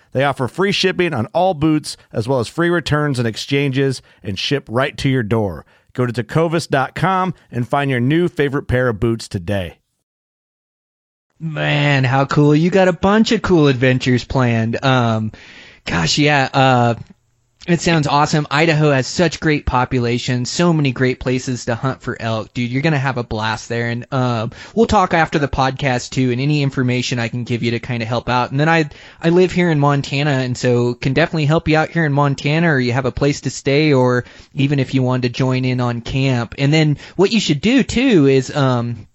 They 0.11 0.23
offer 0.23 0.47
free 0.47 0.71
shipping 0.71 1.13
on 1.13 1.27
all 1.27 1.53
boots, 1.53 1.97
as 2.11 2.27
well 2.27 2.39
as 2.39 2.47
free 2.47 2.69
returns 2.69 3.19
and 3.19 3.27
exchanges, 3.27 4.01
and 4.23 4.37
ship 4.37 4.67
right 4.69 4.97
to 4.97 5.09
your 5.09 5.23
door. 5.23 5.65
Go 5.93 6.05
to 6.05 6.13
tecovas.com 6.13 7.33
and 7.51 7.67
find 7.67 7.91
your 7.91 7.99
new 7.99 8.27
favorite 8.27 8.67
pair 8.67 8.87
of 8.87 8.99
boots 8.99 9.27
today. 9.27 9.79
Man, 11.39 12.03
how 12.03 12.25
cool. 12.25 12.55
You 12.55 12.69
got 12.69 12.87
a 12.87 12.93
bunch 12.93 13.31
of 13.31 13.41
cool 13.41 13.67
adventures 13.67 14.23
planned. 14.23 14.83
Um, 14.83 15.31
gosh, 15.85 16.17
yeah, 16.19 16.47
uh, 16.53 16.95
it 17.67 17.79
sounds 17.79 18.07
awesome. 18.07 18.47
Idaho 18.49 18.89
has 18.89 19.05
such 19.05 19.39
great 19.39 19.67
population, 19.67 20.45
so 20.45 20.73
many 20.73 20.91
great 20.91 21.19
places 21.19 21.65
to 21.65 21.75
hunt 21.75 22.01
for 22.01 22.19
elk, 22.19 22.53
dude. 22.53 22.71
You're 22.71 22.81
gonna 22.81 22.97
have 22.97 23.19
a 23.19 23.23
blast 23.23 23.69
there, 23.69 23.89
and 23.89 24.11
um, 24.11 24.51
we'll 24.73 24.87
talk 24.87 25.13
after 25.13 25.37
the 25.37 25.47
podcast 25.47 26.09
too, 26.09 26.31
and 26.31 26.41
any 26.41 26.63
information 26.63 27.19
I 27.19 27.27
can 27.27 27.43
give 27.43 27.61
you 27.61 27.71
to 27.71 27.79
kind 27.79 28.01
of 28.01 28.09
help 28.09 28.29
out. 28.29 28.49
And 28.49 28.59
then 28.59 28.67
I 28.67 28.89
I 29.21 29.29
live 29.29 29.51
here 29.51 29.69
in 29.69 29.79
Montana, 29.79 30.31
and 30.31 30.57
so 30.57 30.95
can 30.95 31.13
definitely 31.13 31.45
help 31.45 31.67
you 31.67 31.77
out 31.77 31.89
here 31.89 32.05
in 32.05 32.13
Montana, 32.13 32.67
or 32.67 32.79
you 32.79 32.93
have 32.93 33.05
a 33.05 33.11
place 33.11 33.41
to 33.41 33.51
stay, 33.51 33.93
or 33.93 34.25
even 34.55 34.79
if 34.79 34.95
you 34.95 35.03
wanted 35.03 35.23
to 35.23 35.37
join 35.37 35.63
in 35.63 35.81
on 35.81 36.01
camp. 36.01 36.55
And 36.57 36.73
then 36.73 36.97
what 37.15 37.31
you 37.31 37.39
should 37.39 37.61
do 37.61 37.83
too 37.83 38.25
is 38.25 38.55
um 38.55 39.07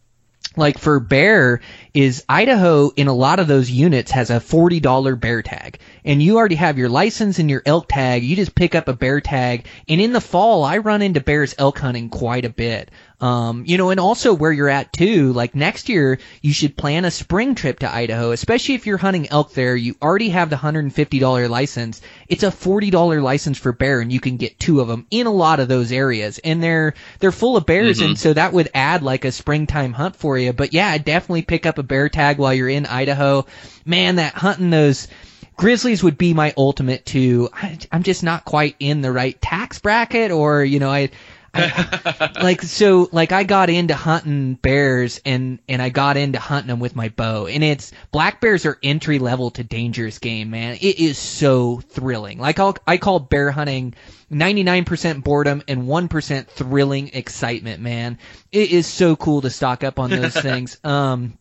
like 0.57 0.79
for 0.79 1.01
bear 1.01 1.61
is 1.95 2.25
Idaho 2.29 2.91
in 2.97 3.09
a 3.09 3.15
lot 3.15 3.41
of 3.41 3.47
those 3.47 3.71
units 3.71 4.11
has 4.11 4.31
a 4.31 4.35
$40 4.35 5.21
bear 5.21 5.43
tag 5.43 5.79
and 6.05 6.23
you 6.23 6.37
already 6.37 6.55
have 6.57 6.79
your 6.79 6.89
license 6.89 7.39
and 7.39 7.51
your 7.51 7.63
elk 7.67 7.89
tag. 7.89 8.25
You 8.25 8.37
just 8.37 8.55
pick 8.55 8.75
up 8.75 8.89
a 8.89 8.93
bear 8.93 9.21
tag 9.21 9.67
and 9.89 10.01
in 10.01 10.13
the 10.13 10.21
fall 10.21 10.65
I 10.65 10.79
run 10.79 11.03
into 11.03 11.21
bears 11.21 11.55
elk 11.59 11.79
hunting 11.79 12.09
quite 12.09 12.45
a 12.45 12.51
bit. 12.51 12.91
Um, 13.19 13.65
you 13.67 13.79
know, 13.79 13.89
and 13.89 13.99
also 13.99 14.35
where 14.35 14.53
you're 14.53 14.69
at 14.69 14.93
too, 14.93 15.33
like 15.33 15.55
next 15.55 15.89
year, 15.89 16.19
you 16.43 16.53
should 16.53 16.77
plan 16.77 17.07
a 17.07 17.11
spring 17.11 17.55
trip 17.55 17.79
to 17.79 17.91
Idaho, 17.93 18.31
especially 18.31 18.75
if 18.75 18.87
you're 18.87 18.99
hunting 18.99 19.29
elk 19.31 19.55
there. 19.55 19.75
You 19.75 19.97
already 20.03 20.29
have 20.29 20.51
the 20.51 20.57
$150 20.57 21.49
license. 21.49 22.03
It's 22.29 22.43
a 22.43 22.51
$40 22.51 23.23
license 23.23 23.57
for 23.57 23.73
bear 23.73 24.01
and 24.01 24.13
you 24.13 24.21
can 24.21 24.37
get 24.37 24.59
two 24.59 24.81
of 24.81 24.89
them 24.89 25.07
in 25.11 25.27
a 25.27 25.33
lot 25.33 25.61
of 25.61 25.69
those 25.69 25.93
areas 25.93 26.39
and 26.45 26.63
they're, 26.63 26.93
they're 27.19 27.33
full 27.33 27.57
of 27.57 27.65
bears. 27.65 28.01
Mhm. 28.01 28.05
And 28.05 28.19
so 28.19 28.35
that 28.35 28.53
would 28.53 28.69
add 28.75 29.03
like 29.03 29.25
a 29.25 29.33
springtime 29.33 29.95
hunt 29.95 30.17
for 30.17 30.37
you. 30.37 30.53
But 30.53 30.75
yeah, 30.75 30.99
definitely 30.99 31.43
pick 31.43 31.65
up 31.65 31.79
a 31.79 31.83
bear 31.83 32.11
tag 32.11 32.37
while 32.37 32.53
you're 32.53 32.69
in 32.69 32.85
Idaho. 32.85 33.47
Man, 33.87 34.17
that 34.17 34.35
hunting 34.35 34.69
those, 34.69 35.09
Grizzlies 35.57 36.03
would 36.03 36.19
be 36.19 36.35
my 36.35 36.53
ultimate 36.59 37.07
too. 37.07 37.49
I, 37.51 37.79
I'm 37.91 38.03
just 38.03 38.23
not 38.23 38.45
quite 38.45 38.77
in 38.79 39.01
the 39.01 39.11
right 39.11 39.41
tax 39.41 39.79
bracket, 39.79 40.31
or 40.31 40.63
you 40.63 40.81
know, 40.81 40.91
I, 40.91 41.09
I 41.57 42.43
like 42.43 42.63
so 42.63 43.09
like 43.13 43.33
I 43.33 43.45
got 43.45 43.71
into 43.71 43.95
hunting 43.95 44.55
bears 44.55 45.21
and 45.25 45.59
and 45.69 45.81
I 45.81 45.89
got 45.89 46.17
into 46.17 46.39
hunting 46.39 46.69
them 46.69 46.81
with 46.81 46.97
my 46.97 47.09
bow, 47.09 47.47
and 47.47 47.65
it's 47.65 47.93
black 48.13 48.41
bears 48.41 48.67
are 48.67 48.79
entry 48.83 49.19
level 49.19 49.51
to 49.53 49.65
dangerous 49.65 50.19
game, 50.19 50.51
man. 50.51 50.75
It 50.81 50.99
is 50.99 51.19
so 51.19 51.81
thrilling. 51.81 52.39
Like 52.39 52.59
I'll, 52.59 52.77
I 52.87 52.97
call 52.97 53.21
bear 53.21 53.51
hunting 53.51 53.95
99% 54.31 55.23
boredom 55.23 55.63
and 55.69 55.85
1% 55.85 56.47
thrilling 56.49 57.11
excitement, 57.15 57.81
man. 57.81 58.19
It 58.51 58.71
is 58.71 58.87
so 58.87 59.17
cool 59.17 59.41
to 59.43 59.51
stock 59.51 59.85
up 59.85 59.99
on 59.99 60.11
those 60.11 60.35
things. 60.41 60.79
Um. 60.85 61.39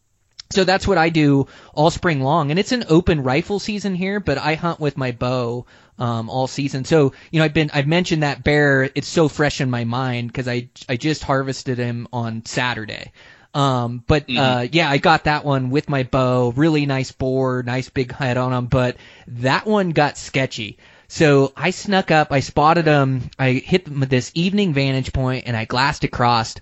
So 0.51 0.63
that's 0.63 0.87
what 0.87 0.99
I 0.99 1.09
do 1.09 1.47
all 1.73 1.89
spring 1.89 2.21
long, 2.21 2.51
and 2.51 2.59
it's 2.59 2.71
an 2.71 2.85
open 2.87 3.23
rifle 3.23 3.59
season 3.59 3.95
here, 3.95 4.19
but 4.19 4.37
I 4.37 4.53
hunt 4.53 4.79
with 4.79 4.95
my 4.95 5.11
bow 5.11 5.65
um, 5.97 6.29
all 6.29 6.47
season. 6.47 6.85
So 6.85 7.13
you 7.31 7.39
know, 7.39 7.45
I've 7.45 7.53
been 7.53 7.71
I've 7.73 7.87
mentioned 7.87 8.23
that 8.23 8.43
bear. 8.43 8.89
It's 8.95 9.07
so 9.07 9.27
fresh 9.27 9.61
in 9.61 9.69
my 9.69 9.83
mind 9.83 10.27
because 10.27 10.47
I 10.47 10.69
I 10.89 10.97
just 10.97 11.23
harvested 11.23 11.77
him 11.77 12.07
on 12.11 12.45
Saturday. 12.45 13.11
Um, 13.53 14.03
but 14.05 14.25
uh, 14.37 14.67
yeah, 14.69 14.89
I 14.89 14.97
got 14.97 15.23
that 15.23 15.45
one 15.45 15.69
with 15.69 15.87
my 15.87 16.03
bow. 16.03 16.51
Really 16.55 16.85
nice 16.85 17.13
boar, 17.13 17.63
nice 17.63 17.89
big 17.89 18.11
head 18.11 18.35
on 18.35 18.51
him. 18.51 18.65
But 18.65 18.97
that 19.27 19.65
one 19.65 19.91
got 19.91 20.17
sketchy. 20.17 20.77
So 21.07 21.53
I 21.55 21.69
snuck 21.69 22.11
up. 22.11 22.33
I 22.33 22.41
spotted 22.41 22.85
him. 22.85 23.29
I 23.39 23.51
hit 23.51 23.87
him 23.87 24.01
with 24.01 24.09
this 24.09 24.31
evening 24.33 24.73
vantage 24.73 25.13
point, 25.13 25.45
and 25.47 25.55
I 25.55 25.63
glassed 25.63 26.03
across 26.03 26.55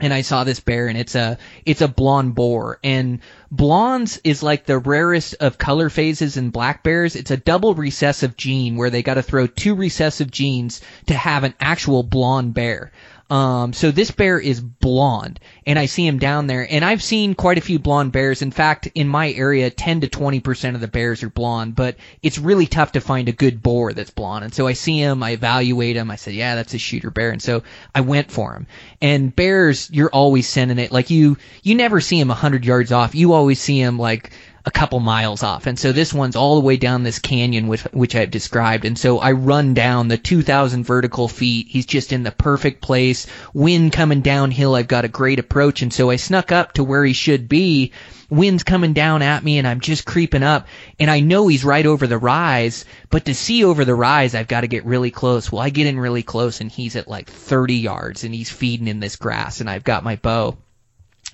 and 0.00 0.12
I 0.12 0.22
saw 0.22 0.44
this 0.44 0.60
bear 0.60 0.88
and 0.88 0.98
it's 0.98 1.14
a 1.14 1.38
it's 1.64 1.80
a 1.80 1.88
blonde 1.88 2.34
boar 2.34 2.78
and 2.82 3.20
blondes 3.50 4.20
is 4.24 4.42
like 4.42 4.66
the 4.66 4.78
rarest 4.78 5.34
of 5.40 5.58
color 5.58 5.90
phases 5.90 6.36
in 6.36 6.50
black 6.50 6.82
bears. 6.82 7.16
It's 7.16 7.30
a 7.30 7.36
double 7.36 7.74
recessive 7.74 8.36
gene 8.36 8.76
where 8.76 8.90
they 8.90 9.02
got 9.02 9.14
to 9.14 9.22
throw 9.22 9.46
two 9.46 9.74
recessive 9.74 10.30
genes 10.30 10.80
to 11.06 11.14
have 11.14 11.44
an 11.44 11.54
actual 11.60 12.02
blonde 12.02 12.54
bear. 12.54 12.92
Um, 13.30 13.72
so 13.72 13.92
this 13.92 14.10
bear 14.10 14.40
is 14.40 14.60
blonde, 14.60 15.38
and 15.64 15.78
I 15.78 15.86
see 15.86 16.04
him 16.04 16.18
down 16.18 16.48
there, 16.48 16.66
and 16.68 16.84
I've 16.84 17.02
seen 17.02 17.36
quite 17.36 17.58
a 17.58 17.60
few 17.60 17.78
blonde 17.78 18.10
bears. 18.10 18.42
In 18.42 18.50
fact, 18.50 18.88
in 18.96 19.06
my 19.06 19.32
area, 19.32 19.70
10 19.70 20.00
to 20.00 20.08
20 20.08 20.40
percent 20.40 20.74
of 20.74 20.80
the 20.80 20.88
bears 20.88 21.22
are 21.22 21.30
blonde, 21.30 21.76
but 21.76 21.96
it's 22.22 22.38
really 22.38 22.66
tough 22.66 22.92
to 22.92 23.00
find 23.00 23.28
a 23.28 23.32
good 23.32 23.62
boar 23.62 23.92
that's 23.92 24.10
blonde. 24.10 24.44
And 24.44 24.52
so 24.52 24.66
I 24.66 24.72
see 24.72 24.98
him, 24.98 25.22
I 25.22 25.30
evaluate 25.30 25.96
him, 25.96 26.10
I 26.10 26.16
said, 26.16 26.34
yeah, 26.34 26.56
that's 26.56 26.74
a 26.74 26.78
shooter 26.78 27.10
bear, 27.10 27.30
and 27.30 27.40
so 27.40 27.62
I 27.94 28.00
went 28.00 28.32
for 28.32 28.52
him. 28.52 28.66
And 29.00 29.34
bears, 29.34 29.88
you're 29.92 30.10
always 30.10 30.48
sending 30.48 30.80
it 30.80 30.90
like 30.90 31.10
you, 31.10 31.36
you 31.62 31.76
never 31.76 32.00
see 32.00 32.18
him 32.18 32.28
100 32.28 32.64
yards 32.64 32.90
off. 32.90 33.14
You 33.14 33.32
always 33.32 33.60
see 33.60 33.80
him 33.80 33.96
like 33.96 34.32
a 34.70 34.78
couple 34.78 35.00
miles 35.00 35.42
off. 35.42 35.66
And 35.66 35.76
so 35.76 35.90
this 35.90 36.14
one's 36.14 36.36
all 36.36 36.54
the 36.54 36.64
way 36.64 36.76
down 36.76 37.02
this 37.02 37.18
canyon 37.18 37.66
which 37.66 37.82
which 37.92 38.14
I've 38.14 38.30
described. 38.30 38.84
And 38.84 38.96
so 38.96 39.18
I 39.18 39.32
run 39.32 39.74
down 39.74 40.06
the 40.06 40.16
2000 40.16 40.84
vertical 40.84 41.26
feet. 41.26 41.66
He's 41.68 41.86
just 41.86 42.12
in 42.12 42.22
the 42.22 42.30
perfect 42.30 42.80
place. 42.80 43.26
Wind 43.52 43.92
coming 43.92 44.20
downhill. 44.20 44.76
I've 44.76 44.86
got 44.86 45.04
a 45.04 45.08
great 45.08 45.40
approach. 45.40 45.82
And 45.82 45.92
so 45.92 46.08
I 46.08 46.16
snuck 46.16 46.52
up 46.52 46.74
to 46.74 46.84
where 46.84 47.04
he 47.04 47.12
should 47.12 47.48
be. 47.48 47.90
Wind's 48.30 48.62
coming 48.62 48.92
down 48.92 49.22
at 49.22 49.42
me 49.42 49.58
and 49.58 49.66
I'm 49.66 49.80
just 49.80 50.06
creeping 50.06 50.44
up 50.44 50.68
and 51.00 51.10
I 51.10 51.18
know 51.18 51.48
he's 51.48 51.64
right 51.64 51.84
over 51.84 52.06
the 52.06 52.16
rise, 52.16 52.84
but 53.10 53.24
to 53.24 53.34
see 53.34 53.64
over 53.64 53.84
the 53.84 53.96
rise, 53.96 54.36
I've 54.36 54.46
got 54.46 54.60
to 54.60 54.68
get 54.68 54.84
really 54.84 55.10
close. 55.10 55.50
Well, 55.50 55.60
I 55.60 55.70
get 55.70 55.88
in 55.88 55.98
really 55.98 56.22
close 56.22 56.60
and 56.60 56.70
he's 56.70 56.94
at 56.94 57.08
like 57.08 57.28
30 57.28 57.74
yards 57.74 58.22
and 58.22 58.32
he's 58.32 58.48
feeding 58.48 58.86
in 58.86 59.00
this 59.00 59.16
grass 59.16 59.60
and 59.60 59.68
I've 59.68 59.82
got 59.82 60.04
my 60.04 60.14
bow 60.14 60.56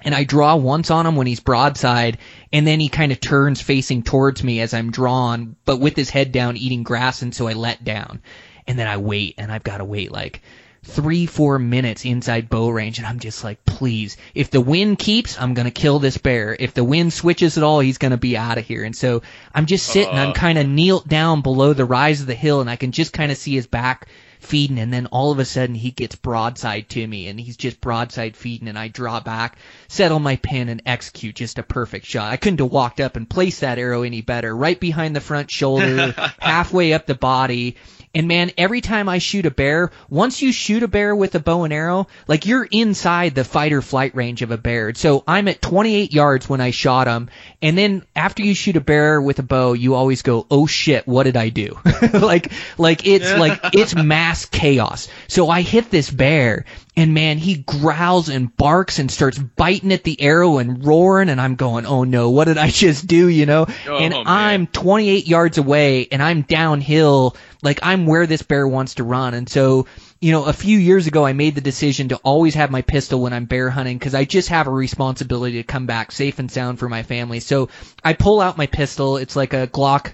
and 0.04 0.14
I 0.14 0.24
draw 0.24 0.56
once 0.56 0.90
on 0.90 1.06
him 1.06 1.16
when 1.16 1.26
he's 1.26 1.40
broadside, 1.40 2.18
and 2.52 2.66
then 2.66 2.80
he 2.80 2.88
kind 2.88 3.12
of 3.12 3.20
turns 3.20 3.60
facing 3.60 4.02
towards 4.02 4.44
me 4.44 4.60
as 4.60 4.74
I'm 4.74 4.90
drawn, 4.90 5.56
but 5.64 5.80
with 5.80 5.96
his 5.96 6.10
head 6.10 6.32
down 6.32 6.56
eating 6.56 6.82
grass, 6.82 7.22
and 7.22 7.34
so 7.34 7.48
I 7.48 7.54
let 7.54 7.84
down. 7.84 8.20
And 8.66 8.78
then 8.78 8.86
I 8.88 8.96
wait, 8.96 9.34
and 9.38 9.50
I've 9.50 9.62
got 9.62 9.78
to 9.78 9.84
wait 9.84 10.12
like 10.12 10.42
three, 10.86 11.26
four 11.26 11.58
minutes 11.58 12.04
inside 12.04 12.48
bow 12.48 12.68
range, 12.68 12.98
and 12.98 13.06
I'm 13.06 13.18
just 13.18 13.42
like, 13.42 13.64
please, 13.64 14.16
if 14.34 14.50
the 14.50 14.60
wind 14.60 14.98
keeps, 14.98 15.40
I'm 15.40 15.54
gonna 15.54 15.70
kill 15.70 15.98
this 15.98 16.18
bear. 16.18 16.56
If 16.58 16.74
the 16.74 16.84
wind 16.84 17.12
switches 17.12 17.56
at 17.56 17.64
all, 17.64 17.80
he's 17.80 17.98
gonna 17.98 18.16
be 18.16 18.36
out 18.36 18.58
of 18.58 18.64
here. 18.64 18.84
And 18.84 18.94
so 18.94 19.22
I'm 19.54 19.66
just 19.66 19.86
sitting, 19.86 20.14
I'm 20.14 20.30
uh. 20.30 20.34
kind 20.34 20.58
of 20.58 20.66
kneeled 20.68 21.08
down 21.08 21.42
below 21.42 21.72
the 21.72 21.84
rise 21.84 22.20
of 22.20 22.26
the 22.26 22.34
hill, 22.34 22.60
and 22.60 22.70
I 22.70 22.76
can 22.76 22.92
just 22.92 23.12
kind 23.12 23.32
of 23.32 23.38
see 23.38 23.54
his 23.54 23.66
back 23.66 24.08
feeding 24.46 24.78
and 24.78 24.92
then 24.92 25.06
all 25.06 25.32
of 25.32 25.38
a 25.38 25.44
sudden 25.44 25.74
he 25.74 25.90
gets 25.90 26.14
broadside 26.14 26.88
to 26.90 27.06
me 27.06 27.28
and 27.28 27.38
he's 27.38 27.56
just 27.56 27.80
broadside 27.80 28.36
feeding 28.36 28.68
and 28.68 28.78
I 28.78 28.88
draw 28.88 29.20
back, 29.20 29.58
settle 29.88 30.18
my 30.18 30.36
pin 30.36 30.68
and 30.68 30.82
execute 30.86 31.34
just 31.34 31.58
a 31.58 31.62
perfect 31.62 32.06
shot. 32.06 32.32
I 32.32 32.36
couldn't 32.36 32.60
have 32.60 32.70
walked 32.70 33.00
up 33.00 33.16
and 33.16 33.28
placed 33.28 33.60
that 33.60 33.78
arrow 33.78 34.02
any 34.02 34.22
better. 34.22 34.54
Right 34.54 34.78
behind 34.78 35.14
the 35.14 35.20
front 35.20 35.50
shoulder, 35.50 36.14
halfway 36.38 36.92
up 36.92 37.06
the 37.06 37.14
body. 37.14 37.76
And 38.16 38.28
man, 38.28 38.50
every 38.56 38.80
time 38.80 39.10
I 39.10 39.18
shoot 39.18 39.44
a 39.44 39.50
bear, 39.50 39.90
once 40.08 40.40
you 40.40 40.50
shoot 40.50 40.82
a 40.82 40.88
bear 40.88 41.14
with 41.14 41.34
a 41.34 41.38
bow 41.38 41.64
and 41.64 41.72
arrow, 41.72 42.06
like 42.26 42.46
you're 42.46 42.64
inside 42.64 43.34
the 43.34 43.44
fight 43.44 43.74
or 43.74 43.82
flight 43.82 44.16
range 44.16 44.40
of 44.40 44.50
a 44.50 44.56
bear. 44.56 44.94
So 44.94 45.22
I'm 45.28 45.48
at 45.48 45.60
28 45.60 46.14
yards 46.14 46.48
when 46.48 46.62
I 46.62 46.70
shot 46.70 47.08
him. 47.08 47.28
And 47.60 47.76
then 47.76 48.04
after 48.16 48.42
you 48.42 48.54
shoot 48.54 48.76
a 48.76 48.80
bear 48.80 49.20
with 49.20 49.38
a 49.38 49.42
bow, 49.42 49.74
you 49.74 49.94
always 49.94 50.22
go, 50.22 50.46
oh 50.50 50.66
shit, 50.66 51.06
what 51.06 51.24
did 51.24 51.36
I 51.36 51.50
do? 51.50 51.78
like, 52.14 52.52
like 52.78 53.06
it's 53.06 53.30
like, 53.34 53.60
it's 53.74 53.94
mass 54.36 54.44
chaos. 54.46 55.08
So 55.28 55.48
I 55.48 55.62
hit 55.62 55.90
this 55.90 56.10
bear 56.10 56.64
and 56.96 57.14
man, 57.14 57.38
he 57.38 57.56
growls 57.56 58.28
and 58.28 58.54
barks 58.54 58.98
and 58.98 59.10
starts 59.10 59.38
biting 59.38 59.92
at 59.92 60.04
the 60.04 60.20
arrow 60.20 60.58
and 60.58 60.84
roaring 60.84 61.28
and 61.28 61.40
I'm 61.40 61.56
going, 61.56 61.86
oh 61.86 62.04
no, 62.04 62.30
what 62.30 62.44
did 62.44 62.58
I 62.58 62.68
just 62.84 63.06
do, 63.06 63.28
you 63.28 63.46
know? 63.46 63.66
Oh, 63.86 63.98
and 63.98 64.12
man. 64.12 64.24
I'm 64.26 64.66
28 64.66 65.26
yards 65.26 65.58
away 65.58 66.08
and 66.10 66.22
I'm 66.22 66.42
downhill, 66.42 67.36
like 67.62 67.80
I'm 67.82 68.06
where 68.06 68.26
this 68.26 68.42
bear 68.42 68.68
wants 68.68 68.94
to 68.96 69.04
run. 69.04 69.34
And 69.34 69.48
so, 69.48 69.86
you 70.20 70.32
know, 70.32 70.44
a 70.44 70.52
few 70.52 70.78
years 70.78 71.06
ago 71.06 71.24
I 71.24 71.32
made 71.32 71.54
the 71.54 71.60
decision 71.60 72.08
to 72.08 72.16
always 72.16 72.54
have 72.54 72.70
my 72.70 72.82
pistol 72.82 73.20
when 73.20 73.32
I'm 73.32 73.46
bear 73.46 73.70
hunting 73.70 73.98
because 73.98 74.14
I 74.14 74.24
just 74.24 74.48
have 74.50 74.66
a 74.66 74.70
responsibility 74.70 75.56
to 75.56 75.62
come 75.62 75.86
back 75.86 76.12
safe 76.12 76.38
and 76.38 76.50
sound 76.50 76.78
for 76.78 76.88
my 76.88 77.02
family. 77.02 77.40
So 77.40 77.68
I 78.04 78.12
pull 78.12 78.40
out 78.40 78.58
my 78.58 78.66
pistol. 78.66 79.16
It's 79.16 79.36
like 79.36 79.54
a 79.54 79.66
Glock 79.66 80.12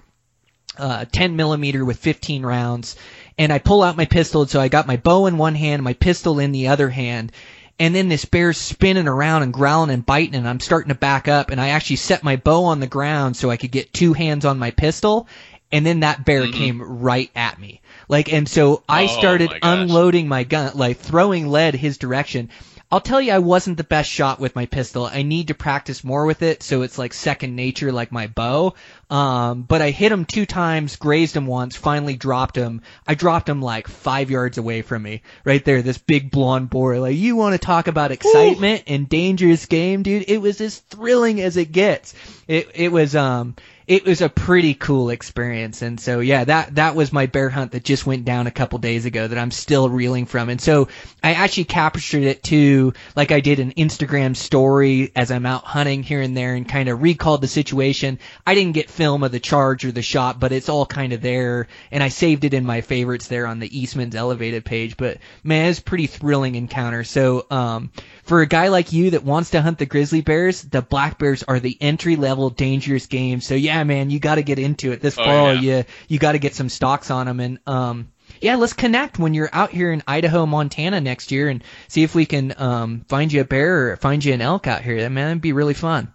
uh, 0.79 1.05
10 1.11 1.37
millimeter 1.37 1.85
with 1.85 1.99
15 1.99 2.45
rounds. 2.45 2.97
And 3.39 3.53
I 3.53 3.59
pull 3.59 3.83
out 3.83 3.97
my 3.97 4.05
pistol, 4.05 4.47
so 4.47 4.61
I 4.61 4.69
got 4.69 4.87
my 4.87 4.97
bow 4.97 5.27
in 5.27 5.39
one 5.39 5.55
hand, 5.55 5.83
my 5.83 5.95
pistol 5.95 6.39
in 6.39 6.53
the 6.53 6.69
other 6.69 6.91
hand. 6.91 7.33
and 7.79 7.95
then 7.95 8.09
this 8.09 8.27
bear's 8.27 8.59
spinning 8.59 9.09
around 9.09 9.43
and 9.43 9.53
growling 9.53 9.91
and 9.91 10.05
biting 10.05 10.35
and 10.35 10.47
I'm 10.47 10.61
starting 10.61 10.91
to 10.91 10.95
back 10.95 11.27
up 11.27 11.51
and 11.51 11.61
I 11.61 11.71
actually 11.71 11.97
set 11.97 12.23
my 12.23 12.37
bow 12.37 12.65
on 12.65 12.81
the 12.81 12.87
ground 12.87 13.37
so 13.37 13.51
I 13.51 13.57
could 13.57 13.73
get 13.73 13.93
two 13.93 14.13
hands 14.13 14.45
on 14.45 14.59
my 14.59 14.71
pistol 14.71 15.27
and 15.73 15.85
then 15.85 16.01
that 16.01 16.25
bear 16.25 16.43
mm-hmm. 16.43 16.53
came 16.53 16.83
right 17.03 17.31
at 17.35 17.59
me. 17.59 17.81
Like 18.09 18.33
and 18.33 18.49
so 18.49 18.83
I 18.89 19.05
oh, 19.05 19.07
started 19.07 19.51
my 19.51 19.59
unloading 19.63 20.29
my 20.29 20.45
gun 20.45 20.73
like 20.77 20.99
throwing 20.99 21.49
lead 21.49 21.75
his 21.75 21.99
direction 21.99 22.51
I'll 22.93 23.01
tell 23.01 23.23
you, 23.23 23.33
I 23.33 23.39
wasn't 23.39 23.79
the 23.79 23.85
best 23.85 24.11
shot 24.11 24.39
with 24.39 24.55
my 24.55 24.67
pistol. 24.67 25.07
I 25.07 25.23
need 25.23 25.49
to 25.49 25.55
practice 25.55 26.05
more 26.05 26.27
with 26.27 26.43
it, 26.43 26.63
so 26.63 26.83
it's 26.83 26.99
like 26.99 27.15
second 27.15 27.57
nature, 27.57 27.91
like 27.91 28.13
my 28.13 28.27
bow. 28.27 28.75
Um, 29.09 29.63
but 29.63 29.81
I 29.81 29.89
hit 29.89 30.13
him 30.13 30.27
two 30.27 30.45
times, 30.45 30.97
grazed 30.97 31.35
him 31.35 31.47
once, 31.47 31.75
finally 31.75 32.17
dropped 32.17 32.55
him. 32.55 32.83
I 33.07 33.15
dropped 33.15 33.49
him 33.49 33.63
like 33.63 33.89
five 33.89 34.31
yards 34.31 34.59
away 34.59 34.83
from 34.83 35.03
me, 35.03 35.23
right 35.43 35.65
there. 35.65 35.81
This 35.81 35.97
big 35.97 36.31
blonde 36.31 36.69
boar. 36.69 36.99
Like, 36.99 37.17
you 37.17 37.35
want 37.35 37.55
to 37.55 37.59
talk 37.59 37.87
about 37.87 38.13
excitement 38.13 38.83
Ooh. 38.83 38.93
and 38.93 39.09
dangerous 39.09 39.65
game, 39.65 40.03
dude? 40.03 40.27
It 40.29 40.43
was 40.43 40.61
as 40.61 40.79
thrilling 40.79 41.41
as 41.41 41.57
it 41.57 41.73
gets. 41.73 42.13
It 42.47 42.73
it 42.75 42.93
was 42.93 43.17
um 43.17 43.57
it 43.87 44.05
was 44.05 44.21
a 44.21 44.29
pretty 44.29 44.75
cool 44.75 45.11
experience. 45.11 45.83
And 45.83 46.01
so, 46.01 46.21
yeah, 46.21 46.45
that, 46.45 46.77
that 46.77 46.95
was 46.95 47.13
my 47.13 47.27
bear 47.27 47.51
hunt 47.51 47.73
that 47.73 47.85
just 47.85 48.07
went 48.07 48.25
down 48.25 48.47
a 48.47 48.51
couple 48.51 48.79
days 48.79 49.05
ago 49.05 49.27
that 49.27 49.39
I'm 49.39 49.51
still 49.51 49.89
reeling 49.89 50.27
from. 50.27 50.49
And 50.49 50.61
so 50.61 50.89
I 51.23 51.35
actually 51.35 51.65
captured 51.65 52.23
it 52.23 52.43
too, 52.43 52.95
like 53.17 53.33
I 53.33 53.41
did 53.41 53.59
an 53.59 53.73
Instagram 53.73 54.37
story 54.37 55.13
as 55.17 55.31
I'm 55.31 55.47
out 55.47 55.65
hunting 55.65 56.03
here 56.03 56.21
and 56.21 56.37
there 56.37 56.55
and 56.55 56.69
kind 56.69 56.89
of 56.89 57.03
recalled 57.03 57.41
the 57.41 57.49
situation. 57.49 58.19
I 58.47 58.55
didn't 58.55 58.73
get 58.73 58.91
film 58.91 59.23
of 59.23 59.33
the 59.33 59.41
charge 59.41 59.85
or 59.85 59.93
the 59.93 60.03
shot, 60.03 60.39
but 60.39 60.53
it's 60.53 60.69
all 60.69 60.87
kind 60.87 61.13
of 61.13 61.21
there. 61.21 61.69
And 61.91 62.03
I 62.03 62.09
saved 62.09 62.45
it 62.45 62.55
in 62.55 62.65
my 62.65 62.81
favorites 62.81 63.29
there 63.29 63.47
on 63.47 63.59
the 63.59 63.69
Eastmans' 63.69 64.15
elevated 64.15 64.65
page. 64.65 64.97
But 64.97 65.19
man, 65.43 65.71
it's 65.71 65.81
pretty 65.81 66.07
thrilling 66.07 66.55
encounter. 66.55 67.05
So, 67.05 67.47
um, 67.51 67.91
for 68.33 68.41
a 68.41 68.47
guy 68.47 68.69
like 68.69 68.95
you 68.95 69.11
that 69.11 69.25
wants 69.25 69.51
to 69.51 69.61
hunt 69.61 69.77
the 69.77 69.85
grizzly 69.85 70.23
bears, 70.23 70.63
the 70.63 70.81
black 70.81 71.19
bears 71.19 71.43
are 71.43 71.61
the 71.61 71.77
entry 71.83 72.17
level 72.17 72.49
dangerous 72.49 73.05
game. 73.05 73.43
So 73.43 73.55
yeah, 73.55 73.85
man, 73.85 74.09
you 74.09 74.21
got 74.21 74.37
to 74.37 74.43
get 74.43 74.59
into 74.59 74.91
it 74.93 75.03
this 75.03 75.19
oh, 75.19 75.23
fall. 75.23 75.55
Yeah. 75.55 75.77
You 75.79 75.85
you 76.09 76.19
got 76.19 76.33
to 76.33 76.39
get 76.39 76.55
some 76.55 76.71
stocks 76.71 77.11
on 77.11 77.27
them 77.27 77.41
and 77.41 77.59
um 77.67 78.11
yeah, 78.41 78.57
let's 78.57 78.73
connect 78.73 79.19
when 79.19 79.35
you're 79.35 79.51
out 79.53 79.71
here 79.71 79.93
in 79.93 80.03
Idaho, 80.07 80.47
Montana 80.47 81.03
next 81.03 81.31
year 81.31 81.51
and 81.51 81.63
see 81.89 82.05
if 82.05 82.15
we 82.15 82.25
can 82.25 82.55
um 82.57 83.05
find 83.07 83.31
you 83.31 83.43
a 83.43 83.45
bear 83.45 83.91
or 83.91 83.97
find 83.99 84.25
you 84.25 84.33
an 84.33 84.41
elk 84.41 84.67
out 84.67 84.81
here. 84.81 85.03
That 85.03 85.13
man, 85.13 85.27
that'd 85.27 85.43
be 85.43 85.53
really 85.53 85.75
fun. 85.75 86.15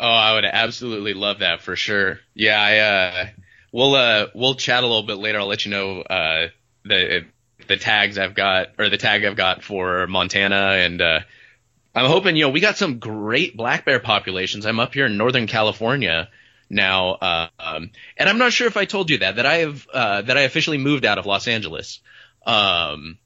Oh, 0.00 0.08
I 0.08 0.32
would 0.32 0.46
absolutely 0.46 1.12
love 1.12 1.40
that 1.40 1.60
for 1.60 1.76
sure. 1.76 2.20
Yeah, 2.32 2.58
I 2.58 2.78
uh 2.78 3.26
we'll 3.70 3.94
uh 3.94 4.28
we'll 4.34 4.54
chat 4.54 4.82
a 4.82 4.86
little 4.86 5.02
bit 5.02 5.18
later. 5.18 5.40
I'll 5.40 5.46
let 5.46 5.66
you 5.66 5.72
know 5.72 6.00
uh 6.00 6.48
the 6.86 7.26
the 7.68 7.76
tags 7.76 8.18
I've 8.18 8.34
got 8.34 8.68
or 8.78 8.88
the 8.88 8.96
tag 8.96 9.24
I've 9.24 9.36
got 9.36 9.62
for 9.62 10.06
Montana 10.06 10.76
and 10.78 11.00
uh, 11.00 11.20
I'm 11.96 12.06
hoping 12.06 12.36
you 12.36 12.42
know 12.42 12.50
we 12.50 12.60
got 12.60 12.76
some 12.76 12.98
great 12.98 13.56
black 13.56 13.86
bear 13.86 14.00
populations. 14.00 14.66
I'm 14.66 14.78
up 14.78 14.92
here 14.92 15.06
in 15.06 15.16
Northern 15.16 15.46
California 15.46 16.28
now, 16.68 17.12
uh, 17.12 17.48
um, 17.58 17.90
and 18.18 18.28
I'm 18.28 18.36
not 18.36 18.52
sure 18.52 18.66
if 18.66 18.76
I 18.76 18.84
told 18.84 19.08
you 19.08 19.18
that 19.18 19.36
that 19.36 19.46
I 19.46 19.54
have 19.58 19.88
uh, 19.92 20.22
that 20.22 20.36
I 20.36 20.42
officially 20.42 20.76
moved 20.76 21.06
out 21.06 21.16
of 21.16 21.24
Los 21.24 21.48
Angeles. 21.48 22.00
Um, 22.44 23.16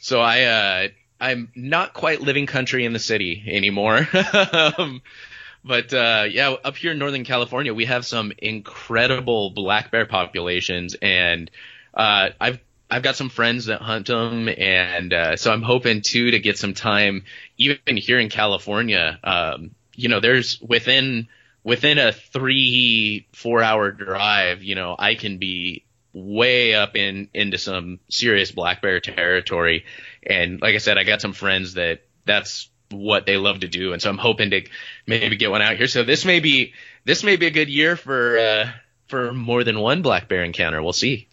so 0.00 0.20
I 0.20 0.42
uh, 0.42 0.88
I'm 1.20 1.50
not 1.54 1.94
quite 1.94 2.20
living 2.20 2.46
country 2.46 2.84
in 2.84 2.92
the 2.92 2.98
city 2.98 3.44
anymore. 3.46 4.08
um, 4.52 5.00
but 5.64 5.92
uh, 5.94 6.26
yeah, 6.28 6.50
up 6.50 6.76
here 6.76 6.92
in 6.92 6.98
Northern 6.98 7.24
California, 7.24 7.72
we 7.72 7.84
have 7.84 8.04
some 8.04 8.32
incredible 8.38 9.50
black 9.50 9.92
bear 9.92 10.06
populations, 10.06 10.96
and 11.00 11.50
uh, 11.94 12.30
I've 12.40 12.58
I've 12.90 13.02
got 13.02 13.16
some 13.16 13.28
friends 13.28 13.66
that 13.66 13.82
hunt 13.82 14.06
them, 14.06 14.48
and 14.48 15.12
uh, 15.12 15.36
so 15.36 15.52
I'm 15.52 15.62
hoping 15.62 16.00
too 16.02 16.30
to 16.30 16.38
get 16.38 16.58
some 16.58 16.72
time, 16.74 17.24
even 17.58 17.96
here 17.96 18.18
in 18.18 18.30
California. 18.30 19.18
Um, 19.22 19.72
you 19.94 20.08
know, 20.08 20.20
there's 20.20 20.60
within 20.60 21.28
within 21.62 21.98
a 21.98 22.12
three 22.12 23.26
four 23.32 23.62
hour 23.62 23.90
drive, 23.90 24.62
you 24.62 24.74
know, 24.74 24.96
I 24.98 25.16
can 25.16 25.38
be 25.38 25.84
way 26.14 26.74
up 26.74 26.96
in 26.96 27.28
into 27.34 27.58
some 27.58 28.00
serious 28.08 28.52
black 28.52 28.80
bear 28.80 29.00
territory, 29.00 29.84
and 30.22 30.60
like 30.62 30.74
I 30.74 30.78
said, 30.78 30.96
I 30.96 31.04
got 31.04 31.20
some 31.20 31.34
friends 31.34 31.74
that 31.74 32.00
that's 32.24 32.70
what 32.90 33.26
they 33.26 33.36
love 33.36 33.60
to 33.60 33.68
do, 33.68 33.92
and 33.92 34.00
so 34.00 34.08
I'm 34.08 34.18
hoping 34.18 34.50
to 34.50 34.66
maybe 35.06 35.36
get 35.36 35.50
one 35.50 35.60
out 35.60 35.76
here. 35.76 35.88
So 35.88 36.04
this 36.04 36.24
may 36.24 36.40
be 36.40 36.72
this 37.04 37.22
may 37.22 37.36
be 37.36 37.46
a 37.46 37.50
good 37.50 37.68
year 37.68 37.96
for 37.96 38.38
uh, 38.38 38.70
for 39.08 39.32
more 39.32 39.64
than 39.64 39.78
one 39.80 40.00
black 40.00 40.28
bear 40.28 40.42
encounter. 40.42 40.82
We'll 40.82 40.92
see. 40.92 41.27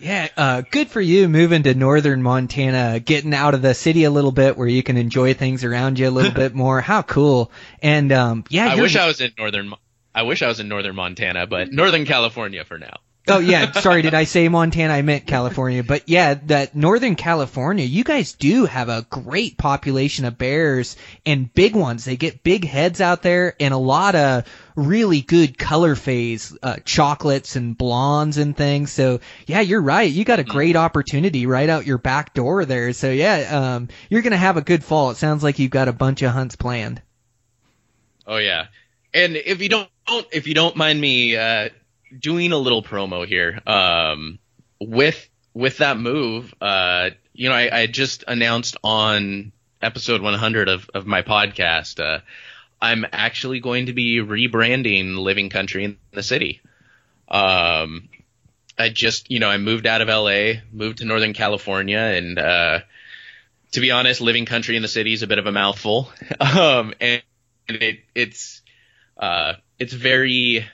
Yeah, 0.00 0.28
uh, 0.36 0.62
good 0.70 0.88
for 0.88 1.00
you 1.00 1.28
moving 1.28 1.62
to 1.64 1.74
northern 1.74 2.22
Montana, 2.22 3.00
getting 3.00 3.34
out 3.34 3.54
of 3.54 3.62
the 3.62 3.74
city 3.74 4.04
a 4.04 4.10
little 4.10 4.32
bit 4.32 4.56
where 4.56 4.66
you 4.66 4.82
can 4.82 4.96
enjoy 4.96 5.34
things 5.34 5.62
around 5.62 5.98
you 5.98 6.08
a 6.08 6.10
little 6.10 6.32
bit 6.34 6.54
more. 6.54 6.80
How 6.80 7.02
cool! 7.02 7.52
And 7.82 8.10
um, 8.10 8.44
yeah, 8.48 8.68
I 8.68 8.80
wish 8.80 8.96
I 8.96 9.06
was 9.06 9.20
in 9.20 9.32
northern. 9.36 9.74
I 10.14 10.22
wish 10.22 10.42
I 10.42 10.48
was 10.48 10.58
in 10.58 10.68
northern 10.68 10.96
Montana, 10.96 11.46
but 11.46 11.70
northern 11.70 12.06
California 12.06 12.64
for 12.64 12.78
now. 12.78 12.96
Oh 13.28 13.38
yeah, 13.38 13.70
sorry, 13.72 14.02
did 14.02 14.14
I 14.14 14.24
say 14.24 14.48
Montana? 14.48 14.94
I 14.94 15.02
meant 15.02 15.26
California. 15.26 15.84
But 15.84 16.08
yeah, 16.08 16.34
that 16.46 16.74
Northern 16.74 17.16
California, 17.16 17.84
you 17.84 18.02
guys 18.02 18.32
do 18.32 18.64
have 18.64 18.88
a 18.88 19.06
great 19.08 19.58
population 19.58 20.24
of 20.24 20.38
bears 20.38 20.96
and 21.26 21.52
big 21.52 21.76
ones. 21.76 22.04
They 22.04 22.16
get 22.16 22.42
big 22.42 22.64
heads 22.64 23.00
out 23.00 23.22
there 23.22 23.54
and 23.60 23.74
a 23.74 23.78
lot 23.78 24.14
of 24.14 24.46
really 24.74 25.20
good 25.20 25.58
color 25.58 25.94
phase, 25.96 26.56
uh, 26.62 26.76
chocolates 26.84 27.56
and 27.56 27.76
blondes 27.76 28.38
and 28.38 28.56
things. 28.56 28.90
So 28.90 29.20
yeah, 29.46 29.60
you're 29.60 29.82
right. 29.82 30.10
You 30.10 30.24
got 30.24 30.38
a 30.38 30.44
great 30.44 30.76
opportunity 30.76 31.46
right 31.46 31.68
out 31.68 31.86
your 31.86 31.98
back 31.98 32.32
door 32.32 32.64
there. 32.64 32.92
So 32.94 33.10
yeah, 33.10 33.74
um, 33.74 33.88
you're 34.08 34.22
gonna 34.22 34.38
have 34.38 34.56
a 34.56 34.62
good 34.62 34.82
fall. 34.82 35.10
It 35.10 35.18
sounds 35.18 35.42
like 35.42 35.58
you've 35.58 35.70
got 35.70 35.88
a 35.88 35.92
bunch 35.92 36.22
of 36.22 36.32
hunts 36.32 36.56
planned. 36.56 37.02
Oh 38.26 38.38
yeah, 38.38 38.68
and 39.12 39.36
if 39.36 39.60
you 39.60 39.68
don't, 39.68 39.90
if 40.32 40.46
you 40.46 40.54
don't 40.54 40.76
mind 40.76 41.00
me 41.00 41.36
uh, 41.36 41.68
doing 42.18 42.52
a 42.52 42.58
little 42.58 42.82
promo 42.82 43.26
here. 43.26 43.60
Um, 43.66 44.38
with 44.80 45.28
with 45.52 45.78
that 45.78 45.98
move, 45.98 46.54
uh, 46.60 47.10
you 47.32 47.48
know, 47.48 47.54
I, 47.54 47.80
I 47.80 47.86
just 47.86 48.24
announced 48.26 48.76
on 48.82 49.52
episode 49.82 50.22
100 50.22 50.68
of 50.68 50.90
of 50.94 51.06
my 51.06 51.22
podcast. 51.22 52.00
Uh, 52.00 52.20
I'm 52.82 53.06
actually 53.12 53.60
going 53.60 53.86
to 53.86 53.92
be 53.92 54.18
rebranding 54.18 55.18
Living 55.18 55.50
Country 55.50 55.84
in 55.84 55.98
the 56.12 56.22
City. 56.22 56.60
Um, 57.28 58.08
I 58.78 58.88
just, 58.88 59.30
you 59.30 59.38
know, 59.38 59.50
I 59.50 59.58
moved 59.58 59.86
out 59.86 60.00
of 60.00 60.08
LA, 60.08 60.62
moved 60.72 60.98
to 60.98 61.04
Northern 61.04 61.34
California, 61.34 61.98
and 61.98 62.38
uh, 62.38 62.80
to 63.72 63.80
be 63.80 63.90
honest, 63.90 64.20
Living 64.20 64.46
Country 64.46 64.76
in 64.76 64.82
the 64.82 64.88
City 64.88 65.12
is 65.12 65.22
a 65.22 65.26
bit 65.26 65.38
of 65.38 65.46
a 65.46 65.52
mouthful. 65.52 66.10
um, 66.40 66.94
and 67.00 67.22
it, 67.68 68.00
it's 68.14 68.62
uh, 69.18 69.54
it's 69.78 69.92
very 69.92 70.66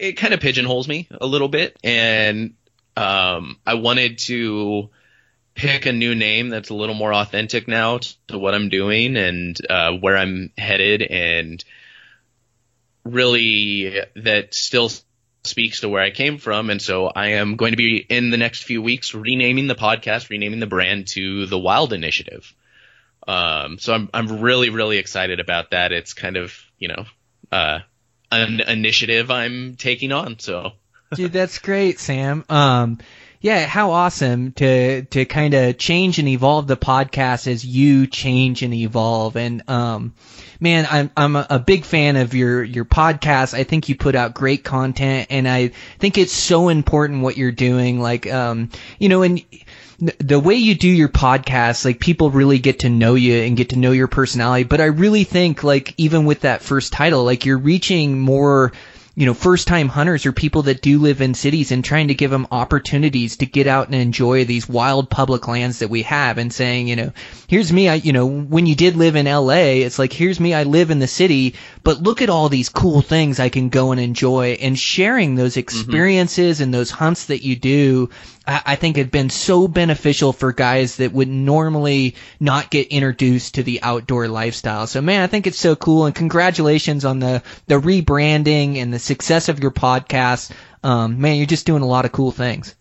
it 0.00 0.12
kind 0.14 0.34
of 0.34 0.40
pigeonholes 0.40 0.88
me 0.88 1.08
a 1.20 1.26
little 1.26 1.48
bit, 1.48 1.76
and 1.82 2.54
um, 2.96 3.58
I 3.66 3.74
wanted 3.74 4.18
to 4.18 4.90
pick 5.54 5.86
a 5.86 5.92
new 5.92 6.14
name 6.14 6.48
that's 6.48 6.70
a 6.70 6.74
little 6.74 6.94
more 6.94 7.12
authentic 7.12 7.68
now 7.68 7.98
to 8.28 8.38
what 8.38 8.54
I'm 8.54 8.68
doing 8.68 9.16
and 9.16 9.56
uh, 9.68 9.92
where 9.92 10.16
I'm 10.16 10.50
headed, 10.56 11.02
and 11.02 11.62
really 13.04 14.00
that 14.16 14.54
still 14.54 14.90
speaks 15.44 15.80
to 15.80 15.88
where 15.88 16.02
I 16.02 16.10
came 16.10 16.38
from. 16.38 16.70
And 16.70 16.80
so 16.80 17.06
I 17.06 17.28
am 17.28 17.56
going 17.56 17.72
to 17.72 17.76
be 17.76 17.96
in 17.96 18.30
the 18.30 18.36
next 18.36 18.62
few 18.62 18.80
weeks 18.80 19.14
renaming 19.14 19.66
the 19.66 19.74
podcast, 19.74 20.30
renaming 20.30 20.60
the 20.60 20.66
brand 20.66 21.08
to 21.08 21.46
the 21.46 21.58
Wild 21.58 21.92
Initiative. 21.92 22.54
Um, 23.26 23.78
so 23.78 23.94
I'm 23.94 24.10
I'm 24.12 24.40
really 24.40 24.70
really 24.70 24.98
excited 24.98 25.40
about 25.40 25.70
that. 25.70 25.92
It's 25.92 26.12
kind 26.12 26.36
of 26.36 26.54
you 26.78 26.88
know 26.88 27.04
uh, 27.52 27.80
an 28.32 28.60
initiative 28.60 29.30
I'm 29.30 29.76
taking 29.76 30.12
on. 30.12 30.38
So, 30.38 30.72
dude, 31.14 31.32
that's 31.32 31.58
great, 31.58 32.00
Sam. 32.00 32.44
Um, 32.48 32.98
yeah, 33.42 33.66
how 33.66 33.90
awesome 33.90 34.52
to 34.52 35.02
to 35.02 35.24
kind 35.24 35.52
of 35.54 35.76
change 35.76 36.20
and 36.20 36.28
evolve 36.28 36.68
the 36.68 36.76
podcast 36.76 37.48
as 37.48 37.66
you 37.66 38.06
change 38.06 38.62
and 38.62 38.72
evolve. 38.72 39.36
And 39.36 39.68
um, 39.68 40.14
man, 40.60 40.86
I'm 40.88 41.10
I'm 41.16 41.34
a 41.34 41.58
big 41.58 41.84
fan 41.84 42.14
of 42.16 42.34
your 42.34 42.62
your 42.62 42.84
podcast. 42.84 43.52
I 43.52 43.64
think 43.64 43.88
you 43.88 43.96
put 43.96 44.14
out 44.14 44.32
great 44.32 44.62
content, 44.62 45.26
and 45.30 45.48
I 45.48 45.72
think 45.98 46.18
it's 46.18 46.32
so 46.32 46.68
important 46.68 47.22
what 47.22 47.36
you're 47.36 47.50
doing. 47.50 48.00
Like, 48.00 48.32
um, 48.32 48.70
you 49.00 49.08
know, 49.08 49.22
and 49.22 49.42
the 50.18 50.40
way 50.40 50.56
you 50.56 50.74
do 50.74 50.88
your 50.88 51.08
podcast, 51.08 51.84
like 51.84 52.00
people 52.00 52.32
really 52.32 52.58
get 52.58 52.80
to 52.80 52.88
know 52.88 53.14
you 53.14 53.34
and 53.34 53.56
get 53.56 53.70
to 53.70 53.78
know 53.78 53.92
your 53.92 54.08
personality. 54.08 54.64
But 54.64 54.80
I 54.80 54.86
really 54.86 55.22
think 55.22 55.62
like 55.62 55.94
even 55.96 56.24
with 56.24 56.40
that 56.40 56.62
first 56.62 56.92
title, 56.92 57.24
like 57.24 57.46
you're 57.46 57.58
reaching 57.58 58.18
more 58.18 58.72
you 59.14 59.26
know, 59.26 59.34
first 59.34 59.68
time 59.68 59.88
hunters 59.88 60.24
or 60.24 60.32
people 60.32 60.62
that 60.62 60.80
do 60.80 60.98
live 60.98 61.20
in 61.20 61.34
cities 61.34 61.70
and 61.70 61.84
trying 61.84 62.08
to 62.08 62.14
give 62.14 62.30
them 62.30 62.46
opportunities 62.50 63.36
to 63.36 63.46
get 63.46 63.66
out 63.66 63.88
and 63.88 63.94
enjoy 63.94 64.44
these 64.44 64.66
wild 64.66 65.10
public 65.10 65.46
lands 65.46 65.80
that 65.80 65.90
we 65.90 66.02
have 66.02 66.38
and 66.38 66.50
saying, 66.50 66.88
you 66.88 66.96
know, 66.96 67.12
here's 67.46 67.70
me, 67.70 67.90
I, 67.90 67.96
you 67.96 68.14
know, 68.14 68.24
when 68.24 68.64
you 68.64 68.74
did 68.74 68.96
live 68.96 69.14
in 69.14 69.26
LA, 69.26 69.82
it's 69.84 69.98
like, 69.98 70.14
here's 70.14 70.40
me, 70.40 70.54
I 70.54 70.62
live 70.62 70.90
in 70.90 70.98
the 70.98 71.06
city, 71.06 71.56
but 71.82 72.02
look 72.02 72.22
at 72.22 72.30
all 72.30 72.48
these 72.48 72.68
cool 72.68 73.02
things 73.02 73.40
I 73.40 73.48
can 73.48 73.68
go 73.68 73.92
and 73.92 74.00
enjoy 74.00 74.52
and 74.60 74.78
sharing 74.78 75.34
those 75.34 75.52
mm-hmm. 75.52 75.60
experiences 75.60 76.56
mm-hmm. 76.56 76.64
and 76.64 76.74
those 76.74 76.90
hunts 76.90 77.26
that 77.26 77.42
you 77.42 77.56
do 77.56 78.10
I, 78.46 78.62
I 78.66 78.76
think 78.76 78.96
have 78.96 79.10
been 79.10 79.30
so 79.30 79.68
beneficial 79.68 80.32
for 80.32 80.52
guys 80.52 80.96
that 80.96 81.12
would 81.12 81.28
normally 81.28 82.16
not 82.40 82.70
get 82.70 82.88
introduced 82.88 83.54
to 83.54 83.62
the 83.62 83.80
outdoor 83.82 84.28
lifestyle. 84.28 84.86
So 84.86 85.00
man, 85.00 85.22
I 85.22 85.26
think 85.26 85.46
it's 85.46 85.58
so 85.58 85.76
cool 85.76 86.06
and 86.06 86.14
congratulations 86.14 87.04
on 87.04 87.18
the, 87.18 87.42
the 87.66 87.80
rebranding 87.80 88.76
and 88.76 88.92
the 88.92 88.98
success 88.98 89.48
of 89.48 89.60
your 89.60 89.70
podcast. 89.70 90.50
Um, 90.82 91.20
man, 91.20 91.36
you're 91.36 91.46
just 91.46 91.66
doing 91.66 91.82
a 91.82 91.86
lot 91.86 92.04
of 92.04 92.12
cool 92.12 92.32
things. 92.32 92.74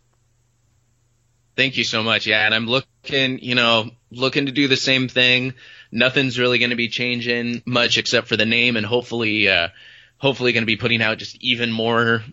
Thank 1.56 1.78
you 1.78 1.84
so 1.84 2.02
much. 2.02 2.28
Yeah, 2.28 2.46
and 2.46 2.56
I'm 2.56 2.66
looking, 2.66 3.40
you 3.40 3.56
know, 3.56 3.92
looking 4.10 4.46
to 4.48 4.52
do 4.52 4.68
the 4.68 4.78
same 4.78 5.08
thing. 5.08 5.54
Nothing's 5.92 6.40
really 6.40 6.60
going 6.60 6.70
to 6.70 6.76
be 6.76 6.88
changing 6.88 7.62
much 7.66 7.98
except 7.98 8.28
for 8.28 8.38
the 8.38 8.46
name, 8.46 8.78
and 8.78 8.86
hopefully, 8.86 9.50
uh, 9.50 9.70
hopefully, 10.18 10.54
going 10.54 10.64
to 10.64 10.68
be 10.68 10.78
putting 10.78 11.02
out 11.02 11.18
just 11.18 11.36
even 11.42 11.72
more, 11.72 12.24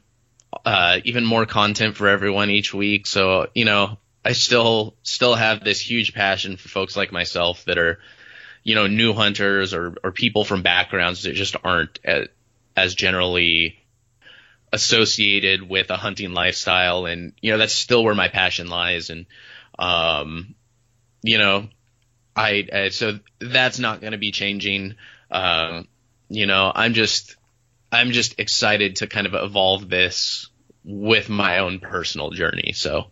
uh, 0.64 0.98
even 1.04 1.24
more 1.24 1.46
content 1.46 1.96
for 1.96 2.08
everyone 2.08 2.50
each 2.50 2.72
week. 2.72 3.06
So, 3.06 3.48
you 3.54 3.64
know, 3.64 3.98
I 4.24 4.32
still 4.32 4.94
still 5.02 5.34
have 5.34 5.64
this 5.64 5.80
huge 5.80 6.14
passion 6.14 6.56
for 6.56 6.68
folks 6.68 6.96
like 6.96 7.12
myself 7.12 7.64
that 7.64 7.78
are, 7.78 7.98
you 8.62 8.74
know, 8.74 8.86
new 8.86 9.12
hunters 9.12 9.74
or 9.74 9.96
or 10.04 10.12
people 10.12 10.44
from 10.44 10.62
backgrounds 10.62 11.22
that 11.22 11.34
just 11.34 11.56
aren't 11.64 11.98
as, 12.04 12.28
as 12.76 12.94
generally 12.94 13.78
associated 14.72 15.68
with 15.68 15.90
a 15.90 15.96
hunting 15.96 16.32
lifestyle 16.32 17.06
and 17.06 17.32
you 17.40 17.50
know 17.50 17.58
that's 17.58 17.72
still 17.72 18.04
where 18.04 18.14
my 18.14 18.28
passion 18.28 18.68
lies 18.68 19.08
and 19.08 19.24
um 19.78 20.54
you 21.22 21.38
know 21.38 21.66
i, 22.38 22.66
I 22.72 22.88
so 22.90 23.18
that's 23.38 23.78
not 23.78 24.00
going 24.00 24.12
to 24.12 24.18
be 24.18 24.30
changing. 24.30 24.94
Uh, 25.30 25.82
you 26.28 26.46
know 26.46 26.70
i'm 26.74 26.94
just 26.94 27.36
i'm 27.90 28.12
just 28.12 28.38
excited 28.38 28.96
to 28.96 29.06
kind 29.06 29.26
of 29.26 29.34
evolve 29.34 29.88
this 29.88 30.48
with 30.84 31.28
my 31.28 31.58
own 31.58 31.80
personal 31.80 32.30
journey 32.30 32.72
so. 32.74 33.06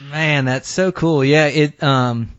Man 0.00 0.46
that's 0.46 0.68
so 0.68 0.92
cool. 0.92 1.24
Yeah 1.24 1.46
it 1.46 1.82
um 1.82 2.32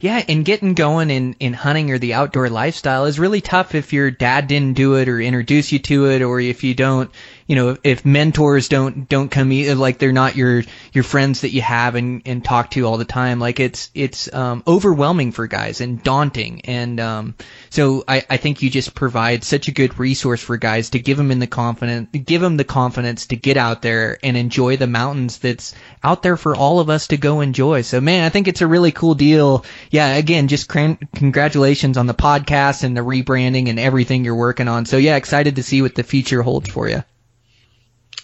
yeah, 0.00 0.22
and 0.28 0.44
getting 0.44 0.74
going 0.74 1.10
in, 1.10 1.34
in 1.40 1.54
hunting 1.54 1.90
or 1.90 1.98
the 1.98 2.14
outdoor 2.14 2.48
lifestyle 2.48 3.06
is 3.06 3.18
really 3.18 3.40
tough 3.40 3.74
if 3.74 3.92
your 3.92 4.12
dad 4.12 4.46
didn't 4.46 4.74
do 4.74 4.94
it 4.94 5.08
or 5.08 5.20
introduce 5.20 5.72
you 5.72 5.80
to 5.80 6.06
it, 6.10 6.22
or 6.22 6.38
if 6.38 6.62
you 6.62 6.74
don't, 6.74 7.10
you 7.48 7.56
know, 7.56 7.76
if 7.82 8.04
mentors 8.04 8.68
don't 8.68 9.08
don't 9.08 9.30
come 9.30 9.50
like 9.78 9.98
they're 9.98 10.12
not 10.12 10.36
your 10.36 10.62
your 10.92 11.02
friends 11.02 11.40
that 11.40 11.50
you 11.50 11.62
have 11.62 11.96
and 11.96 12.22
and 12.26 12.44
talk 12.44 12.70
to 12.72 12.86
all 12.86 12.98
the 12.98 13.04
time. 13.04 13.40
Like 13.40 13.58
it's 13.58 13.90
it's 13.94 14.32
um, 14.32 14.62
overwhelming 14.66 15.32
for 15.32 15.48
guys 15.48 15.80
and 15.80 16.00
daunting, 16.02 16.60
and 16.66 17.00
um, 17.00 17.34
so 17.70 18.04
I 18.06 18.24
I 18.30 18.36
think 18.36 18.62
you 18.62 18.70
just 18.70 18.94
provide 18.94 19.42
such 19.42 19.66
a 19.66 19.72
good 19.72 19.98
resource 19.98 20.42
for 20.42 20.56
guys 20.56 20.90
to 20.90 21.00
give 21.00 21.16
them 21.16 21.30
in 21.30 21.40
the 21.40 21.46
confidence, 21.46 22.10
give 22.10 22.40
them 22.40 22.56
the 22.56 22.64
confidence 22.64 23.26
to 23.26 23.36
get 23.36 23.56
out 23.56 23.82
there 23.82 24.18
and 24.22 24.36
enjoy 24.36 24.76
the 24.76 24.86
mountains 24.86 25.38
that's 25.38 25.74
out 26.04 26.22
there 26.22 26.36
for 26.36 26.54
all 26.54 26.78
of 26.78 26.90
us 26.90 27.08
to 27.08 27.16
go 27.16 27.40
enjoy. 27.40 27.82
So 27.82 28.00
man, 28.00 28.24
I 28.24 28.28
think 28.28 28.46
it's 28.46 28.60
a 28.60 28.66
really 28.66 28.92
cool 28.92 29.14
deal 29.14 29.64
yeah, 29.90 30.16
again, 30.16 30.48
just 30.48 30.68
congratulations 30.68 31.96
on 31.96 32.06
the 32.06 32.14
podcast 32.14 32.84
and 32.84 32.96
the 32.96 33.00
rebranding 33.00 33.68
and 33.68 33.78
everything 33.78 34.24
you're 34.24 34.34
working 34.34 34.68
on. 34.68 34.86
So 34.86 34.96
yeah, 34.96 35.16
excited 35.16 35.56
to 35.56 35.62
see 35.62 35.82
what 35.82 35.94
the 35.94 36.02
future 36.02 36.42
holds 36.42 36.70
for 36.70 36.88
you. 36.88 37.02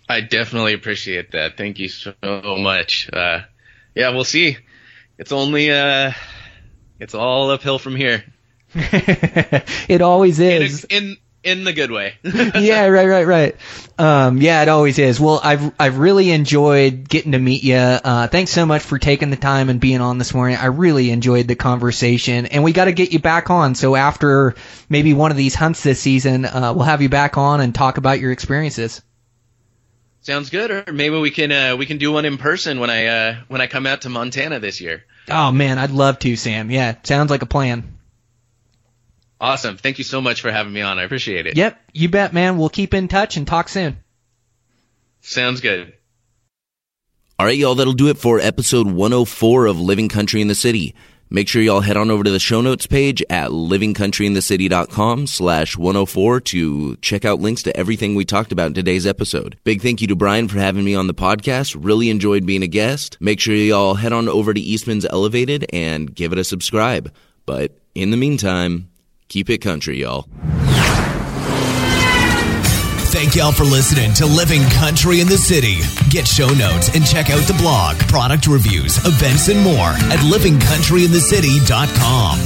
I 0.09 0.21
definitely 0.21 0.75
appreciate 0.75 1.33
that. 1.33 1.57
Thank 1.57 1.79
you 1.79 1.89
so 1.89 2.15
much. 2.23 3.09
Uh, 3.13 3.41
yeah, 3.95 4.11
we'll 4.11 4.25
see. 4.25 4.59
It's 5.19 5.33
only 5.33 5.71
uh, 5.71 6.13
it's 6.99 7.15
all 7.15 7.51
uphill 7.51 7.79
from 7.79 7.97
here. 7.97 8.25
it 8.75 10.03
always 10.03 10.41
is. 10.41 10.85
In, 10.85 11.05
in 11.05 11.17
in 11.45 11.65
the 11.65 11.73
good 11.73 11.91
way. 11.91 12.15
yeah, 12.25 12.87
right, 12.87 13.07
right, 13.07 13.27
right. 13.27 13.57
Um, 13.99 14.39
yeah, 14.39 14.63
it 14.63 14.69
always 14.69 14.99
is. 14.99 15.21
Well, 15.21 15.41
I've 15.43 15.73
I've 15.79 15.99
really 15.99 16.31
enjoyed 16.31 17.09
getting 17.09 17.33
to 17.33 17.39
meet 17.39 17.63
you. 17.63 17.77
Uh, 17.77 18.27
thanks 18.27 18.51
so 18.51 18.67
much 18.67 18.83
for 18.83 18.99
taking 18.99 19.31
the 19.31 19.37
time 19.37 19.69
and 19.69 19.81
being 19.81 20.01
on 20.01 20.19
this 20.19 20.35
morning. 20.35 20.57
I 20.57 20.67
really 20.67 21.11
enjoyed 21.11 21.47
the 21.47 21.55
conversation, 21.55 22.47
and 22.47 22.65
we 22.65 22.73
got 22.73 22.87
to 22.87 22.93
get 22.93 23.13
you 23.13 23.21
back 23.21 23.51
on. 23.51 23.75
So 23.75 23.95
after 23.95 24.55
maybe 24.89 25.15
one 25.15 25.31
of 25.31 25.37
these 25.37 25.55
hunts 25.55 25.83
this 25.83 26.01
season, 26.01 26.45
uh, 26.45 26.73
we'll 26.75 26.87
have 26.87 27.03
you 27.03 27.09
back 27.09 27.39
on 27.39 27.61
and 27.61 27.75
talk 27.75 27.99
about 27.99 28.21
your 28.21 28.33
experiences. 28.33 29.03
Sounds 30.25 30.49
good. 30.49 30.71
Or 30.71 30.93
maybe 30.93 31.19
we 31.19 31.31
can 31.31 31.53
uh, 31.53 31.77
we 31.77 31.85
can 31.85 31.99
do 31.99 32.11
one 32.11 32.25
in 32.25 32.39
person 32.39 32.81
when 32.81 32.89
I 32.89 33.07
uh, 33.07 33.37
when 33.49 33.61
I 33.61 33.67
come 33.67 33.87
out 33.87 34.03
to 34.03 34.09
Montana 34.09 34.59
this 34.59 34.81
year. 34.81 35.05
Oh 35.29 35.53
man, 35.53 35.79
I'd 35.79 35.91
love 35.91 36.19
to, 36.21 36.35
Sam. 36.35 36.71
Yeah, 36.71 36.97
sounds 37.03 37.31
like 37.31 37.43
a 37.43 37.47
plan. 37.47 37.99
Awesome. 39.39 39.77
Thank 39.77 39.99
you 39.99 40.05
so 40.05 40.23
much 40.23 40.41
for 40.41 40.51
having 40.51 40.73
me 40.73 40.81
on. 40.81 40.99
I 40.99 41.03
appreciate 41.03 41.47
it. 41.47 41.57
Yep, 41.57 41.79
you 41.93 42.09
bet, 42.09 42.33
man. 42.33 42.57
We'll 42.57 42.71
keep 42.71 42.95
in 42.95 43.09
touch 43.09 43.37
and 43.37 43.47
talk 43.47 43.69
soon. 43.69 43.99
Sounds 45.21 45.61
good. 45.61 45.93
All 47.39 47.45
right, 47.45 47.59
y'all, 47.59 47.75
that'll 47.75 47.93
do 47.93 48.09
it 48.09 48.17
for 48.17 48.41
episode 48.41 48.87
104 48.87 49.67
of 49.67 49.79
Living 49.79 50.09
Country 50.09 50.41
in 50.41 50.49
the 50.49 50.55
City. 50.55 50.95
Make 51.31 51.49
sure 51.49 51.63
y'all 51.63 51.81
head 51.81 51.97
on 51.97 52.11
over 52.11 52.23
to 52.25 52.31
the 52.31 52.39
show 52.39 52.61
notes 52.61 52.87
page 52.87 53.23
at 53.31 53.51
livingcountryinthecity.com 53.51 55.27
slash 55.27 55.77
104 55.77 56.41
to 56.41 56.97
check 56.97 57.25
out 57.25 57.41
links 57.41 57.63
to 57.65 57.77
everything 57.77 58.15
we 58.15 58.25
talked 58.25 58.53
about 58.53 58.69
in 58.69 58.75
today's 58.75 59.07
episode. 59.07 59.59
Big 59.65 59.83
thank 59.83 60.01
you 60.01 60.07
to 60.09 60.17
Brian 60.17 60.49
for 60.49 60.59
having 60.59 60.85
me 60.85 60.95
on 60.95 61.07
the 61.07 61.15
podcast. 61.15 61.77
Really 61.79 62.11
enjoyed 62.11 62.47
being 62.47 62.63
a 62.63 62.69
guest. 62.69 63.17
Make 63.21 63.41
sure 63.41 63.55
y'all 63.55 63.95
head 63.95 64.13
on 64.13 64.29
over 64.29 64.55
to 64.55 64.61
Eastmans' 64.61 65.07
Elevated 65.11 65.67
and 65.73 66.15
give 66.15 66.33
it 66.33 66.39
a 66.39 66.45
subscribe. 66.45 67.13
But 67.47 67.79
in 67.95 68.11
the 68.11 68.17
meantime, 68.17 68.91
Keep 69.29 69.51
it 69.51 69.59
country, 69.59 70.01
y'all. 70.01 70.29
Thank 73.15 73.37
y'all 73.37 73.53
for 73.53 73.63
listening 73.63 74.13
to 74.15 74.27
Living 74.27 74.63
Country 74.71 75.21
in 75.21 75.29
the 75.29 75.39
City. 75.39 75.77
Get 76.11 76.27
show 76.27 76.49
notes 76.49 76.93
and 76.97 77.07
check 77.07 77.31
out 77.31 77.47
the 77.47 77.55
blog, 77.55 77.97
product 78.09 78.49
reviews, 78.49 78.99
events, 79.07 79.49
and 79.49 79.63
more 79.63 79.91
at 80.11 80.19
livingcountryinthecity.com. 80.19 82.39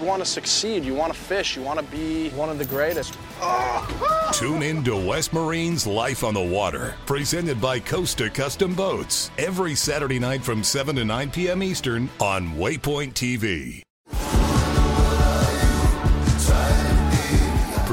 You 0.00 0.06
want 0.06 0.20
to 0.20 0.28
succeed, 0.28 0.84
you 0.84 0.94
want 0.94 1.12
to 1.12 1.18
fish, 1.18 1.54
you 1.54 1.62
want 1.62 1.78
to 1.78 1.86
be 1.86 2.30
one 2.30 2.50
of 2.50 2.58
the 2.58 2.64
greatest. 2.64 3.16
Tune 4.32 4.64
in 4.64 4.82
to 4.82 4.96
West 4.96 5.32
Marine's 5.32 5.86
Life 5.86 6.24
on 6.24 6.34
the 6.34 6.42
Water, 6.42 6.96
presented 7.06 7.60
by 7.60 7.78
Costa 7.78 8.28
Custom 8.28 8.74
Boats, 8.74 9.30
every 9.38 9.76
Saturday 9.76 10.18
night 10.18 10.42
from 10.42 10.64
7 10.64 10.96
to 10.96 11.04
9 11.04 11.30
p.m. 11.30 11.62
Eastern 11.62 12.08
on 12.18 12.48
Waypoint 12.54 13.12
TV. 13.12 13.85